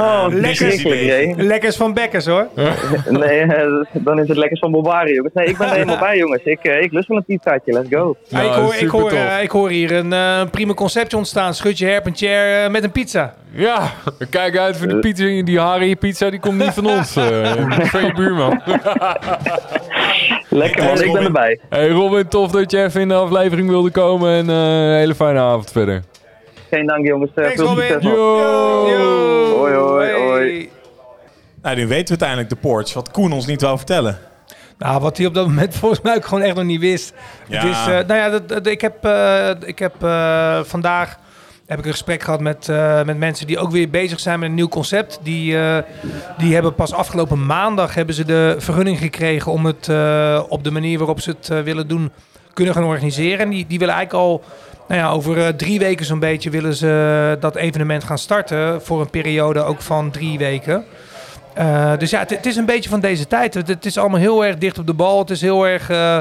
Oh, 0.00 0.24
Lekker. 0.28 0.54
verschrikkelijk, 0.56 1.36
Ray. 1.36 1.46
Lekkers 1.46 1.76
van 1.76 1.92
Bekkers 1.94 2.26
hoor. 2.26 2.46
Nee, 3.08 3.40
eh, 3.40 3.66
dan 3.92 4.18
is 4.18 4.28
het 4.28 4.36
lekker 4.36 4.58
van 4.58 4.70
Bobari, 4.70 5.14
jongens. 5.14 5.34
Nee, 5.34 5.46
ik 5.46 5.56
ben 5.58 5.66
er 5.68 5.72
helemaal 5.72 5.98
bij, 5.98 6.16
jongens. 6.16 6.42
Ik, 6.44 6.58
eh, 6.62 6.82
ik 6.82 6.92
lust 6.92 7.08
wel 7.08 7.16
een 7.16 7.24
pizzaatje, 7.24 7.72
let's 7.72 7.88
go. 7.90 8.16
Ja, 8.28 8.40
ik, 8.40 8.48
Nou, 8.48 8.60
hoor, 8.62 8.74
ik, 8.74 8.88
hoor, 8.88 9.10
eh, 9.12 9.42
ik 9.42 9.50
hoor 9.50 9.70
hier 9.70 9.92
een 9.92 10.12
eh, 10.12 10.40
prima 10.50 10.74
conceptje 10.74 11.16
ontstaan. 11.16 11.54
Schutje 11.54 11.86
herp 11.86 12.06
en 12.06 12.16
chair 12.16 12.64
eh, 12.64 12.70
met 12.70 12.84
een 12.84 12.92
pizza. 12.92 13.34
Ja, 13.56 13.90
kijk 14.30 14.58
uit 14.58 14.76
voor 14.76 14.88
de 14.88 14.98
pizza. 14.98 15.42
Die 15.44 15.58
Harry 15.60 15.96
pizza, 15.96 16.30
die 16.30 16.40
komt 16.40 16.58
niet 16.58 16.72
van 16.72 16.86
ons. 16.86 17.12
van 17.92 18.04
je 18.04 18.12
buurman. 18.14 18.62
Lekker 20.48 20.84
man, 20.84 21.02
ik 21.02 21.12
ben 21.12 21.22
erbij. 21.22 21.58
Hey 21.68 21.88
Robin, 21.88 22.28
tof 22.28 22.50
dat 22.50 22.70
je 22.70 22.82
even 22.82 23.00
in 23.00 23.08
de 23.08 23.14
aflevering 23.14 23.68
wilde 23.68 23.90
komen. 23.90 24.30
En 24.34 24.50
eh, 24.50 24.56
een 24.56 24.96
hele 24.96 25.14
fijne 25.14 25.38
avond 25.40 25.70
verder. 25.72 26.02
Geen 26.74 26.86
dank, 26.86 27.06
jongens. 27.06 27.30
Eh, 27.34 27.44
Thanks, 27.44 27.56
veel 27.60 27.66
Robin. 27.66 27.82
succes 27.84 28.02
nog. 28.02 28.12
Yo! 28.14 28.88
Yo. 28.88 29.56
Hoi, 29.58 29.74
hoi, 29.74 30.12
hoi. 30.12 30.70
Nou, 31.62 31.76
nu 31.76 31.86
weten 31.86 32.04
we 32.04 32.08
uiteindelijk 32.10 32.48
de 32.48 32.56
porch, 32.56 32.94
wat 32.94 33.10
Koen 33.10 33.32
ons 33.32 33.46
niet 33.46 33.60
wou 33.60 33.76
vertellen. 33.76 34.18
Nou, 34.78 35.00
wat 35.00 35.16
hij 35.16 35.26
op 35.26 35.34
dat 35.34 35.46
moment 35.46 35.74
volgens 35.80 36.00
mij 36.00 36.14
ook 36.16 36.24
gewoon 36.24 36.44
echt 36.44 36.54
nog 36.54 36.64
niet 36.64 36.80
wist. 36.80 37.14
Ja. 37.48 37.60
Het 37.60 37.70
is, 37.70 37.76
eh, 37.78 37.86
nou 38.08 38.14
ja, 38.14 38.28
dat, 38.30 38.48
dat- 38.48 38.66
ik 38.66 38.80
heb, 38.80 39.04
eh, 39.04 39.50
ik 39.64 39.78
heb 39.78 40.02
eh, 40.02 40.60
vandaag 40.62 41.18
heb 41.66 41.78
ik 41.78 41.84
een 41.84 41.90
gesprek 41.90 42.22
gehad 42.22 42.40
met, 42.40 42.68
eh, 42.68 43.02
met 43.04 43.18
mensen 43.18 43.46
die 43.46 43.58
ook 43.58 43.70
weer 43.70 43.90
bezig 43.90 44.20
zijn 44.20 44.38
met 44.38 44.48
een 44.48 44.54
nieuw 44.54 44.68
concept. 44.68 45.18
Die, 45.22 45.58
eh, 45.58 45.78
die 46.38 46.54
hebben 46.54 46.74
pas 46.74 46.92
afgelopen 46.92 47.46
maandag 47.46 47.94
hebben 47.94 48.14
ze 48.14 48.24
de 48.24 48.54
vergunning 48.58 48.98
gekregen 48.98 49.52
om 49.52 49.66
het 49.66 49.88
eh, 49.88 50.42
op 50.48 50.64
de 50.64 50.70
manier 50.70 50.98
waarop 50.98 51.20
ze 51.20 51.30
het 51.40 51.64
willen 51.64 51.88
doen 51.88 52.10
kunnen 52.52 52.74
gaan 52.74 52.84
organiseren. 52.84 53.38
En 53.38 53.50
die, 53.50 53.66
die 53.68 53.78
willen 53.78 53.94
eigenlijk 53.94 54.24
al 54.26 54.42
nou 54.88 55.00
ja, 55.00 55.10
over 55.10 55.38
eh, 55.38 55.48
drie 55.48 55.78
weken 55.78 56.06
zo'n 56.06 56.18
beetje 56.18 56.50
willen 56.50 56.74
ze 56.74 57.36
dat 57.40 57.56
evenement 57.56 58.04
gaan 58.04 58.18
starten 58.18 58.82
voor 58.82 59.00
een 59.00 59.10
periode 59.10 59.62
ook 59.62 59.80
van 59.80 60.10
drie 60.10 60.38
weken. 60.38 60.84
Eh, 61.54 61.92
dus 61.98 62.10
ja, 62.10 62.18
het, 62.18 62.30
het 62.30 62.46
is 62.46 62.56
een 62.56 62.66
beetje 62.66 62.90
van 62.90 63.00
deze 63.00 63.26
tijd. 63.26 63.54
Het, 63.54 63.68
het 63.68 63.84
is 63.86 63.98
allemaal 63.98 64.20
heel 64.20 64.44
erg 64.44 64.58
dicht 64.58 64.78
op 64.78 64.86
de 64.86 64.94
bal. 64.94 65.18
Het 65.18 65.30
is 65.30 65.40
heel 65.40 65.66
erg 65.66 65.90
eh, 65.90 66.18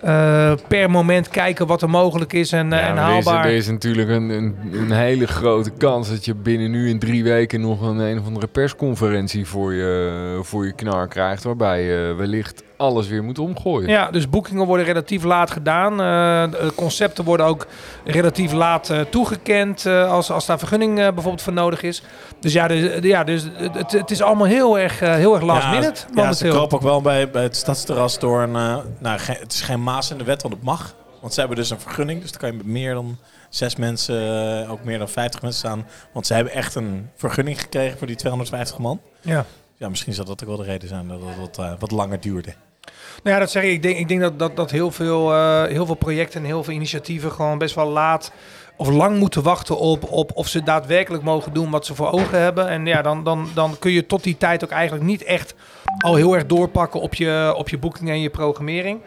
eh, 0.00 0.52
per 0.68 0.90
moment 0.90 1.28
kijken 1.28 1.66
wat 1.66 1.82
er 1.82 1.90
mogelijk 1.90 2.32
is 2.32 2.52
en, 2.52 2.72
eh, 2.72 2.78
Ja, 2.80 2.88
en 2.88 2.94
maar 2.94 3.10
er 3.10 3.18
is, 3.18 3.24
haalbaar. 3.24 3.44
er 3.44 3.54
is 3.56 3.68
natuurlijk 3.68 4.08
een, 4.08 4.28
een, 4.30 4.56
een 4.72 4.92
hele 4.92 5.26
grote 5.26 5.70
kans 5.70 6.08
dat 6.08 6.24
je 6.24 6.34
binnen 6.34 6.70
nu 6.70 6.88
in 6.88 6.98
drie 6.98 7.24
weken 7.24 7.60
nog 7.60 7.80
een 7.80 7.98
een 7.98 8.18
of 8.18 8.26
andere 8.26 8.46
persconferentie 8.46 9.46
voor 9.46 9.72
je, 9.72 10.38
voor 10.42 10.66
je 10.66 10.72
knar 10.72 11.08
krijgt. 11.08 11.44
Waarbij 11.44 11.82
je 11.82 12.14
wellicht 12.16 12.62
alles 12.80 13.08
weer 13.08 13.22
moet 13.24 13.38
omgooien. 13.38 13.88
Ja, 13.88 14.10
dus 14.10 14.28
boekingen 14.28 14.66
worden 14.66 14.86
relatief 14.86 15.22
laat 15.24 15.50
gedaan. 15.50 16.00
Eh, 16.00 16.68
concepten 16.74 17.24
worden 17.24 17.46
ook 17.46 17.66
relatief 18.04 18.52
laat 18.52 18.90
eh, 18.90 19.00
toegekend 19.00 19.86
eh, 19.86 20.10
als, 20.12 20.30
als 20.30 20.46
daar 20.46 20.58
vergunning 20.58 20.98
eh, 20.98 21.04
bijvoorbeeld 21.04 21.42
voor 21.42 21.52
nodig 21.52 21.82
is. 21.82 22.02
Dus 22.40 22.52
ja, 22.52 22.68
dus, 22.68 22.98
ja, 23.02 23.24
dus 23.24 23.44
het, 23.54 23.92
het 23.92 24.10
is 24.10 24.22
allemaal 24.22 24.46
heel 24.46 24.78
erg, 24.78 25.00
eh, 25.00 25.14
heel 25.14 25.34
erg 25.34 25.42
last 25.42 25.62
Ja, 25.62 25.70
minute 25.70 26.00
Ja, 26.00 26.06
ze 26.06 26.14
momenteel. 26.14 26.52
kopen 26.54 26.76
ook 26.76 26.82
wel 26.84 27.00
bij, 27.00 27.30
bij 27.30 27.42
het 27.42 27.56
stadsterras 27.56 28.18
door 28.18 28.42
een... 28.42 28.52
nou, 28.98 29.18
het 29.20 29.52
is 29.52 29.60
geen 29.60 29.82
maas 29.82 30.10
in 30.10 30.18
de 30.18 30.24
wet, 30.24 30.42
want 30.42 30.54
het 30.54 30.62
mag. 30.62 30.94
Want 31.20 31.34
ze 31.34 31.40
hebben 31.40 31.58
dus 31.58 31.70
een 31.70 31.80
vergunning. 31.80 32.20
Dus 32.20 32.30
dan 32.30 32.40
kan 32.40 32.50
je 32.50 32.56
met 32.56 32.66
meer 32.66 32.94
dan 32.94 33.18
zes 33.48 33.76
mensen, 33.76 34.68
ook 34.68 34.84
meer 34.84 34.98
dan 34.98 35.08
50 35.08 35.42
mensen 35.42 35.60
staan. 35.60 35.86
Want 36.12 36.26
ze 36.26 36.34
hebben 36.34 36.52
echt 36.52 36.74
een 36.74 37.10
vergunning 37.16 37.60
gekregen 37.60 37.98
voor 37.98 38.06
die 38.06 38.16
250 38.16 38.78
man. 38.78 39.00
ja. 39.20 39.44
Ja, 39.76 39.88
misschien 39.88 40.12
zal 40.14 40.24
dat 40.24 40.42
ook 40.42 40.48
wel 40.48 40.56
de 40.56 40.64
reden 40.64 40.88
zijn 40.88 41.08
dat 41.08 41.18
het 41.24 41.56
wat, 41.56 41.78
wat 41.78 41.90
langer 41.90 42.20
duurde. 42.20 42.52
Nou 43.22 43.34
ja, 43.34 43.38
dat 43.38 43.50
zeg 43.50 43.62
ik. 43.62 43.70
Ik 43.70 43.82
denk, 43.82 43.96
ik 43.96 44.08
denk 44.08 44.20
dat, 44.20 44.38
dat, 44.38 44.56
dat 44.56 44.70
heel, 44.70 44.90
veel, 44.90 45.32
eh, 45.32 45.64
heel 45.64 45.86
veel 45.86 45.94
projecten 45.94 46.40
en 46.40 46.46
heel 46.46 46.64
veel 46.64 46.74
initiatieven 46.74 47.32
gewoon 47.32 47.58
best 47.58 47.74
wel 47.74 47.88
laat 47.88 48.32
of 48.76 48.88
lang 48.88 49.18
moeten 49.18 49.42
wachten 49.42 49.78
op, 49.78 50.10
op 50.10 50.30
of 50.34 50.48
ze 50.48 50.62
daadwerkelijk 50.62 51.22
mogen 51.22 51.52
doen 51.52 51.70
wat 51.70 51.86
ze 51.86 51.94
voor 51.94 52.10
ogen 52.10 52.40
hebben. 52.40 52.68
En 52.68 52.86
ja, 52.86 53.02
dan, 53.02 53.24
dan, 53.24 53.48
dan 53.54 53.76
kun 53.78 53.92
je 53.92 54.06
tot 54.06 54.22
die 54.22 54.36
tijd 54.36 54.64
ook 54.64 54.70
eigenlijk 54.70 55.04
niet 55.04 55.22
echt 55.24 55.54
al 55.98 56.14
heel 56.14 56.34
erg 56.34 56.46
doorpakken 56.46 57.00
op 57.00 57.14
je, 57.14 57.54
op 57.56 57.68
je 57.68 57.78
boeking 57.78 58.08
en 58.08 58.20
je 58.20 58.30
programmering. 58.30 59.00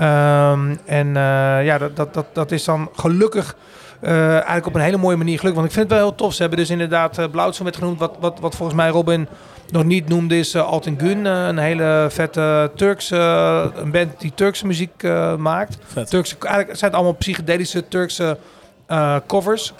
Ehm, 0.00 0.76
en 0.84 1.06
eh, 1.16 1.64
ja, 1.64 1.78
dat, 1.78 1.96
dat, 1.96 2.14
dat, 2.14 2.26
dat 2.32 2.50
is 2.50 2.64
dan 2.64 2.90
gelukkig 2.96 3.56
eh, 4.00 4.32
eigenlijk 4.32 4.66
op 4.66 4.74
een 4.74 4.80
hele 4.80 4.96
mooie 4.96 5.16
manier 5.16 5.38
gelukt. 5.38 5.56
Want 5.56 5.68
ik 5.68 5.74
vind 5.74 5.90
het 5.90 5.98
wel 5.98 6.08
heel 6.08 6.16
tof. 6.16 6.34
Ze 6.34 6.40
hebben 6.40 6.58
dus 6.58 6.70
inderdaad 6.70 7.18
uh, 7.18 7.24
Blauwtsen 7.30 7.64
werd 7.64 7.76
genoemd. 7.76 7.98
Wat, 7.98 8.16
wat, 8.20 8.40
wat 8.40 8.56
volgens 8.56 8.78
mij 8.78 8.88
Robin 8.88 9.28
nog 9.70 9.84
niet 9.84 10.08
noemde 10.08 10.38
is 10.38 10.54
uh, 10.54 10.62
Altin 10.62 10.98
Gun. 10.98 11.24
Uh, 11.24 11.46
een 11.46 11.58
hele 11.58 12.06
vette 12.10 12.70
Turkse 12.74 13.16
uh, 13.16 13.64
een 13.74 13.90
band 13.90 14.20
die 14.20 14.32
Turkse 14.34 14.66
muziek 14.66 15.02
uh, 15.02 15.36
maakt. 15.36 15.78
Vet. 15.84 16.10
Turkse, 16.10 16.36
eigenlijk 16.40 16.78
zijn 16.78 16.90
het 16.90 17.00
allemaal 17.00 17.18
psychedelische 17.18 17.88
Turkse 17.88 18.38
uh, 18.88 19.16
covers. 19.26 19.72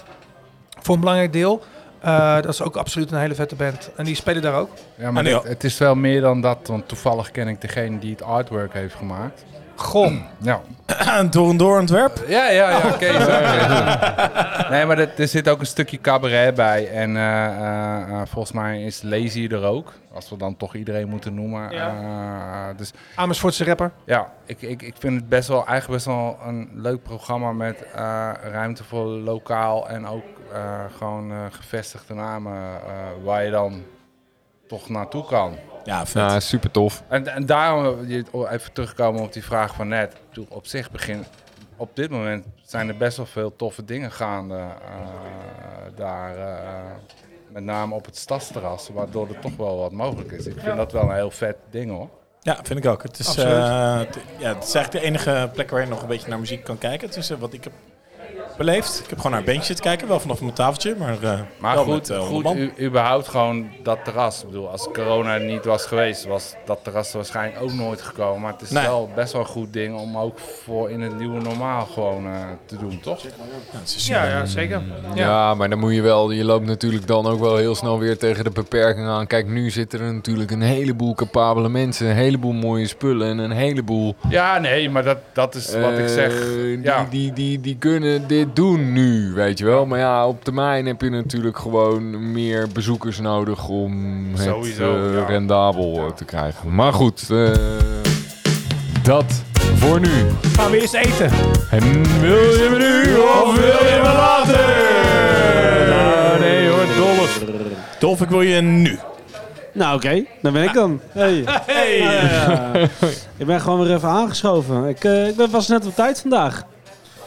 Voor 0.81 0.93
een 0.93 0.99
belangrijk 1.01 1.33
deel. 1.33 1.63
Uh, 2.05 2.35
dat 2.35 2.47
is 2.47 2.61
ook 2.61 2.75
absoluut 2.75 3.11
een 3.11 3.19
hele 3.19 3.35
vette 3.35 3.55
band. 3.55 3.91
En 3.95 4.05
die 4.05 4.15
spelen 4.15 4.41
daar 4.41 4.55
ook. 4.55 4.69
Ja, 4.97 5.11
maar 5.11 5.25
het, 5.25 5.43
het 5.43 5.63
is 5.63 5.77
wel 5.77 5.95
meer 5.95 6.21
dan 6.21 6.41
dat. 6.41 6.57
Want 6.63 6.87
toevallig 6.87 7.31
ken 7.31 7.47
ik 7.47 7.61
degene 7.61 7.99
die 7.99 8.11
het 8.11 8.23
artwork 8.23 8.73
heeft 8.73 8.95
gemaakt. 8.95 9.45
Goh. 9.75 10.11
Ja. 10.41 10.61
door 11.29 11.49
en 11.49 11.57
door 11.57 11.79
ontwerp? 11.79 12.23
Ja, 12.27 12.49
ja, 12.49 12.69
ja. 12.69 12.77
Ook. 12.77 12.99
nee, 14.71 14.85
maar 14.85 14.97
er 15.17 15.27
zit 15.27 15.49
ook 15.49 15.59
een 15.59 15.65
stukje 15.65 16.01
cabaret 16.01 16.55
bij. 16.55 16.89
En 16.89 17.09
uh, 17.09 17.23
uh, 18.09 18.21
volgens 18.25 18.51
mij 18.51 18.83
is 18.83 19.01
Lazy 19.01 19.47
er 19.51 19.63
ook. 19.63 19.93
Als 20.13 20.29
we 20.29 20.37
dan 20.37 20.57
toch 20.57 20.75
iedereen 20.75 21.09
moeten 21.09 21.33
noemen. 21.33 21.71
Ja. 21.71 21.93
Uh, 21.93 22.77
dus, 22.77 22.91
Amersfoortse 23.15 23.63
rapper. 23.63 23.91
Ja, 24.05 24.31
ik, 24.45 24.61
ik, 24.61 24.81
ik 24.81 24.95
vind 24.97 25.15
het 25.15 25.29
best 25.29 25.47
wel, 25.47 25.65
eigenlijk 25.67 26.03
best 26.03 26.05
wel 26.05 26.37
een 26.45 26.69
leuk 26.73 27.03
programma 27.03 27.51
met 27.51 27.85
ruimte 28.51 28.83
voor 28.83 29.05
lokaal 29.05 29.89
en 29.89 30.07
ook 30.07 30.25
gewoon 30.97 31.31
gevestigde 31.51 32.13
namen 32.13 32.61
waar 33.23 33.43
je 33.43 33.51
dan 33.51 33.83
toch 34.67 34.89
naartoe 34.89 35.25
kan. 35.25 35.55
Ja, 35.83 36.05
vet. 36.05 36.31
Ja, 36.31 36.39
super 36.39 36.71
tof. 36.71 37.03
En, 37.07 37.27
en 37.27 37.45
daarom, 37.45 38.05
even 38.49 38.73
terugkomen 38.73 39.21
op 39.21 39.33
die 39.33 39.43
vraag 39.43 39.75
van 39.75 39.87
net. 39.87 40.15
Op 40.49 40.65
zich 40.65 40.91
begin, 40.91 41.25
op 41.77 41.95
dit 41.95 42.09
moment 42.09 42.45
zijn 42.61 42.87
er 42.87 42.97
best 42.97 43.17
wel 43.17 43.25
veel 43.25 43.55
toffe 43.55 43.85
dingen 43.85 44.11
gaande 44.11 44.55
uh, 44.55 44.67
daar. 45.95 46.37
Uh, 46.37 46.55
met 47.51 47.63
name 47.63 47.95
op 47.95 48.05
het 48.05 48.17
stadsterras, 48.17 48.89
waardoor 48.93 49.27
er 49.27 49.39
toch 49.39 49.55
wel 49.55 49.77
wat 49.77 49.91
mogelijk 49.91 50.31
is. 50.31 50.45
Ik 50.45 50.53
vind 50.53 50.65
ja. 50.65 50.75
dat 50.75 50.91
wel 50.91 51.03
een 51.03 51.15
heel 51.15 51.31
vet 51.31 51.55
ding 51.69 51.91
hoor. 51.91 52.09
Ja, 52.41 52.59
vind 52.63 52.79
ik 52.79 52.85
ook. 52.85 53.03
Het 53.03 53.19
is, 53.19 53.37
uh, 53.37 53.97
het, 53.97 54.17
ja, 54.37 54.53
het 54.53 54.63
is 54.63 54.73
eigenlijk 54.73 54.91
de 54.91 55.01
enige 55.01 55.49
plek 55.53 55.69
waar 55.69 55.81
je 55.81 55.87
nog 55.87 56.01
een 56.01 56.07
beetje 56.07 56.29
naar 56.29 56.39
muziek 56.39 56.63
kan 56.63 56.77
kijken. 56.77 57.07
Het 57.07 57.17
is 57.17 57.29
wat 57.29 57.53
ik 57.53 57.63
heb 57.63 57.73
beleefd. 58.65 58.99
Ik 59.03 59.09
heb 59.09 59.17
gewoon 59.17 59.31
naar 59.31 59.47
een 59.47 59.53
bandje 59.53 59.73
te 59.73 59.81
kijken, 59.81 60.07
wel 60.07 60.19
vanaf 60.19 60.41
mijn 60.41 60.53
tafeltje. 60.53 60.95
Maar, 60.97 61.17
uh, 61.23 61.39
maar 61.57 61.77
goed, 61.77 61.87
met, 61.87 62.09
uh, 62.09 62.19
goed 62.19 62.55
u, 62.55 62.73
überhaupt 62.79 63.27
gewoon 63.27 63.69
dat 63.83 64.03
terras. 64.03 64.41
Ik 64.41 64.47
bedoel, 64.47 64.69
als 64.69 64.89
corona 64.93 65.33
er 65.33 65.45
niet 65.45 65.65
was 65.65 65.85
geweest, 65.85 66.25
was 66.25 66.53
dat 66.65 66.79
terras 66.83 67.09
er 67.09 67.15
waarschijnlijk 67.15 67.61
ook 67.63 67.73
nooit 67.73 68.01
gekomen. 68.01 68.41
Maar 68.41 68.51
het 68.51 68.61
is 68.61 68.69
nee. 68.69 68.83
wel 68.83 69.09
best 69.15 69.33
wel 69.33 69.41
een 69.41 69.47
goed 69.47 69.73
ding 69.73 69.99
om 69.99 70.17
ook 70.17 70.39
voor 70.39 70.89
in 70.89 71.01
het 71.01 71.19
nieuwe 71.19 71.41
normaal 71.41 71.85
gewoon 71.85 72.25
uh, 72.25 72.33
te 72.65 72.77
doen, 72.77 72.99
toch? 72.99 73.21
Ja, 73.95 74.25
ja, 74.25 74.45
zeker. 74.45 74.81
Ja. 75.13 75.15
ja. 75.15 75.53
maar 75.53 75.69
dan 75.69 75.79
moet 75.79 75.93
je 75.93 76.01
wel, 76.01 76.31
je 76.31 76.43
loopt 76.43 76.65
natuurlijk 76.65 77.07
dan 77.07 77.27
ook 77.27 77.39
wel 77.39 77.57
heel 77.57 77.75
snel 77.75 77.99
weer 77.99 78.17
tegen 78.17 78.43
de 78.43 78.49
beperkingen 78.49 79.09
aan. 79.09 79.27
Kijk, 79.27 79.47
nu 79.47 79.69
zitten 79.69 79.99
er 79.99 80.13
natuurlijk 80.13 80.51
een 80.51 80.61
heleboel 80.61 81.13
capabele 81.13 81.69
mensen, 81.69 82.09
een 82.09 82.15
heleboel 82.15 82.53
mooie 82.53 82.87
spullen 82.87 83.27
en 83.27 83.37
een 83.37 83.51
heleboel... 83.51 84.15
Ja, 84.29 84.59
nee, 84.59 84.89
maar 84.89 85.03
dat, 85.03 85.17
dat 85.33 85.55
is 85.55 85.75
wat 85.75 85.97
ik 85.97 86.07
zeg. 86.07 86.53
Die, 86.53 86.81
ja. 86.81 87.07
die, 87.09 87.33
die, 87.33 87.59
die 87.59 87.77
kunnen 87.77 88.27
dit 88.27 88.50
doen 88.55 88.91
nu, 88.91 89.33
weet 89.33 89.57
je 89.57 89.65
wel. 89.65 89.85
Maar 89.85 89.99
ja, 89.99 90.27
op 90.27 90.43
termijn 90.43 90.85
heb 90.85 91.01
je 91.01 91.09
natuurlijk 91.09 91.57
gewoon 91.57 92.31
meer 92.31 92.67
bezoekers 92.73 93.19
nodig 93.19 93.67
om 93.67 94.25
Sowieso, 94.33 94.95
het 94.95 95.11
uh, 95.11 95.17
ja. 95.17 95.25
rendabel 95.25 95.93
ja. 95.93 96.11
te 96.11 96.25
krijgen. 96.25 96.75
Maar 96.75 96.93
goed, 96.93 97.27
uh, 97.31 97.49
dat 99.03 99.43
voor 99.75 99.99
nu. 99.99 100.25
Gaan 100.55 100.71
we 100.71 100.81
eerst 100.81 100.93
eten. 100.93 101.29
En 101.69 102.03
wil 102.19 102.39
je 102.39 102.67
me 102.71 102.77
nu 102.77 103.15
of 103.17 103.55
wil 103.55 103.87
je 103.93 103.99
me 104.03 104.13
later? 104.13 104.65
Nou, 105.89 106.39
nee 106.39 106.69
hoor, 106.69 106.85
Dolf. 106.95 107.43
Dolf, 107.99 108.21
ik 108.21 108.29
wil 108.29 108.41
je 108.41 108.61
nu. 108.61 108.99
Nou, 109.73 109.95
oké. 109.95 110.05
Okay. 110.05 110.27
Dan 110.41 110.53
ben 110.53 110.63
ik 110.63 110.73
dan. 110.73 110.99
Hey. 111.11 111.43
hey. 111.45 112.89
Ik 113.37 113.45
ben 113.45 113.61
gewoon 113.61 113.83
weer 113.83 113.95
even 113.95 114.09
aangeschoven. 114.09 114.87
Ik, 114.87 115.03
uh, 115.03 115.27
ik 115.27 115.35
ben 115.35 115.49
vast 115.49 115.69
net 115.69 115.85
op 115.85 115.95
tijd 115.95 116.21
vandaag. 116.21 116.63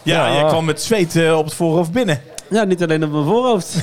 Ja, 0.04 0.26
ja, 0.26 0.34
jij 0.34 0.44
kwam 0.44 0.64
met 0.64 0.82
zweet 0.82 1.14
uh, 1.14 1.38
op 1.38 1.44
het 1.44 1.54
voorhoofd 1.54 1.92
binnen. 1.92 2.20
Ja, 2.50 2.64
niet 2.64 2.82
alleen 2.82 3.04
op 3.04 3.10
mijn 3.12 3.24
voorhoofd. 3.24 3.74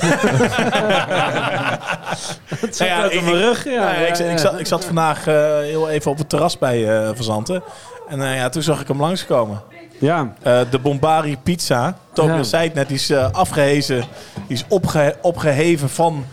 het 2.64 2.76
zat 2.76 2.86
ja, 2.86 3.04
ook 3.04 3.14
op 3.14 3.22
mijn 3.22 3.36
rug. 3.36 3.64
Ja, 3.64 3.92
ja, 3.92 4.06
ik, 4.06 4.18
ik, 4.18 4.38
zat, 4.38 4.60
ik 4.60 4.66
zat 4.66 4.84
vandaag 4.84 5.28
uh, 5.28 5.34
heel 5.58 5.88
even 5.88 6.10
op 6.10 6.18
het 6.18 6.28
terras 6.28 6.58
bij 6.58 6.78
uh, 6.78 7.08
Verzanten. 7.14 7.62
En 8.08 8.20
uh, 8.20 8.36
ja, 8.36 8.48
toen 8.48 8.62
zag 8.62 8.80
ik 8.80 8.88
hem 8.88 9.00
langskomen. 9.00 9.62
Ja. 9.98 10.34
de 10.42 10.78
Bombari 10.82 11.38
Pizza. 11.42 11.96
Tobias 12.12 12.36
ja. 12.36 12.42
zei 12.42 12.64
het 12.64 12.74
net, 12.74 12.88
die 12.88 12.96
is 12.96 13.12
afgehezen. 13.12 14.04
Die 14.46 14.56
is 14.56 14.64
opge 14.68 15.16
opgeheven 15.20 15.88
van 15.88 16.24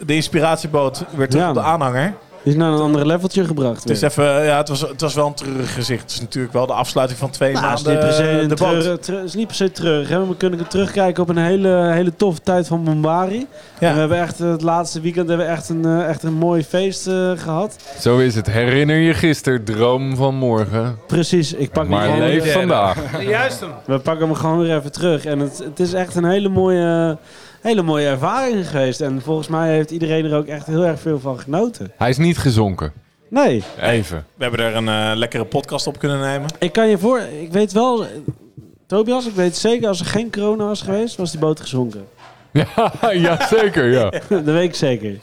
de 0.00 0.14
inspiratieboot 0.14 1.04
weer 1.10 1.28
terug 1.28 1.48
op 1.48 1.54
de 1.54 1.60
aanhanger. 1.60 2.14
Die 2.44 2.52
is 2.52 2.58
naar 2.58 2.72
een 2.72 2.80
andere 2.80 3.06
leveltje 3.06 3.44
gebracht. 3.44 3.82
Het, 3.82 3.90
is 3.90 4.02
even, 4.02 4.44
ja, 4.44 4.56
het, 4.56 4.68
was, 4.68 4.80
het 4.80 5.00
was 5.00 5.14
wel 5.14 5.26
een 5.26 5.34
treurig 5.34 5.74
gezicht. 5.74 6.02
Het 6.02 6.10
is 6.10 6.20
natuurlijk 6.20 6.52
wel 6.52 6.66
de 6.66 6.72
afsluiting 6.72 7.18
van 7.18 7.30
twee 7.30 7.52
nou, 7.52 7.64
maanden 7.64 7.92
is 7.92 7.92
niet 7.92 7.98
per 7.98 8.12
se 8.12 8.46
de 8.46 8.54
treurig. 8.54 9.06
Het 9.06 9.08
is 9.24 9.34
niet 9.34 9.46
per 9.46 9.56
se 9.56 9.70
treurig. 9.72 10.08
Hè? 10.08 10.26
We 10.26 10.36
kunnen 10.36 10.68
terugkijken 10.68 11.22
op 11.22 11.28
een 11.28 11.36
hele, 11.36 11.90
hele 11.92 12.16
toffe 12.16 12.40
tijd 12.40 12.66
van 12.66 12.84
Bombari. 12.84 13.46
Ja. 13.78 13.88
En 13.88 13.94
we 13.94 14.00
hebben 14.00 14.18
echt 14.18 14.38
het 14.38 14.62
laatste 14.62 15.00
weekend 15.00 15.28
hebben 15.28 15.46
we 15.46 15.52
echt 15.52 15.68
een, 15.68 16.02
echt 16.02 16.22
een 16.22 16.34
mooi 16.34 16.64
feest 16.64 17.06
uh, 17.06 17.30
gehad. 17.36 17.76
Zo 18.00 18.18
is 18.18 18.34
het. 18.34 18.46
Herinner 18.46 18.96
je 18.96 19.14
gisteren, 19.14 19.64
droom 19.64 20.16
van 20.16 20.34
morgen. 20.34 20.98
Precies. 21.06 21.52
Ik 21.52 21.70
pak 21.70 21.88
maar 21.88 22.08
hem 22.08 22.18
leef 22.18 22.52
vandaag. 22.52 23.22
Juist 23.22 23.60
hem. 23.60 23.70
We 23.84 23.98
pakken 23.98 24.26
hem 24.26 24.36
gewoon 24.36 24.58
weer 24.58 24.76
even 24.76 24.92
terug. 24.92 25.24
En 25.24 25.38
het, 25.38 25.58
het 25.58 25.80
is 25.80 25.92
echt 25.92 26.14
een 26.14 26.24
hele 26.24 26.48
mooie 26.48 27.18
hele 27.64 27.82
mooie 27.82 28.06
ervaring 28.06 28.68
geweest. 28.68 29.00
En 29.00 29.22
volgens 29.22 29.48
mij 29.48 29.74
heeft 29.74 29.90
iedereen 29.90 30.24
er 30.24 30.36
ook 30.36 30.46
echt 30.46 30.66
heel 30.66 30.84
erg 30.84 31.00
veel 31.00 31.20
van 31.20 31.38
genoten. 31.38 31.92
Hij 31.96 32.08
is 32.08 32.16
niet 32.16 32.38
gezonken. 32.38 32.92
Nee. 33.28 33.62
Even. 33.80 34.26
We 34.34 34.42
hebben 34.42 34.60
er 34.60 34.74
een 34.74 34.86
uh, 34.86 35.16
lekkere 35.18 35.44
podcast 35.44 35.86
op 35.86 35.98
kunnen 35.98 36.20
nemen. 36.20 36.48
Ik 36.58 36.72
kan 36.72 36.88
je 36.88 36.98
voor... 36.98 37.20
Ik 37.20 37.52
weet 37.52 37.72
wel... 37.72 38.06
Tobias, 38.86 39.26
ik 39.26 39.34
weet 39.34 39.56
zeker 39.56 39.88
als 39.88 40.00
er 40.00 40.06
geen 40.06 40.30
corona 40.30 40.64
was 40.64 40.82
geweest, 40.82 41.16
was 41.16 41.30
die 41.30 41.40
boot 41.40 41.60
gezonken. 41.60 42.04
Ja, 42.52 43.10
ja 43.12 43.46
zeker, 43.46 43.90
ja. 43.90 44.10
dat 44.28 44.44
weet 44.44 44.68
ik 44.68 44.74
zeker. 44.74 45.18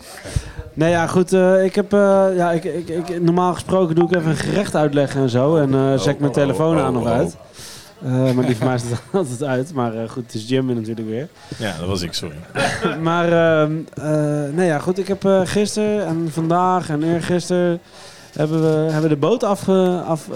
Nee, 0.73 0.89
ja, 0.89 1.07
goed. 1.07 1.33
Uh, 1.33 1.63
ik 1.63 1.75
heb, 1.75 1.93
uh, 1.93 2.25
ja, 2.35 2.51
ik, 2.51 2.63
ik, 2.63 2.89
ik, 2.89 3.21
normaal 3.21 3.53
gesproken 3.53 3.95
doe 3.95 4.09
ik 4.09 4.15
even 4.15 4.29
een 4.29 4.35
gerecht 4.35 4.75
uitleggen 4.75 5.21
en 5.21 5.29
zo. 5.29 5.55
En 5.55 5.73
uh, 5.73 5.97
zet 5.97 6.13
ik 6.13 6.19
mijn 6.19 6.31
telefoon 6.31 6.79
aan 6.79 6.93
nog 6.93 7.05
uit. 7.05 7.37
Uh, 8.05 8.31
maar 8.31 8.45
die 8.45 8.55
van 8.57 8.67
mij 8.67 8.77
staat 8.77 9.01
altijd 9.11 9.43
uit. 9.43 9.73
Maar 9.73 9.95
uh, 9.95 10.09
goed, 10.09 10.23
het 10.23 10.33
is 10.33 10.49
Jim 10.49 10.65
natuurlijk 10.65 11.07
weer. 11.07 11.27
Ja, 11.57 11.77
dat 11.77 11.87
was 11.87 12.01
ik, 12.01 12.13
sorry. 12.13 12.35
maar 13.09 13.29
uh, 13.29 14.53
nee, 14.53 14.65
ja, 14.65 14.79
goed. 14.79 14.97
Ik 14.97 15.07
heb 15.07 15.25
gisteren 15.43 16.05
en 16.05 16.29
vandaag 16.31 16.89
en 16.89 17.03
eergisteren 17.03 17.81
hebben 18.33 18.61
we 18.61 18.91
hebben 18.91 19.09
de 19.09 19.17
boot 19.17 19.43
afge, 19.43 20.03
af, 20.05 20.29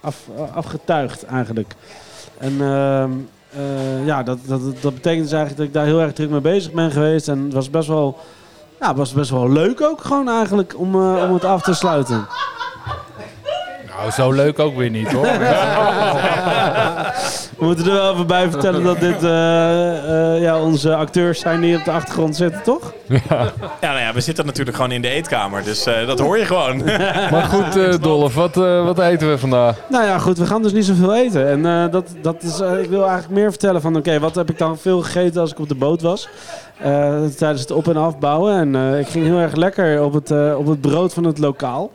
af, 0.00 0.28
afgetuigd 0.54 1.24
eigenlijk. 1.24 1.74
En 2.38 2.60
ehm, 2.60 3.10
ja, 4.04 4.22
dat, 4.22 4.38
dat, 4.46 4.60
dat 4.80 4.94
betekent 4.94 5.22
dus 5.22 5.32
eigenlijk 5.32 5.56
dat 5.56 5.66
ik 5.66 5.72
daar 5.72 5.84
heel 5.84 6.00
erg 6.00 6.12
druk 6.12 6.30
mee 6.30 6.40
bezig 6.40 6.72
ben 6.72 6.90
geweest. 6.90 7.28
En 7.28 7.44
het 7.44 7.52
was 7.52 7.70
best 7.70 7.88
wel, 7.88 8.18
ja, 8.80 8.88
het 8.88 8.96
was 8.96 9.12
best 9.12 9.30
wel 9.30 9.50
leuk 9.50 9.80
ook 9.80 10.00
gewoon 10.00 10.28
eigenlijk 10.28 10.78
om, 10.78 10.94
om 10.94 11.34
het 11.34 11.44
af 11.44 11.62
te 11.62 11.74
sluiten. 11.74 12.26
Nou, 13.98 14.10
zo 14.10 14.32
leuk 14.32 14.58
ook 14.58 14.76
weer 14.76 14.90
niet, 14.90 15.12
hoor. 15.12 15.26
We 17.58 17.64
moeten 17.64 17.86
er 17.86 17.92
wel 17.92 18.12
even 18.12 18.26
bij 18.26 18.50
vertellen 18.50 18.82
dat 18.82 19.00
dit 19.00 19.22
eh, 19.24 20.34
eh, 20.34 20.42
ja, 20.42 20.60
onze 20.60 20.94
acteurs 20.94 21.40
zijn 21.40 21.60
die 21.60 21.76
op 21.76 21.84
de 21.84 21.90
achtergrond 21.90 22.36
zitten, 22.36 22.62
toch? 22.62 22.92
Ja, 23.06 23.52
nou 23.80 23.98
ja, 23.98 24.12
we 24.12 24.20
zitten 24.20 24.46
natuurlijk 24.46 24.76
gewoon 24.76 24.92
in 24.92 25.02
de 25.02 25.08
eetkamer, 25.08 25.64
dus 25.64 25.86
eh, 25.86 26.06
dat 26.06 26.18
hoor 26.18 26.38
je 26.38 26.44
gewoon. 26.44 26.82
Maar 27.32 27.42
goed, 27.44 27.76
eh 27.76 27.94
Dolf, 28.00 28.34
wat, 28.34 28.56
eh, 28.56 28.84
wat 28.84 28.98
eten 28.98 29.28
we 29.30 29.38
vandaag? 29.38 29.76
Nou 29.88 30.04
ja, 30.04 30.18
goed, 30.18 30.38
we 30.38 30.46
gaan 30.46 30.62
dus 30.62 30.72
niet 30.72 30.84
zoveel 30.84 31.14
eten. 31.14 31.48
En 31.48 31.66
eh, 31.66 31.92
dat, 31.92 32.08
dat 32.22 32.42
is, 32.42 32.60
eh, 32.60 32.80
ik 32.82 32.88
wil 32.90 33.02
eigenlijk 33.06 33.34
meer 33.40 33.50
vertellen 33.50 33.80
van, 33.80 33.96
oké, 33.96 34.18
wat 34.18 34.34
heb 34.34 34.50
ik 34.50 34.58
dan 34.58 34.78
veel 34.78 35.00
gegeten 35.02 35.40
als 35.40 35.50
ik 35.50 35.58
op 35.58 35.68
de 35.68 35.74
boot 35.74 36.02
was? 36.02 36.28
Eh, 36.78 37.24
tijdens 37.36 37.60
het 37.60 37.70
op- 37.70 37.88
en 37.88 37.96
afbouwen. 37.96 38.54
En 38.58 38.74
eh, 38.92 38.98
ik 38.98 39.08
ging 39.08 39.24
heel 39.24 39.38
erg 39.38 39.54
lekker 39.54 40.02
op 40.02 40.12
het, 40.12 40.30
eh, 40.30 40.58
op 40.58 40.66
het 40.66 40.80
brood 40.80 41.14
van 41.14 41.24
het 41.24 41.38
lokaal. 41.38 41.90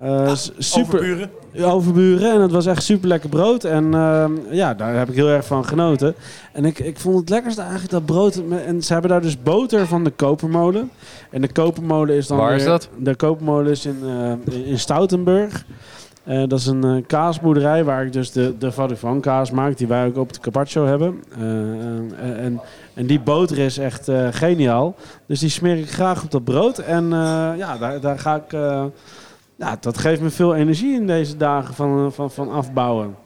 Eh, 0.00 0.34
s- 0.34 0.52
super 0.58 0.98
Overburen. 0.98 1.30
overburen 1.62 2.32
en 2.32 2.40
het 2.40 2.50
was 2.50 2.66
echt 2.66 2.82
super 2.82 3.08
lekker 3.08 3.28
brood. 3.28 3.64
En 3.64 3.94
ehm, 3.94 4.32
ja, 4.50 4.74
daar 4.74 4.94
heb 4.96 5.08
ik 5.08 5.14
heel 5.14 5.28
erg 5.28 5.46
van 5.46 5.64
genoten. 5.64 6.14
En 6.52 6.64
ik, 6.64 6.78
ik 6.78 6.98
vond 6.98 7.18
het 7.20 7.28
lekkerste 7.28 7.60
eigenlijk 7.60 7.90
dat 7.92 8.04
brood. 8.06 8.42
En 8.66 8.82
ze 8.82 8.92
hebben 8.92 9.10
daar 9.10 9.20
dus 9.20 9.42
boter 9.42 9.86
van 9.86 10.04
de 10.04 10.10
kopermolen. 10.10 10.90
En 11.30 11.40
de 11.40 11.52
kopermolen 11.52 12.14
is 12.16 12.26
dan. 12.26 12.36
Waar 12.38 12.54
is 12.54 12.60
weer- 12.62 12.70
dat? 12.70 12.88
De 12.98 13.14
kopermolen 13.14 13.70
is 13.70 13.86
in, 13.86 13.98
eh, 14.46 14.68
in- 14.68 14.78
Stoutenburg. 14.78 15.64
Eh, 16.24 16.42
dat 16.48 16.58
is 16.58 16.66
een 16.66 17.04
kaasboerderij 17.06 17.84
waar 17.84 18.04
ik 18.06 18.12
dus 18.12 18.30
de, 18.32 18.54
de 18.58 18.72
Vadouvan 18.72 19.20
kaas 19.20 19.50
maak, 19.50 19.76
die 19.78 19.86
wij 19.86 20.06
ook 20.06 20.16
op 20.16 20.32
de 20.32 20.40
carpaccio 20.40 20.86
hebben. 20.86 21.22
En, 21.38 22.60
en 22.94 23.06
die 23.06 23.20
boter 23.20 23.58
is 23.58 23.78
echt 23.78 24.08
eh, 24.08 24.28
geniaal. 24.30 24.94
Dus 25.26 25.40
die 25.40 25.48
smeer 25.50 25.76
ik 25.78 25.90
graag 25.90 26.24
op 26.24 26.30
dat 26.30 26.44
brood. 26.44 26.78
En 26.78 27.04
eh, 27.12 27.50
ja, 27.56 27.76
daar, 27.78 28.00
daar 28.00 28.18
ga 28.18 28.34
ik. 28.34 28.52
Ja, 29.56 29.76
dat 29.80 29.98
geeft 29.98 30.20
me 30.20 30.30
veel 30.30 30.54
energie 30.54 30.94
in 30.94 31.06
deze 31.06 31.36
dagen 31.36 31.74
van, 31.74 32.06
eh, 32.06 32.12
van, 32.12 32.30
van 32.30 32.50
afbouwen. 32.52 33.16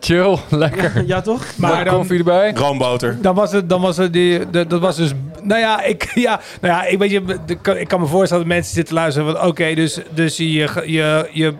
Chill, 0.00 0.38
lekker. 0.50 1.02
Ja, 1.06 1.20
toch? 1.20 1.44
Maar 1.56 1.84
dan- 1.84 1.94
koffie 1.94 2.18
erbij? 2.18 2.52
Roomboter. 2.54 3.18
Dan 3.20 3.34
was 3.34 3.52
het, 3.52 3.68
dan 3.68 3.80
was 3.80 3.96
het 3.96 4.12
die, 4.12 4.50
de- 4.50 4.66
dat 4.66 4.80
was 4.80 4.96
dus, 4.96 5.12
nou 5.42 5.60
ja, 5.60 5.82
ik, 5.82 6.10
ja, 6.28 6.40
nou 6.60 6.74
ja, 6.74 6.84
ik 6.84 6.98
weet 6.98 7.10
je, 7.10 7.24
de- 7.46 7.78
ik 7.80 7.88
kan 7.88 8.00
me 8.00 8.06
voorstellen 8.06 8.44
dat 8.44 8.52
mensen 8.54 8.74
zitten 8.74 8.94
luisteren 8.94 9.32
van, 9.36 9.46
oké, 9.46 9.74
dus, 9.74 10.00
dus 10.14 10.36
je, 10.36 10.44
je, 10.84 11.28
je 11.32 11.54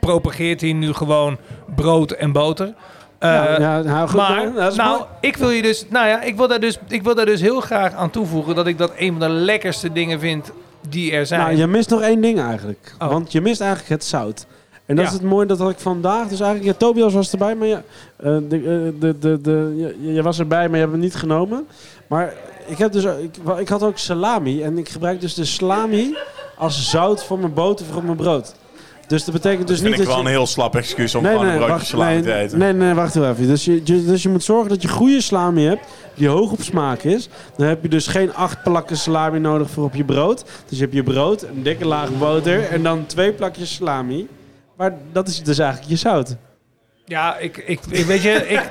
propageert 0.00 0.60
hier 0.60 0.74
nu 0.74 0.92
gewoon 0.92 1.38
brood 1.74 2.10
en 2.10 2.32
boter. 2.32 2.74
Eh, 3.18 3.30
ja, 3.30 3.58
ja, 3.60 3.80
nou, 3.82 4.08
goed, 4.08 4.16
maar, 4.16 4.52
nou, 4.52 4.76
nou, 4.76 4.90
mooi. 4.98 5.02
ik 5.20 5.36
wil 5.36 5.50
je 5.50 5.62
dus, 5.62 5.84
nou 5.88 6.06
ja, 6.08 6.22
ik 6.22 6.36
wil, 6.36 6.48
daar 6.48 6.60
dus, 6.60 6.78
ik 6.88 7.02
wil 7.02 7.14
daar 7.14 7.26
dus 7.26 7.40
heel 7.40 7.60
graag 7.60 7.92
aan 7.94 8.10
toevoegen 8.10 8.54
dat 8.54 8.66
ik 8.66 8.78
dat 8.78 8.92
een 8.96 9.10
van 9.10 9.20
de 9.20 9.28
lekkerste 9.28 9.92
dingen 9.92 10.20
vind 10.20 10.50
die 10.88 11.12
er 11.12 11.26
zijn. 11.26 11.40
Nou, 11.40 11.56
je 11.56 11.66
mist 11.66 11.90
nog 11.90 12.00
één 12.00 12.20
ding 12.20 12.40
eigenlijk. 12.40 12.94
Oh. 12.98 13.08
Want 13.08 13.32
je 13.32 13.40
mist 13.40 13.60
eigenlijk 13.60 13.90
het 13.90 14.04
zout. 14.04 14.46
En 14.86 14.96
dat 14.96 15.04
Ja. 15.04 15.10
is 15.10 15.16
het 15.18 15.26
mooie 15.28 15.46
dat 15.46 15.58
had 15.58 15.70
ik 15.70 15.78
vandaag. 15.78 16.28
Dus 16.28 16.40
eigenlijk, 16.40 16.72
ja, 16.72 16.86
Tobias 16.86 17.12
was 17.12 17.32
erbij, 17.32 17.54
maar 17.54 17.68
ja, 17.68 17.82
eh, 18.16 18.36
de, 18.48 18.56
eh, 18.56 19.00
de, 19.00 19.18
de, 19.18 19.40
de, 19.40 19.94
je, 20.00 20.12
je 20.12 20.22
was 20.22 20.38
erbij, 20.38 20.66
maar 20.66 20.74
je 20.74 20.80
hebt 20.80 20.92
hem 20.92 21.00
niet 21.00 21.14
genomen. 21.14 21.66
Maar 22.06 22.34
ik, 22.66 22.78
heb 22.78 22.92
dus, 22.92 23.04
ik, 23.04 23.36
ik 23.58 23.68
had 23.68 23.82
ook 23.82 23.98
salami. 23.98 24.62
En 24.62 24.78
ik 24.78 24.88
gebruik 24.88 25.20
dus 25.20 25.34
de 25.34 25.44
salami 25.44 26.16
als 26.56 26.90
zout 26.90 27.24
voor 27.24 27.38
mijn 27.38 27.54
boter 27.54 27.86
voor 27.86 28.04
mijn 28.04 28.16
brood. 28.16 28.54
Dus 29.10 29.24
dat 29.24 29.34
betekent 29.34 29.66
dus 29.68 29.76
Dat 29.76 29.86
vind 29.86 29.90
niet 29.90 30.00
ik 30.00 30.06
dat 30.06 30.14
wel 30.14 30.24
je... 30.24 30.30
een 30.30 30.36
heel 30.36 30.46
slap 30.46 30.76
excuus 30.76 31.14
om 31.14 31.24
gewoon 31.24 31.46
een 31.46 31.58
broodje 31.58 31.86
salami 31.86 32.14
nee, 32.14 32.22
te 32.22 32.34
eten. 32.34 32.58
Nee, 32.58 32.72
nee, 32.72 32.94
wacht 32.94 33.16
even. 33.16 33.46
Dus 33.46 33.64
je, 33.64 33.80
je- 33.84 34.04
dus 34.04 34.22
je 34.22 34.28
moet 34.28 34.44
zorgen 34.44 34.68
dat 34.68 34.82
je 34.82 34.88
goede 34.88 35.20
salami 35.20 35.64
hebt, 35.64 35.86
die 36.14 36.28
hoog 36.28 36.52
op 36.52 36.62
smaak 36.62 37.02
is. 37.02 37.28
Dan 37.56 37.66
heb 37.66 37.82
je 37.82 37.88
dus 37.88 38.06
geen 38.06 38.34
acht 38.34 38.62
plakken 38.62 38.96
salami 38.96 39.38
nodig 39.38 39.70
voor 39.70 39.84
op 39.84 39.94
je 39.94 40.04
brood. 40.04 40.44
Dus 40.68 40.78
je 40.78 40.84
hebt 40.84 40.94
je 40.94 41.02
brood, 41.02 41.42
een 41.42 41.62
dikke 41.62 41.84
laag 41.86 42.18
boter 42.18 42.68
en 42.68 42.82
dan 42.82 43.06
twee 43.06 43.32
plakjes 43.32 43.74
salami. 43.74 44.28
Maar 44.76 44.94
dat 45.12 45.28
is 45.28 45.42
dus 45.42 45.58
eigenlijk 45.58 45.90
je 45.90 45.96
zout. 45.96 46.36
ja, 47.04 47.36
ik, 47.38 47.56
ik, 47.56 47.80
ik 47.90 48.04
weet 48.04 48.22
je, 48.22 48.30
ik, 48.48 48.70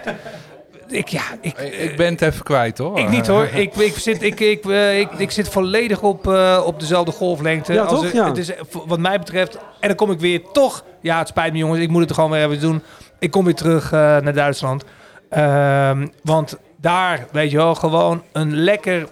ik, 0.90 1.08
ja, 1.08 1.22
ik, 1.42 1.58
Ik 1.58 1.96
ben 1.98 2.12
het 2.12 2.22
even 2.22 2.44
kwijt, 2.44 2.78
hoor. 2.78 3.00
Ik 3.00 3.10
niet 3.10 3.28
hoor. 3.28 3.44
Ik, 3.54 3.76
ik, 3.76 3.98
zit, 3.98 4.24
ik, 4.24 4.40
ik, 4.40 4.66
eh, 4.66 5.00
ik, 5.00 5.12
ik 5.18 5.32
zit 5.32 5.50
volledig 5.50 6.02
op, 6.02 6.28
eh, 6.28 6.62
op 6.66 6.80
dezelfde 6.80 7.12
golflengte. 7.12 7.74
Ja, 7.74 7.82
Als 7.82 7.92
toch? 7.92 8.04
het- 8.04 8.14
Ja. 8.14 8.28
Het 8.28 8.38
is, 8.38 8.54
eh, 8.54 8.62
wat 8.86 9.00
mij 9.00 9.20
betreft. 9.20 9.56
En 9.80 9.88
dan 9.88 9.96
kom 9.98 10.12
ik 10.12 10.20
weer 10.20 10.42
toch. 10.54 10.84
Ja, 11.02 11.18
het 11.18 11.28
spijt 11.28 11.52
me 11.54 11.58
jongens. 11.58 11.80
Ik 11.80 11.90
moet 11.90 12.00
het 12.02 12.10
er 12.10 12.16
gewoon 12.16 12.32
weer 12.32 12.46
even 12.46 12.60
doen. 12.60 12.82
Ik 13.20 13.32
kom 13.32 13.46
weer 13.46 13.56
terug 13.56 13.86
eh, 13.92 14.00
naar 14.00 14.34
Duitsland. 14.34 14.84
Ehm, 15.30 16.08
want 16.24 16.58
daar, 16.78 17.28
weet 17.32 17.52
je 17.52 17.58
wel, 17.58 17.76
gewoon 17.76 18.24
een 18.32 18.56
lekker 18.56 19.08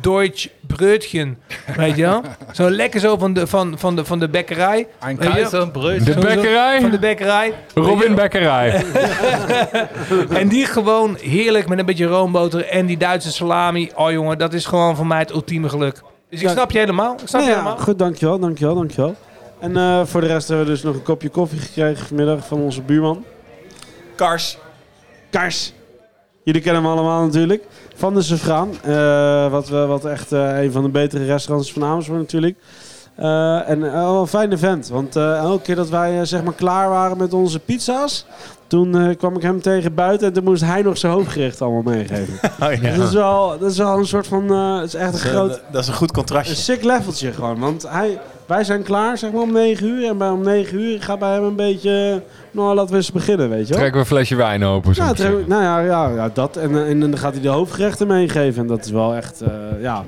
Deutsch 0.00 0.46
broodje. 0.66 1.34
Weet 1.76 1.96
je 1.96 2.02
wel? 2.02 2.22
Zo 2.52 2.70
lekker 2.70 3.00
zo 3.00 3.16
van 3.16 3.32
de, 3.32 3.46
van, 3.46 3.78
van 3.78 3.96
de, 3.96 4.04
van 4.04 4.18
de 4.18 4.28
bekkerij. 4.28 4.86
Een. 5.00 5.16
De 5.16 5.46
zo- 5.50 5.70
Van 5.72 5.92
de 6.04 6.20
bekkerij? 6.20 6.88
bekkerij. 7.00 7.54
Robin 7.74 8.14
Bekkerij. 8.14 8.84
En 10.30 10.48
die 10.48 10.66
gewoon 10.66 11.16
heerlijk 11.20 11.68
met 11.68 11.78
een 11.78 11.86
beetje 11.86 12.06
roomboter 12.06 12.64
en 12.68 12.86
die 12.86 12.96
Duitse 12.96 13.32
salami. 13.32 13.90
Oh 13.94 14.10
jongen, 14.10 14.38
dat 14.38 14.52
is 14.54 14.66
gewoon 14.66 14.96
voor 14.96 15.06
mij 15.06 15.18
het 15.18 15.30
ultieme 15.30 15.68
geluk. 15.68 15.94
Dus 16.30 16.40
ik 16.40 16.46
Ja. 16.46 16.52
snap 16.52 16.70
je 16.70 16.78
helemaal. 16.78 17.12
Ik 17.22 17.28
snap 17.28 17.40
je 17.40 17.46
ja, 17.48 17.52
helemaal. 17.54 17.78
goed, 17.78 17.98
dankjewel, 17.98 18.38
dankjewel, 18.38 18.74
dankjewel. 18.74 19.14
En 19.60 19.76
eh, 19.76 20.00
voor 20.04 20.20
de 20.20 20.26
rest 20.26 20.48
hebben 20.48 20.66
we 20.66 20.72
dus 20.72 20.82
nog 20.82 20.94
een 20.94 21.02
kopje 21.02 21.28
koffie 21.28 21.58
gekregen 21.58 22.06
vanmiddag 22.06 22.46
van 22.46 22.58
onze 22.60 22.82
buurman. 22.82 23.24
Kars. 24.14 24.58
Kars. 25.30 25.72
Jullie 26.44 26.60
kennen 26.60 26.82
hem 26.82 26.90
allemaal 26.92 27.22
natuurlijk. 27.24 27.64
Van 28.02 28.14
de 28.14 28.22
Safraan. 28.22 28.70
eh, 28.82 29.50
wat, 29.50 29.68
wat 29.68 30.04
echt 30.04 30.32
eh, 30.32 30.62
een 30.62 30.72
van 30.72 30.82
de 30.82 30.88
betere 30.88 31.24
restaurants 31.24 31.72
van 31.72 31.84
Amersfoort 31.84 32.18
natuurlijk. 32.18 32.58
Eh, 33.14 33.68
en 33.68 33.80
wel 33.80 34.20
een 34.20 34.26
fijne 34.26 34.58
vent. 34.58 34.88
Want 34.88 35.16
elke 35.16 35.62
keer 35.62 35.74
dat 35.76 35.88
wij 35.88 36.24
zeg 36.24 36.42
maar 36.42 36.54
klaar 36.54 36.88
waren 36.88 37.16
met 37.18 37.32
onze 37.32 37.58
pizza's... 37.58 38.26
toen 38.72 38.96
eh, 38.98 39.16
kwam 39.16 39.36
ik 39.36 39.42
hem 39.42 39.60
tegen 39.60 39.94
buiten 39.94 40.26
en 40.26 40.32
toen 40.32 40.44
moest 40.44 40.64
hij 40.64 40.82
nog 40.82 40.98
zijn 40.98 41.12
hoofdgerecht 41.12 41.62
allemaal 41.62 41.82
meegeven. 41.82 42.34
Oh, 42.62 42.72
ja. 42.72 42.80
Dus 42.80 42.96
dat, 42.96 43.06
is 43.08 43.12
wel, 43.14 43.58
dat 43.58 43.70
is 43.70 43.78
wel 43.78 43.98
een 43.98 44.06
soort 44.06 44.26
van... 44.26 44.50
eh, 44.52 44.76
het 44.78 44.86
is 44.86 44.94
echt 44.94 45.06
een 45.06 45.12
Dat 45.12 45.20
groot... 45.20 45.50
eh, 45.56 45.72
dat 45.72 45.82
is 45.82 45.88
een 45.88 45.94
goed 45.94 46.08
Een 46.08 46.14
contrastje. 46.14 46.54
sick 46.54 46.84
leveltje 46.84 47.32
gewoon. 47.32 47.58
Want 47.58 47.88
hij, 47.88 48.18
wij 48.46 48.64
zijn 48.64 48.82
klaar 48.82 49.18
zeg 49.18 49.32
maar 49.32 49.42
om 49.42 49.52
9 49.52 49.86
uur. 49.86 50.08
En 50.08 50.18
bij 50.18 50.28
om 50.28 50.42
9 50.42 50.78
uur 50.78 51.02
gaat 51.02 51.18
bij 51.18 51.32
hem 51.32 51.42
een 51.44 51.56
beetje... 51.56 52.22
Nou, 52.50 52.74
laten 52.74 52.90
we 52.90 52.96
eens 52.96 53.12
beginnen, 53.12 53.48
weet 53.48 53.62
je 53.62 53.68
wel. 53.68 53.76
Trekken 53.78 53.92
we 53.92 53.98
een 53.98 54.06
flesje 54.16 54.36
wijn 54.36 54.64
open. 54.64 54.94
zo 54.94 55.02
Ja, 55.04 55.12
trek- 55.12 55.46
nou 55.46 55.62
ja, 55.62 55.78
ja, 55.80 56.08
ja 56.08 56.30
dat. 56.34 56.56
En, 56.56 56.74
eh, 56.74 56.88
en, 56.90 57.00
dan 57.00 57.18
gaat 57.18 57.32
hij 57.32 57.42
de 57.42 57.48
hoofdgerechten 57.48 58.06
meegeven. 58.06 58.62
En 58.62 58.68
dat 58.68 58.84
is 58.84 58.90
wel 58.90 59.14
echt, 59.14 59.40
eh, 59.40 59.50
ja, 59.80 60.04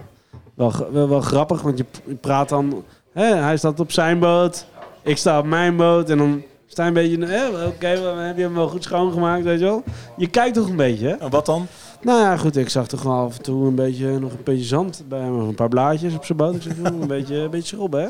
wel, 0.54 0.72
wel, 0.92 1.08
wel 1.08 1.20
grappig. 1.20 1.62
Want 1.62 1.78
je, 1.78 1.84
je 2.04 2.14
praat 2.14 2.48
dan, 2.48 2.84
hè, 3.12 3.34
hij 3.34 3.56
staat 3.56 3.80
op 3.80 3.92
zijn 3.92 4.18
boot, 4.18 4.66
ik 5.02 5.16
sta 5.16 5.38
op 5.38 5.46
mijn 5.46 5.76
boot. 5.76 6.10
En 6.10 6.18
dan 6.18 6.42
sta 6.66 6.82
je 6.82 6.88
een 6.88 6.94
beetje, 6.94 7.26
hè, 7.26 7.66
oké, 7.66 8.00
dan 8.02 8.18
heb 8.18 8.36
je 8.36 8.42
hem 8.42 8.54
wel 8.54 8.68
goed 8.68 8.82
schoongemaakt, 8.82 9.44
weet 9.44 9.58
je 9.58 9.64
wel. 9.64 9.82
Je 10.16 10.26
kijkt 10.26 10.54
toch 10.54 10.68
een 10.68 10.76
beetje, 10.76 11.08
hè. 11.08 11.14
En 11.14 11.30
wat 11.30 11.46
dan? 11.46 11.66
Nou 12.02 12.20
ja, 12.20 12.36
goed, 12.36 12.56
ik 12.56 12.68
zag 12.68 12.86
toch 12.86 13.02
wel 13.02 13.12
af 13.12 13.36
en 13.36 13.42
toe 13.42 13.66
een 13.66 13.74
beetje, 13.74 14.18
nog 14.18 14.32
een 14.32 14.38
beetje 14.44 14.64
zand 14.64 15.02
bij 15.08 15.20
hem. 15.20 15.38
Een 15.38 15.54
paar 15.54 15.68
blaadjes 15.68 16.14
op 16.14 16.24
zijn 16.24 16.38
boot. 16.38 16.54
Ik 16.54 16.62
zeg, 16.62 16.72
joh, 16.76 17.00
een 17.00 17.06
beetje, 17.06 17.36
een 17.36 17.50
beetje 17.50 17.76
schrobben, 17.76 18.02
hè. 18.02 18.08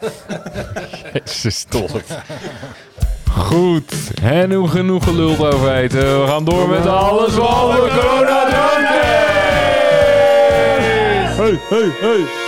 Jezus, 1.24 1.64
toch. 1.64 1.92
Goed. 3.30 4.10
En 4.22 4.52
hoe 4.52 4.68
genoeg 4.68 5.04
geluld 5.04 5.38
over 5.38 5.74
eten. 5.74 6.20
We 6.20 6.26
gaan 6.26 6.44
door 6.44 6.68
met 6.68 6.86
alles 6.86 7.34
behalve 7.34 8.00
corona 8.00 8.44
Hey, 11.36 11.60
hey, 11.68 11.90
hey. 12.00 12.45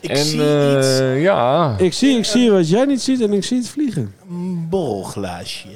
Ik 0.00 0.10
En 0.10 0.16
zie 0.16 0.42
eh, 0.42 0.78
iets. 0.78 1.22
ja, 1.22 1.74
Ik 1.78 1.92
zie, 1.92 2.16
ik 2.18 2.24
zie 2.24 2.50
wat 2.50 2.68
jij 2.68 2.84
niet 2.84 3.00
ziet 3.00 3.20
en 3.20 3.32
ik 3.32 3.44
zie 3.44 3.56
het 3.58 3.68
vliegen. 3.68 4.14
Een 4.30 4.66
bolglaasje. 4.70 5.68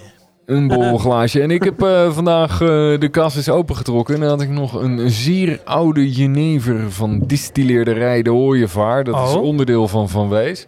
een 0.47 0.69
borrelglaasje. 0.69 1.41
En 1.41 1.51
ik 1.51 1.63
heb 1.65 1.83
eh, 1.83 2.13
vandaag 2.13 2.61
eh, 2.61 2.69
de 3.01 3.09
kast 3.11 3.37
is 3.37 3.49
opengetrokken. 3.49 4.15
En 4.15 4.21
dan 4.21 4.29
had 4.31 4.41
ik 4.41 4.49
nog 4.49 4.73
een 4.83 5.11
zeer 5.11 5.61
oude 5.65 6.11
jenever 6.13 6.91
van 6.93 7.23
distilleerderij 7.27 8.23
De 8.23 8.31
Hooievaar. 8.31 9.05
Dat 9.05 9.29
is 9.29 9.35
Oh. 9.35 9.43
onderdeel 9.43 9.89
van 9.89 10.09
Van 10.09 10.29
Wees. 10.29 10.67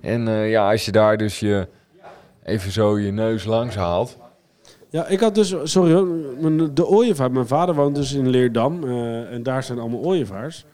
En 0.00 0.28
eh, 0.28 0.50
ja, 0.50 0.70
als 0.70 0.84
je 0.84 0.92
daar 0.92 1.16
dus 1.16 1.40
je 1.40 1.68
even 2.44 2.72
zo 2.72 2.98
je 2.98 3.12
neus 3.12 3.44
langs 3.44 3.74
haalt. 3.76 4.16
Ja, 4.90 5.06
ik 5.06 5.20
had 5.20 5.34
dus, 5.34 5.54
sorry 5.62 5.92
hoor, 5.92 6.06
mijn- 6.40 6.74
de 6.74 6.86
ooievaar. 6.86 7.30
Mijn 7.32 7.46
vader 7.46 7.74
woont 7.74 7.94
dus 7.94 8.12
in 8.12 8.28
Leerdam 8.28 8.84
eh, 8.84 9.32
en 9.32 9.42
daar 9.42 9.62
zijn 9.62 9.78
allemaal 9.78 10.00
ooievaars. 10.00 10.64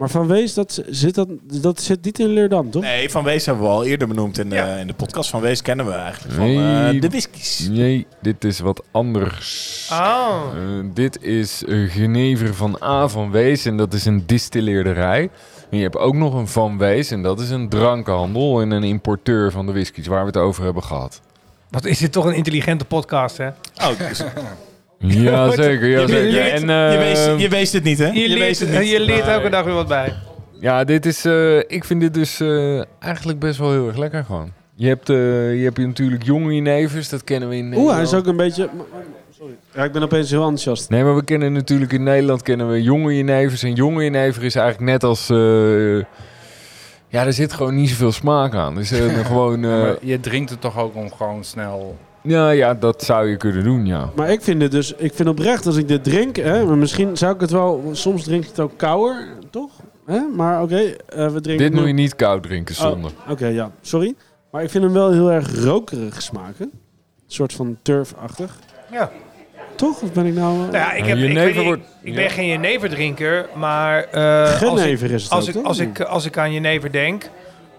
Maar 0.00 0.10
van 0.10 0.26
Wees, 0.26 0.54
dat 0.54 0.82
zit, 0.86 1.14
dat, 1.14 1.28
dat 1.42 1.80
zit 1.80 2.04
niet 2.04 2.18
in 2.18 2.26
Leerdam, 2.26 2.70
toch? 2.70 2.82
Nee, 2.82 3.10
Van 3.10 3.24
Wees 3.24 3.46
hebben 3.46 3.64
we 3.64 3.70
al 3.70 3.84
eerder 3.84 4.08
benoemd 4.08 4.38
in 4.38 4.48
de, 4.48 4.76
in 4.80 4.86
de 4.86 4.94
podcast. 4.94 5.30
Van 5.30 5.40
Wees 5.40 5.62
kennen 5.62 5.86
we 5.86 5.92
eigenlijk 5.92 6.34
van 6.34 6.46
eh, 6.46 7.00
de 7.00 7.08
whiskies. 7.08 7.68
Nee, 7.68 8.06
dit 8.22 8.44
is 8.44 8.60
wat 8.60 8.82
anders. 8.90 9.88
Oh. 9.92 10.42
Eh, 10.54 10.84
dit 10.94 11.22
is 11.22 11.62
een 11.66 11.88
Genever 11.88 12.54
van 12.54 12.78
A 12.82 13.08
van 13.08 13.30
Wees 13.30 13.64
en 13.64 13.76
dat 13.76 13.94
is 13.94 14.04
een 14.04 14.22
distilleerderij. 14.26 15.30
En 15.70 15.76
je 15.76 15.82
hebt 15.82 15.96
ook 15.96 16.14
nog 16.14 16.34
een 16.34 16.48
Van 16.48 16.78
Wees 16.78 17.10
en 17.10 17.22
dat 17.22 17.40
is 17.40 17.50
een 17.50 17.68
drankenhandel 17.68 18.60
en 18.60 18.70
een 18.70 18.84
importeur 18.84 19.52
van 19.52 19.66
de 19.66 19.72
whiskies 19.72 20.06
waar 20.06 20.20
we 20.20 20.26
het 20.26 20.36
over 20.36 20.64
hebben 20.64 20.82
gehad. 20.82 21.20
Wat 21.70 21.84
is 21.84 21.98
dit 21.98 22.12
toch 22.12 22.24
een 22.24 22.34
intelligente 22.34 22.84
podcast, 22.84 23.36
hè? 23.36 23.48
Oh, 23.48 23.98
dus, 23.98 24.22
Ja, 25.02 25.50
zeker. 25.62 25.88
Ja, 25.88 26.00
je, 26.00 26.06
zeker. 26.08 26.30
je, 26.30 26.40
En, 26.40 26.66
je, 26.66 26.72
eh, 26.72 26.98
wees, 26.98 27.42
je 27.42 27.48
weest 27.48 27.72
het 27.72 27.84
niet, 27.84 27.98
hè? 27.98 28.06
Je, 28.06 28.28
leert, 28.28 28.58
het 28.58 28.78
niet. 28.78 28.90
je 28.90 29.00
leert 29.00 29.26
elke 29.26 29.48
dag 29.50 29.64
weer 29.64 29.74
wat 29.74 29.88
bij. 29.88 30.14
ja, 30.60 30.84
dit 30.84 31.06
is, 31.06 31.24
eh, 31.24 31.56
ik 31.58 31.84
vind 31.84 32.00
dit 32.00 32.14
dus 32.14 32.40
eh, 32.40 32.82
eigenlijk 32.98 33.38
best 33.38 33.58
wel 33.58 33.70
heel 33.72 33.86
erg 33.86 33.96
lekker 33.96 34.24
gewoon. 34.24 34.52
Je 34.74 34.88
hebt, 34.88 35.08
eh, 35.10 35.16
je 35.58 35.64
hebt 35.64 35.78
natuurlijk 35.78 36.22
jonge 36.22 36.54
Jenevers, 36.54 37.08
dat 37.08 37.24
kennen 37.24 37.48
we 37.48 37.56
in 37.56 37.60
Oeh, 37.64 37.70
Nederland. 37.70 37.94
hij 37.96 38.04
is 38.04 38.14
ook 38.14 38.26
een 38.26 38.36
beetje... 38.36 38.68
Sorry. 39.38 39.54
Ja, 39.74 39.84
ik 39.84 39.92
ben 39.92 40.02
opeens 40.02 40.30
heel 40.30 40.40
enthousiast. 40.40 40.90
Nee, 40.90 41.04
maar 41.04 41.14
we 41.16 41.24
kennen 41.24 41.52
natuurlijk 41.52 41.92
in 41.92 42.02
Nederland 42.02 42.42
kennen 42.42 42.70
we 42.70 42.82
jonge 42.82 43.16
Jenevers. 43.16 43.62
En 43.62 43.72
jonge 43.74 44.02
Jenever 44.02 44.44
is 44.44 44.54
eigenlijk 44.54 44.90
net 44.90 45.04
als... 45.04 45.30
eh, 45.30 45.96
ja, 47.08 47.26
er 47.26 47.32
zit 47.32 47.52
gewoon 47.52 47.74
niet 47.74 47.88
zoveel 47.88 48.12
smaak 48.12 48.54
aan. 48.54 48.74
Dus 48.74 48.90
eh, 48.90 49.18
gewoon... 49.26 49.64
eh, 49.64 49.70
Maar 49.70 49.96
je 50.00 50.20
drinkt 50.20 50.50
het 50.50 50.60
toch 50.60 50.78
ook 50.78 50.94
om 50.94 51.12
gewoon 51.12 51.44
snel... 51.44 51.96
ja, 52.22 52.50
ja, 52.50 52.74
dat 52.74 53.02
zou 53.02 53.28
je 53.28 53.36
kunnen 53.36 53.64
doen, 53.64 53.86
ja. 53.86 54.10
Maar 54.16 54.30
ik 54.30 54.42
vind 54.42 54.62
het 54.62 54.70
dus, 54.70 54.94
ik 54.94 55.14
vind 55.14 55.28
oprecht 55.28 55.66
als 55.66 55.76
ik 55.76 55.88
dit 55.88 56.04
drink, 56.04 56.36
hè, 56.36 56.64
maar 56.64 56.76
misschien 56.78 57.16
zou 57.16 57.34
ik 57.34 57.40
het 57.40 57.50
wel, 57.50 57.84
soms 57.92 58.24
drink 58.24 58.42
ik 58.42 58.48
het 58.48 58.60
ook 58.60 58.72
kouder, 58.76 59.28
toch? 59.50 59.70
Hè? 60.06 60.20
Maar 60.36 60.62
oké, 60.62 60.76
eh, 60.76 61.28
we 61.32 61.40
drinken 61.40 61.56
Dit 61.64 61.70
nu- 61.72 61.78
moet 61.78 61.86
je 61.86 61.92
niet 61.94 62.16
koud 62.16 62.42
drinken 62.42 62.74
Oh, 62.74 62.80
zonder. 62.80 63.10
Oké, 63.28 63.46
ja, 63.46 63.70
sorry. 63.80 64.14
Maar 64.50 64.62
ik 64.62 64.70
vind 64.70 64.84
hem 64.84 64.92
wel 64.92 65.12
heel 65.12 65.32
erg 65.32 65.64
rokerig 65.64 66.22
smaken. 66.22 66.70
Een 66.72 67.26
soort 67.26 67.52
van 67.52 67.78
turfachtig. 67.82 68.58
Ja. 68.92 69.10
Toch? 69.76 70.02
Of 70.02 70.12
ben 70.12 70.26
ik 70.26 70.34
nou... 70.34 70.52
eh, 70.54 70.58
Nou 70.60 70.72
ja, 70.72 70.92
ik, 70.92 71.04
heb, 71.04 71.18
ik, 71.18 71.28
niet, 71.54 71.64
wordt- 71.64 71.82
ik 72.02 72.08
ja. 72.08 72.14
ben 72.14 72.30
geen 72.30 72.46
jeneverdrinker, 72.46 73.48
maar 73.54 74.04
eh, 74.04 74.40
als, 74.42 74.50
ik, 74.50 74.56
Genever 74.68 75.10
is 75.10 75.22
het 75.22 75.32
als, 75.32 75.42
ook, 75.42 75.48
ik, 75.48 75.54
toch? 75.54 75.64
als, 75.64 75.78
ik, 75.78 76.00
als 76.00 76.24
ik 76.26 76.38
aan 76.38 76.52
jenever 76.52 76.92
denk, 76.92 77.30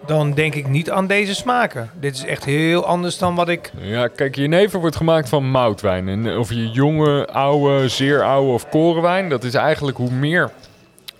dan 0.06 0.32
denk 0.34 0.54
ik 0.54 0.68
niet 0.68 0.90
aan 0.90 1.06
deze 1.06 1.34
smaken. 1.34 1.90
Dit 2.00 2.14
is 2.14 2.24
echt 2.24 2.44
heel 2.44 2.86
anders 2.86 3.18
dan 3.18 3.34
wat 3.34 3.48
ik... 3.48 3.72
Ja, 3.76 4.08
kijk, 4.08 4.36
jenever 4.36 4.80
wordt 4.80 4.96
gemaakt 4.96 5.28
van 5.28 5.50
moutwijn. 5.50 6.08
En 6.08 6.26
eh, 6.26 6.38
of 6.38 6.50
je 6.50 6.70
jonge, 6.70 7.26
oude, 7.26 7.88
zeer 7.88 8.22
oude 8.22 8.52
of 8.52 8.68
korenwijn, 8.68 9.28
dat 9.28 9.44
is 9.44 9.54
eigenlijk 9.54 9.96
hoe 9.96 10.10
meer 10.10 10.50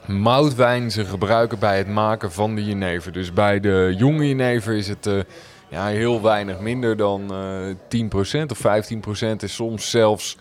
moutwijn 0.07 0.91
ze 0.91 1.05
gebruiken 1.05 1.59
bij 1.59 1.79
het 1.79 1.89
maken 1.89 2.33
van 2.33 2.55
de 2.55 2.65
jenever. 2.65 3.13
Dus 3.13 3.33
bij 3.33 3.61
de 3.61 3.95
jonge 3.97 4.29
jenever 4.29 4.75
is 4.75 4.89
het 4.89 5.07
eh, 5.07 5.15
ja, 5.69 5.87
heel 5.87 6.23
weinig 6.23 6.61
minder 6.61 6.97
dan 6.97 7.35
eh 7.91 8.01
10% 8.45 8.47
of 8.47 8.59
15% 8.59 9.37
is 9.39 9.55
soms 9.55 9.91
zelfs 9.91 10.37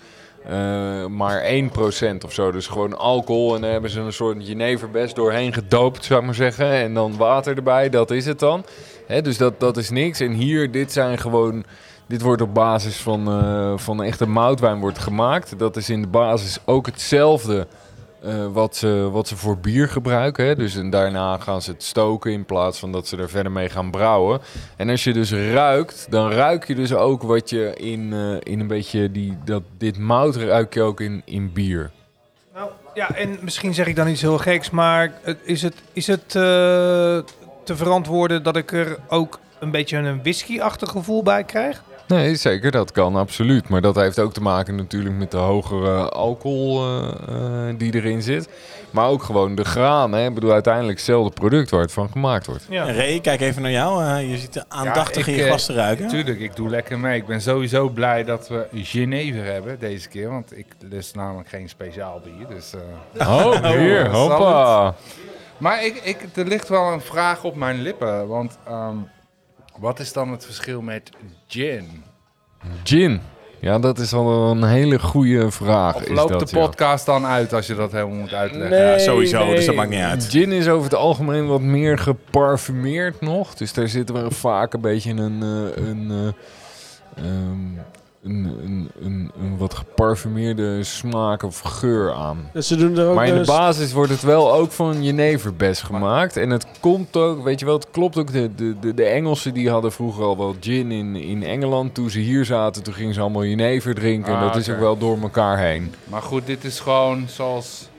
eh, 0.46 1.06
maar 1.06 1.44
1% 1.44 2.24
of 2.26 2.34
zo. 2.34 2.52
Dus 2.52 2.68
gewoon 2.68 2.98
alcohol 2.98 3.56
en 3.56 3.62
dan 3.62 3.70
hebben 3.70 3.90
ze 3.90 4.00
een 4.00 4.14
soort 4.14 4.48
jeneverbest 4.48 5.16
doorheen 5.16 5.54
gedoopt, 5.54 6.06
zou 6.06 6.20
ik 6.20 6.26
maar 6.26 6.36
zeggen. 6.36 6.72
En 6.72 6.94
dan 6.94 7.18
water 7.18 7.56
erbij, 7.56 7.90
dat 7.90 8.12
is 8.12 8.26
het 8.26 8.40
dan. 8.40 8.66
Hè, 9.08 9.22
dus 9.22 9.38
dat, 9.38 9.60
dat 9.60 9.78
is 9.78 9.90
niks. 9.90 10.20
En 10.20 10.32
hier, 10.32 10.72
dit 10.72 10.92
zijn 10.92 11.18
gewoon... 11.18 11.64
Dit 12.08 12.22
wordt 12.22 12.42
op 12.42 12.54
basis 12.54 12.98
van, 12.98 13.28
eh, 13.28 13.74
van 13.76 14.04
echte 14.04 14.28
moutwijn 14.28 14.80
wordt 14.80 15.00
gemaakt. 15.00 15.60
Dat 15.60 15.78
is 15.78 15.90
in 15.90 16.02
de 16.02 16.08
basis 16.08 16.60
ook 16.66 16.86
hetzelfde 16.86 17.68
eh, 18.22 18.48
wat, 18.52 18.76
ze, 18.76 19.10
wat 19.12 19.28
ze 19.28 19.38
voor 19.38 19.58
bier 19.58 19.90
gebruiken. 19.90 20.46
Hè? 20.46 20.56
Dus 20.56 20.76
en 20.76 20.90
daarna 20.90 21.38
gaan 21.38 21.62
ze 21.62 21.72
het 21.72 21.84
stoken 21.84 22.32
in 22.32 22.46
plaats 22.46 22.80
van 22.80 22.92
dat 22.92 23.08
ze 23.08 23.18
er 23.18 23.30
verder 23.30 23.52
mee 23.52 23.70
gaan 23.70 23.92
brouwen. 23.92 24.42
En 24.78 24.90
als 24.90 25.04
je 25.04 25.14
dus 25.14 25.32
ruikt, 25.32 26.08
dan 26.10 26.32
ruik 26.32 26.68
je 26.68 26.76
dus 26.76 26.94
ook 26.94 27.22
wat 27.22 27.50
je 27.50 27.74
in, 27.76 28.14
eh, 28.14 28.52
in 28.54 28.60
een 28.60 28.68
beetje 28.68 29.12
die, 29.12 29.38
dat, 29.46 29.64
dit 29.78 29.98
mout 29.98 30.36
ruik 30.36 30.74
je 30.74 30.82
ook 30.82 31.02
in, 31.02 31.22
in 31.26 31.54
bier. 31.54 31.92
Nou, 32.54 32.70
ja, 32.94 33.16
en 33.16 33.38
misschien 33.42 33.74
zeg 33.74 33.88
ik 33.88 33.96
dan 33.96 34.08
iets 34.08 34.22
heel 34.22 34.38
geks, 34.38 34.70
maar 34.70 35.14
is 35.44 35.62
het, 35.62 35.76
is 35.94 36.08
het 36.08 36.26
eh, 36.26 36.34
te 37.64 37.76
verantwoorden 37.76 38.44
dat 38.44 38.56
ik 38.56 38.72
er 38.72 38.98
ook 39.08 39.40
een 39.60 39.72
beetje 39.72 39.98
een 39.98 40.22
whisky-achtig 40.22 40.90
gevoel 40.90 41.24
bij 41.24 41.44
krijg? 41.44 41.84
Nee, 42.12 42.36
zeker, 42.36 42.72
dat 42.72 42.92
kan 42.92 43.16
absoluut. 43.16 43.70
Maar 43.70 43.82
dat 43.82 43.96
heeft 43.96 44.20
ook 44.20 44.34
te 44.34 44.42
maken 44.42 44.76
natuurlijk 44.76 45.16
met 45.16 45.32
de 45.32 45.38
hogere 45.38 46.10
alcohol 46.10 46.86
eh, 46.86 47.08
eh, 47.70 47.76
die 47.78 47.96
erin 47.96 48.22
zit. 48.22 48.50
Maar 48.90 49.08
ook 49.08 49.24
gewoon 49.24 49.56
de 49.56 49.66
graan. 49.66 50.12
Hè? 50.12 50.28
Ik 50.28 50.34
bedoel, 50.34 50.52
uiteindelijk 50.52 50.98
hetzelfde 50.98 51.34
product 51.34 51.70
waar 51.70 51.82
het 51.82 51.92
van 51.92 52.10
gemaakt 52.12 52.46
wordt. 52.46 52.66
Ja. 52.70 52.92
Ray, 52.92 53.20
kijk 53.20 53.42
even 53.42 53.62
naar 53.62 53.72
jou. 53.72 54.06
Eh, 54.06 54.30
je 54.30 54.38
ziet 54.38 54.66
aandachtig 54.68 55.26
Ja, 55.26 55.32
ik, 55.32 55.38
in 55.38 55.44
je 55.44 55.48
glas 55.48 55.66
te 55.66 55.74
ruiken. 55.74 56.08
Tuurlijk, 56.08 56.40
ik 56.40 56.56
doe 56.56 56.70
lekker 56.70 57.00
mee. 57.00 57.20
Ik 57.20 57.26
ben 57.26 57.42
sowieso 57.42 57.90
blij 57.90 58.24
dat 58.24 58.48
we 58.48 58.68
Genever 58.74 59.44
hebben 59.44 59.80
deze 59.80 60.10
keer. 60.10 60.30
Want 60.30 60.58
ik 60.58 60.68
lust 60.80 61.16
namelijk 61.16 61.50
geen 61.50 61.70
speciaal 61.70 62.22
bier. 62.24 62.48
Dus, 62.48 62.74
eh. 63.14 63.36
Oh, 63.36 63.66
hier, 63.78 64.10
zal 64.12 64.30
hoppa. 64.30 64.96
Maar 65.58 65.86
ik, 65.86 65.96
ik, 66.04 66.18
er 66.36 66.48
ligt 66.48 66.70
wel 66.70 66.92
een 66.92 67.02
vraag 67.02 67.44
op 67.44 67.56
mijn 67.56 67.82
lippen. 67.82 68.28
Want 68.28 68.58
ehm, 68.68 68.96
wat 69.82 70.00
is 70.00 70.14
dan 70.14 70.32
het 70.32 70.46
verschil 70.46 70.82
met 70.82 71.10
gin? 71.48 72.04
Gin. 72.84 73.22
Ja, 73.60 73.80
dat 73.80 74.00
is 74.00 74.14
al 74.14 74.52
een 74.52 74.64
hele 74.64 75.00
goede 75.00 75.52
vraag. 75.52 75.96
Of 75.96 76.02
is 76.02 76.16
loopt 76.18 76.32
dat, 76.32 76.50
de 76.50 76.58
ja. 76.58 76.66
podcast 76.66 77.06
dan 77.06 77.26
uit 77.26 77.54
als 77.54 77.68
je 77.68 77.76
dat 77.76 77.92
helemaal 77.92 78.16
moet 78.16 78.34
uitleggen? 78.34 78.78
Ja, 78.78 78.98
sowieso, 78.98 79.46
dus 79.46 79.66
dat 79.66 79.76
maakt 79.76 79.90
niet 79.90 80.00
uit. 80.00 80.26
Gin 80.26 80.52
is 80.52 80.68
over 80.68 80.84
het 80.84 80.96
algemeen 80.96 81.48
wat 81.48 81.62
meer 81.62 81.98
geparfumeerd 81.98 83.22
nog. 83.22 83.54
Dus 83.54 83.74
daar 83.74 83.88
zit 83.88 84.10
wel 84.10 84.32
vaak 84.32 84.74
een 84.74 84.82
beetje 84.82 85.12
een, 85.12 85.42
eh, 85.42 85.88
een, 85.88 86.12
eh, 86.12 87.26
ehm, 87.26 87.58
een, 88.24 88.46
een, 88.64 88.92
een, 89.02 89.32
een 89.42 89.58
wat 89.58 89.74
geparfumeerde 89.74 90.84
smaak 90.84 91.44
of 91.44 91.60
geur 91.60 92.14
aan. 92.14 92.50
Dus 92.54 92.68
ze 92.68 92.76
doen 92.76 92.98
er 92.98 93.08
ook 93.08 93.16
Maar 93.16 93.26
in 93.28 93.32
de 93.34 93.38
dus- 93.40 93.48
basis 93.48 93.94
wordt 93.94 94.12
het 94.12 94.22
wel 94.22 94.54
ook 94.54 94.72
van 94.72 95.04
jeneverbes 95.04 95.82
gemaakt. 95.82 96.38
En 96.38 96.50
het 96.50 96.66
komt 96.80 97.18
ook, 97.18 97.44
weet 97.44 97.60
je 97.60 97.66
wel, 97.66 97.76
het 97.76 97.92
klopt 97.92 98.18
ook. 98.18 98.32
De, 98.32 98.56
de, 98.56 98.80
de, 98.80 98.94
de 98.94 99.04
Engelsen 99.06 99.54
die 99.54 99.70
hadden 99.70 99.92
vroeger 99.92 100.24
al 100.24 100.38
wel 100.38 100.56
gin 100.60 100.92
in, 100.92 101.16
in 101.16 101.44
Engeland. 101.44 101.94
Toen 101.94 102.10
ze 102.10 102.20
hier 102.20 102.46
zaten, 102.46 102.84
toen 102.84 102.94
gingen 102.94 103.14
ze 103.14 103.22
allemaal 103.22 103.46
jenever 103.46 103.96
drinken. 103.96 104.34
en 104.34 104.40
Ah, 104.40 104.46
dat 104.54 104.56
is 104.56 104.70
ook 104.70 104.80
wel 104.80 104.98
door 104.98 105.22
elkaar 105.22 105.58
heen. 105.58 105.94
Maar 106.04 106.22
goed, 106.22 106.46
dit 106.46 106.64
is 106.64 106.80
gewoon 106.80 107.24
zoals 107.28 107.90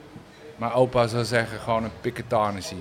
mijn 0.57 0.73
opa 0.73 1.07
zou 1.07 1.25
zeggen, 1.25 1.59
gewoon 1.59 1.85
een 1.85 1.91
piketanissie. 2.01 2.79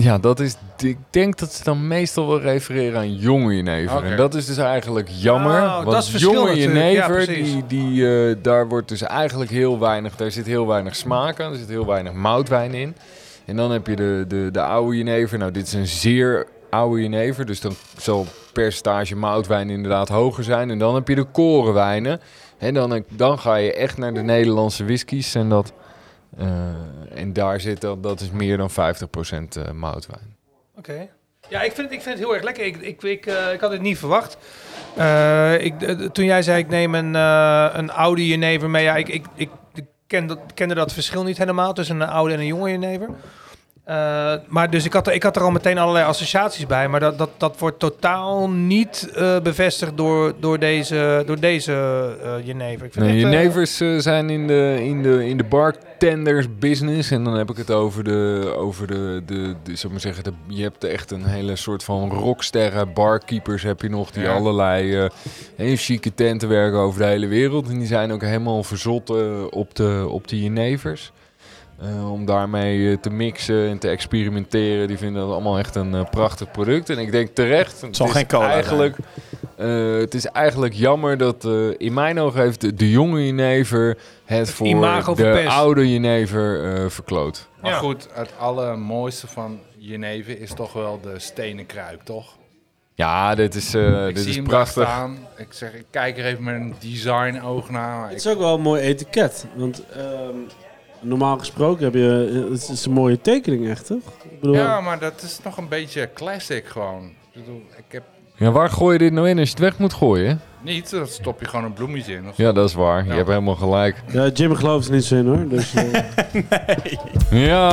Ja, 0.00 0.18
dat 0.18 0.40
is. 0.40 0.56
Ik 0.78 0.98
denk 1.10 1.38
dat 1.38 1.52
ze 1.52 1.64
dan 1.64 1.88
meestal 1.88 2.28
wel 2.28 2.40
refereren 2.40 2.98
aan 2.98 3.14
jonge 3.14 3.56
jenever. 3.56 4.04
En 4.04 4.16
dat 4.16 4.34
is 4.34 4.46
dus 4.46 4.56
eigenlijk 4.56 5.08
jammer. 5.10 5.62
Oh, 5.62 5.84
dat 5.84 5.84
want 5.84 6.20
jonge. 6.20 6.48
Ja, 6.48 6.54
jenever, 6.54 7.26
die, 7.26 7.66
die, 7.66 8.28
eh, 8.28 8.36
daar 8.42 8.68
wordt 8.68 8.88
dus 8.88 9.02
eigenlijk 9.02 9.50
heel 9.50 9.78
weinig. 9.78 10.16
Daar 10.16 10.30
zit 10.30 10.46
heel 10.46 10.66
weinig 10.66 10.96
smaak 10.96 11.40
aan. 11.40 11.52
Er 11.52 11.58
zit 11.58 11.68
heel 11.68 11.86
weinig 11.86 12.12
moutwijn 12.12 12.74
in. 12.74 12.96
En 13.44 13.56
dan 13.56 13.70
heb 13.70 13.86
je 13.86 13.96
de, 13.96 14.24
de, 14.28 14.48
de 14.52 14.62
oude 14.62 14.96
jenever. 14.96 15.38
Nou, 15.38 15.50
dit 15.50 15.66
is 15.66 15.72
een 15.72 15.86
zeer 15.86 16.46
oude 16.70 17.02
jenever. 17.02 17.46
Dus 17.46 17.60
dan 17.60 17.72
zal 17.96 18.18
het 18.18 18.32
percentage 18.52 19.16
moutwijn 19.16 19.70
inderdaad 19.70 20.08
hoger 20.08 20.44
zijn. 20.44 20.70
En 20.70 20.78
dan 20.78 20.94
heb 20.94 21.08
je 21.08 21.14
de 21.14 21.24
korenwijnen. 21.24 22.20
En 22.58 22.74
dan, 22.74 23.04
dan 23.08 23.38
ga 23.38 23.54
je 23.54 23.74
echt 23.74 23.98
naar 23.98 24.14
de 24.14 24.22
Nederlandse 24.22 24.84
whiskies. 24.84 25.34
En, 25.34 25.48
dat, 25.48 25.72
en 27.14 27.32
daar 27.32 27.60
zit 27.60 27.80
dat, 27.80 28.02
dat 28.02 28.20
is 28.20 28.30
meer 28.30 28.56
dan 28.56 28.70
50% 28.70 28.72
eh, 28.72 29.70
moutwijn. 29.70 30.36
Oké. 30.76 31.08
Ja, 31.48 31.62
ik 31.62 31.72
vind, 31.72 31.92
ik 31.92 32.02
vind 32.02 32.14
het 32.18 32.24
heel 32.24 32.34
erg 32.34 32.42
lekker. 32.42 32.64
Ik, 32.64 32.76
ik, 32.76 33.02
ik, 33.02 33.26
eh, 33.26 33.52
ik 33.52 33.60
had 33.60 33.70
het 33.70 33.80
niet 33.80 33.98
verwacht. 33.98 34.38
Eh, 34.96 35.64
ik, 35.64 35.82
eh, 35.82 35.94
toen 35.96 36.24
jij 36.24 36.42
zei, 36.42 36.58
ik 36.58 36.68
neem 36.68 36.94
een, 36.94 37.14
eh, 37.16 37.68
een 37.72 37.90
oude 37.90 38.26
jenever 38.26 38.70
mee. 38.70 38.84
Ja, 38.84 38.96
ik, 38.96 39.08
ik, 39.08 39.26
ik, 39.34 39.50
ik 39.74 39.84
ken 40.06 40.26
dat, 40.26 40.38
kende 40.54 40.74
dat 40.74 40.92
verschil 40.92 41.22
niet 41.22 41.38
helemaal 41.38 41.72
tussen 41.72 42.00
een 42.00 42.08
oude 42.08 42.34
en 42.34 42.40
een 42.40 42.46
jonge 42.46 42.70
jenever. 42.70 43.08
Eh, 43.90 44.32
maar 44.48 44.70
dus 44.70 44.84
ik 44.84 44.92
had, 44.92 45.06
er- 45.06 45.12
ik 45.12 45.22
had 45.22 45.36
er 45.36 45.42
al 45.42 45.50
meteen 45.50 45.78
allerlei 45.78 46.04
associaties 46.06 46.66
bij. 46.66 46.88
Maar 46.88 47.00
dat, 47.00 47.18
dat, 47.18 47.30
dat 47.36 47.58
wordt 47.58 47.78
totaal 47.78 48.50
niet 48.50 49.10
eh, 49.14 49.40
bevestigd 49.40 49.96
door, 49.96 50.32
door 50.40 50.58
deze, 50.58 51.22
door 51.26 51.40
deze 51.40 51.72
eh 52.22 52.46
jenever. 52.46 52.86
Ik 52.86 52.92
vind 52.92 53.04
Nee, 53.06 53.14
het 53.22 53.30
je 53.32 53.36
echt, 53.36 53.44
nevers 53.44 53.80
eh, 53.80 53.98
zijn 53.98 54.30
in 54.30 54.46
de, 54.46 54.76
in, 54.82 55.02
de, 55.02 55.28
in 55.28 55.36
de 55.36 55.44
bartenders 55.44 56.46
business. 56.58 57.10
En 57.10 57.24
dan 57.24 57.34
heb 57.34 57.50
ik 57.50 57.56
het 57.56 57.70
over 57.70 58.04
de, 58.04 58.52
over 58.56 58.86
de, 58.86 59.22
de, 59.26 59.54
de 59.62 59.76
zou 59.76 59.92
maar 59.92 60.00
zeggen, 60.02 60.24
de, 60.24 60.32
je 60.46 60.62
hebt 60.62 60.84
echt 60.84 61.10
een 61.10 61.24
hele 61.24 61.56
soort 61.56 61.84
van 61.84 62.10
rocksterren, 62.10 62.92
barkeepers 62.92 63.62
heb 63.62 63.80
je 63.82 63.88
nog, 63.90 64.10
die 64.10 64.22
Ja. 64.22 64.32
allerlei 64.34 65.08
hele 65.56 65.76
chique 65.76 66.14
tenten 66.14 66.48
werken 66.48 66.78
over 66.78 67.00
de 67.00 67.06
hele 67.06 67.26
wereld. 67.26 67.68
En 67.68 67.78
die 67.78 67.86
zijn 67.86 68.12
ook 68.12 68.22
helemaal 68.22 68.62
verzot 68.62 69.10
op, 69.50 69.74
de, 69.74 70.06
op 70.08 70.28
de 70.28 70.40
jenevers. 70.42 71.12
Eh, 71.80 72.12
om 72.12 72.24
daarmee 72.24 72.90
eh, 72.90 72.96
te 72.98 73.10
mixen 73.10 73.68
en 73.68 73.78
te 73.78 73.88
experimenteren. 73.88 74.88
Die 74.88 74.98
vinden 74.98 75.22
dat 75.22 75.32
allemaal 75.32 75.58
echt 75.58 75.74
een 75.74 75.94
eh, 75.94 76.04
prachtig 76.10 76.50
product. 76.50 76.90
En 76.90 76.98
ik 76.98 77.12
denk 77.12 77.28
terecht. 77.34 77.80
Het 77.80 77.96
zal 77.96 78.06
is 78.06 78.12
geen 78.12 78.26
cola 78.26 78.50
eigenlijk, 78.50 78.96
eh, 79.56 79.94
Het 79.98 80.14
is 80.14 80.26
eigenlijk 80.26 80.74
jammer 80.74 81.16
dat 81.18 81.44
eh, 81.44 81.68
in 81.76 81.92
mijn 81.92 82.18
ogen 82.18 82.40
heeft 82.40 82.60
de, 82.60 82.74
de 82.74 82.90
jonge 82.90 83.26
jenever 83.26 83.98
het 84.24 84.50
voor 84.50 84.66
imago 84.66 85.14
de 85.14 85.22
verpest. 85.22 85.48
oude 85.56 85.92
jenever 85.92 86.74
eh, 86.74 86.88
verkloot. 86.90 87.48
Maar 87.60 87.70
Ja. 87.70 87.78
goed, 87.78 88.08
het 88.12 88.30
allermooiste 88.38 89.26
van 89.26 89.58
Genever 89.82 90.40
is 90.40 90.52
toch 90.54 90.72
wel 90.72 91.00
de 91.02 91.18
stenen 91.18 91.66
kruik, 91.66 92.02
toch? 92.02 92.36
Ja, 92.94 93.34
dit 93.34 93.54
is, 93.54 93.74
eh, 93.74 94.06
ik 94.08 94.14
dit 94.14 94.18
zie 94.22 94.30
is 94.30 94.36
hem 94.36 94.44
prachtig. 94.44 94.88
Ik 95.36 95.46
zeg, 95.50 95.74
ik 95.74 95.84
kijk 95.90 96.18
er 96.18 96.24
even 96.24 96.44
met 96.44 96.54
een 96.54 96.74
design 96.80 97.40
oog 97.44 97.70
naar. 97.70 98.02
Het 98.02 98.10
ik- 98.10 98.16
is 98.16 98.26
ook 98.28 98.38
wel 98.38 98.54
een 98.54 98.60
mooi 98.60 98.82
etiket. 98.82 99.46
Want 99.56 99.82
ehm, 99.96 100.36
normaal 101.00 101.38
gesproken 101.38 101.84
heb 101.84 101.94
je... 101.94 102.46
Het 102.50 102.68
is 102.68 102.84
een 102.84 102.92
mooie 102.92 103.20
tekening 103.20 103.68
echt, 103.68 103.86
toch? 103.86 104.02
Ik 104.22 104.40
bedoel, 104.40 104.54
ja, 104.54 104.80
maar 104.80 104.98
dat 104.98 105.22
is 105.22 105.38
nog 105.44 105.56
een 105.56 105.68
beetje 105.68 106.10
classic 106.14 106.66
gewoon. 106.66 107.04
Ik 107.32 107.44
bedoel, 107.44 107.62
ik 107.76 107.84
heb... 107.88 108.02
Ja, 108.36 108.50
waar 108.50 108.70
gooi 108.70 108.92
je 108.92 108.98
dit 108.98 109.12
nou 109.12 109.28
in 109.28 109.38
als 109.38 109.48
je 109.48 109.54
het 109.54 109.64
weg 109.64 109.78
moet 109.78 109.92
gooien? 109.92 110.40
Niet, 110.62 110.90
dan 110.90 111.06
stop 111.06 111.40
je 111.40 111.46
gewoon 111.46 111.64
een 111.64 111.72
bloemetje 111.72 112.14
in. 112.14 112.24
Ja, 112.34 112.52
dat 112.52 112.68
is 112.68 112.74
waar. 112.74 113.06
Je 113.06 113.12
hebt 113.12 113.28
helemaal 113.28 113.54
gelijk. 113.54 114.02
Ja, 114.12 114.28
Jim 114.28 114.54
gelooft 114.54 114.86
er 114.88 114.94
niet 114.94 115.04
zo 115.04 115.14
in 115.14 115.26
hoor. 115.26 115.48
Dus, 115.48 115.74
uh... 115.74 115.82
nee. 117.30 117.46
Ja, 117.46 117.68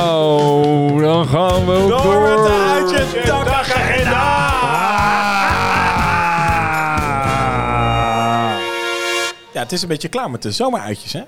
dan 1.00 1.26
gaan 1.26 1.66
we 1.66 1.86
door. 1.88 2.02
Door 2.02 2.20
met 2.20 2.46
de 2.46 2.74
uitjes, 2.74 3.24
dag 3.24 3.70
en 3.70 4.06
ah. 4.06 4.58
Ja, 9.52 9.60
het 9.64 9.72
is 9.72 9.82
een 9.82 9.88
beetje 9.88 10.08
klaar 10.08 10.30
met 10.30 10.42
de 10.42 10.52
zomeruitjes 10.52 11.12
hè? 11.12 11.22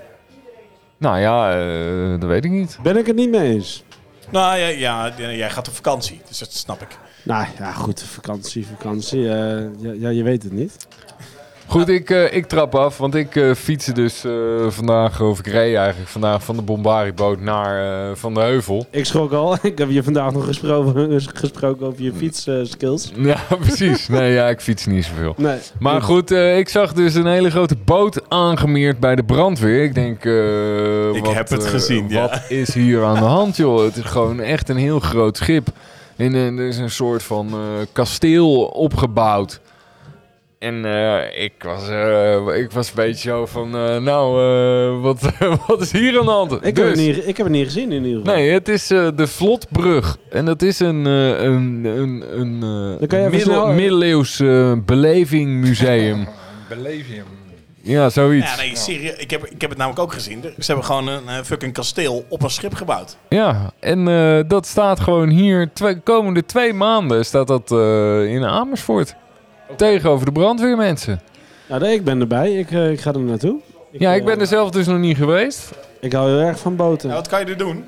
Nou 1.01 1.19
ja, 1.19 1.59
eh, 1.59 2.19
dat 2.19 2.29
weet 2.29 2.45
ik 2.45 2.51
niet. 2.51 2.77
Ben 2.83 2.97
ik 2.97 3.05
het 3.05 3.15
niet 3.15 3.29
mee 3.29 3.51
eens? 3.53 3.83
Nou 4.29 4.57
ja, 4.57 4.67
ja, 4.67 5.11
jij 5.17 5.49
gaat 5.49 5.67
op 5.67 5.73
vakantie, 5.73 6.21
dus 6.27 6.37
dat 6.39 6.53
snap 6.53 6.81
ik. 6.81 6.97
Nou 7.23 7.45
ja, 7.57 7.71
goed, 7.71 8.03
vakantie, 8.03 8.67
vakantie. 8.67 9.29
eh, 9.33 9.63
ja, 9.79 9.91
ja, 9.99 10.09
je 10.09 10.23
weet 10.23 10.43
het 10.43 10.51
niet. 10.51 10.87
Goed, 11.71 11.89
ik, 11.89 12.09
eh, 12.09 12.33
ik 12.33 12.45
trap 12.45 12.75
af, 12.75 12.97
want 12.97 13.15
ik 13.15 13.35
eh 13.35 13.53
fietste 13.53 13.93
dus 13.93 14.23
eh, 14.23 14.31
vandaag, 14.67 15.21
of 15.21 15.39
ik 15.39 15.47
reed 15.47 15.75
eigenlijk 15.75 16.09
vandaag 16.09 16.43
van 16.43 16.55
de 16.55 16.61
Bombariboot 16.61 17.39
naar 17.39 18.09
eh, 18.09 18.15
Van 18.15 18.33
de 18.33 18.39
Heuvel. 18.39 18.85
Ik 18.89 19.05
schrok 19.05 19.31
al. 19.31 19.57
Ik 19.61 19.77
heb 19.77 19.89
je 19.89 20.03
vandaag 20.03 20.31
nog 20.31 20.45
gesproken, 20.45 21.21
gesproken 21.33 21.87
over 21.87 22.03
je 22.03 22.13
fietsskills. 22.13 23.11
Ja, 23.31 23.39
precies. 23.59 24.07
Nee, 24.07 24.33
ja, 24.33 24.49
ik 24.49 24.61
fiets 24.61 24.85
niet 24.85 25.05
zoveel. 25.05 25.33
nee. 25.37 25.57
Maar 25.79 26.01
goed, 26.01 26.31
eh, 26.31 26.57
ik 26.57 26.69
zag 26.69 26.93
dus 26.93 27.15
een 27.15 27.27
hele 27.27 27.51
grote 27.51 27.75
boot 27.85 28.29
aangemeerd 28.29 28.99
bij 28.99 29.15
de 29.15 29.23
brandweer. 29.23 29.83
Ik 29.83 29.93
denk, 29.93 30.25
eh, 30.25 31.13
Ik 31.13 31.25
wat, 31.25 31.33
heb 31.33 31.49
het 31.49 31.65
gezien, 31.65 32.09
ja. 32.09 32.21
Wat 32.21 32.41
is 32.49 32.73
hier 32.73 33.03
aan 33.03 33.15
de 33.19 33.21
hand, 33.25 33.55
joh? 33.55 33.83
Het 33.83 33.97
is 33.97 34.03
gewoon 34.03 34.39
echt 34.39 34.69
een 34.69 34.77
heel 34.77 34.99
groot 34.99 35.37
schip. 35.37 35.67
En 36.15 36.33
er 36.33 36.67
is 36.67 36.77
een 36.77 36.91
soort 36.91 37.23
van 37.23 37.47
eh, 37.49 37.57
kasteel 37.91 38.61
opgebouwd. 38.63 39.59
En 40.61 40.85
eh, 40.85 41.43
ik, 41.43 41.53
was, 41.63 41.89
eh, 41.89 42.55
ik 42.55 42.71
was 42.71 42.87
een 42.87 42.93
beetje 42.95 43.29
zo 43.29 43.45
van, 43.45 43.75
eh, 43.75 43.97
nou, 43.97 44.41
eh, 44.41 45.01
wat, 45.01 45.21
wat 45.67 45.81
is 45.81 45.91
hier 45.91 46.19
aan 46.19 46.25
de 46.25 46.31
hand? 46.31 46.51
Ik, 46.51 46.63
heb 46.63 46.75
Dus- 46.75 46.85
het 46.87 46.97
niet, 46.97 47.17
ik 47.27 47.37
heb 47.37 47.45
het 47.45 47.55
niet 47.55 47.65
gezien 47.65 47.91
in 47.91 48.03
ieder 48.05 48.19
geval. 48.21 48.35
Nee, 48.35 48.51
het 48.51 48.67
is 48.69 48.91
eh, 48.91 49.07
de 49.15 49.27
Vlotbrug. 49.27 50.17
En 50.29 50.45
dat 50.45 50.61
is 50.61 50.79
een, 50.79 51.05
eh, 51.07 51.43
een, 51.43 51.85
een, 51.85 52.23
een 52.39 52.53
eh, 52.93 52.99
Dan 52.99 53.07
kan 53.07 53.19
je 53.19 53.25
even 53.25 53.31
middel- 53.37 53.67
middeleeuws 53.73 54.37
belevingmuseum. 54.85 56.27
Hem. 56.69 57.25
ja, 57.81 58.09
zoiets. 58.09 58.55
Ja, 58.55 58.61
nee, 58.61 58.75
serieus. 58.75 59.15
Ik 59.15 59.31
heb, 59.31 59.45
ik 59.45 59.61
heb 59.61 59.69
het 59.69 59.79
namelijk 59.79 60.01
ook 60.03 60.13
gezien. 60.13 60.41
Ze 60.41 60.51
hebben 60.65 60.85
gewoon 60.85 61.07
een 61.07 61.45
fucking 61.45 61.73
kasteel 61.73 62.25
op 62.29 62.43
een 62.43 62.49
schip 62.49 62.73
gebouwd. 62.73 63.17
Ja, 63.29 63.73
en 63.79 64.07
eh, 64.07 64.39
dat 64.47 64.65
staat 64.67 64.99
gewoon 64.99 65.29
hier. 65.29 65.69
Twee, 65.73 65.99
komende 65.99 66.45
twee 66.45 66.73
maanden 66.73 67.25
staat 67.25 67.47
dat 67.47 67.71
eh, 67.71 68.23
in 68.33 68.45
Amersfoort. 68.45 69.15
Tegenover 69.77 70.25
de 70.25 70.31
brandweermensen. 70.31 71.21
Nou, 71.69 71.81
nee, 71.81 71.93
ik 71.93 72.03
ben 72.03 72.19
erbij. 72.19 72.51
Ik, 72.53 72.71
eh, 72.71 72.91
ik 72.91 73.01
ga 73.01 73.13
er 73.13 73.19
naartoe. 73.19 73.59
Ja, 73.91 74.13
ik 74.13 74.25
ben 74.25 74.35
eh, 74.35 74.41
er 74.41 74.47
zelf 74.47 74.69
dus 74.69 74.87
nog 74.87 74.97
niet 74.97 75.17
geweest. 75.17 75.69
Ik 75.99 76.13
hou 76.13 76.29
heel 76.29 76.39
erg 76.39 76.59
van 76.59 76.75
boten. 76.75 77.09
Ja, 77.09 77.15
wat 77.15 77.27
kan 77.27 77.39
je 77.39 77.45
er 77.45 77.57
doen? 77.57 77.83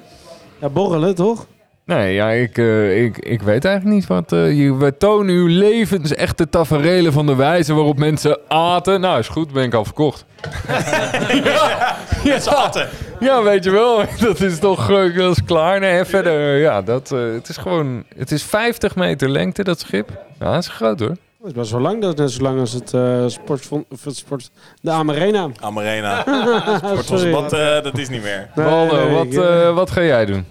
Ja, 0.60 0.70
borrelen 0.70 1.16
toch? 1.16 1.46
Nee, 1.86 2.14
ja, 2.14 2.30
ik, 2.30 2.58
eh, 2.58 3.04
ik, 3.04 3.18
ik 3.18 3.42
weet 3.42 3.66
eigenlijk 3.66 3.96
niet 3.96 4.08
wat... 4.08 4.32
eh, 4.32 4.60
je, 4.60 4.76
we 4.76 4.98
tonen 4.98 5.36
uw 5.36 5.48
levens 5.48 6.14
echte 6.14 6.50
taferelen 6.50 7.14
van 7.14 7.26
de 7.26 7.36
wijze 7.36 7.74
waarop 7.74 7.98
mensen 7.98 8.40
aten. 8.48 9.02
Nou, 9.02 9.20
is 9.20 9.28
goed, 9.28 9.52
ben 9.52 9.64
ik 9.64 9.74
al 9.74 9.86
verkocht. 9.86 10.26
ja, 11.44 11.96
ja, 12.24 12.72
ja, 13.20 13.44
weet 13.44 13.64
je 13.64 13.72
wel. 13.72 14.04
Dat 14.20 14.40
is 14.42 14.60
toch 14.60 14.90
eh, 14.92 15.18
dat 15.18 15.32
is 15.32 15.44
klaar. 15.44 15.80
Nee, 15.80 15.98
en 15.98 16.06
verder, 16.06 16.54
eh, 16.56 16.62
ja, 16.62 16.82
dat, 16.82 17.12
eh, 17.12 17.20
het 17.34 17.50
is 17.50 17.58
gewoon... 17.58 18.04
Het 18.16 18.32
is 18.32 18.44
50 18.44 18.96
meter 18.96 19.30
lengte, 19.30 19.64
dat 19.64 19.80
schip. 19.80 20.10
Ja, 20.40 20.54
dat 20.54 20.62
is 20.64 20.68
groot 20.68 21.00
hoor. 21.00 21.16
Dat 21.44 21.52
is 21.52 21.58
best 21.58 21.72
wel 21.72 21.82
lang. 21.82 22.02
Dat 22.02 22.14
is 22.14 22.20
net 22.20 22.32
zo 22.32 22.42
lang 22.42 22.60
als 22.60 22.72
het 22.72 22.94
eh 22.94 23.84
of 23.90 24.04
het 24.04 24.16
sport... 24.16 24.52
De 24.82 24.92
Amarena. 24.92 25.50
Amarena. 25.60 26.24
Sport 27.04 27.32
bad, 27.32 27.54
eh, 27.54 27.82
dat 27.82 27.98
is 27.98 28.10
niet 28.10 28.22
meer. 28.22 28.50
Nee, 28.56 28.66
Waldo, 28.66 28.96
nee, 28.96 29.14
wat, 29.14 29.46
eh, 29.46 29.76
wat 29.76 29.92
ga 29.92 30.02
jij 30.04 30.26
doen? 30.26 30.46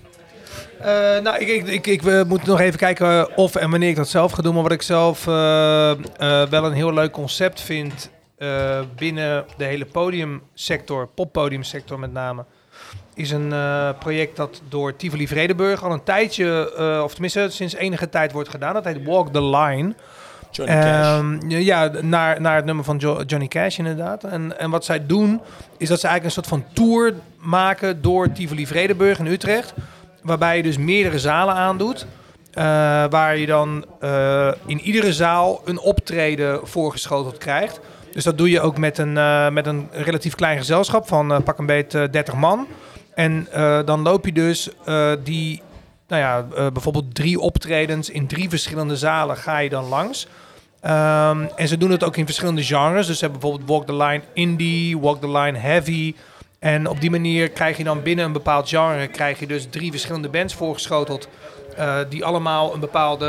Eh, 0.81 0.87
nou, 1.23 1.39
ik, 1.39 1.49
ik, 1.49 1.67
ik, 1.69 1.87
ik 1.87 2.05
eh, 2.05 2.23
moet 2.23 2.47
nog 2.47 2.61
even 2.61 2.79
kijken 2.79 3.37
of 3.37 3.55
en 3.55 3.71
wanneer 3.71 3.89
ik 3.89 3.97
dat 3.97 4.09
zelf 4.09 4.33
ga 4.33 4.43
doen. 4.43 4.55
Maar 4.55 4.63
wat 4.63 4.73
ik 4.73 4.83
zelf 4.83 5.27
eh, 5.27 5.91
eh, 5.91 5.97
wel 6.49 6.65
een 6.65 6.73
heel 6.73 6.93
leuk 6.93 7.13
concept 7.13 7.61
vind 7.61 8.11
eh, 8.39 8.81
binnen 8.97 9.45
de 9.57 9.65
hele 9.65 9.85
podiumsector, 9.85 11.09
poppodiumsector 11.15 11.99
met 11.99 12.13
name, 12.13 12.45
is 13.15 13.31
een 13.31 13.53
eh, 13.53 13.89
project 13.99 14.37
dat 14.37 14.63
door 14.69 14.97
Tivoli 14.97 15.29
Vredenburg 15.29 15.85
al 15.85 15.93
een 15.93 16.05
tijdje, 16.05 16.75
eh, 16.77 17.03
of 17.05 17.13
tenminste 17.13 17.47
sinds 17.51 17.75
enige 17.75 18.09
tijd 18.09 18.33
wordt 18.33 18.49
gedaan. 18.49 18.75
Dat 18.75 18.85
heet 18.85 19.05
Walk 19.05 19.33
the 19.33 19.43
Line. 19.45 19.95
Johnny 20.53 20.75
Cash. 20.75 21.07
Ehm, 21.19 21.49
ja, 21.51 21.91
naar, 22.01 22.41
naar 22.41 22.57
het 22.57 22.65
nummer 22.65 22.85
van 22.85 22.97
Jo- 22.99 23.23
Johnny 23.27 23.49
Cash 23.49 23.79
inderdaad. 23.79 24.25
En, 24.25 24.59
en 24.59 24.71
wat 24.71 24.85
zij 24.85 25.07
doen, 25.07 25.41
is 25.79 25.89
dat 25.89 26.01
ze 26.01 26.07
eigenlijk 26.07 26.25
een 26.25 26.43
soort 26.45 26.47
van 26.63 26.65
tour 26.73 27.15
maken 27.39 28.03
door 28.03 28.33
Tivoli 28.33 28.67
Vredenburg 28.67 29.19
in 29.19 29.27
Utrecht. 29.27 29.75
Waarbij 30.23 30.57
je 30.57 30.63
dus 30.63 30.77
meerdere 30.79 31.19
zalen 31.19 31.55
aandoet. 31.55 32.07
eh, 32.53 32.65
waar 33.11 33.37
je 33.37 33.47
dan 33.47 33.85
eh, 34.01 34.49
in 34.67 34.81
iedere 34.81 35.13
zaal 35.13 35.61
een 35.65 35.79
optreden 35.81 36.61
voorgeschoteld 36.69 37.39
krijgt. 37.39 37.81
Dus 38.13 38.25
dat 38.25 38.39
doe 38.39 38.51
je 38.51 38.61
ook 38.61 38.79
met 38.79 38.99
een, 38.99 39.17
eh, 39.17 39.49
met 39.49 39.67
een 39.67 39.89
relatief 39.93 40.35
klein 40.35 40.59
gezelschap 40.59 41.09
van 41.09 41.43
pak 41.45 41.59
een 41.59 41.67
beet 41.67 41.95
eh, 41.95 42.03
30 42.11 42.35
man. 42.35 42.67
En 43.15 43.49
dan 43.85 44.03
loop 44.03 44.25
je 44.25 44.33
dus 44.33 44.69
die, 45.25 45.63
nou 46.13 46.25
ja, 46.25 46.47
eh, 46.57 46.73
bijvoorbeeld 46.73 47.15
drie 47.15 47.41
optredens 47.41 48.11
in 48.11 48.27
drie 48.27 48.49
verschillende 48.49 48.97
zalen 48.97 49.37
ga 49.37 49.59
je 49.59 49.69
dan 49.69 49.89
langs. 49.89 50.27
Ehm, 50.81 51.45
en 51.57 51.69
ze 51.69 51.77
doen 51.77 51.91
het 51.91 52.05
ook 52.05 52.17
in 52.17 52.25
verschillende 52.25 52.63
genres. 52.63 53.07
Dus 53.07 53.19
ze 53.19 53.25
hebben 53.25 53.41
bijvoorbeeld 53.41 53.71
Walk 53.71 53.87
the 53.87 54.05
Line 54.05 54.23
Indie, 54.33 54.99
Walk 54.99 55.21
the 55.21 55.31
Line 55.31 55.59
Heavy. 55.59 56.15
En 56.59 56.89
op 56.89 57.01
die 57.01 57.11
manier 57.11 57.51
krijg 57.51 57.77
je 57.77 57.85
dan 57.85 58.03
binnen 58.03 58.25
een 58.25 58.33
bepaald 58.33 58.69
genre 58.69 59.07
krijg 59.07 59.39
je 59.39 59.47
dus 59.47 59.67
drie 59.71 59.91
verschillende 59.91 60.29
bands 60.29 60.55
voorgeschoteld. 60.55 61.29
Eh, 61.77 61.97
die 62.09 62.25
allemaal 62.25 62.75
een 62.75 62.81
bepaalde 62.81 63.27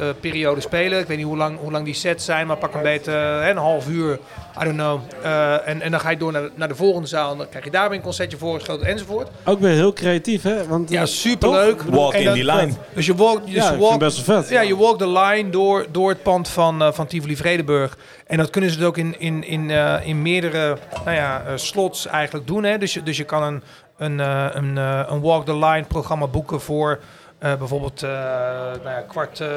eh, 0.00 0.06
periode 0.20 0.60
spelen. 0.60 0.98
Ik 0.98 1.06
weet 1.06 1.16
niet 1.16 1.26
hoe 1.26 1.36
lang, 1.36 1.58
hoe 1.58 1.72
lang 1.72 1.84
die 1.84 1.94
sets 1.94 2.24
zijn, 2.24 2.46
maar 2.46 2.56
pak 2.56 2.74
een 2.74 2.82
beetje 2.82 3.12
eh, 3.42 3.48
een 3.48 3.56
half 3.56 3.88
uur. 3.88 4.18
I 4.60 4.64
don't 4.64 4.76
know. 4.76 5.00
Eh, 5.22 5.68
en, 5.68 5.80
en 5.80 5.90
dan 5.90 6.00
ga 6.00 6.10
je 6.10 6.16
door 6.16 6.32
naar 6.32 6.42
de, 6.42 6.50
naar 6.54 6.68
de 6.68 6.74
volgende 6.74 7.08
zaal. 7.08 7.32
En 7.32 7.38
dan 7.38 7.48
krijg 7.48 7.64
je 7.64 7.70
daar 7.70 7.88
weer 7.88 7.98
een 7.98 8.04
concertje 8.04 8.36
voorgeschoteld 8.38 8.86
enzovoort. 8.88 9.28
Ook 9.44 9.60
weer 9.60 9.72
heel 9.72 9.92
creatief, 9.92 10.42
hè? 10.42 10.66
Want, 10.66 10.90
Ja, 10.90 11.06
superleuk. 11.06 11.78
toch? 11.78 11.94
Walk 11.94 12.12
En 12.12 12.22
in 12.22 12.32
die 12.32 12.44
line. 12.44 12.72
Dus 12.94 13.06
je 13.06 13.14
walk, 13.14 13.44
dus 13.44 13.54
Ja, 13.54 13.70
je 13.72 13.78
walk, 13.78 13.90
het 13.90 13.98
best 13.98 14.26
wel 14.26 14.40
vet. 14.42 14.50
ja, 14.50 14.60
je 14.60 14.76
walk 14.76 14.98
the 14.98 15.08
line 15.08 15.50
door, 15.50 15.86
door 15.90 16.08
het 16.08 16.22
pand 16.22 16.48
van, 16.48 16.82
eh, 16.82 16.92
van 16.92 17.06
Tivoli 17.06 17.36
Vredenburg. 17.36 17.96
En 18.26 18.36
dat 18.36 18.50
kunnen 18.50 18.70
ze 18.70 18.76
dus 18.78 18.86
ook 18.86 18.96
in, 18.98 19.20
in, 19.20 19.44
in, 19.44 19.70
eh, 19.70 19.94
in 20.06 20.22
meerdere 20.22 20.76
nou 21.04 21.16
ja, 21.16 21.42
slots 21.54 22.06
eigenlijk 22.06 22.46
doen. 22.46 22.64
Hè? 22.64 22.78
Dus, 22.78 22.94
je, 22.94 23.02
dus 23.02 23.16
je 23.16 23.24
kan 23.24 23.42
een, 23.42 23.62
een, 23.96 24.20
eh, 24.20 24.46
een, 24.52 24.76
een 25.12 25.20
walk 25.20 25.44
the 25.44 25.56
line 25.56 25.84
programma 25.88 26.26
boeken 26.26 26.60
voor 26.60 26.98
eh, 27.44 27.54
bijvoorbeeld 27.58 28.02
eh, 28.02 28.10
nou 28.10 28.88
ja, 28.88 29.04
kwart 29.08 29.40
eh, 29.40 29.48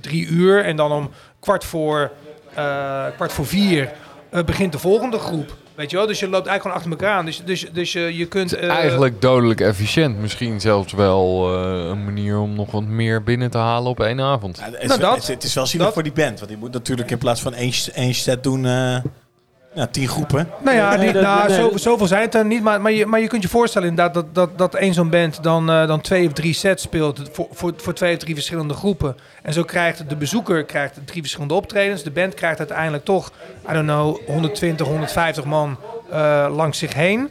drie 0.00 0.26
uur. 0.26 0.64
En 0.64 0.76
dan 0.76 0.92
om 0.92 1.10
kwart 1.40 1.64
voor, 1.64 2.10
eh, 2.54 3.04
kwart 3.16 3.32
voor 3.32 3.46
vier 3.46 3.92
eh, 4.30 4.44
begint 4.44 4.72
de 4.72 4.78
volgende 4.78 5.18
groep. 5.18 5.56
Weet 5.74 5.90
je 5.90 5.96
wel? 5.96 6.06
Dus 6.06 6.20
je 6.20 6.28
loopt 6.28 6.46
eigenlijk 6.46 6.62
gewoon 6.76 6.76
achter 6.76 6.90
elkaar 7.06 7.18
aan. 7.18 7.24
Dus, 7.26 7.42
dus, 7.44 7.66
dus 7.72 7.92
je, 7.92 8.16
je 8.16 8.26
kunt... 8.26 8.56
Eigenlijk 8.56 9.20
dodelijk 9.20 9.60
efficiënt. 9.60 10.18
Misschien 10.18 10.60
zelfs 10.60 10.92
wel 10.92 11.54
eh, 11.54 11.88
een 11.88 12.04
manier 12.04 12.38
om 12.38 12.54
nog 12.54 12.70
wat 12.70 12.82
meer 12.84 13.22
binnen 13.22 13.50
te 13.50 13.58
halen 13.58 13.90
op 13.90 14.00
één 14.00 14.20
avond. 14.20 14.56
Ja, 14.58 14.64
het, 14.64 14.82
is, 14.82 14.88
Nou, 14.88 15.00
dat- 15.00 15.16
het, 15.16 15.26
het 15.26 15.42
is 15.44 15.54
wel 15.54 15.66
zielig 15.66 15.84
dat- 15.86 15.94
voor 15.94 16.02
die 16.02 16.12
band. 16.12 16.38
Want 16.38 16.50
die 16.50 16.58
moet 16.60 16.72
natuurlijk 16.72 17.10
in 17.10 17.18
plaats 17.18 17.40
van 17.40 17.54
één, 17.54 17.72
één 17.94 18.14
set 18.14 18.42
doen, 18.42 18.66
eh 18.66 18.96
ja, 19.76 19.86
tien 19.86 20.08
groepen. 20.08 20.48
Nou 20.62 20.76
ja, 20.76 20.88
Nee, 20.96 20.98
die, 20.98 21.12
dat- 21.12 21.22
nou, 21.22 21.48
nee, 21.48 21.56
zo, 21.56 21.70
dat- 21.70 21.80
zoveel 21.80 22.06
zijn 22.06 22.22
het 22.22 22.34
er 22.34 22.44
niet. 22.44 22.62
Maar, 22.62 22.80
maar, 22.80 22.92
je, 22.92 23.06
maar 23.06 23.20
je 23.20 23.26
kunt 23.26 23.42
je 23.42 23.48
voorstellen 23.48 23.88
inderdaad 23.88 24.14
dat, 24.14 24.34
dat, 24.34 24.58
dat 24.58 24.74
één 24.74 24.94
zo'n 24.94 25.10
band 25.10 25.42
dan, 25.42 25.70
eh, 25.70 25.86
dan 25.86 26.00
twee 26.00 26.26
of 26.26 26.32
drie 26.32 26.52
sets 26.52 26.82
speelt 26.82 27.20
voor, 27.32 27.46
voor, 27.52 27.72
voor 27.76 27.92
twee 27.94 28.12
of 28.12 28.18
drie 28.18 28.34
verschillende 28.34 28.74
groepen. 28.74 29.16
En 29.42 29.52
zo 29.52 29.62
krijgt 29.62 30.08
de 30.08 30.16
bezoeker 30.16 30.64
krijgt 30.64 30.98
drie 31.04 31.20
verschillende 31.20 31.54
optredens. 31.54 32.02
De 32.02 32.10
band 32.10 32.34
krijgt 32.34 32.58
uiteindelijk 32.58 33.04
toch, 33.04 33.32
I 33.70 33.72
don't 33.72 33.84
know, 33.86 34.18
120, 34.26 34.86
150 34.86 35.44
man 35.44 35.76
eh, 36.10 36.46
langs 36.56 36.78
zich 36.78 36.94
heen. 36.94 37.28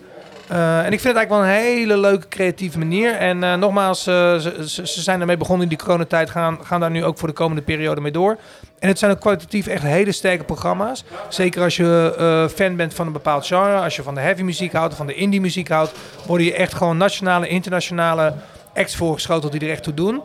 Eh, 0.48 0.86
en 0.86 0.94
ik 0.94 1.00
vind 1.00 1.04
het 1.04 1.16
eigenlijk 1.16 1.30
wel 1.30 1.40
een 1.40 1.66
hele 1.66 1.98
leuke 1.98 2.28
creatieve 2.28 2.78
manier. 2.78 3.14
En 3.16 3.44
eh, 3.44 3.56
nogmaals, 3.56 4.08
eh, 4.08 4.38
ze, 4.38 4.86
zijn 4.86 5.20
ermee 5.20 5.38
begonnen 5.38 5.64
in 5.64 5.70
die 5.70 5.86
coronatijd. 5.86 6.30
Gaan, 6.30 6.60
gaan 6.64 6.80
daar 6.80 6.92
nu 6.92 7.04
ook 7.04 7.18
voor 7.18 7.28
de 7.28 7.34
komende 7.34 7.62
periode 7.62 8.02
mee 8.02 8.12
door. 8.12 8.38
En 8.80 8.88
het 8.88 9.00
zijn 9.00 9.12
ook 9.12 9.20
kwalitatief 9.20 9.68
echt 9.68 9.84
hele 9.84 10.12
sterke 10.12 10.44
programma's. 10.44 11.04
Zeker 11.30 11.64
als 11.64 11.76
je 11.76 12.50
fan 12.56 12.76
bent 12.76 12.94
van 12.94 13.08
een 13.08 13.14
bepaald 13.14 13.46
genre. 13.46 13.76
Als 13.76 13.96
je 13.96 14.04
van 14.04 14.16
de 14.16 14.22
heavy 14.22 14.42
muziek 14.42 14.74
houdt, 14.74 14.96
van 14.96 15.08
de 15.08 15.14
indie 15.14 15.42
muziek 15.42 15.70
houdt. 15.70 15.92
Worden 16.26 16.46
je 16.46 16.54
echt 16.54 16.74
gewoon 16.74 16.98
nationale, 16.98 17.48
internationale 17.48 18.34
acts 18.74 18.96
voorgeschoteld 18.96 19.52
die 19.52 19.62
er 19.62 19.70
echt 19.70 19.84
toe 19.84 19.94
doen. 19.94 20.22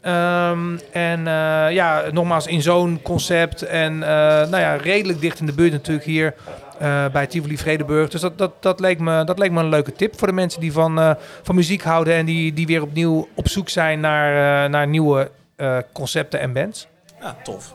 Ehm, 0.00 0.78
en 0.92 1.24
ja, 1.72 2.02
nogmaals 2.12 2.46
in 2.46 2.62
zo'n 2.62 3.00
concept. 3.02 3.62
En 3.62 3.98
nou 3.98 4.56
ja, 4.56 4.74
redelijk 4.74 5.20
dicht 5.20 5.40
in 5.40 5.46
de 5.46 5.52
buurt 5.52 5.72
natuurlijk 5.72 6.06
hier 6.06 6.34
eh, 6.78 7.06
bij 7.12 7.26
Tivoli 7.26 7.58
Vredenburg. 7.58 8.10
Dus 8.10 8.20
dat, 8.20 8.38
dat, 8.38 8.52
dat, 8.60 8.80
leek 8.80 8.98
me, 8.98 9.24
dat 9.24 9.38
leek 9.38 9.50
me 9.50 9.60
een 9.60 9.68
leuke 9.68 9.92
tip 9.92 10.18
voor 10.18 10.28
de 10.28 10.34
mensen 10.34 10.60
die 10.60 10.72
van, 10.72 10.98
eh, 10.98 11.10
van 11.42 11.54
muziek 11.54 11.82
houden. 11.82 12.14
En 12.14 12.24
die, 12.26 12.52
die 12.52 12.66
weer 12.66 12.82
opnieuw 12.82 13.28
op 13.34 13.48
zoek 13.48 13.68
zijn 13.68 14.00
naar, 14.00 14.64
eh, 14.64 14.70
naar 14.70 14.86
nieuwe 14.88 15.30
eh, 15.56 15.76
concepten 15.92 16.40
en 16.40 16.52
bands. 16.52 16.86
Ja, 17.20 17.36
tof. 17.42 17.74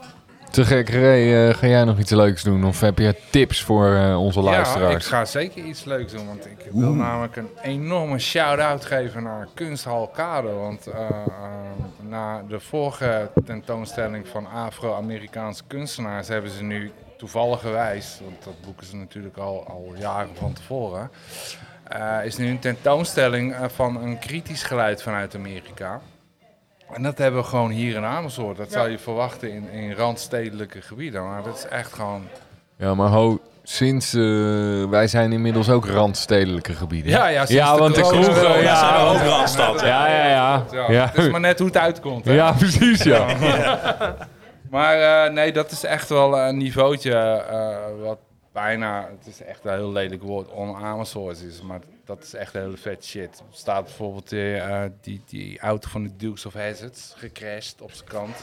Te 0.49 0.65
gek, 0.65 0.89
Ray, 0.89 1.47
eh, 1.49 1.55
ga 1.55 1.67
jij 1.67 1.83
nog 1.83 1.99
iets 1.99 2.11
leuks 2.11 2.43
doen? 2.43 2.63
Of 2.63 2.79
heb 2.79 2.97
je 2.97 3.15
tips 3.29 3.63
voor 3.63 3.95
eh, 3.95 4.21
onze 4.21 4.41
Ja, 4.41 4.49
ik 4.49 4.55
luisteraars? 4.55 5.07
ga 5.07 5.25
zeker 5.25 5.63
iets 5.63 5.83
leuks 5.83 6.11
doen. 6.13 6.27
Want 6.27 6.45
ik 6.45 6.65
wil 6.71 6.93
namelijk 6.93 7.35
een 7.35 7.49
enorme 7.61 8.19
shout-out 8.19 8.85
geven 8.85 9.23
naar 9.23 9.47
Kunsthal 9.53 10.07
Kade. 10.07 10.47
Want 10.51 10.87
na 12.09 12.41
de 12.47 12.59
vorige 12.59 13.29
tentoonstelling 13.45 14.27
van 14.27 14.47
Afro-Amerikaanse 14.47 15.63
kunstenaars 15.67 16.27
hebben 16.27 16.51
ze 16.51 16.63
nu 16.63 16.91
toevalligerwijs, 17.19 18.19
want 18.23 18.43
dat 18.43 18.61
boeken 18.65 18.85
ze 18.85 18.95
natuurlijk 18.95 19.37
al, 19.37 19.65
al 19.67 19.93
jaren 19.97 20.35
van 20.35 20.53
tevoren, 20.53 21.11
eh, 21.83 22.17
is 22.23 22.37
nu 22.37 22.49
een 22.49 22.59
tentoonstelling 22.59 23.53
eh, 23.53 23.63
van 23.75 24.01
een 24.01 24.19
kritisch 24.19 24.63
geluid 24.63 25.01
vanuit 25.01 25.35
Amerika. 25.35 26.01
En 26.93 27.03
dat 27.03 27.17
hebben 27.17 27.41
we 27.41 27.47
gewoon 27.47 27.69
hier 27.69 27.95
in 27.95 28.03
Amersfoort. 28.03 28.57
Dat 28.57 28.71
zou 28.71 28.89
je 28.89 28.99
verwachten 28.99 29.51
in, 29.51 29.69
in 29.71 29.93
randstedelijke 29.93 30.81
gebieden. 30.81 31.23
Maar 31.27 31.43
dat 31.43 31.57
is 31.57 31.65
echt 31.65 31.93
gewoon... 31.93 32.27
Ja, 32.77 32.93
maar 32.95 33.09
ho, 33.09 33.39
sinds... 33.63 34.13
eh, 34.13 34.21
wij 34.89 35.07
zijn 35.07 35.31
inmiddels 35.31 35.69
ook 35.69 35.85
randstedelijke 35.85 36.73
gebieden. 36.73 37.11
Ja, 37.11 37.27
ja, 37.27 37.45
sinds 37.45 37.63
ja 37.63 37.73
de 37.73 37.79
want 37.79 37.95
de 37.95 38.01
kroegen... 38.01 38.43
Ja, 38.43 38.55
Ja, 38.55 38.79
zijn 38.79 38.93
we 38.93 38.99
ja, 38.99 39.09
ook 39.09 39.21
Randstad. 39.21 39.81
ja, 39.81 40.07
ja. 40.07 40.65
Ja, 40.71 40.91
Ja, 40.91 41.05
Het 41.05 41.17
is 41.17 41.31
maar 41.31 41.39
net 41.39 41.59
hoe 41.59 41.67
het 41.67 41.77
uitkomt. 41.77 42.25
Hè? 42.25 42.33
ja 42.33 42.51
precies, 42.51 43.03
ja. 43.03 43.25
Maar 44.69 45.25
eh, 45.25 45.33
nee, 45.33 45.51
dat 45.51 45.71
is 45.71 45.83
echt 45.83 46.09
wel 46.09 46.37
een 46.39 46.57
niveautje 46.57 47.13
eh, 47.13 47.77
wat 48.01 48.19
bijna, 48.51 49.09
het 49.17 49.27
is 49.27 49.41
echt 49.41 49.65
een 49.65 49.73
heel 49.73 49.91
lelijk 49.91 50.21
woord, 50.23 50.49
on-Amersfoort 50.49 51.41
is. 51.41 51.61
Maar 51.61 51.79
dat 52.05 52.23
is 52.23 52.33
echt 52.33 52.53
hele 52.53 52.77
vet 52.77 53.05
shit. 53.05 53.39
Er 53.49 53.57
staat 53.57 53.83
bijvoorbeeld 53.83 54.31
eh, 54.31 54.83
die, 55.01 55.21
die 55.25 55.59
auto 55.59 55.89
van 55.89 56.03
de 56.03 56.15
Dukes 56.15 56.45
of 56.45 56.53
Hazzard 56.53 57.13
gecrashed 57.17 57.81
op 57.81 57.91
zijn 57.91 58.07
kant. 58.09 58.35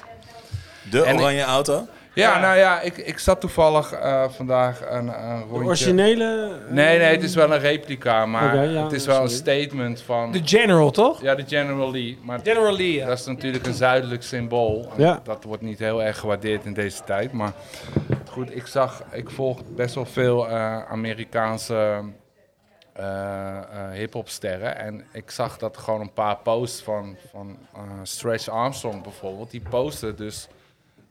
De 0.91 1.03
En 1.05 1.15
ik- 1.15 1.21
oranje 1.21 1.43
auto. 1.43 1.87
Ja, 2.23 2.39
nou 2.41 2.57
ja, 2.59 2.81
ik, 2.81 2.97
ik 2.97 3.19
zat 3.19 3.41
toevallig 3.41 3.93
eh, 3.93 4.25
vandaag 4.29 4.81
een, 4.91 5.09
een 5.09 5.39
De 5.39 5.45
rondje... 5.49 5.65
originele... 5.67 6.59
eh, 6.67 6.73
Nee, 6.73 6.99
nee, 6.99 7.11
het 7.13 7.23
is 7.23 7.35
wel 7.35 7.53
een 7.53 7.59
replica, 7.59 8.27
maar 8.27 8.69
ja, 8.71 8.83
het 8.83 8.93
is 8.93 9.07
wel 9.07 9.23
een 9.23 9.29
statement 9.29 10.01
van... 10.03 10.33
De 10.33 10.41
General, 10.45 10.91
toch? 10.91 11.23
Ja, 11.23 11.35
de 11.35 11.45
General 11.47 11.91
Lee. 11.91 12.19
Maar 12.23 12.41
General 12.43 12.77
Lee, 12.77 12.93
ja. 12.93 13.07
dat 13.07 13.19
is 13.19 13.27
natuurlijk 13.27 13.67
een 13.67 13.75
zuidelijk 13.75 14.23
symbool. 14.23 14.89
Ja. 14.97 15.21
Dat 15.25 15.45
wordt 15.45 15.63
niet 15.63 15.79
heel 15.79 16.03
erg 16.03 16.19
gewaardeerd 16.19 16.65
in 16.65 16.73
deze 16.75 17.05
tijd. 17.05 17.33
Maar 17.33 17.53
goed, 18.31 18.57
ik 18.57 18.67
zag, 18.67 19.03
ik 19.13 19.31
volg 19.31 19.61
best 19.75 19.95
wel 19.95 20.05
veel 20.07 20.49
eh, 20.49 20.85
Amerikaanse 20.91 22.03
eh, 22.93 23.57
eh, 23.57 23.91
hip-hopsterren. 23.93 24.77
En 24.79 25.05
ik 25.13 25.31
zag 25.31 25.59
dat 25.59 25.77
gewoon 25.77 26.01
een 26.01 26.13
paar 26.13 26.37
posts 26.37 26.83
van, 26.83 27.17
van 27.31 27.59
eh, 27.75 27.81
Stretch 28.03 28.49
Armstrong 28.49 29.03
bijvoorbeeld. 29.03 29.51
Die 29.51 29.63
posten 29.71 30.17
dus. 30.17 30.49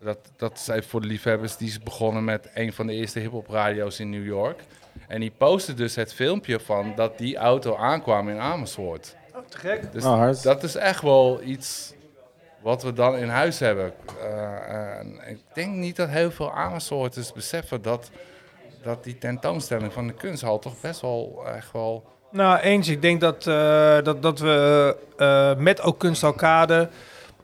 Dat, 0.05 0.17
dat 0.35 0.71
voor 0.87 1.01
de 1.01 1.07
liefhebbers. 1.07 1.57
Die 1.57 1.67
is 1.67 1.79
begonnen 1.79 2.23
met 2.23 2.49
een 2.53 2.73
van 2.73 2.87
de 2.87 2.93
eerste 2.93 3.19
hip-hop 3.19 3.47
radio's 3.47 3.99
in 3.99 4.09
New 4.09 4.25
York. 4.25 4.59
En 5.07 5.19
die 5.19 5.31
postte 5.37 5.73
dus 5.73 5.95
het 5.95 6.13
filmpje 6.13 6.59
van 6.59 6.93
dat 6.95 7.17
die 7.17 7.37
auto 7.37 7.75
aankwam 7.75 8.29
in 8.29 8.39
Amersfoort. 8.39 9.15
Te 9.49 9.57
gek. 9.57 9.91
Dus 9.91 10.05
Oh, 10.05 10.31
dat 10.41 10.63
is 10.63 10.75
echt 10.75 11.01
wel 11.01 11.41
iets 11.43 11.93
wat 12.61 12.83
we 12.83 12.93
dan 12.93 13.15
in 13.15 13.29
huis 13.29 13.59
hebben. 13.59 13.93
Eh, 14.21 14.99
en 14.99 15.19
ik 15.27 15.39
denk 15.53 15.73
niet 15.73 15.95
dat 15.95 16.09
heel 16.09 16.31
veel 16.31 16.51
Amersfoorters 16.51 17.31
beseffen 17.33 17.81
dat, 17.81 18.09
dat 18.83 19.03
die 19.03 19.17
tentoonstelling 19.17 19.93
van 19.93 20.07
de 20.07 20.13
kunsthal 20.13 20.59
toch 20.59 20.81
best 20.81 21.01
wel 21.01 21.43
echt 21.55 21.71
wel... 21.71 22.03
Nou, 22.31 22.59
eens. 22.59 22.87
Ik 22.87 23.01
denk 23.01 23.21
dat, 23.21 23.47
eh, 23.47 24.01
dat, 24.03 24.21
dat 24.21 24.39
we 24.39 24.97
eh, 25.17 25.55
met 25.55 25.81
ook 25.81 25.99
Kunstalkade... 25.99 26.89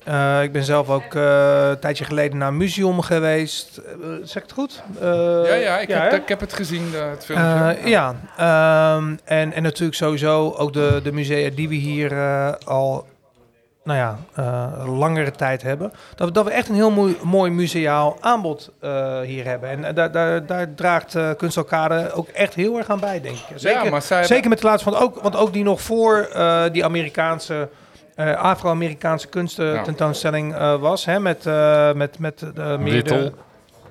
eh, 0.03 0.43
ik 0.43 0.51
ben 0.51 0.63
zelf 0.63 0.89
ook 0.89 1.15
eh, 1.15 1.67
een 1.69 1.79
tijdje 1.79 2.05
geleden 2.05 2.37
naar 2.37 2.47
een 2.47 2.57
museum 2.57 3.01
geweest. 3.01 3.77
Eh, 3.77 4.07
zeg 4.23 4.43
ik 4.43 4.49
het 4.49 4.51
goed? 4.51 4.83
Ja, 5.01 5.53
ja, 5.53 5.79
ik, 5.79 5.87
heb, 5.87 6.13
ik 6.13 6.27
heb 6.27 6.39
het 6.39 6.53
gezien, 6.53 6.93
het 6.93 7.25
filmpje. 7.25 7.77
Ja, 7.89 8.15
ehm, 8.37 9.15
en, 9.23 9.53
en 9.53 9.63
natuurlijk 9.63 9.97
sowieso 9.97 10.53
ook 10.57 10.73
de, 10.73 10.99
de 11.03 11.11
musea 11.11 11.49
die 11.49 11.69
we 11.69 11.75
hier 11.75 12.15
al 12.65 13.05
nou 13.83 13.97
ja, 13.99 14.17
langere 14.85 15.31
tijd 15.31 15.61
hebben. 15.61 15.93
Dat 16.15 16.27
we, 16.27 16.33
dat 16.33 16.45
we 16.45 16.51
echt 16.51 16.69
een 16.69 16.75
heel 16.75 16.91
mooi, 16.91 17.17
mooi 17.23 17.51
museaal 17.51 18.17
aanbod 18.19 18.71
hier 19.23 19.45
hebben. 19.45 19.69
En 19.85 19.95
daar, 19.95 20.11
daar, 20.11 20.45
daar 20.45 20.73
draagt 20.75 21.15
eh 21.15 21.29
Kunstalkade 21.37 22.11
ook 22.11 22.27
echt 22.27 22.53
heel 22.53 22.77
erg 22.77 22.89
aan 22.89 22.99
bij, 22.99 23.21
denk 23.21 23.35
ik. 23.35 23.43
Zeker, 23.55 23.83
ja, 23.83 23.89
maar 23.89 24.01
zij 24.01 24.17
hebben- 24.17 24.35
zeker 24.35 24.49
met 24.49 24.59
de 24.59 24.65
laatste 24.67 24.91
van 24.91 24.99
ook, 24.99 25.21
want 25.21 25.35
ook 25.35 25.53
die 25.53 25.63
nog 25.63 25.81
voor 25.81 26.29
die 26.71 26.85
Amerikaanse. 26.85 27.69
Eh, 28.27 28.35
Afro-Amerikaanse 28.41 29.27
kunsten 29.27 29.65
Ja. 29.65 29.83
tentoonstelling 29.83 30.53
eh, 30.55 30.79
was, 30.81 31.05
hè, 31.05 31.19
met, 31.19 31.45
eh, 31.45 31.93
met, 31.93 32.19
met 32.19 32.39
de 32.39 32.47
meer 32.55 32.77
de- 32.77 32.91
Wittel. 32.91 33.31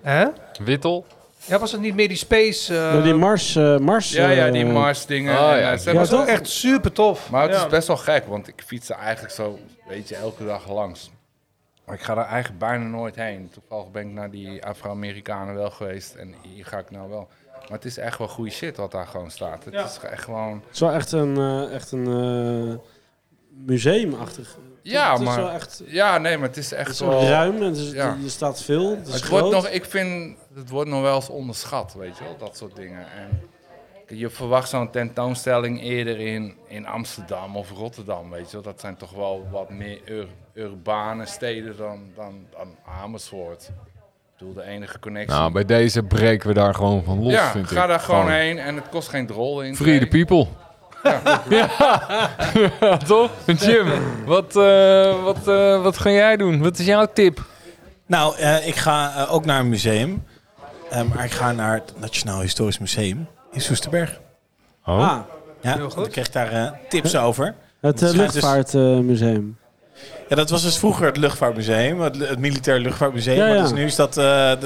Hè? 0.02 0.26
Wittel. 0.64 1.06
Ja, 1.44 1.58
was 1.58 1.72
het 1.72 1.80
niet 1.80 1.94
meer 1.94 2.08
die 2.08 2.16
space? 2.16 2.74
eh, 2.74 2.94
Ja, 2.94 3.00
die 3.02 3.14
Mars... 3.14 3.56
eh, 3.56 3.78
Mars 3.78 4.12
ja, 4.12 4.28
ja, 4.30 4.50
die 4.50 4.64
eh, 4.64 4.72
Mars 4.72 5.06
dingen. 5.06 5.38
Oh, 5.38 5.52
en, 5.52 5.58
ja. 5.58 5.70
Dat 5.76 5.94
was 5.94 6.12
ook 6.12 6.26
echt 6.26 6.48
super 6.48 6.92
tof. 6.92 7.30
Maar 7.30 7.42
het 7.42 7.52
Ja. 7.52 7.60
is 7.64 7.66
best 7.66 7.86
wel 7.86 7.96
gek, 7.96 8.26
want 8.26 8.48
ik 8.48 8.62
fiets 8.66 8.88
er 8.88 8.96
eigenlijk 8.96 9.34
zo, 9.34 9.58
weet 9.88 10.08
je, 10.08 10.16
elke 10.16 10.44
dag 10.44 10.70
langs. 10.72 11.10
Maar 11.84 11.94
ik 11.94 12.00
ga 12.04 12.12
er 12.16 12.24
eigenlijk 12.24 12.58
bijna 12.58 12.84
nooit 12.84 13.14
heen. 13.16 13.50
Toevallig 13.52 13.90
ben 13.90 14.02
ik 14.08 14.12
naar 14.14 14.30
die 14.30 14.64
Afro-Amerikanen 14.66 15.54
wel 15.54 15.70
geweest 15.70 16.14
en 16.14 16.34
hier 16.42 16.64
ga 16.66 16.78
ik 16.78 16.90
nou 16.90 17.08
wel. 17.10 17.28
Maar 17.52 17.78
het 17.78 17.84
is 17.84 17.98
echt 17.98 18.18
wel 18.18 18.28
goede 18.28 18.50
shit 18.50 18.76
wat 18.76 18.90
daar 18.90 19.06
gewoon 19.06 19.30
staat. 19.30 19.64
Het 19.64 19.74
Ja. 19.74 19.84
is 19.84 19.98
echt 20.10 20.22
gewoon... 20.22 20.52
Het 20.66 20.74
is 20.74 20.80
wel 20.80 20.92
echt 20.92 21.12
een, 21.12 21.36
eh, 21.36 21.74
echt 21.74 21.92
een 21.92 22.06
eh, 22.06 22.74
museumachtig. 23.66 24.56
Ja, 24.82 25.10
het 25.12 25.20
is 25.20 25.26
maar- 25.26 25.36
wel 25.36 25.50
echt... 25.50 25.82
Ja, 25.86 26.18
nee, 26.18 26.38
maar 26.38 26.48
het 26.48 26.56
is 26.56 26.70
Het 26.70 26.78
echt 26.78 26.90
is 26.90 27.00
wel... 27.00 27.08
wel 27.10 27.22
ruim 27.28 27.56
en 27.56 27.62
het 27.62 27.76
is, 27.76 27.90
Ja. 27.92 28.16
je 28.22 28.28
staat 28.28 28.62
veel. 28.62 28.90
Het 28.96 29.06
is 29.06 29.12
Het 29.14 29.22
groot. 29.22 29.40
wordt 29.40 29.54
nog, 29.54 29.68
ik 29.68 29.84
vind, 29.84 30.36
het 30.54 30.70
wordt 30.70 30.90
nog 30.90 31.02
wel 31.02 31.14
eens 31.14 31.28
onderschat, 31.28 31.94
weet 31.98 32.18
je 32.18 32.24
wel, 32.24 32.36
dat 32.38 32.56
soort 32.56 32.76
dingen. 32.76 33.06
En 33.12 33.40
je 34.16 34.30
verwacht 34.30 34.68
zo'n 34.68 34.90
tentoonstelling 34.90 35.82
eerder 35.82 36.18
in, 36.20 36.54
in 36.66 36.86
Amsterdam 36.86 37.56
of 37.56 37.70
Rotterdam, 37.70 38.30
weet 38.30 38.46
je 38.46 38.52
wel. 38.52 38.62
Dat 38.62 38.80
zijn 38.80 38.96
toch 38.96 39.10
wel 39.12 39.46
wat 39.50 39.70
meer 39.70 40.00
ur- 40.04 40.28
urbane 40.54 41.26
steden 41.26 41.76
dan, 41.76 42.00
dan, 42.16 42.46
dan 42.50 42.74
Amersfoort. 43.02 43.62
Ik 43.62 44.46
bedoel, 44.46 44.54
de 44.54 44.62
enige 44.70 44.98
connectie. 44.98 45.36
Nou, 45.38 45.52
bij 45.52 45.64
deze 45.64 46.02
breken 46.02 46.48
we 46.48 46.54
daar 46.54 46.74
gewoon 46.74 47.04
van 47.04 47.22
los, 47.22 47.32
ja, 47.32 47.50
vind 47.50 47.70
ik. 47.70 47.76
ga 47.76 47.86
daar 47.86 48.00
gewoon 48.00 48.30
heen 48.30 48.58
en 48.58 48.74
het 48.74 48.88
kost 48.88 49.08
geen 49.08 49.26
drol 49.26 49.62
in. 49.62 49.76
Free 49.76 49.98
the 49.98 50.06
people. 50.06 50.46
Ja, 51.02 51.42
ja. 51.48 52.96
toch? 52.96 53.30
Jim, 53.46 53.88
wat, 54.26 54.56
eh, 54.56 55.22
wat, 55.22 55.48
eh, 55.48 55.82
wat 55.82 55.98
ga 55.98 56.10
jij 56.10 56.36
doen? 56.36 56.62
Wat 56.62 56.78
is 56.78 56.86
jouw 56.86 57.06
tip? 57.14 57.44
Nou, 58.06 58.36
eh, 58.36 58.66
ik 58.66 58.76
ga 58.76 59.26
ook 59.30 59.44
naar 59.44 59.60
een 59.60 59.68
museum. 59.68 60.24
Maar 61.14 61.24
ik 61.24 61.30
ga 61.30 61.52
naar 61.52 61.74
het 61.74 61.92
Nationaal 62.00 62.40
Historisch 62.40 62.78
Museum 62.78 63.28
in 63.52 63.60
Soesterberg. 63.60 64.20
Oh. 64.86 64.98
Ah, 64.98 65.18
Ja, 65.62 65.74
Heel 65.76 65.90
goed. 65.90 66.06
ik 66.06 66.12
kreeg 66.12 66.30
daar 66.30 66.80
tips 66.88 67.16
over. 67.16 67.54
het 67.80 68.02
uh, 68.02 68.08
dus- 68.08 68.16
luchtvaartmuseum. 68.16 69.58
Ja, 70.30 70.36
dat 70.36 70.50
was 70.50 70.62
dus 70.62 70.76
vroeger 70.78 71.06
het 71.06 71.16
luchtvaartmuseum, 71.16 72.00
het, 72.00 72.16
het 72.28 72.38
militair 72.38 72.78
luchtvaartmuseum. 72.78 73.36
Ja, 73.36 73.46
Maar 73.46 73.62
dus 73.62 73.72
nu 73.72 73.84
is 73.84 73.96
dat, 73.96 74.16
eh, 74.16 74.24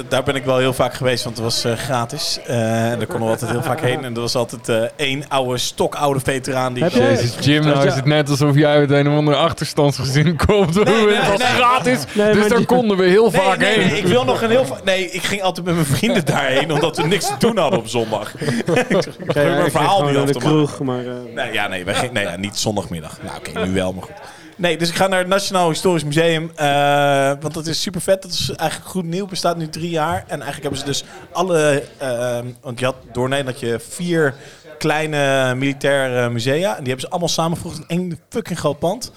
daar 0.08 0.22
ben 0.24 0.34
ik 0.34 0.44
wel 0.44 0.58
heel 0.58 0.72
vaak 0.72 0.94
geweest, 0.94 1.24
want 1.24 1.36
het 1.36 1.44
was 1.44 1.64
eh, 1.64 1.72
gratis. 1.72 2.38
Eh, 2.46 2.90
en 2.90 2.98
daar 2.98 3.06
konden 3.06 3.24
we 3.26 3.32
altijd 3.32 3.50
heel 3.50 3.62
vaak 3.62 3.80
heen. 3.80 4.04
En 4.04 4.14
er 4.14 4.20
was 4.20 4.34
altijd 4.34 4.68
eh, 4.68 4.82
één 4.96 5.24
oude, 5.28 5.58
stokoude 5.58 6.20
veteraan 6.20 6.72
die... 6.72 6.84
Jezus, 6.88 7.34
Jim, 7.40 7.64
nou 7.64 7.86
is 7.86 7.94
het 7.94 8.04
net 8.04 8.30
alsof 8.30 8.54
jij 8.54 8.74
uit 8.74 8.90
een 8.90 9.08
of 9.08 9.16
andere 9.16 9.36
achterstandsgezin 9.36 10.36
komt. 10.46 10.74
Nee, 10.84 10.84
nee, 11.06 11.14
het 11.14 11.28
was 11.28 11.38
nee. 11.38 11.46
gratis, 11.48 12.04
Nee, 12.12 12.32
dus 12.32 12.48
daar 12.48 12.56
die- 12.58 12.66
konden 12.66 12.96
we 12.96 13.04
heel 13.04 13.30
Nee, 13.30 13.40
vaak 13.40 13.58
nee, 13.58 13.78
heen. 13.78 13.88
nee, 13.90 13.98
ik 13.98 14.06
wil 14.06 14.24
nog 14.24 14.42
een 14.42 14.50
heel... 14.50 14.66
Nee, 14.84 15.10
ik 15.10 15.22
ging 15.22 15.42
altijd 15.42 15.66
met 15.66 15.74
mijn 15.74 15.86
vrienden 15.86 16.24
daarheen, 16.24 16.72
omdat 16.72 16.96
we 16.96 17.06
niks 17.06 17.26
te 17.26 17.34
doen 17.38 17.58
hadden 17.58 17.78
op 17.78 17.88
zondag. 17.88 18.34
ik 18.40 18.64
probeer 18.64 19.50
mijn 19.56 19.70
verhaal 19.70 20.04
niet 20.04 20.16
af 20.16 20.30
te 20.30 20.38
maken. 20.38 20.40
kroeg, 20.50 20.78
maar... 20.80 21.06
eh, 21.06 21.12
Nee, 21.34 21.52
ja, 21.52 21.68
nee, 21.68 21.84
wij 21.84 21.94
gingen, 21.94 22.14
nee 22.14 22.24
ja, 22.24 22.36
niet 22.36 22.56
zondagmiddag. 22.56 23.18
Nou, 23.22 23.36
oké, 23.36 23.66
nu 23.66 23.72
wel, 23.74 23.92
maar 23.92 24.02
goed. 24.02 24.12
Nee, 24.56 24.76
dus 24.78 24.88
ik 24.88 24.94
ga 24.94 25.06
naar 25.06 25.18
het 25.18 25.28
Nationaal 25.28 25.68
Historisch 25.68 26.04
Museum. 26.04 26.50
eh, 26.56 27.32
want 27.40 27.54
dat 27.54 27.66
is 27.66 27.82
super 27.82 28.00
vet. 28.00 28.22
Dat 28.22 28.30
is 28.30 28.50
eigenlijk 28.50 28.90
goed 28.90 29.04
nieuw. 29.04 29.26
Bestaat 29.26 29.56
nu 29.56 29.68
drie 29.68 29.90
jaar. 29.90 30.24
En 30.28 30.42
eigenlijk 30.42 30.62
hebben 30.62 30.78
ze 30.78 30.84
dus 30.84 31.04
alle... 31.32 31.82
eh, 31.98 32.38
want 32.60 32.78
je 32.78 32.84
had 32.84 32.96
door 33.12 33.28
Nederland 33.28 33.60
je 33.60 33.80
vier 33.88 34.34
kleine 34.78 35.54
militaire 35.54 36.30
musea. 36.30 36.68
En 36.70 36.84
die 36.84 36.86
hebben 36.86 37.00
ze 37.00 37.08
allemaal 37.08 37.28
samengevoegd 37.28 37.78
in 37.78 37.84
één 37.86 38.20
fucking 38.28 38.58
groot 38.58 38.78
pand. 38.78 39.12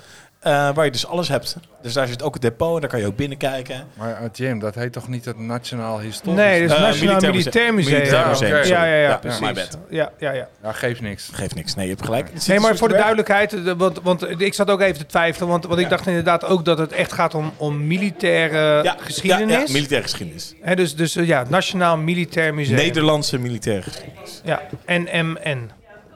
Eh, 0.48 0.76
waar 0.76 0.86
je 0.86 0.92
dus 0.92 1.08
alles 1.08 1.28
hebt. 1.28 1.58
Dus 1.82 1.94
daar 1.94 2.08
zit 2.08 2.24
ook 2.24 2.34
het 2.34 2.42
depot. 2.42 2.74
En 2.76 2.82
daar 2.82 2.90
kan 2.90 3.00
je 3.00 3.06
ook 3.06 3.16
binnenkijken. 3.16 3.88
Maar 3.94 4.14
eh, 4.22 4.30
Jim, 4.34 4.60
dat 4.60 4.76
heet 4.76 4.94
toch 4.94 5.08
niet 5.08 5.26
het 5.26 5.40
Nationaal 5.40 6.00
Historisch? 6.00 6.40
Nee, 6.40 6.60
dit 6.62 6.70
is 6.70 6.76
Eh, 6.76 6.82
het 6.82 6.88
Nationaal 6.88 7.20
Militair 7.20 7.34
Museum. 7.34 7.76
Museum. 7.76 8.00
Militair 8.00 8.28
Museum, 8.28 8.50
Ja, 8.50 8.60
sorry. 8.64 8.68
ja, 8.70 8.86
ja, 8.86 9.10
Ja, 9.10 9.18
precies. 9.18 9.68
Ja, 9.90 10.12
ja, 10.20 10.32
ja. 10.32 10.48
Ja, 10.64 10.72
geeft 10.72 11.02
niks. 11.02 11.30
Geeft 11.34 11.56
niks. 11.56 11.76
Nee, 11.76 11.86
je 11.86 11.92
hebt 11.92 12.06
gelijk. 12.06 12.30
Het 12.34 12.48
Nee, 12.48 12.60
maar 12.60 12.76
voor 12.78 12.88
de 12.88 12.94
duidelijkheid, 12.94 13.50
de- 13.50 13.76
want, 13.76 14.00
want 14.04 14.42
ik 14.42 14.54
zat 14.54 14.70
ook 14.70 14.82
even 14.82 14.98
te 14.98 15.06
twijfelen, 15.06 15.50
want, 15.50 15.66
want 15.66 15.80
ik 15.80 15.90
dacht 15.90 16.08
inderdaad 16.08 16.46
ook 16.46 16.66
dat 16.66 16.78
het 16.78 16.92
echt 16.92 17.12
gaat 17.14 17.34
om, 17.36 17.52
om 17.58 17.88
militaire 17.88 18.84
Ja, 18.84 18.96
geschiedenis. 19.00 19.54
Ja, 19.54 19.60
ja, 19.60 19.66
militaire 19.72 20.08
geschiedenis. 20.08 20.54
Hè, 20.62 20.76
dus, 20.76 20.96
dus 20.96 21.14
ja, 21.14 21.46
Nationaal 21.50 21.98
Militair 21.98 22.54
Museum. 22.54 22.76
Nederlandse 22.78 23.40
militaire 23.40 23.82
geschiedenis. 23.84 24.42
Ja, 24.44 24.62
NMN. 24.86 25.70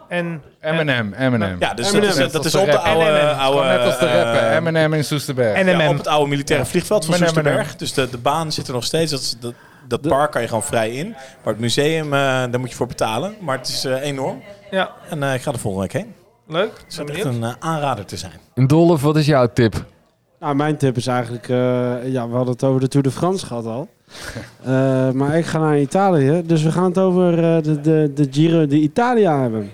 En, 0.08 0.42
M&M, 0.62 1.14
M&M. 1.18 1.56
Ja, 1.60 1.74
dus 1.74 1.92
dat 1.92 2.04
is, 2.04 2.16
dat 2.32 2.56
op 2.56 2.66
de 2.66 2.78
oude... 2.80 3.30
Oude 3.34 3.68
Net 3.68 3.80
als 3.86 4.00
de 4.00 4.06
eh, 4.06 4.54
rapper, 4.54 4.72
M&M 4.72 4.94
in 4.94 5.04
Soesterberg. 5.04 5.66
Ja, 5.66 5.90
op 5.90 5.98
het 5.98 6.08
oude 6.08 6.30
militaire 6.30 6.66
vliegveld 6.66 7.06
van. 7.06 7.16
Soesterberg. 7.16 7.76
Dus 7.76 7.94
de, 7.94 8.10
de 8.10 8.18
baan 8.18 8.52
zit 8.52 8.68
er 8.68 8.74
nog 8.74 8.84
steeds. 8.84 9.12
Dat, 9.12 9.38
dat, 9.40 9.54
dat 9.88 10.02
park 10.02 10.32
kan 10.32 10.42
je 10.42 10.48
gewoon 10.48 10.64
vrij 10.64 10.92
in. 10.92 11.10
Maar 11.44 11.54
het 11.54 11.60
museum, 11.60 12.06
eh, 12.06 12.20
daar 12.20 12.60
moet 12.60 12.70
je 12.70 12.76
voor 12.76 12.88
betalen. 12.88 13.36
Maar 13.40 13.58
het 13.58 13.68
is 13.68 13.86
eh, 13.86 14.02
enorm. 14.02 14.42
ja, 14.72 14.90
En 15.10 15.24
eh, 15.24 15.34
ik 15.34 15.42
ga 15.42 15.52
er 15.52 15.60
volgende 15.60 15.88
week 15.88 16.04
heen. 16.04 16.14
leuk. 16.48 16.72
Het 16.84 16.94
zou 16.94 17.12
echt 17.14 17.26
een 17.26 17.46
aanrader 17.60 18.06
te 18.06 18.18
zijn. 18.18 18.34
En 18.56 18.68
Dolf, 18.68 19.02
wat 19.02 19.18
is 19.18 19.26
jouw 19.26 19.48
tip? 19.54 19.84
Nou, 20.40 20.56
mijn 20.56 20.78
tip 20.78 20.98
is 20.98 21.08
eigenlijk... 21.08 21.50
eh, 21.50 21.58
ja, 22.12 22.28
we 22.28 22.36
hadden 22.36 22.54
het 22.54 22.64
over 22.64 22.80
de 22.82 22.88
Tour 22.88 23.06
de 23.08 23.12
France 23.12 23.46
gehad 23.46 23.66
al. 23.66 23.88
Eh, 24.66 25.10
maar 25.12 25.38
ik 25.38 25.46
ga 25.46 25.60
naar 25.60 25.80
Italië. 25.80 26.42
Dus 26.46 26.64
we 26.64 26.72
gaan 26.72 26.84
het 26.84 26.98
over 26.98 27.34
eh, 27.56 27.64
de, 27.64 27.82
de, 27.82 28.12
de 28.16 28.28
Giro 28.32 28.68
d'Italia 28.68 29.42
hebben. 29.42 29.72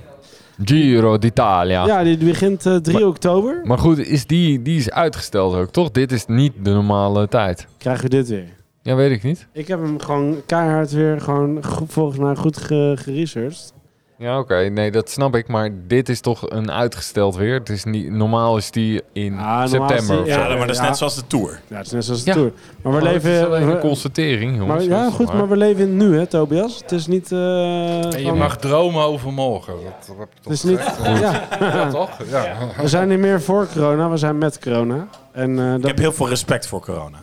Giro 0.63 1.17
d'Italia. 1.17 1.85
Ja, 1.85 2.03
die 2.03 2.17
begint 2.17 2.65
eh, 2.65 2.75
3 2.75 2.97
Maar- 2.99 3.07
oktober. 3.07 3.61
Maar 3.63 3.77
goed, 3.77 3.97
is 3.97 4.25
die, 4.25 4.61
die 4.61 4.77
is 4.77 4.91
uitgesteld 4.91 5.55
ook, 5.55 5.69
toch? 5.71 5.91
Dit 5.91 6.11
is 6.11 6.25
niet 6.25 6.53
de 6.63 6.71
normale 6.71 7.27
tijd. 7.27 7.67
Krijgen 7.77 8.03
we 8.03 8.09
dit 8.09 8.27
weer. 8.27 8.45
Ja, 8.81 8.95
weet 8.95 9.11
ik 9.11 9.23
niet. 9.23 9.47
Ik 9.51 9.67
heb 9.67 9.81
hem 9.81 9.99
gewoon 9.99 10.35
keihard 10.45 10.91
weer 10.91 11.21
gewoon 11.21 11.57
volgens 11.88 12.17
mij 12.19 12.35
goed 12.35 12.57
ge- 12.57 12.93
geresearched. 12.99 13.73
Ja, 14.19 14.39
oké. 14.39 14.56
Nee, 14.56 14.91
dat 14.91 15.10
snap 15.10 15.35
ik. 15.35 15.48
Maar 15.48 15.69
dit 15.88 16.10
is 16.10 16.22
toch 16.22 16.49
een 16.49 16.72
uitgesteld 16.72 17.35
weer. 17.35 17.53
Het 17.53 17.69
is 17.69 17.84
niet, 17.84 18.11
normaal 18.11 18.57
is 18.57 18.72
die 18.72 19.02
in 19.14 19.38
Ah, 19.38 19.64
is 19.64 19.69
september. 19.69 19.98
die- 19.98 20.19
of 20.19 20.27
zo. 20.27 20.39
Ja, 20.41 20.48
maar 20.48 20.57
dat 20.57 20.69
is 20.69 20.77
Ja. 20.77 20.84
net 20.88 20.98
zoals 20.98 21.15
de 21.15 21.27
Tour. 21.27 21.60
Ja, 21.68 21.77
het 21.77 21.85
is 21.85 21.91
net 21.91 22.06
zoals 22.06 22.23
de 22.23 22.30
Ja. 22.30 22.35
Tour. 22.35 22.52
Maar 22.81 22.91
we 23.02 23.07
het 23.07 23.15
is 23.15 23.23
leven... 23.23 23.45
alleen 23.45 23.68
een 23.68 23.80
constatering, 23.80 24.57
jongens. 24.57 24.88
maar, 24.88 24.98
ja, 24.99 25.07
is 25.07 25.14
goed, 25.14 25.34
maar 25.34 25.49
we 25.49 25.57
leven 25.57 25.81
in 25.84 25.99
het 25.99 26.07
nu, 26.10 26.18
hè, 26.18 26.26
Tobias? 26.27 26.77
Het 26.81 26.91
is 26.91 27.07
niet... 27.07 27.31
eh, 27.31 28.14
En 28.14 28.19
je 28.22 28.27
van- 28.27 28.38
mag 28.38 28.57
dromen 28.57 29.03
over 29.03 29.34
morgen. 29.34 29.73
Dat, 29.73 30.07
dat 30.07 30.18
heb 30.18 30.27
je 30.34 30.39
toch 30.41 30.44
Het 30.44 30.53
is 30.53 30.64
niet... 30.64 31.19
Ja. 31.22 31.48
Ja, 31.60 31.89
toch? 31.89 32.10
Ja. 32.30 32.56
We 32.81 32.88
zijn 32.88 33.07
niet 33.07 33.19
meer 33.19 33.41
voor 33.41 33.68
corona, 33.73 34.10
we 34.10 34.18
zijn 34.18 34.38
met 34.38 34.60
corona. 34.60 35.07
En 35.31 35.60
eh, 35.60 35.65
Ik 35.73 35.81
dat, 35.81 35.89
heb 35.89 35.98
heel 35.98 36.14
veel 36.14 36.30
respect 36.30 36.68
voor 36.68 36.81
corona. 36.81 37.18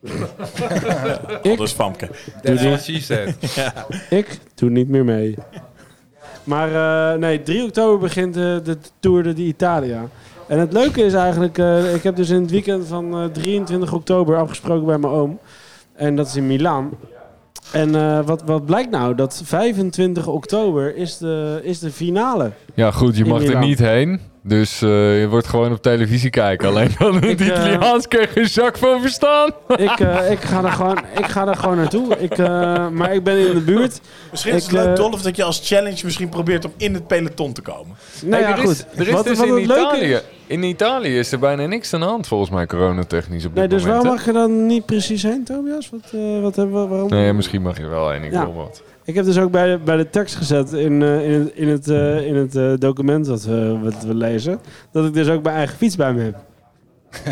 Ik? 1.42 1.58
Dus 1.58 1.72
Famke. 1.72 2.08
That's 2.42 2.62
what 2.62 2.82
she 2.82 3.00
said. 3.00 3.34
ik 4.10 4.38
doe 4.54 4.70
niet 4.70 4.88
meer 4.88 5.04
mee. 5.04 5.34
Maar 6.44 7.12
eh, 7.12 7.18
nee, 7.18 7.42
3 7.42 7.62
oktober 7.64 7.98
begint 7.98 8.36
eh, 8.36 8.42
de 8.42 8.78
Tour 9.00 9.34
de 9.34 9.42
Italia. 9.42 10.08
En 10.46 10.58
het 10.58 10.72
leuke 10.72 11.04
is 11.04 11.14
eigenlijk, 11.14 11.58
eh, 11.58 11.94
ik 11.94 12.02
heb 12.02 12.16
dus 12.16 12.30
in 12.30 12.40
het 12.40 12.50
weekend 12.50 12.86
van 12.86 13.14
eh, 13.14 13.24
23 13.24 13.92
oktober 13.92 14.36
afgesproken 14.36 14.86
bij 14.86 14.98
mijn 14.98 15.12
oom. 15.12 15.38
En 15.94 16.16
dat 16.16 16.26
is 16.26 16.36
in 16.36 16.46
Milaan. 16.46 16.90
En 17.72 17.94
eh, 17.94 18.26
wat, 18.26 18.42
wat 18.42 18.64
blijkt 18.66 18.90
nou? 18.90 19.14
Dat 19.14 19.42
25 19.44 20.26
oktober 20.26 20.96
is 20.96 21.18
de, 21.18 21.60
is 21.62 21.78
de 21.78 21.90
finale. 21.90 22.50
Ja, 22.74 22.90
goed. 22.90 23.16
Je 23.16 23.24
mag 23.24 23.42
er 23.44 23.58
niet 23.58 23.78
heen. 23.78 24.20
Dus 24.46 24.82
eh, 24.82 25.20
je 25.20 25.28
wordt 25.28 25.46
gewoon 25.46 25.72
op 25.72 25.82
televisie 25.82 26.30
kijken. 26.30 26.68
Alleen 26.68 26.90
dan 26.98 27.14
in 27.22 27.28
het 27.28 27.40
Ik, 27.40 27.40
eh, 27.40 27.46
Italiaans 27.46 28.08
kun 28.08 28.20
je 28.20 28.26
geen 28.26 28.48
zak 28.48 28.78
van 28.78 29.00
verstaan. 29.00 29.50
Ik, 29.76 30.00
eh, 30.00 30.30
ik, 30.30 30.40
ga, 30.40 30.64
er 30.64 30.72
gewoon, 30.72 30.98
ik 31.18 31.26
ga 31.26 31.46
er 31.48 31.56
gewoon 31.56 31.76
naartoe. 31.76 32.16
Ik, 32.18 32.38
eh, 32.38 32.88
maar 32.88 33.14
ik 33.14 33.22
ben 33.24 33.46
in 33.48 33.54
de 33.54 33.60
buurt. 33.60 34.00
Misschien 34.30 34.54
is 34.54 34.62
het 34.62 34.72
Ik, 34.72 34.78
leuk, 34.78 34.96
Dolph, 34.96 35.22
dat 35.22 35.36
je 35.36 35.42
als 35.44 35.60
challenge 35.64 36.00
misschien 36.04 36.28
probeert 36.28 36.64
om 36.64 36.72
in 36.76 36.94
het 36.94 37.06
peloton 37.06 37.52
te 37.52 37.62
komen. 37.62 37.96
Nou 38.24 38.42
ja, 38.42 38.48
er 38.52 38.58
is, 38.58 38.64
goed. 38.64 38.86
Er 38.96 39.06
is 39.06 39.12
wat, 39.12 39.24
dus 39.24 39.38
wat 39.38 39.46
in 39.46 39.54
het 39.54 39.66
leuke 39.66 39.82
Italië. 39.96 40.12
is- 40.12 40.22
In 40.46 40.62
Italië 40.62 41.18
is 41.18 41.32
er 41.32 41.38
bijna 41.38 41.66
niks 41.66 41.94
aan 41.94 42.00
de 42.00 42.06
hand 42.06 42.26
volgens 42.26 42.50
mij 42.50 42.66
coronatechnisch 42.66 43.44
op 43.44 43.50
dit 43.50 43.58
Nee, 43.58 43.68
dus 43.68 43.84
moment. 43.84 44.02
hè? 44.02 44.08
mag 44.08 44.24
je 44.24 44.32
dan 44.32 44.66
niet 44.66 44.86
precies 44.86 45.22
heen, 45.22 45.44
Tobias? 45.44 45.90
Wat, 45.90 46.00
eh, 46.12 46.40
wat 46.42 46.56
hebben 46.56 46.82
we, 46.82 46.88
waarom? 46.88 47.10
Nee, 47.10 47.32
misschien 47.32 47.62
mag 47.62 47.78
je 47.78 47.86
wel 47.86 48.12
één. 48.12 48.22
Ik 48.22 48.32
Ja. 48.32 48.44
wil 48.44 48.54
wat. 48.54 48.82
Ik 49.04 49.14
heb 49.14 49.24
dus 49.24 49.38
ook 49.38 49.50
bij 49.50 49.70
de, 49.70 49.78
bij 49.78 49.96
de 49.96 50.10
tekst 50.10 50.34
gezet 50.34 50.72
in, 50.72 51.02
eh, 51.02 51.30
in 51.32 51.40
het, 51.40 51.52
in 51.54 51.68
het, 51.68 51.88
eh, 51.88 52.26
in 52.26 52.36
het 52.36 52.56
eh, 52.56 52.72
document 52.78 53.26
wat 53.26 53.44
we, 53.44 53.78
wat 53.82 54.02
we 54.04 54.14
lezen, 54.14 54.60
dat 54.92 55.04
ik 55.06 55.14
dus 55.14 55.28
ook 55.28 55.42
mijn 55.42 55.56
eigen 55.56 55.76
fiets 55.76 55.96
bij 55.96 56.12
me 56.12 56.22
heb. 56.22 56.36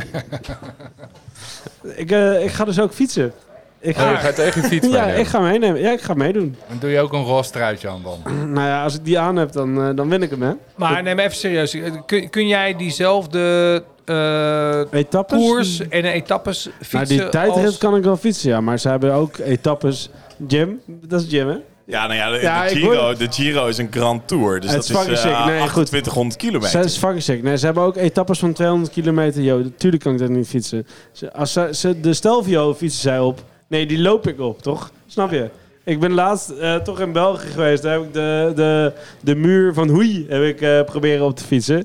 ik, 2.03 2.11
eh, 2.11 2.45
ik 2.45 2.51
ga 2.51 2.65
dus 2.65 2.81
ook 2.81 2.93
fietsen. 2.93 3.33
Ik 3.81 3.97
Oh, 3.97 4.03
ga, 4.03 4.11
je 4.11 4.17
gaat 4.17 4.35
tegen 4.35 4.63
je 4.63 4.69
fiets 4.69 4.87
ja, 4.89 5.05
ik 5.07 5.27
ga 5.27 5.41
meenemen. 5.41 5.81
Ja, 5.81 5.93
ik 5.93 6.01
ga 6.01 6.15
meedoen. 6.15 6.57
En 6.69 6.79
doe 6.79 6.91
je 6.91 7.01
ook 7.01 7.13
een 7.13 7.25
roze 7.25 7.51
truitje 7.51 7.89
aan 7.89 8.03
dan? 8.03 8.19
nou 8.55 8.67
ja, 8.67 8.83
als 8.85 8.95
ik 8.95 9.05
die 9.05 9.19
aan 9.19 9.37
heb, 9.37 9.53
dan, 9.53 9.97
dan 9.97 10.09
win 10.09 10.23
ik 10.23 10.31
hem, 10.31 10.43
hè. 10.43 10.53
Maar 10.77 11.03
neem 11.03 11.19
even 11.19 11.37
serieus. 11.37 11.77
Kun, 12.07 12.31
kun 12.31 12.47
jij 12.47 12.77
diezelfde 12.77 13.85
eh 14.05 14.81
Etappes? 14.91 15.39
koers 15.39 15.89
en 15.89 16.05
etappes 16.05 16.69
fietsen 16.81 16.99
Nou, 16.99 17.07
die 17.07 17.29
tijdrit 17.29 17.67
als... 17.67 17.79
kan 17.79 17.97
ik 17.97 18.05
wel 18.05 18.17
fietsen, 18.17 18.51
ja. 18.51 18.61
Maar 18.61 18.79
ze 18.79 18.89
hebben 18.89 19.13
ook 19.15 19.39
etappes. 19.39 20.11
Jim, 20.49 20.81
dat 20.87 21.21
is 21.21 21.31
Jim, 21.31 21.49
hè? 21.49 21.57
Ja, 21.87 22.07
nou 22.07 22.15
ja, 22.19 22.31
de, 22.31 22.41
Ja, 22.41 22.65
de 22.65 22.71
ik 22.71 22.77
Giro, 22.77 22.95
hoor- 23.03 23.19
de 23.19 23.27
Giro 23.33 23.67
is 23.67 23.79
een 23.79 23.89
Grand 23.91 24.29
Tour. 24.29 24.61
Dus 24.61 24.71
Het 24.71 24.89
dat 24.89 25.07
is 25.09 25.23
eh, 25.23 25.37
sick. 25.39 25.45
Nee, 25.47 25.69
goed. 25.69 25.87
2800 25.87 26.37
kilometer. 26.37 26.81
Ze 26.81 26.87
is 26.87 26.97
fucking 26.97 27.23
sick. 27.23 27.43
Nee, 27.43 27.57
ze 27.59 27.65
hebben 27.65 27.83
ook 27.83 27.97
etappes 27.97 28.39
van 28.39 28.53
200 28.53 28.93
kilometer. 28.93 29.43
Yo, 29.43 29.59
natuurlijk 29.59 30.03
kan 30.03 30.13
ik 30.13 30.19
dat 30.19 30.29
niet 30.29 30.49
fietsen. 30.49 30.87
Ze, 31.13 31.33
als 31.33 31.53
ze, 31.53 31.69
ze, 31.73 32.01
de 32.01 32.15
Stelvio 32.15 32.75
fietsen 32.75 33.01
zij 33.01 33.19
op. 33.21 33.43
Nee, 33.69 33.87
die 33.87 33.99
loop 34.01 34.27
ik 34.29 34.41
op, 34.41 34.63
toch? 34.63 34.91
Snap 35.07 35.31
je? 35.31 35.51
Ik 35.85 36.01
ben 36.01 36.13
laatst 36.13 36.51
eh, 36.51 36.75
toch 36.77 37.01
in 37.01 37.13
België 37.13 37.47
geweest. 37.49 37.83
Daar 37.83 37.93
heb 37.93 38.03
ik 38.03 38.13
de, 38.13 38.53
de, 38.55 38.93
de 39.21 39.35
muur 39.35 39.75
van 39.75 39.89
Hoei 39.89 40.27
heb 40.29 40.43
ik, 40.43 40.61
eh, 40.61 40.83
proberen 40.85 41.25
op 41.27 41.37
te 41.37 41.45
fietsen. 41.45 41.85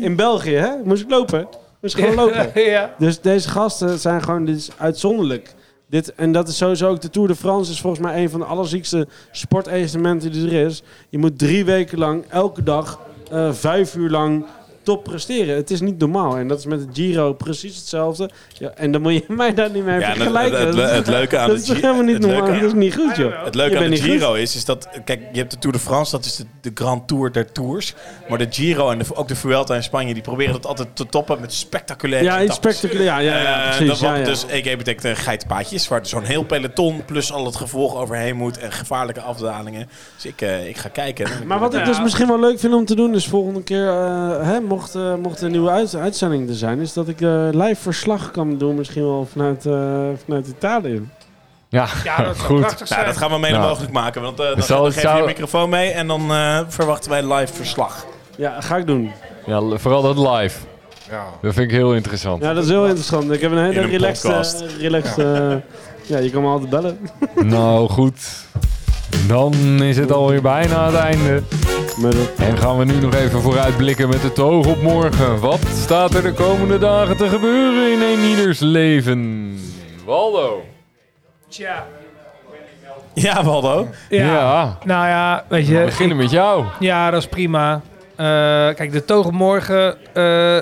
In 0.00 0.16
België, 0.16 0.54
hè? 0.54 0.70
Moest 0.84 1.02
ik 1.02 1.10
lopen. 1.10 1.46
Moest 1.80 1.96
ik 1.98 2.04
gewoon 2.04 2.16
lopen. 2.26 2.62
ja. 2.62 2.94
Dus 2.98 3.20
deze 3.20 3.48
gasten 3.48 3.98
zijn 3.98 4.22
gewoon 4.22 4.44
dit 4.44 4.56
is 4.56 4.70
uitzonderlijk. 4.78 5.54
Dit, 5.94 6.14
en 6.14 6.32
dat 6.32 6.48
is 6.48 6.56
sowieso 6.56 6.88
ook 6.88 7.00
de 7.00 7.10
Tour 7.10 7.28
de 7.28 7.34
France 7.34 7.70
is 7.70 7.80
volgens 7.80 8.02
mij 8.02 8.22
een 8.22 8.30
van 8.30 8.40
de 8.40 8.46
allerziekste 8.46 9.08
sportevenementen 9.30 10.32
die 10.32 10.46
er 10.46 10.66
is. 10.66 10.82
Je 11.08 11.18
moet 11.18 11.38
drie 11.38 11.64
weken 11.64 11.98
lang, 11.98 12.24
elke 12.28 12.62
dag, 12.62 13.00
eh, 13.30 13.52
vijf 13.52 13.94
uur 13.94 14.10
lang 14.10 14.44
top 14.84 15.04
presteren. 15.04 15.56
Het 15.56 15.70
is 15.70 15.80
niet 15.80 15.98
normaal. 15.98 16.36
En 16.36 16.48
dat 16.48 16.58
is 16.58 16.66
met 16.66 16.80
de 16.80 16.86
Giro 16.92 17.32
precies 17.32 17.76
hetzelfde. 17.76 18.30
Ja, 18.58 18.68
en 18.74 18.92
dan 18.92 19.02
moet 19.02 19.12
je 19.12 19.24
mij 19.34 19.54
daar 19.54 19.70
niet 19.70 19.84
mee 19.84 19.98
Ja, 19.98 20.02
en 20.04 20.08
het, 20.08 20.16
vergelijken. 20.16 20.66
het, 20.66 20.76
het, 20.76 20.90
het 20.90 21.06
leuke 21.06 21.38
aan 21.38 21.46
dat 21.48 21.56
de 21.56 21.62
is 21.62 21.68
toch 21.68 21.80
helemaal 21.80 22.02
niet 22.02 22.12
het 22.22 22.26
normaal. 22.26 22.52
Dat 22.52 22.62
is 22.62 22.72
niet 22.72 22.94
goed, 22.94 23.16
joh. 23.16 23.44
Het 23.44 23.54
leuke 23.54 23.78
aan 23.78 23.90
de 23.90 23.96
Giro 23.96 24.28
goed. 24.30 24.38
is, 24.38 24.56
is 24.56 24.64
dat... 24.64 24.88
Kijk, 25.04 25.20
je 25.32 25.38
hebt 25.38 25.50
de 25.50 25.58
Tour 25.58 25.76
de 25.76 25.82
France, 25.82 26.10
dat 26.10 26.24
is 26.24 26.36
de, 26.36 26.44
de 26.60 26.70
Grand 26.74 27.08
Tour 27.08 27.32
der 27.32 27.52
Tours. 27.52 27.94
Maar 28.28 28.38
de 28.38 28.46
Giro 28.50 28.90
en 28.90 28.98
de, 28.98 29.04
ook 29.14 29.28
de 29.28 29.36
Vuelta 29.36 29.74
in 29.74 29.82
Spanje, 29.82 30.14
die 30.14 30.22
proberen 30.22 30.52
dat 30.52 30.66
altijd 30.66 30.88
te 30.96 31.06
toppen 31.06 31.40
met 31.40 31.52
spectaculaire 31.52 32.44
Ja, 32.44 32.52
spectaculair. 32.52 33.04
Ja, 33.06 33.18
ja, 33.18 33.40
ja, 33.42 33.56
Eh, 33.62 33.68
precies. 33.68 33.86
dat 33.88 33.98
Ja, 33.98 34.10
wat 34.10 34.18
ja. 34.18 34.24
Dus 34.24 34.44
EG 34.48 34.76
betekent 34.76 35.04
een 35.04 35.16
geitenpaadjes, 35.16 35.88
waar 35.88 36.06
zo'n 36.06 36.22
heel 36.22 36.44
peloton 36.44 37.04
plus 37.04 37.32
al 37.32 37.44
het 37.44 37.56
gevolg 37.56 37.96
overheen 37.96 38.36
moet 38.36 38.58
en 38.58 38.72
gevaarlijke 38.72 39.20
afdalingen. 39.20 39.88
Dus 40.14 40.24
ik, 40.26 40.40
eh, 40.40 40.68
ik 40.68 40.76
ga 40.76 40.88
kijken. 40.88 41.28
Maar 41.46 41.58
wat 41.58 41.74
ik 41.74 41.84
dus 41.84 42.00
misschien 42.02 42.26
wel 42.26 42.40
leuk 42.40 42.58
vind 42.58 42.74
om 42.74 42.84
te 42.84 42.94
doen 42.94 43.14
is 43.14 43.26
volgende 43.26 43.62
keer, 43.62 43.88
eh, 43.88 44.28
hè, 44.42 44.60
mocht, 44.74 44.94
eh, 44.94 45.14
mocht 45.22 45.38
er 45.38 45.44
een 45.44 45.50
nieuwe 45.50 45.70
uit- 45.70 45.94
uitzending 45.96 46.48
er 46.48 46.54
zijn, 46.54 46.80
is 46.80 46.92
dat 46.92 47.08
ik 47.08 47.20
eh, 47.20 47.48
live 47.50 47.80
verslag 47.82 48.30
kan 48.30 48.58
doen, 48.58 48.74
misschien 48.74 49.02
wel 49.04 49.28
vanuit, 49.32 49.66
eh, 49.66 49.72
vanuit 50.24 50.46
Italië. 50.48 51.08
Ja, 51.68 51.86
Ja, 52.04 52.16
dat 52.24 52.36
zou 52.36 52.62
goed. 52.62 52.74
zijn. 52.76 52.88
Nou, 53.00 53.04
dat 53.04 53.16
gaan 53.16 53.30
we 53.30 53.38
mede 53.38 53.56
Nou. 53.56 53.68
mogelijk 53.68 53.92
maken, 53.92 54.22
want 54.22 54.40
eh, 54.40 54.46
dan, 54.46 54.62
Zal- 54.62 54.82
dan 54.82 54.92
geef 54.92 55.02
je 55.02 55.08
zou- 55.08 55.20
je 55.20 55.26
microfoon 55.26 55.68
mee 55.68 55.90
en 55.90 56.06
dan 56.06 56.30
eh, 56.30 56.60
verwachten 56.68 57.10
wij 57.10 57.32
live 57.34 57.52
verslag. 57.54 58.06
Ja, 58.36 58.60
ga 58.60 58.76
ik 58.76 58.86
doen. 58.86 59.10
Ja, 59.46 59.62
vooral 59.76 60.02
dat 60.02 60.18
live. 60.38 60.58
Ja. 61.10 61.24
Dat 61.42 61.54
vind 61.54 61.70
ik 61.70 61.76
heel 61.76 61.94
interessant. 61.94 62.42
Ja, 62.42 62.52
dat 62.52 62.64
is 62.64 62.70
heel 62.70 62.84
interessant. 62.86 63.30
Ik 63.32 63.40
heb 63.40 63.50
een 63.52 63.58
hele 63.64 63.80
een 63.80 63.88
relaxed... 63.88 64.64
relaxed 64.78 65.18
eh, 65.18 65.54
ja, 66.12 66.18
je 66.18 66.30
kan 66.30 66.42
me 66.42 66.48
altijd 66.48 66.70
bellen. 66.70 66.98
Nou, 67.34 67.88
goed. 67.88 68.44
Dan 69.28 69.54
is 69.82 69.96
het 69.96 70.12
alweer 70.12 70.42
bijna 70.42 70.86
het 70.86 70.94
einde. 70.94 71.42
En 72.36 72.58
gaan 72.58 72.78
we 72.78 72.84
nu 72.84 73.00
nog 73.00 73.14
even 73.14 73.40
vooruitblikken 73.40 74.08
met 74.08 74.22
het 74.22 74.38
oog 74.38 74.66
op 74.66 74.82
morgen. 74.82 75.40
Wat 75.40 75.60
staat 75.74 76.14
er 76.14 76.22
de 76.22 76.32
komende 76.32 76.78
dagen 76.78 77.16
te 77.16 77.28
gebeuren 77.28 77.92
in 77.92 78.00
een 78.02 78.24
ieders 78.30 78.58
leven? 78.60 79.52
Waldo. 80.04 80.62
Tja. 81.48 81.86
Ja, 83.14 83.44
Waldo. 83.44 83.88
Ja. 84.08 84.24
Ja. 84.26 84.78
Nou 84.84 85.06
ja, 85.06 85.44
weet 85.48 85.66
We 85.66 85.72
je. 85.78 85.84
beginnen 85.84 86.16
met 86.16 86.30
jou. 86.30 86.64
Ja, 86.80 87.10
dat 87.10 87.20
is 87.20 87.28
prima. 87.28 87.80
Eh, 88.16 88.24
kijk, 88.74 88.92
de 88.92 89.04
toog 89.04 89.26
op 89.26 89.32
morgen. 89.32 89.96
eh, 90.14 90.58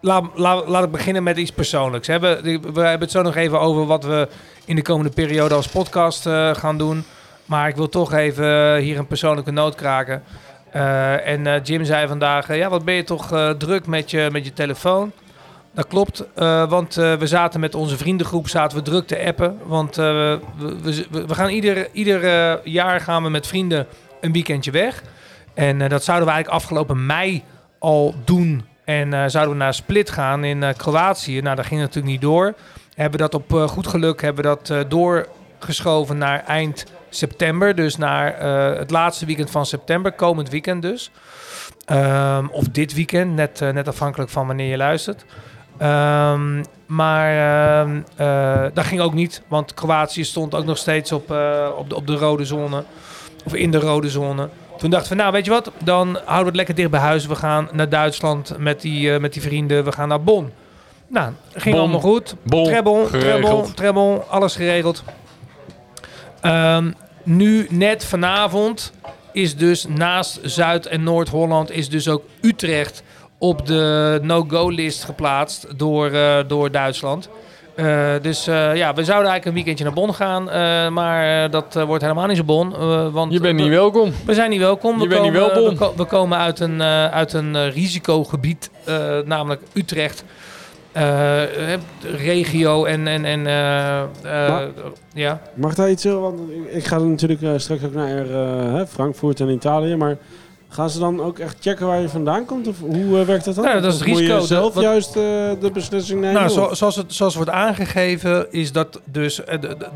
laat, 0.00 0.24
laat, 0.34 0.68
laat 0.68 0.84
ik 0.84 0.90
beginnen 0.90 1.22
met 1.22 1.36
iets 1.36 1.52
persoonlijks. 1.52 2.06
We 2.06 2.12
hebben, 2.12 2.42
we 2.42 2.80
hebben 2.80 3.00
het 3.00 3.10
zo 3.10 3.22
nog 3.22 3.36
even 3.36 3.60
over 3.60 3.86
wat 3.86 4.04
we 4.04 4.28
in 4.64 4.76
de 4.76 4.82
komende 4.82 5.10
periode 5.12 5.54
als 5.54 5.68
podcast 5.68 6.26
eh, 6.26 6.54
gaan 6.54 6.78
doen. 6.78 7.04
Maar 7.50 7.68
ik 7.68 7.76
wil 7.76 7.88
toch 7.88 8.12
even 8.12 8.76
hier 8.76 8.98
een 8.98 9.06
persoonlijke 9.06 9.50
noot 9.50 9.74
kraken. 9.74 10.22
Eh, 10.70 11.26
en 11.26 11.46
eh, 11.46 11.62
Jim 11.62 11.84
zei 11.84 12.06
vandaag, 12.06 12.48
eh, 12.48 12.56
ja, 12.56 12.68
wat 12.68 12.84
ben 12.84 12.94
je 12.94 13.04
toch 13.04 13.32
eh, 13.32 13.50
druk 13.50 13.86
met 13.86 14.10
je, 14.10 14.28
met 14.32 14.44
je 14.44 14.52
telefoon? 14.52 15.12
Dat 15.72 15.86
klopt, 15.86 16.24
eh, 16.34 16.68
want 16.68 16.96
eh, 16.96 17.14
we 17.14 17.26
zaten 17.26 17.60
met 17.60 17.74
onze 17.74 17.96
vriendengroep 17.96 18.48
zaten 18.48 18.78
we 18.78 18.84
druk 18.84 19.06
te 19.06 19.24
appen. 19.26 19.58
Want 19.64 19.98
eh, 19.98 20.04
we, 20.04 20.40
we, 20.82 21.26
we, 21.26 21.34
gaan 21.34 21.48
ieder, 21.48 21.88
ieder 21.92 22.24
eh, 22.24 22.64
jaar 22.64 23.00
gaan 23.00 23.22
we 23.22 23.30
met 23.30 23.46
vrienden 23.46 23.86
een 24.20 24.32
weekendje 24.32 24.70
weg. 24.70 25.02
En 25.54 25.82
eh, 25.82 25.88
dat 25.88 26.04
zouden 26.04 26.26
we 26.26 26.32
eigenlijk 26.32 26.62
afgelopen 26.62 27.06
mei 27.06 27.42
al 27.78 28.14
doen. 28.24 28.64
En 28.84 29.14
eh, 29.14 29.24
zouden 29.26 29.52
we 29.52 29.62
naar 29.62 29.74
Split 29.74 30.10
gaan 30.10 30.44
in 30.44 30.62
eh, 30.62 30.74
Kroatië. 30.76 31.40
Nou, 31.40 31.56
dat 31.56 31.66
ging 31.66 31.80
natuurlijk 31.80 32.12
niet 32.12 32.20
door. 32.20 32.54
Hebben 32.94 33.18
dat 33.18 33.34
op 33.34 33.54
eh, 33.54 33.68
goed 33.68 33.86
geluk 33.86 34.22
hebben 34.22 34.44
dat, 34.44 34.70
eh, 34.70 34.80
doorgeschoven 34.88 36.18
naar 36.18 36.44
eind 36.46 36.86
september. 37.10 37.74
Dus 37.74 37.96
naar 37.96 38.34
eh, 38.34 38.78
het 38.78 38.90
laatste 38.90 39.26
weekend 39.26 39.50
van 39.50 39.66
september, 39.66 40.12
komend 40.12 40.48
weekend 40.48 40.82
dus. 40.82 41.10
Ehm, 41.84 42.46
of 42.50 42.64
dit 42.64 42.94
weekend, 42.94 43.34
net, 43.34 43.60
eh, 43.60 43.70
net 43.70 43.88
afhankelijk 43.88 44.30
van 44.30 44.46
wanneer 44.46 44.70
je 44.70 44.76
luistert. 44.76 45.24
Ehm, 45.78 46.62
maar 46.86 47.30
ehm, 47.80 48.00
eh, 48.16 48.64
dat 48.74 48.84
ging 48.84 49.00
ook 49.00 49.14
niet, 49.14 49.42
want 49.48 49.74
Kroatië 49.74 50.24
stond 50.24 50.54
ook 50.54 50.64
nog 50.64 50.78
steeds 50.78 51.12
op, 51.12 51.30
op, 51.76 51.88
de, 51.88 51.94
op 51.96 52.06
de 52.06 52.16
rode 52.16 52.44
zone. 52.44 52.84
Of 53.44 53.54
in 53.54 53.70
de 53.70 53.78
rode 53.78 54.10
zone. 54.10 54.48
Toen 54.78 54.90
dachten 54.90 55.10
we, 55.10 55.16
nou 55.16 55.32
weet 55.32 55.44
je 55.44 55.50
wat, 55.50 55.70
dan 55.84 56.06
houden 56.06 56.38
we 56.38 56.46
het 56.46 56.56
lekker 56.56 56.74
dicht 56.74 56.90
bij 56.90 57.00
huis. 57.00 57.26
We 57.26 57.34
gaan 57.34 57.68
naar 57.72 57.88
Duitsland 57.88 58.54
met 58.58 58.80
die, 58.80 59.18
met 59.18 59.32
die 59.32 59.42
vrienden, 59.42 59.84
we 59.84 59.92
gaan 59.92 60.08
naar 60.08 60.22
Bonn. 60.22 60.52
Nou, 61.10 61.32
ging 61.52 61.74
Bon. 61.74 61.84
allemaal 61.84 62.00
goed. 62.00 62.34
Bon, 62.42 62.64
treble, 62.64 63.06
treble, 63.06 63.20
geregeld. 63.20 63.76
treble, 63.76 64.18
alles 64.28 64.56
geregeld. 64.56 65.02
Ehm, 66.40 66.90
nu, 67.22 67.66
net 67.70 68.04
vanavond, 68.04 68.92
is 69.32 69.56
dus 69.56 69.86
naast 69.88 70.38
Zuid- 70.42 70.86
en 70.86 71.02
Noord-Holland... 71.02 71.70
is 71.70 71.88
dus 71.88 72.08
ook 72.08 72.22
Utrecht 72.40 73.02
op 73.38 73.66
de 73.66 74.18
no-go-list 74.22 75.04
geplaatst 75.04 75.66
door, 75.78 76.10
eh, 76.10 76.36
door 76.46 76.70
Duitsland. 76.70 77.28
Eh, 77.74 78.10
dus 78.22 78.46
eh, 78.46 78.54
ja, 78.76 78.94
we 78.94 79.04
zouden 79.04 79.30
eigenlijk 79.30 79.44
een 79.44 79.52
weekendje 79.52 79.84
naar 79.84 79.92
Bonn 79.92 80.14
gaan. 80.14 80.44
maar 80.92 81.50
dat 81.50 81.74
wordt 81.86 82.02
helemaal 82.02 82.26
niet 82.26 82.36
zo 82.36 82.44
Bonn. 82.44 82.70
want 83.12 83.32
Je 83.32 83.40
bent 83.40 83.56
we- 83.56 83.62
niet 83.62 83.72
welkom. 83.72 84.12
we 84.26 84.34
zijn 84.34 84.50
niet 84.50 84.58
welkom. 84.60 84.96
We 84.96 85.02
Je 85.02 85.08
bent 85.08 85.22
niet 85.22 85.32
komen, 85.32 85.54
welkom. 85.54 85.70
We, 85.70 85.76
ko- 85.84 85.92
we 85.96 86.04
komen 86.04 86.38
uit 86.38 86.60
een, 86.60 86.82
uit 87.12 87.32
een 87.32 87.70
risicogebied, 87.70 88.70
namelijk 89.24 89.62
Utrecht. 89.72 90.24
Eh, 90.92 91.72
eh, 91.72 91.80
regio 92.16 92.84
en... 92.84 93.06
en, 93.06 93.24
en 93.24 93.38
eh, 93.46 94.02
Maar- 94.48 94.68
ja. 95.12 95.40
Mag 95.54 95.74
daar 95.74 95.90
iets 95.90 96.02
zeggen? 96.02 96.20
Want 96.20 96.40
ik- 96.70 96.84
ga 96.86 96.98
natuurlijk 96.98 97.60
straks 97.60 97.84
ook 97.84 97.94
naar 97.94 98.86
Frankfurt 98.86 99.40
en 99.40 99.48
Italië. 99.48 99.96
Maar 99.96 100.16
gaan 100.68 100.90
ze 100.90 100.98
dan 100.98 101.20
ook 101.22 101.38
echt 101.38 101.56
checken 101.60 101.86
waar 101.86 102.00
je 102.00 102.08
vandaan 102.08 102.44
komt? 102.44 102.68
Of 102.68 102.80
hoe 102.80 103.24
werkt 103.24 103.44
dat 103.44 103.54
dan? 103.54 103.64
Nou, 103.64 103.80
dat 103.80 103.92
is 103.92 103.98
het 103.98 104.02
Of 104.02 104.08
moet 104.08 104.18
risico. 104.18 104.38
je 104.40 104.46
zelf 104.46 104.74
Dat- 104.74 104.82
juist 104.82 105.12
de 105.12 105.70
beslissing 105.72 106.20
nemen? 106.20 106.34
Nou, 106.34 106.48
zo- 106.48 106.74
zoals, 106.74 106.96
het, 106.96 107.14
zoals 107.14 107.34
wordt 107.34 107.50
aangegeven 107.50 108.52
is 108.52 108.72
dat 108.72 109.00
dus... 109.04 109.40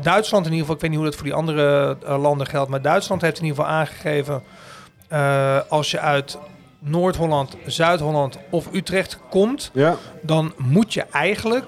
Duitsland 0.01 0.45
in 0.45 0.51
ieder 0.51 0.59
geval, 0.59 0.75
ik 0.75 0.81
weet 0.81 0.89
niet 0.89 0.99
hoe 0.99 1.07
dat 1.09 1.15
voor 1.15 1.25
die 1.25 1.33
andere 1.33 1.97
landen 2.19 2.47
geldt... 2.47 2.69
maar 2.69 2.81
Duitsland 2.81 3.21
heeft 3.21 3.37
in 3.39 3.45
ieder 3.45 3.57
geval 3.63 3.73
aangegeven... 3.77 4.43
als 5.69 5.91
je 5.91 5.99
uit 5.99 6.37
Noord-Holland, 6.85 7.55
Zuid-Holland 7.65 8.37
of 8.49 8.67
Utrecht 8.73 9.19
komt... 9.29 9.71
Ja, 9.73 9.97
dan 10.21 10.53
moet 10.57 10.93
je 10.93 11.05
eigenlijk 11.11 11.65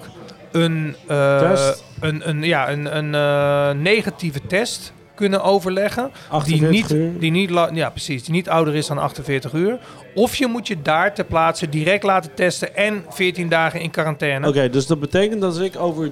een, 0.52 0.96
eh, 1.06 1.70
een, 2.00 2.28
een, 2.28 2.42
ja, 2.42 2.70
een, 2.70 2.96
een 2.96 3.14
eh, 3.14 3.82
negatieve 3.82 4.40
test 4.46 4.92
kunnen 5.14 5.42
overleggen. 5.42 6.10
Die 6.12 6.30
48 6.30 6.70
niet, 6.70 6.90
uur. 6.90 7.18
die, 7.18 7.30
niet, 7.30 7.50
ja, 7.72 7.90
precies, 7.90 8.24
die 8.24 8.32
niet 8.32 8.48
ouder 8.48 8.74
is 8.74 8.86
dan 8.86 8.98
48 8.98 9.52
uur. 9.52 9.78
Of 10.14 10.36
je 10.36 10.46
moet 10.46 10.66
je 10.66 10.82
daar 10.82 11.14
ter 11.14 11.24
plaatse 11.24 11.68
direct 11.68 12.02
laten 12.02 12.34
testen 12.34 12.76
en 12.76 13.04
14 13.08 13.48
dagen 13.48 13.80
in 13.80 13.90
quarantaine. 13.90 14.48
Oké, 14.48 14.70
dus 14.70 14.86
dat 14.86 15.00
betekent 15.00 15.40
dat 15.40 15.54
als 15.54 15.62
ik 15.62 15.80
over 15.80 16.10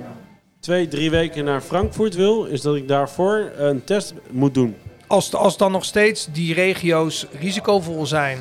twee, 0.60 0.88
drie 0.88 1.10
weken 1.10 1.44
naar 1.44 1.60
Frankfurt 1.60 2.14
wil, 2.14 2.44
is 2.44 2.60
dat 2.60 2.76
ik 2.76 2.88
daarvoor 2.88 3.50
een 3.56 3.84
test 3.84 4.14
moet 4.30 4.54
doen. 4.54 4.76
Als, 5.06 5.34
als 5.34 5.56
dan 5.56 5.72
nog 5.72 5.84
steeds 5.84 6.28
die 6.32 6.54
regio's 6.54 7.26
risicovol 7.40 8.06
zijn, 8.06 8.38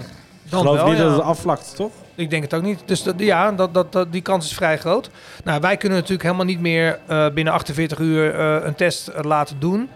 dan 0.49 0.59
geloof 0.59 0.75
wel. 0.75 0.87
niet 0.87 0.97
ja. 0.97 1.03
dat 1.03 1.11
het 1.11 1.21
afvlakt, 1.21 1.75
toch? 1.75 1.91
Ik 2.15 2.29
denk 2.29 2.43
het 2.43 2.53
ook 2.53 2.61
niet. 2.63 2.79
Dus 2.85 3.03
dat, 3.03 3.15
ja, 3.17 3.51
dat, 3.51 3.73
dat, 3.73 3.91
dat, 3.91 4.11
die 4.11 4.21
kans 4.21 4.45
is 4.45 4.53
vrij 4.53 4.77
groot. 4.77 5.09
Nou, 5.43 5.61
wij 5.61 5.77
kunnen 5.77 5.97
natuurlijk 5.97 6.23
helemaal 6.23 6.45
niet 6.45 6.59
meer 6.59 6.99
eh, 7.07 7.25
binnen 7.33 7.53
48 7.53 7.99
uur 7.99 8.35
eh, 8.35 8.65
een 8.65 8.75
test 8.75 9.11
laten 9.21 9.59
doen. 9.59 9.89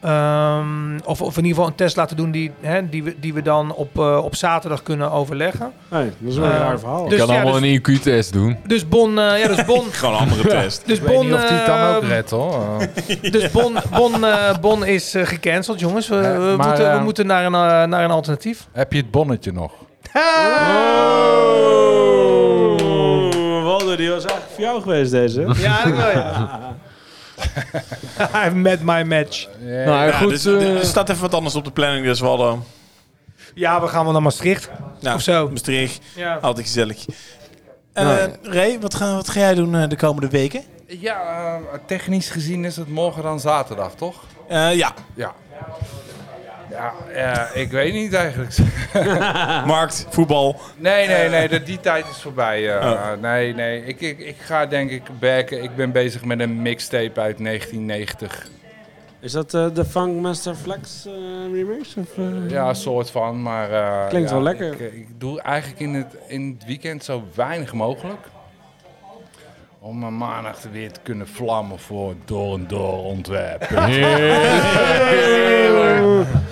Ehm, 0.00 0.98
of, 1.04 1.22
of 1.22 1.36
in 1.36 1.42
ieder 1.44 1.50
geval 1.56 1.66
een 1.66 1.74
test 1.74 1.96
laten 1.96 2.16
doen 2.16 2.30
die, 2.30 2.52
hè, 2.60 2.88
die, 2.88 3.02
we, 3.04 3.14
die 3.20 3.34
we 3.34 3.42
dan 3.42 3.74
op, 3.74 3.98
eh, 3.98 4.24
op 4.24 4.34
zaterdag 4.34 4.82
kunnen 4.82 5.10
overleggen. 5.12 5.72
Nee, 5.88 6.04
dat 6.18 6.30
is 6.30 6.36
wel 6.36 6.46
een 6.46 6.52
Eh, 6.52 6.58
raar 6.58 6.78
verhaal. 6.78 7.04
Je 7.04 7.08
Dus 7.10 7.18
kan 7.18 7.28
ja, 7.28 7.34
allemaal 7.34 7.60
dus- 7.60 7.70
een 7.70 7.96
IQ-test 7.96 8.32
doen. 8.32 8.56
Dus 8.66 8.88
Bon, 8.88 9.18
eh, 9.18 9.38
ja, 9.40 9.46
dus 9.48 9.64
Bon, 9.64 9.84
Gewoon 9.92 10.14
een 10.14 10.20
andere 10.20 10.48
test. 10.48 10.82
dus 10.86 10.96
Ik 10.98 11.02
weet 11.04 11.14
Bon, 11.16 11.24
niet 11.26 11.34
of 11.34 11.40
die 11.40 11.56
het 11.56 11.66
dan 11.66 11.94
ook 11.94 12.02
eh, 12.02 12.08
redt 12.08 12.30
hoor. 12.30 12.78
dus 13.30 13.50
bon, 13.50 13.76
bon, 13.92 14.24
eh, 14.24 14.58
bon 14.60 14.84
is 14.84 15.14
gecanceld, 15.18 15.80
jongens. 15.80 16.08
We, 16.08 16.16
we 16.16 16.54
maar, 16.56 16.66
moeten, 16.66 16.98
we 16.98 17.04
moeten 17.04 17.26
naar, 17.26 17.44
een, 17.44 17.88
naar 17.88 18.04
een 18.04 18.10
alternatief. 18.10 18.66
Heb 18.72 18.92
je 18.92 18.98
het 18.98 19.10
bonnetje 19.10 19.52
nog? 19.52 19.72
Oh, 22.66 23.62
Waldo, 23.64 23.96
die 23.96 24.10
was 24.10 24.24
eigenlijk 24.24 24.52
voor 24.54 24.62
jou 24.64 24.82
geweest 24.82 25.10
deze. 25.10 25.40
Ja, 25.56 25.84
dat 25.84 25.96
wel, 25.96 26.10
ja. 26.10 26.60
I've 28.46 28.54
met 28.54 28.82
my 28.82 29.02
match. 29.02 29.46
Nou 29.60 30.06
Ja, 30.06 30.10
goed, 30.12 30.30
dus, 30.30 30.44
eh, 30.44 30.74
er 30.78 30.84
staat 30.84 31.08
even 31.08 31.22
wat 31.22 31.34
anders 31.34 31.54
op 31.54 31.64
de 31.64 31.70
planning, 31.70 32.06
dus 32.06 32.20
Waldo. 32.20 32.62
Ja, 33.54 33.80
we 33.80 33.86
gaan 33.88 34.04
wel 34.04 34.12
naar 34.12 34.22
Maastricht. 34.22 34.70
Nou, 35.00 35.16
Of 35.16 35.22
zo. 35.22 35.48
Maastricht, 35.48 36.00
Ja. 36.14 36.38
altijd 36.40 36.66
gezellig. 36.66 37.04
En 37.92 38.04
Nou, 38.06 38.18
eh, 38.18 38.52
Ray, 38.52 38.80
wat 38.80 38.94
ga, 38.94 39.14
wat 39.14 39.28
ga 39.28 39.40
jij 39.40 39.54
doen 39.54 39.74
eh, 39.76 39.88
de 39.88 39.96
komende 39.96 40.28
weken? 40.28 40.62
Ja, 40.86 41.20
eh, 41.22 41.78
technisch 41.86 42.28
gezien 42.30 42.64
is 42.64 42.76
het 42.76 42.88
morgen 42.88 43.22
dan 43.22 43.40
zaterdag, 43.40 43.94
toch? 43.94 44.22
Eh, 44.48 44.74
ja, 44.74 44.92
Ja. 45.14 45.32
Ja, 46.76 46.94
eh, 47.54 47.60
ik 47.62 47.70
weet 47.70 47.92
niet 47.92 48.14
eigenlijk. 48.14 48.56
markt, 49.66 50.06
voetbal. 50.10 50.60
Nee, 50.76 51.06
nee, 51.06 51.28
nee, 51.28 51.48
de, 51.48 51.62
die 51.62 51.80
tijd 51.80 52.04
is 52.10 52.16
voorbij. 52.22 52.78
eh. 52.78 52.86
Oh. 52.90 53.12
Nee, 53.20 53.54
nee, 53.54 53.84
ik, 53.84 54.00
ik, 54.00 54.18
ik 54.18 54.36
ga 54.38 54.66
denk 54.66 54.90
ik 54.90 55.02
werken. 55.20 55.62
Ik 55.62 55.76
ben 55.76 55.92
bezig 55.92 56.24
met 56.24 56.40
een 56.40 56.62
mixtape 56.62 57.20
uit 57.20 57.38
1990. 57.38 58.48
Is 59.20 59.32
dat 59.32 59.54
eh, 59.54 59.66
de 59.74 59.84
Funkmaster 59.84 60.54
Flex 60.54 61.06
eh, 61.06 61.12
remix? 61.52 61.94
Of, 61.96 62.18
eh? 62.18 62.50
Ja, 62.50 62.68
een 62.68 62.74
soort 62.74 63.10
van, 63.10 63.42
maar... 63.42 63.70
eh, 63.72 64.08
Klinkt 64.08 64.28
ja, 64.28 64.34
wel 64.34 64.44
lekker. 64.44 64.72
Ik, 64.72 64.80
eh, 64.80 64.86
ik 64.86 65.08
doe 65.18 65.40
eigenlijk 65.40 65.80
in 65.80 65.94
het, 65.94 66.14
in 66.26 66.56
het 66.58 66.66
weekend 66.68 67.04
zo 67.04 67.24
weinig 67.34 67.72
mogelijk. 67.72 68.26
Om 69.86 69.98
mijn 69.98 70.16
maandag 70.16 70.56
weer 70.72 70.92
te 70.92 71.00
kunnen 71.02 71.28
vlammen 71.28 71.78
voor 71.78 72.14
door 72.24 72.54
en 72.54 72.64
door 72.68 73.04
ontwerpen. 73.04 73.66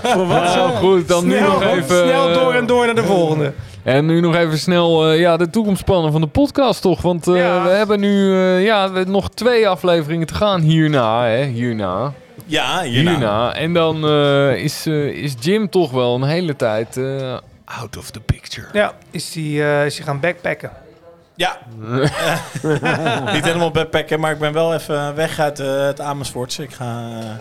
Voor 0.03 0.27
wat? 0.27 0.43
nou 0.55 0.71
goed, 0.71 1.09
dan 1.09 1.27
nu 1.27 1.41
nog 1.41 1.63
even... 1.63 1.85
snel 2.09 2.29
eh, 2.29 2.35
door 2.35 2.55
en 2.55 2.67
door 2.67 2.87
naar 2.87 2.95
de 2.95 3.03
volgende. 3.05 3.53
En 3.83 4.07
nu 4.07 4.21
nog 4.21 4.35
even 4.37 4.59
snel 4.59 5.11
eh, 5.11 5.19
ja, 5.21 5.37
de 5.37 5.51
toekomstplannen 5.51 6.13
van 6.13 6.21
de 6.21 6.27
podcast, 6.27 6.83
toch? 6.83 7.03
Want 7.03 7.29
eh, 7.29 7.37
Ja. 7.37 7.63
we 7.63 7.69
hebben 7.69 8.01
nu 8.01 8.33
eh, 8.37 8.65
ja, 8.65 8.91
we- 8.93 9.05
nog 9.05 9.31
twee 9.31 9.69
afleveringen 9.69 10.27
te 10.27 10.35
gaan 10.35 10.61
hierna. 10.61 11.25
Hè? 11.27 11.45
Hierna. 11.45 12.13
Ja, 12.47 12.83
hierna. 12.83 13.11
Hierna. 13.11 13.55
En 13.55 13.73
dan 13.73 14.07
eh, 14.09 14.55
is, 14.57 14.87
eh, 14.87 15.07
is 15.07 15.35
Jim 15.41 15.71
toch 15.71 15.91
wel 15.91 16.15
een 16.15 16.23
hele 16.25 16.57
tijd 16.57 16.97
eh, 16.97 17.37
out 17.65 17.97
of 17.99 18.11
the 18.11 18.21
picture. 18.21 18.67
Ja, 18.73 18.93
is 19.11 19.35
hij 19.35 19.45
eh, 19.45 19.87
is 19.87 19.97
hij 19.97 20.07
gaan 20.07 20.21
backpacken. 20.21 20.71
Ja. 21.37 21.57
Niet 23.33 23.45
helemaal 23.45 23.71
backpacken, 23.71 24.21
maar 24.21 24.33
ik 24.33 24.39
ben 24.39 24.53
wel 24.53 24.75
even 24.75 25.15
weg 25.15 25.39
uit 25.41 25.61
eh, 25.61 25.87
het 25.87 26.01
Amersfoortse. 26.01 26.63
Ik 26.63 26.73
ga 26.73 26.85
eh, 26.85 27.25
een 27.27 27.39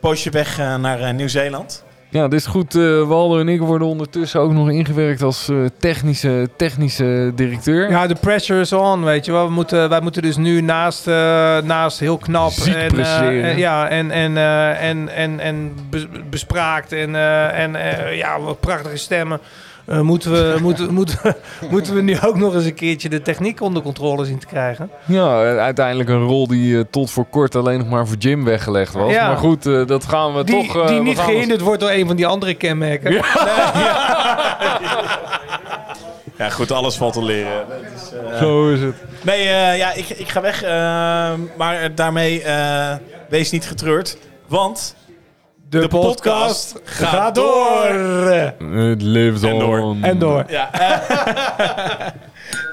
poosje 0.00 0.30
weg 0.30 0.58
eh, 0.58 0.74
naar 0.76 1.00
eh, 1.00 1.12
Nieuw-Zeeland. 1.14 1.84
Ja, 2.10 2.28
dit 2.28 2.40
is 2.40 2.46
goed. 2.46 2.74
eh 2.74 3.02
Waldo 3.02 3.38
en 3.40 3.48
ik 3.48 3.60
worden 3.60 3.86
ondertussen 3.88 4.40
ook 4.40 4.52
nog 4.52 4.70
ingewerkt 4.70 5.22
als 5.22 5.48
eh, 5.48 5.56
technische, 5.78 6.48
technische 6.56 7.32
directeur. 7.34 7.90
Ja, 7.90 8.06
de 8.06 8.14
pressure 8.14 8.60
is 8.60 8.72
on, 8.72 9.04
weet 9.04 9.24
je 9.24 9.32
wel. 9.32 9.46
We 9.46 9.52
moeten, 9.52 9.88
wij 9.88 10.00
moeten 10.00 10.22
dus 10.22 10.36
nu 10.36 10.60
naast, 10.60 11.06
eh, 11.06 11.14
naast 11.58 11.98
heel 12.00 12.16
knap 12.18 12.50
Ziek 12.50 12.74
en, 12.74 12.98
eh, 12.98 13.50
en- 13.50 13.58
ja, 13.58 13.88
en, 13.88 14.10
en, 14.10 14.36
eh, 14.36 14.88
en, 14.88 15.08
en, 15.08 15.40
en 15.40 15.72
bes- 15.90 16.06
bespraakt 16.30 16.92
en, 16.92 17.14
eh, 17.14 17.58
en 17.62 17.76
eh, 17.76 18.16
ja, 18.16 18.40
wat 18.40 18.60
prachtige 18.60 18.96
stemmen. 18.96 19.40
Eh, 19.84 20.00
moeten, 20.00 20.32
we, 20.32 20.56
moeten, 20.62 20.94
moeten, 20.94 21.18
we- 21.22 21.34
moeten 21.70 21.94
we 21.94 22.02
nu 22.02 22.20
ook 22.20 22.36
nog 22.36 22.54
eens 22.54 22.64
een 22.64 22.74
keertje 22.74 23.08
de 23.08 23.22
techniek 23.22 23.60
onder 23.60 23.82
controle 23.82 24.24
zien 24.24 24.38
te 24.38 24.46
krijgen. 24.46 24.90
Ja, 25.04 25.42
uiteindelijk 25.58 26.08
een 26.08 26.24
rol 26.26 26.46
die 26.46 26.78
eh, 26.78 26.84
tot 26.90 27.10
voor 27.10 27.26
kort 27.30 27.54
alleen 27.54 27.78
nog 27.78 27.88
maar 27.88 28.06
voor 28.06 28.16
Jim 28.16 28.44
weggelegd 28.44 28.92
was. 28.94 29.12
Ja. 29.12 29.26
Maar 29.28 29.36
goed, 29.36 29.66
eh, 29.66 29.86
dat 29.86 30.04
gaan 30.04 30.34
we 30.34 30.44
Die, 30.44 30.66
toch... 30.66 30.76
eh, 30.82 30.86
die 30.88 30.96
we 30.98 31.02
niet 31.02 31.18
gehinderd 31.18 31.60
wordt 31.60 31.80
door 31.80 31.90
een 31.90 32.06
van 32.06 32.16
die 32.16 32.26
andere 32.26 32.54
kenmerken. 32.54 33.12
Ja. 33.12 33.22
Ja, 36.38 36.48
goed, 36.50 36.70
alles 36.72 36.96
valt 36.96 37.12
te 37.12 37.22
leren. 37.24 37.64
Is, 37.96 38.12
eh, 38.32 38.38
Zo 38.38 38.68
is 38.70 38.80
het. 38.80 38.94
Nee, 39.22 39.38
eh, 39.48 39.76
ja, 39.78 39.92
ik, 39.92 40.08
ik 40.08 40.28
ga 40.28 40.40
weg. 40.40 40.62
eh, 40.62 40.70
maar 41.56 41.94
daarmee 41.94 42.42
eh, 42.42 42.94
wees 43.28 43.50
niet 43.50 43.66
getreurd. 43.66 44.16
Want 44.46 44.94
De, 45.74 45.80
De 45.80 45.88
podcast, 45.88 46.72
podcast 46.72 46.80
gaat 46.84 47.08
gaat 47.08 47.34
door. 47.34 47.86
Het 48.78 49.02
lives 49.02 49.42
En 49.42 49.58
door. 49.58 49.78
on. 49.78 50.02
En 50.02 50.18
door. 50.18 50.44
Ja. 50.48 50.70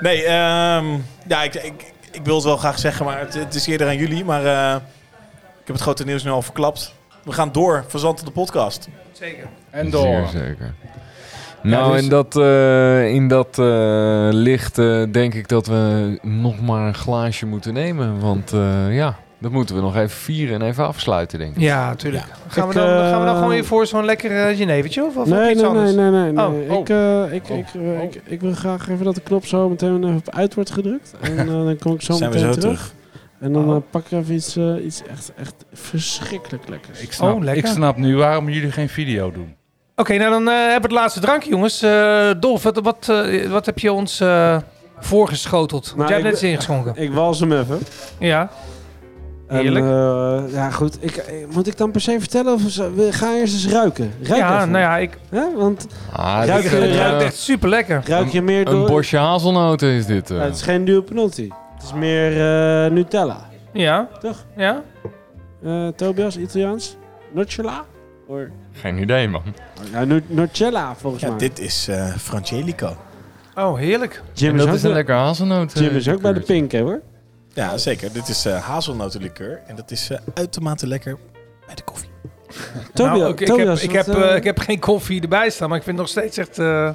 nee, 0.01 0.23
ehm, 0.23 0.85
ja, 1.27 1.43
ik, 1.43 1.55
ik, 1.55 1.93
ik 2.11 2.25
wil 2.25 2.35
het 2.35 2.43
wel 2.43 2.57
graag 2.57 2.79
zeggen, 2.79 3.05
maar 3.05 3.19
het, 3.19 3.33
het 3.33 3.55
is 3.55 3.67
eerder 3.67 3.87
aan 3.87 3.97
jullie. 3.97 4.25
Maar 4.25 4.45
eh, 4.45 4.75
ik 5.35 5.67
heb 5.67 5.75
het 5.75 5.81
grote 5.81 6.05
nieuws 6.05 6.23
nu 6.23 6.31
al 6.31 6.41
verklapt. 6.41 6.93
We 7.23 7.31
gaan 7.31 7.51
door, 7.51 7.85
verzand 7.87 8.25
de 8.25 8.31
podcast. 8.31 8.87
Zeker. 9.11 9.47
En 9.69 9.89
door. 9.89 10.27
Zeer 10.27 10.27
zeker. 10.27 10.73
Nou, 11.61 11.91
dus- 11.91 12.01
in 12.03 12.09
dat, 12.09 12.35
eh, 12.37 13.13
in 13.13 13.27
dat 13.27 13.59
eh, 13.59 14.27
licht 14.31 14.75
denk 15.11 15.33
ik 15.33 15.47
dat 15.47 15.67
we 15.67 16.17
nog 16.21 16.61
maar 16.61 16.87
een 16.87 16.95
glaasje 16.95 17.45
moeten 17.45 17.73
nemen. 17.73 18.19
Want 18.19 18.53
eh, 18.53 18.95
ja, 18.95 19.15
dat 19.41 19.51
moeten 19.51 19.75
we 19.75 19.81
nog 19.81 19.95
even 19.95 20.09
vieren 20.09 20.61
en 20.61 20.67
even 20.67 20.87
afsluiten, 20.87 21.39
denk 21.39 21.55
ik. 21.55 21.61
Ja, 21.61 21.87
natuurlijk. 21.87 22.23
Gaan, 22.47 22.67
we 22.67 22.73
dan, 22.73 22.87
eh, 22.87 23.09
gaan 23.09 23.19
we 23.19 23.25
dan 23.25 23.35
gewoon 23.35 23.49
weer 23.49 23.65
voor 23.65 23.85
zo'n 23.85 24.05
lekker 24.05 24.49
uh, 24.51 24.57
Genevertje? 24.57 25.03
Of, 25.05 25.17
of 25.17 25.27
Nee, 25.27 25.51
iets 25.51 25.59
nee, 25.61 25.69
anders? 25.69 25.93
nee, 25.93 26.09
nee, 26.09 26.31
nee. 26.31 26.31
nee. 26.31 26.71
Oh, 26.77 26.79
Ik, 26.79 26.89
eh, 26.89 27.33
ik, 27.33 27.49
ik, 27.49 27.65
eh, 27.75 28.03
ik, 28.03 28.21
ik 28.25 28.41
wil 28.41 28.53
graag 28.53 28.89
even 28.89 29.05
dat 29.05 29.15
de 29.15 29.21
knop 29.21 29.45
zo 29.45 29.69
meteen 29.69 30.03
even 30.03 30.15
op 30.15 30.29
uit 30.35 30.53
wordt 30.53 30.71
gedrukt. 30.71 31.13
En 31.21 31.39
eh, 31.39 31.45
dan 31.45 31.77
kom 31.77 31.93
ik 31.93 32.01
zo 32.01 32.13
meteen 32.13 32.31
zo 32.31 32.51
terug. 32.51 32.59
terug. 32.59 32.93
En 33.39 33.53
dan 33.53 33.69
Oh. 33.69 33.75
eh, 33.75 33.81
pak 33.89 34.05
ik 34.05 34.11
even 34.11 34.35
iets, 34.35 34.55
eh, 34.55 34.85
iets 34.85 35.01
echt, 35.11 35.31
echt 35.39 35.53
verschrikkelijk 35.73 36.67
lekkers. 36.69 36.99
Ik 37.01 37.11
snap, 37.13 37.33
Oh, 37.35 37.43
lekker. 37.43 37.63
ik 37.63 37.69
snap 37.69 37.97
nu 37.97 38.15
waarom 38.15 38.49
jullie 38.49 38.71
geen 38.71 38.89
video 38.89 39.31
doen. 39.31 39.55
Oké, 39.95 40.17
nou 40.17 40.29
dan 40.31 40.47
eh, 40.47 40.53
hebben 40.55 40.89
we 40.89 40.95
het 40.95 41.01
laatste 41.03 41.19
drankje, 41.19 41.49
jongens. 41.49 41.81
Eh 41.81 42.29
Dolf, 42.39 42.63
wat, 42.63 42.79
wat, 42.83 43.09
eh, 43.09 43.49
wat 43.49 43.65
heb 43.65 43.79
je 43.79 43.91
ons... 43.91 44.19
eh, 44.19 44.57
voorgeschoteld. 44.99 45.93
Nou, 45.95 46.07
Jij 46.09 46.17
hebt 46.17 46.23
net 46.23 46.33
eens 46.41 46.51
ingeschonken. 46.51 46.93
Ik 47.03 47.11
wals 47.11 47.39
hem 47.39 47.51
even. 47.51 47.79
Ja. 48.19 48.49
En, 49.51 49.57
Heerlijk. 49.57 49.85
eh, 49.85 50.53
ja, 50.53 50.69
goed. 50.69 50.97
Ik, 51.03 51.15
eh, 51.15 51.33
moet 51.53 51.67
ik 51.67 51.77
dan 51.77 51.91
per 51.91 52.01
se 52.01 52.15
vertellen 52.19 52.53
of 52.53 52.75
we- 52.75 53.07
ga 53.11 53.33
eerst 53.35 53.53
eens 53.53 53.67
ruiken? 53.67 54.11
Ruik 54.23 54.39
Ja, 54.41 54.55
even. 54.57 54.71
nou 54.71 54.83
ja, 54.83 54.97
ik 54.97 55.17
Hè? 55.29 55.43
Want 55.55 55.87
Ah, 56.11 56.41
Ruik 56.45 56.61
dit, 56.63 56.73
eh, 56.73 56.79
het 56.79 56.95
ruikt 56.95 57.23
echt 57.23 57.35
super 57.37 57.69
lekker. 57.69 58.01
ruik 58.05 58.27
je 58.29 58.41
meer 58.41 58.67
Een 58.67 58.73
door... 58.73 58.87
bosje 58.87 59.17
hazelnoten 59.17 59.89
is 59.89 60.05
dit. 60.05 60.29
eh. 60.31 60.37
Ja, 60.37 60.43
het 60.43 60.55
is 60.55 60.61
geen 60.61 60.85
duo 60.85 61.01
penotti. 61.01 61.51
Het 61.73 61.83
is 61.83 61.93
meer 61.93 62.31
eh, 62.85 62.91
Nutella. 62.91 63.49
Ja. 63.73 64.07
Toch? 64.21 64.45
Ja. 64.55 64.81
Eh, 65.63 65.87
Tobias, 65.87 66.37
Italiaans? 66.37 66.97
Nocella? 67.33 67.85
Or, 68.27 68.51
Geen 68.73 68.97
idee, 68.97 69.27
man. 69.27 69.41
ja, 69.91 70.03
Nu- 70.05 70.23
Nocella 70.27 70.93
volgens 70.97 71.23
Ja, 71.23 71.29
mij. 71.29 71.37
dit 71.37 71.59
is 71.59 71.87
eh 71.87 72.05
Frangelico. 72.15 72.95
Oh, 73.55 73.77
heerlijk. 73.77 74.21
Jim 74.33 74.49
En 74.49 74.55
is, 74.55 74.59
dat 74.61 74.69
ook 74.69 74.75
is 74.75 74.81
een 74.81 74.87
bij- 74.87 74.97
lekker 74.97 75.15
hazelnoot. 75.15 75.79
Jim 75.79 75.95
is 75.95 76.09
ook 76.09 76.21
bij 76.21 76.33
de 76.33 76.39
pink, 76.39 76.71
hè 76.71 76.79
hoor. 76.81 77.01
Ja, 77.53 77.77
zeker. 77.77 78.13
Dit 78.13 78.27
is 78.27 78.45
eh 78.45 78.61
hazelnotenlikeur. 78.63 79.61
En 79.67 79.75
dat 79.75 79.91
is 79.91 80.09
eh, 80.09 80.17
uitermate 80.33 80.87
lekker 80.87 81.17
bij 81.65 81.75
de 81.75 81.83
koffie. 81.83 82.09
Tobias, 82.93 83.17
Nou, 83.19 83.31
ik, 83.31 83.39
ik, 83.39 83.47
Tobias, 83.47 83.81
heb, 83.81 83.89
ik, 83.89 83.95
heb, 83.95 84.07
eh, 84.15 84.35
ik 84.35 84.43
heb 84.43 84.59
geen 84.59 84.79
koffie 84.79 85.21
erbij 85.21 85.49
staan, 85.49 85.69
maar 85.69 85.77
ik 85.77 85.83
vind 85.83 85.97
het 85.97 86.05
nog 86.07 86.15
steeds 86.17 86.37
echt 86.37 86.59
eh, 86.59 86.89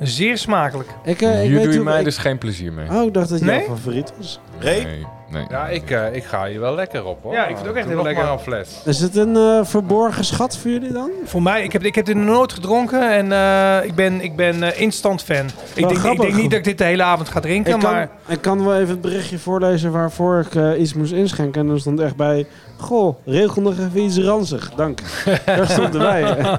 zeer 0.00 0.38
smakelijk. 0.38 0.88
ik, 1.04 1.22
eh, 1.22 1.42
ik 1.42 1.46
Hier 1.48 1.54
weet 1.56 1.64
doe 1.64 1.72
je 1.72 1.80
mij 1.80 1.98
ik- 1.98 2.04
dus 2.04 2.18
geen 2.18 2.38
plezier 2.38 2.72
mee. 2.72 2.90
Oh, 2.90 3.06
ik 3.06 3.14
dacht 3.14 3.28
dat 3.28 3.40
Nee? 3.40 3.58
jouw 3.58 3.76
favoriet 3.76 4.12
was. 4.16 4.40
Nee, 4.60 5.06
nee. 5.30 5.44
Ja, 5.48 5.68
ik, 5.68 5.90
eh, 5.90 6.14
ik 6.14 6.24
ga 6.24 6.46
hier 6.46 6.60
wel 6.60 6.74
lekker 6.74 7.04
op 7.04 7.22
hoor. 7.22 7.32
Ja, 7.32 7.40
ik 7.42 7.46
vind 7.46 7.58
het 7.58 7.68
ook 7.68 7.76
echt 7.76 7.88
heel 7.88 8.02
lekker. 8.02 8.24
maar 8.24 8.32
een 8.32 8.38
fles. 8.38 8.82
Is 8.84 9.00
het 9.00 9.16
een 9.16 9.36
eh, 9.36 9.64
verborgen 9.64 10.24
schat 10.24 10.56
voor 10.58 10.70
jullie 10.70 10.92
dan? 10.92 11.10
Voor 11.24 11.42
mij, 11.42 11.62
ik 11.62 11.72
heb, 11.72 11.82
ik 11.82 11.94
heb 11.94 12.04
dit 12.04 12.16
nog 12.16 12.24
nooit 12.24 12.52
gedronken 12.52 13.10
en 13.10 13.32
eh, 13.32 13.84
ik 13.84 13.94
ben, 13.94 14.20
ik 14.20 14.36
ben 14.36 14.62
eh, 14.62 14.80
instant 14.80 15.22
fan. 15.22 15.46
Ik 15.74 15.88
denk, 15.88 16.02
ik 16.02 16.20
denk 16.20 16.34
niet 16.34 16.50
dat 16.50 16.58
ik 16.58 16.64
dit 16.64 16.78
de 16.78 16.84
hele 16.84 17.02
avond 17.02 17.28
ga 17.28 17.40
drinken, 17.40 17.74
Ik 17.74 17.80
kan, 17.80 17.92
maar... 17.92 18.08
ik 18.26 18.40
kan 18.40 18.64
wel 18.64 18.76
even 18.76 18.88
het 18.88 19.00
berichtje 19.00 19.38
voorlezen 19.38 19.92
waarvoor 19.92 20.40
ik 20.40 20.54
eh, 20.54 20.80
iets 20.80 20.94
moest 20.94 21.12
inschenken. 21.12 21.66
En 21.66 21.72
er 21.72 21.80
stond 21.80 22.00
echt 22.00 22.16
bij... 22.16 22.46
Goh, 22.78 23.16
regel 23.24 23.62
nog 23.62 23.78
even 23.78 24.00
iets 24.00 24.18
ranzig. 24.18 24.72
Dank. 24.74 25.00
Daar 25.46 25.68
stond 25.68 25.94
erbij. 25.94 26.20
Ja, 26.20 26.56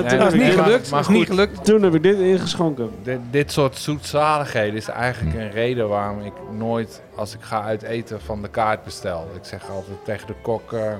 Dat 0.18 0.32
is 0.32 0.40
niet 0.40 0.52
gelukt, 0.60 0.90
maar 0.90 1.02
dat 1.02 1.10
niet 1.10 1.26
gelukt. 1.26 1.64
Toen 1.64 1.82
heb 1.82 1.94
ik 1.94 2.02
dit 2.02 2.18
ingeschonken. 2.18 2.90
Dit, 3.02 3.18
dit 3.30 3.52
soort 3.52 3.78
zoetzaligheden 3.78 4.74
is 4.74 4.88
eigenlijk 4.88 5.36
een 5.36 5.50
reden 5.50 5.88
waarom 5.88 6.20
ik 6.20 6.32
nooit, 6.58 7.02
als 7.14 7.34
ik 7.34 7.40
ga 7.40 7.62
uit 7.62 7.82
eten, 7.82 8.20
van 8.20 8.42
de 8.42 8.48
kaart 8.48 8.84
bestel. 8.84 9.28
Ik 9.34 9.44
zeg 9.44 9.70
altijd 9.70 9.96
tegen 10.04 10.26
de 10.26 10.34
kok, 10.42 10.72
eh, 10.72 10.92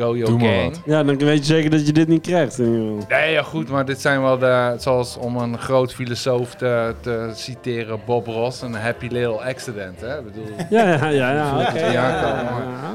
go 0.00 0.16
your 0.16 0.24
Doe 0.30 0.38
maar 0.38 0.54
gang. 0.60 0.76
Ja, 0.84 1.02
dan 1.02 1.16
weet 1.18 1.38
je 1.38 1.44
zeker 1.54 1.70
dat 1.70 1.86
je 1.86 1.92
dit 1.92 2.08
niet 2.08 2.22
krijgt. 2.22 2.58
in 2.58 2.64
ieder 2.64 2.80
geval. 3.00 3.18
Nee, 3.18 3.32
ja, 3.32 3.42
goed, 3.42 3.68
maar 3.68 3.84
dit 3.84 4.00
zijn 4.00 4.22
wel 4.22 4.38
de, 4.38 4.74
zoals 4.78 5.16
om 5.16 5.36
een 5.36 5.58
groot 5.58 5.94
filosoof 5.94 6.54
te, 6.54 6.94
te 7.00 7.30
citeren, 7.34 8.00
Bob 8.06 8.26
Ross, 8.26 8.62
een 8.62 8.74
happy 8.74 9.06
little 9.10 9.40
accident. 9.44 10.00
Hè? 10.00 10.18
Ik 10.18 10.24
bedoel, 10.24 10.46
Ja, 10.80 10.88
ja, 10.88 11.08
ja. 11.08 11.32
ja, 11.32 11.66
oké. 11.68 11.78
Ja, 11.78 11.92
Ja, 11.92 12.20
kan, 12.20 12.30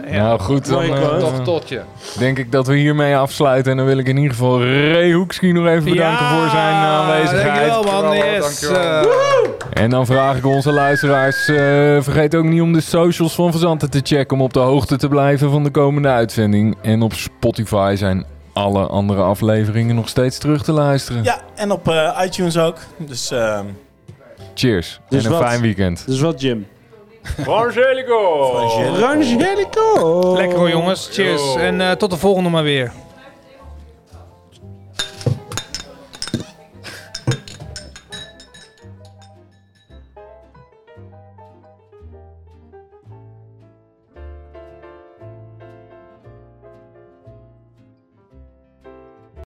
ja, 0.10 0.15
ja. 0.15 0.22
Nou 0.23 0.40
goed, 0.40 0.69
dan 0.69 0.88
Mooi 0.88 1.02
eh, 1.02 1.18
toch 1.18 1.44
totje. 1.44 1.82
denk 2.19 2.38
ik 2.38 2.52
dat 2.52 2.68
we 2.68 2.76
hiermee 2.76 3.15
afsluiten. 3.18 3.72
En 3.72 3.77
dan 3.77 3.86
wil 3.86 3.98
ik 3.98 4.07
in 4.07 4.15
ieder 4.18 4.32
geval 4.32 4.64
Ray 4.64 5.11
Hoekski 5.11 5.52
nog 5.52 5.68
even 5.68 5.84
bedanken 5.84 6.26
voor 6.26 6.49
zijn 6.49 6.73
aanwezigheid. 6.73 7.69
Dankjewel 7.69 8.02
man, 8.02 8.02
Dankjewel, 8.02 8.34
yes. 8.34 8.60
dankjewel. 8.60 9.44
En 9.76 9.89
dan 9.89 10.06
vraag 10.06 10.38
ik 10.38 10.45
onze 10.45 10.72
luisteraars, 10.72 11.47
eh, 11.47 11.56
vergeet 12.02 12.35
ook 12.35 12.43
niet 12.43 12.61
om 12.61 12.73
de 12.73 12.81
socials 12.81 13.35
van 13.35 13.52
Verzanten 13.52 13.89
te 13.89 13.99
checken 14.03 14.38
om 14.38 14.43
op 14.43 14.53
de 14.53 14.60
hoogte 14.60 14.97
te 14.97 15.07
blijven 15.07 15.52
van 15.52 15.64
de 15.64 15.69
komende 15.69 16.07
uitzending. 16.07 16.77
En 16.81 17.02
op 17.02 17.14
Spotify 17.14 17.93
zijn 17.97 18.26
alle 18.53 18.88
andere 18.88 19.22
afleveringen 19.22 19.95
nog 19.95 20.10
steeds 20.10 20.38
terug 20.38 20.64
te 20.64 20.72
luisteren. 20.72 21.23
Ja, 21.23 21.41
en 21.56 21.72
op 21.72 21.88
eh, 21.88 22.19
iTunes 22.26 22.57
ook. 22.57 22.77
Dus 22.97 23.31
ehm 23.31 23.65
Cheers 24.53 24.99
Dus 25.10 25.26
en 25.26 25.31
een 25.31 25.38
wat? 25.38 25.47
fijn 25.47 25.61
weekend. 25.61 26.03
Dus 26.06 26.19
wat, 26.19 26.41
Jim? 26.41 26.68
Frangelico. 27.23 28.52
Rangelico! 28.99 30.34
lekker 30.35 30.57
hoor 30.57 30.69
jongens, 30.69 31.10
cheers. 31.11 31.56
En 31.56 31.81
eh, 31.81 31.91
tot 31.91 32.10
de 32.11 32.18
volgende 32.18 32.49
maar 32.49 32.64
weer. 32.64 32.91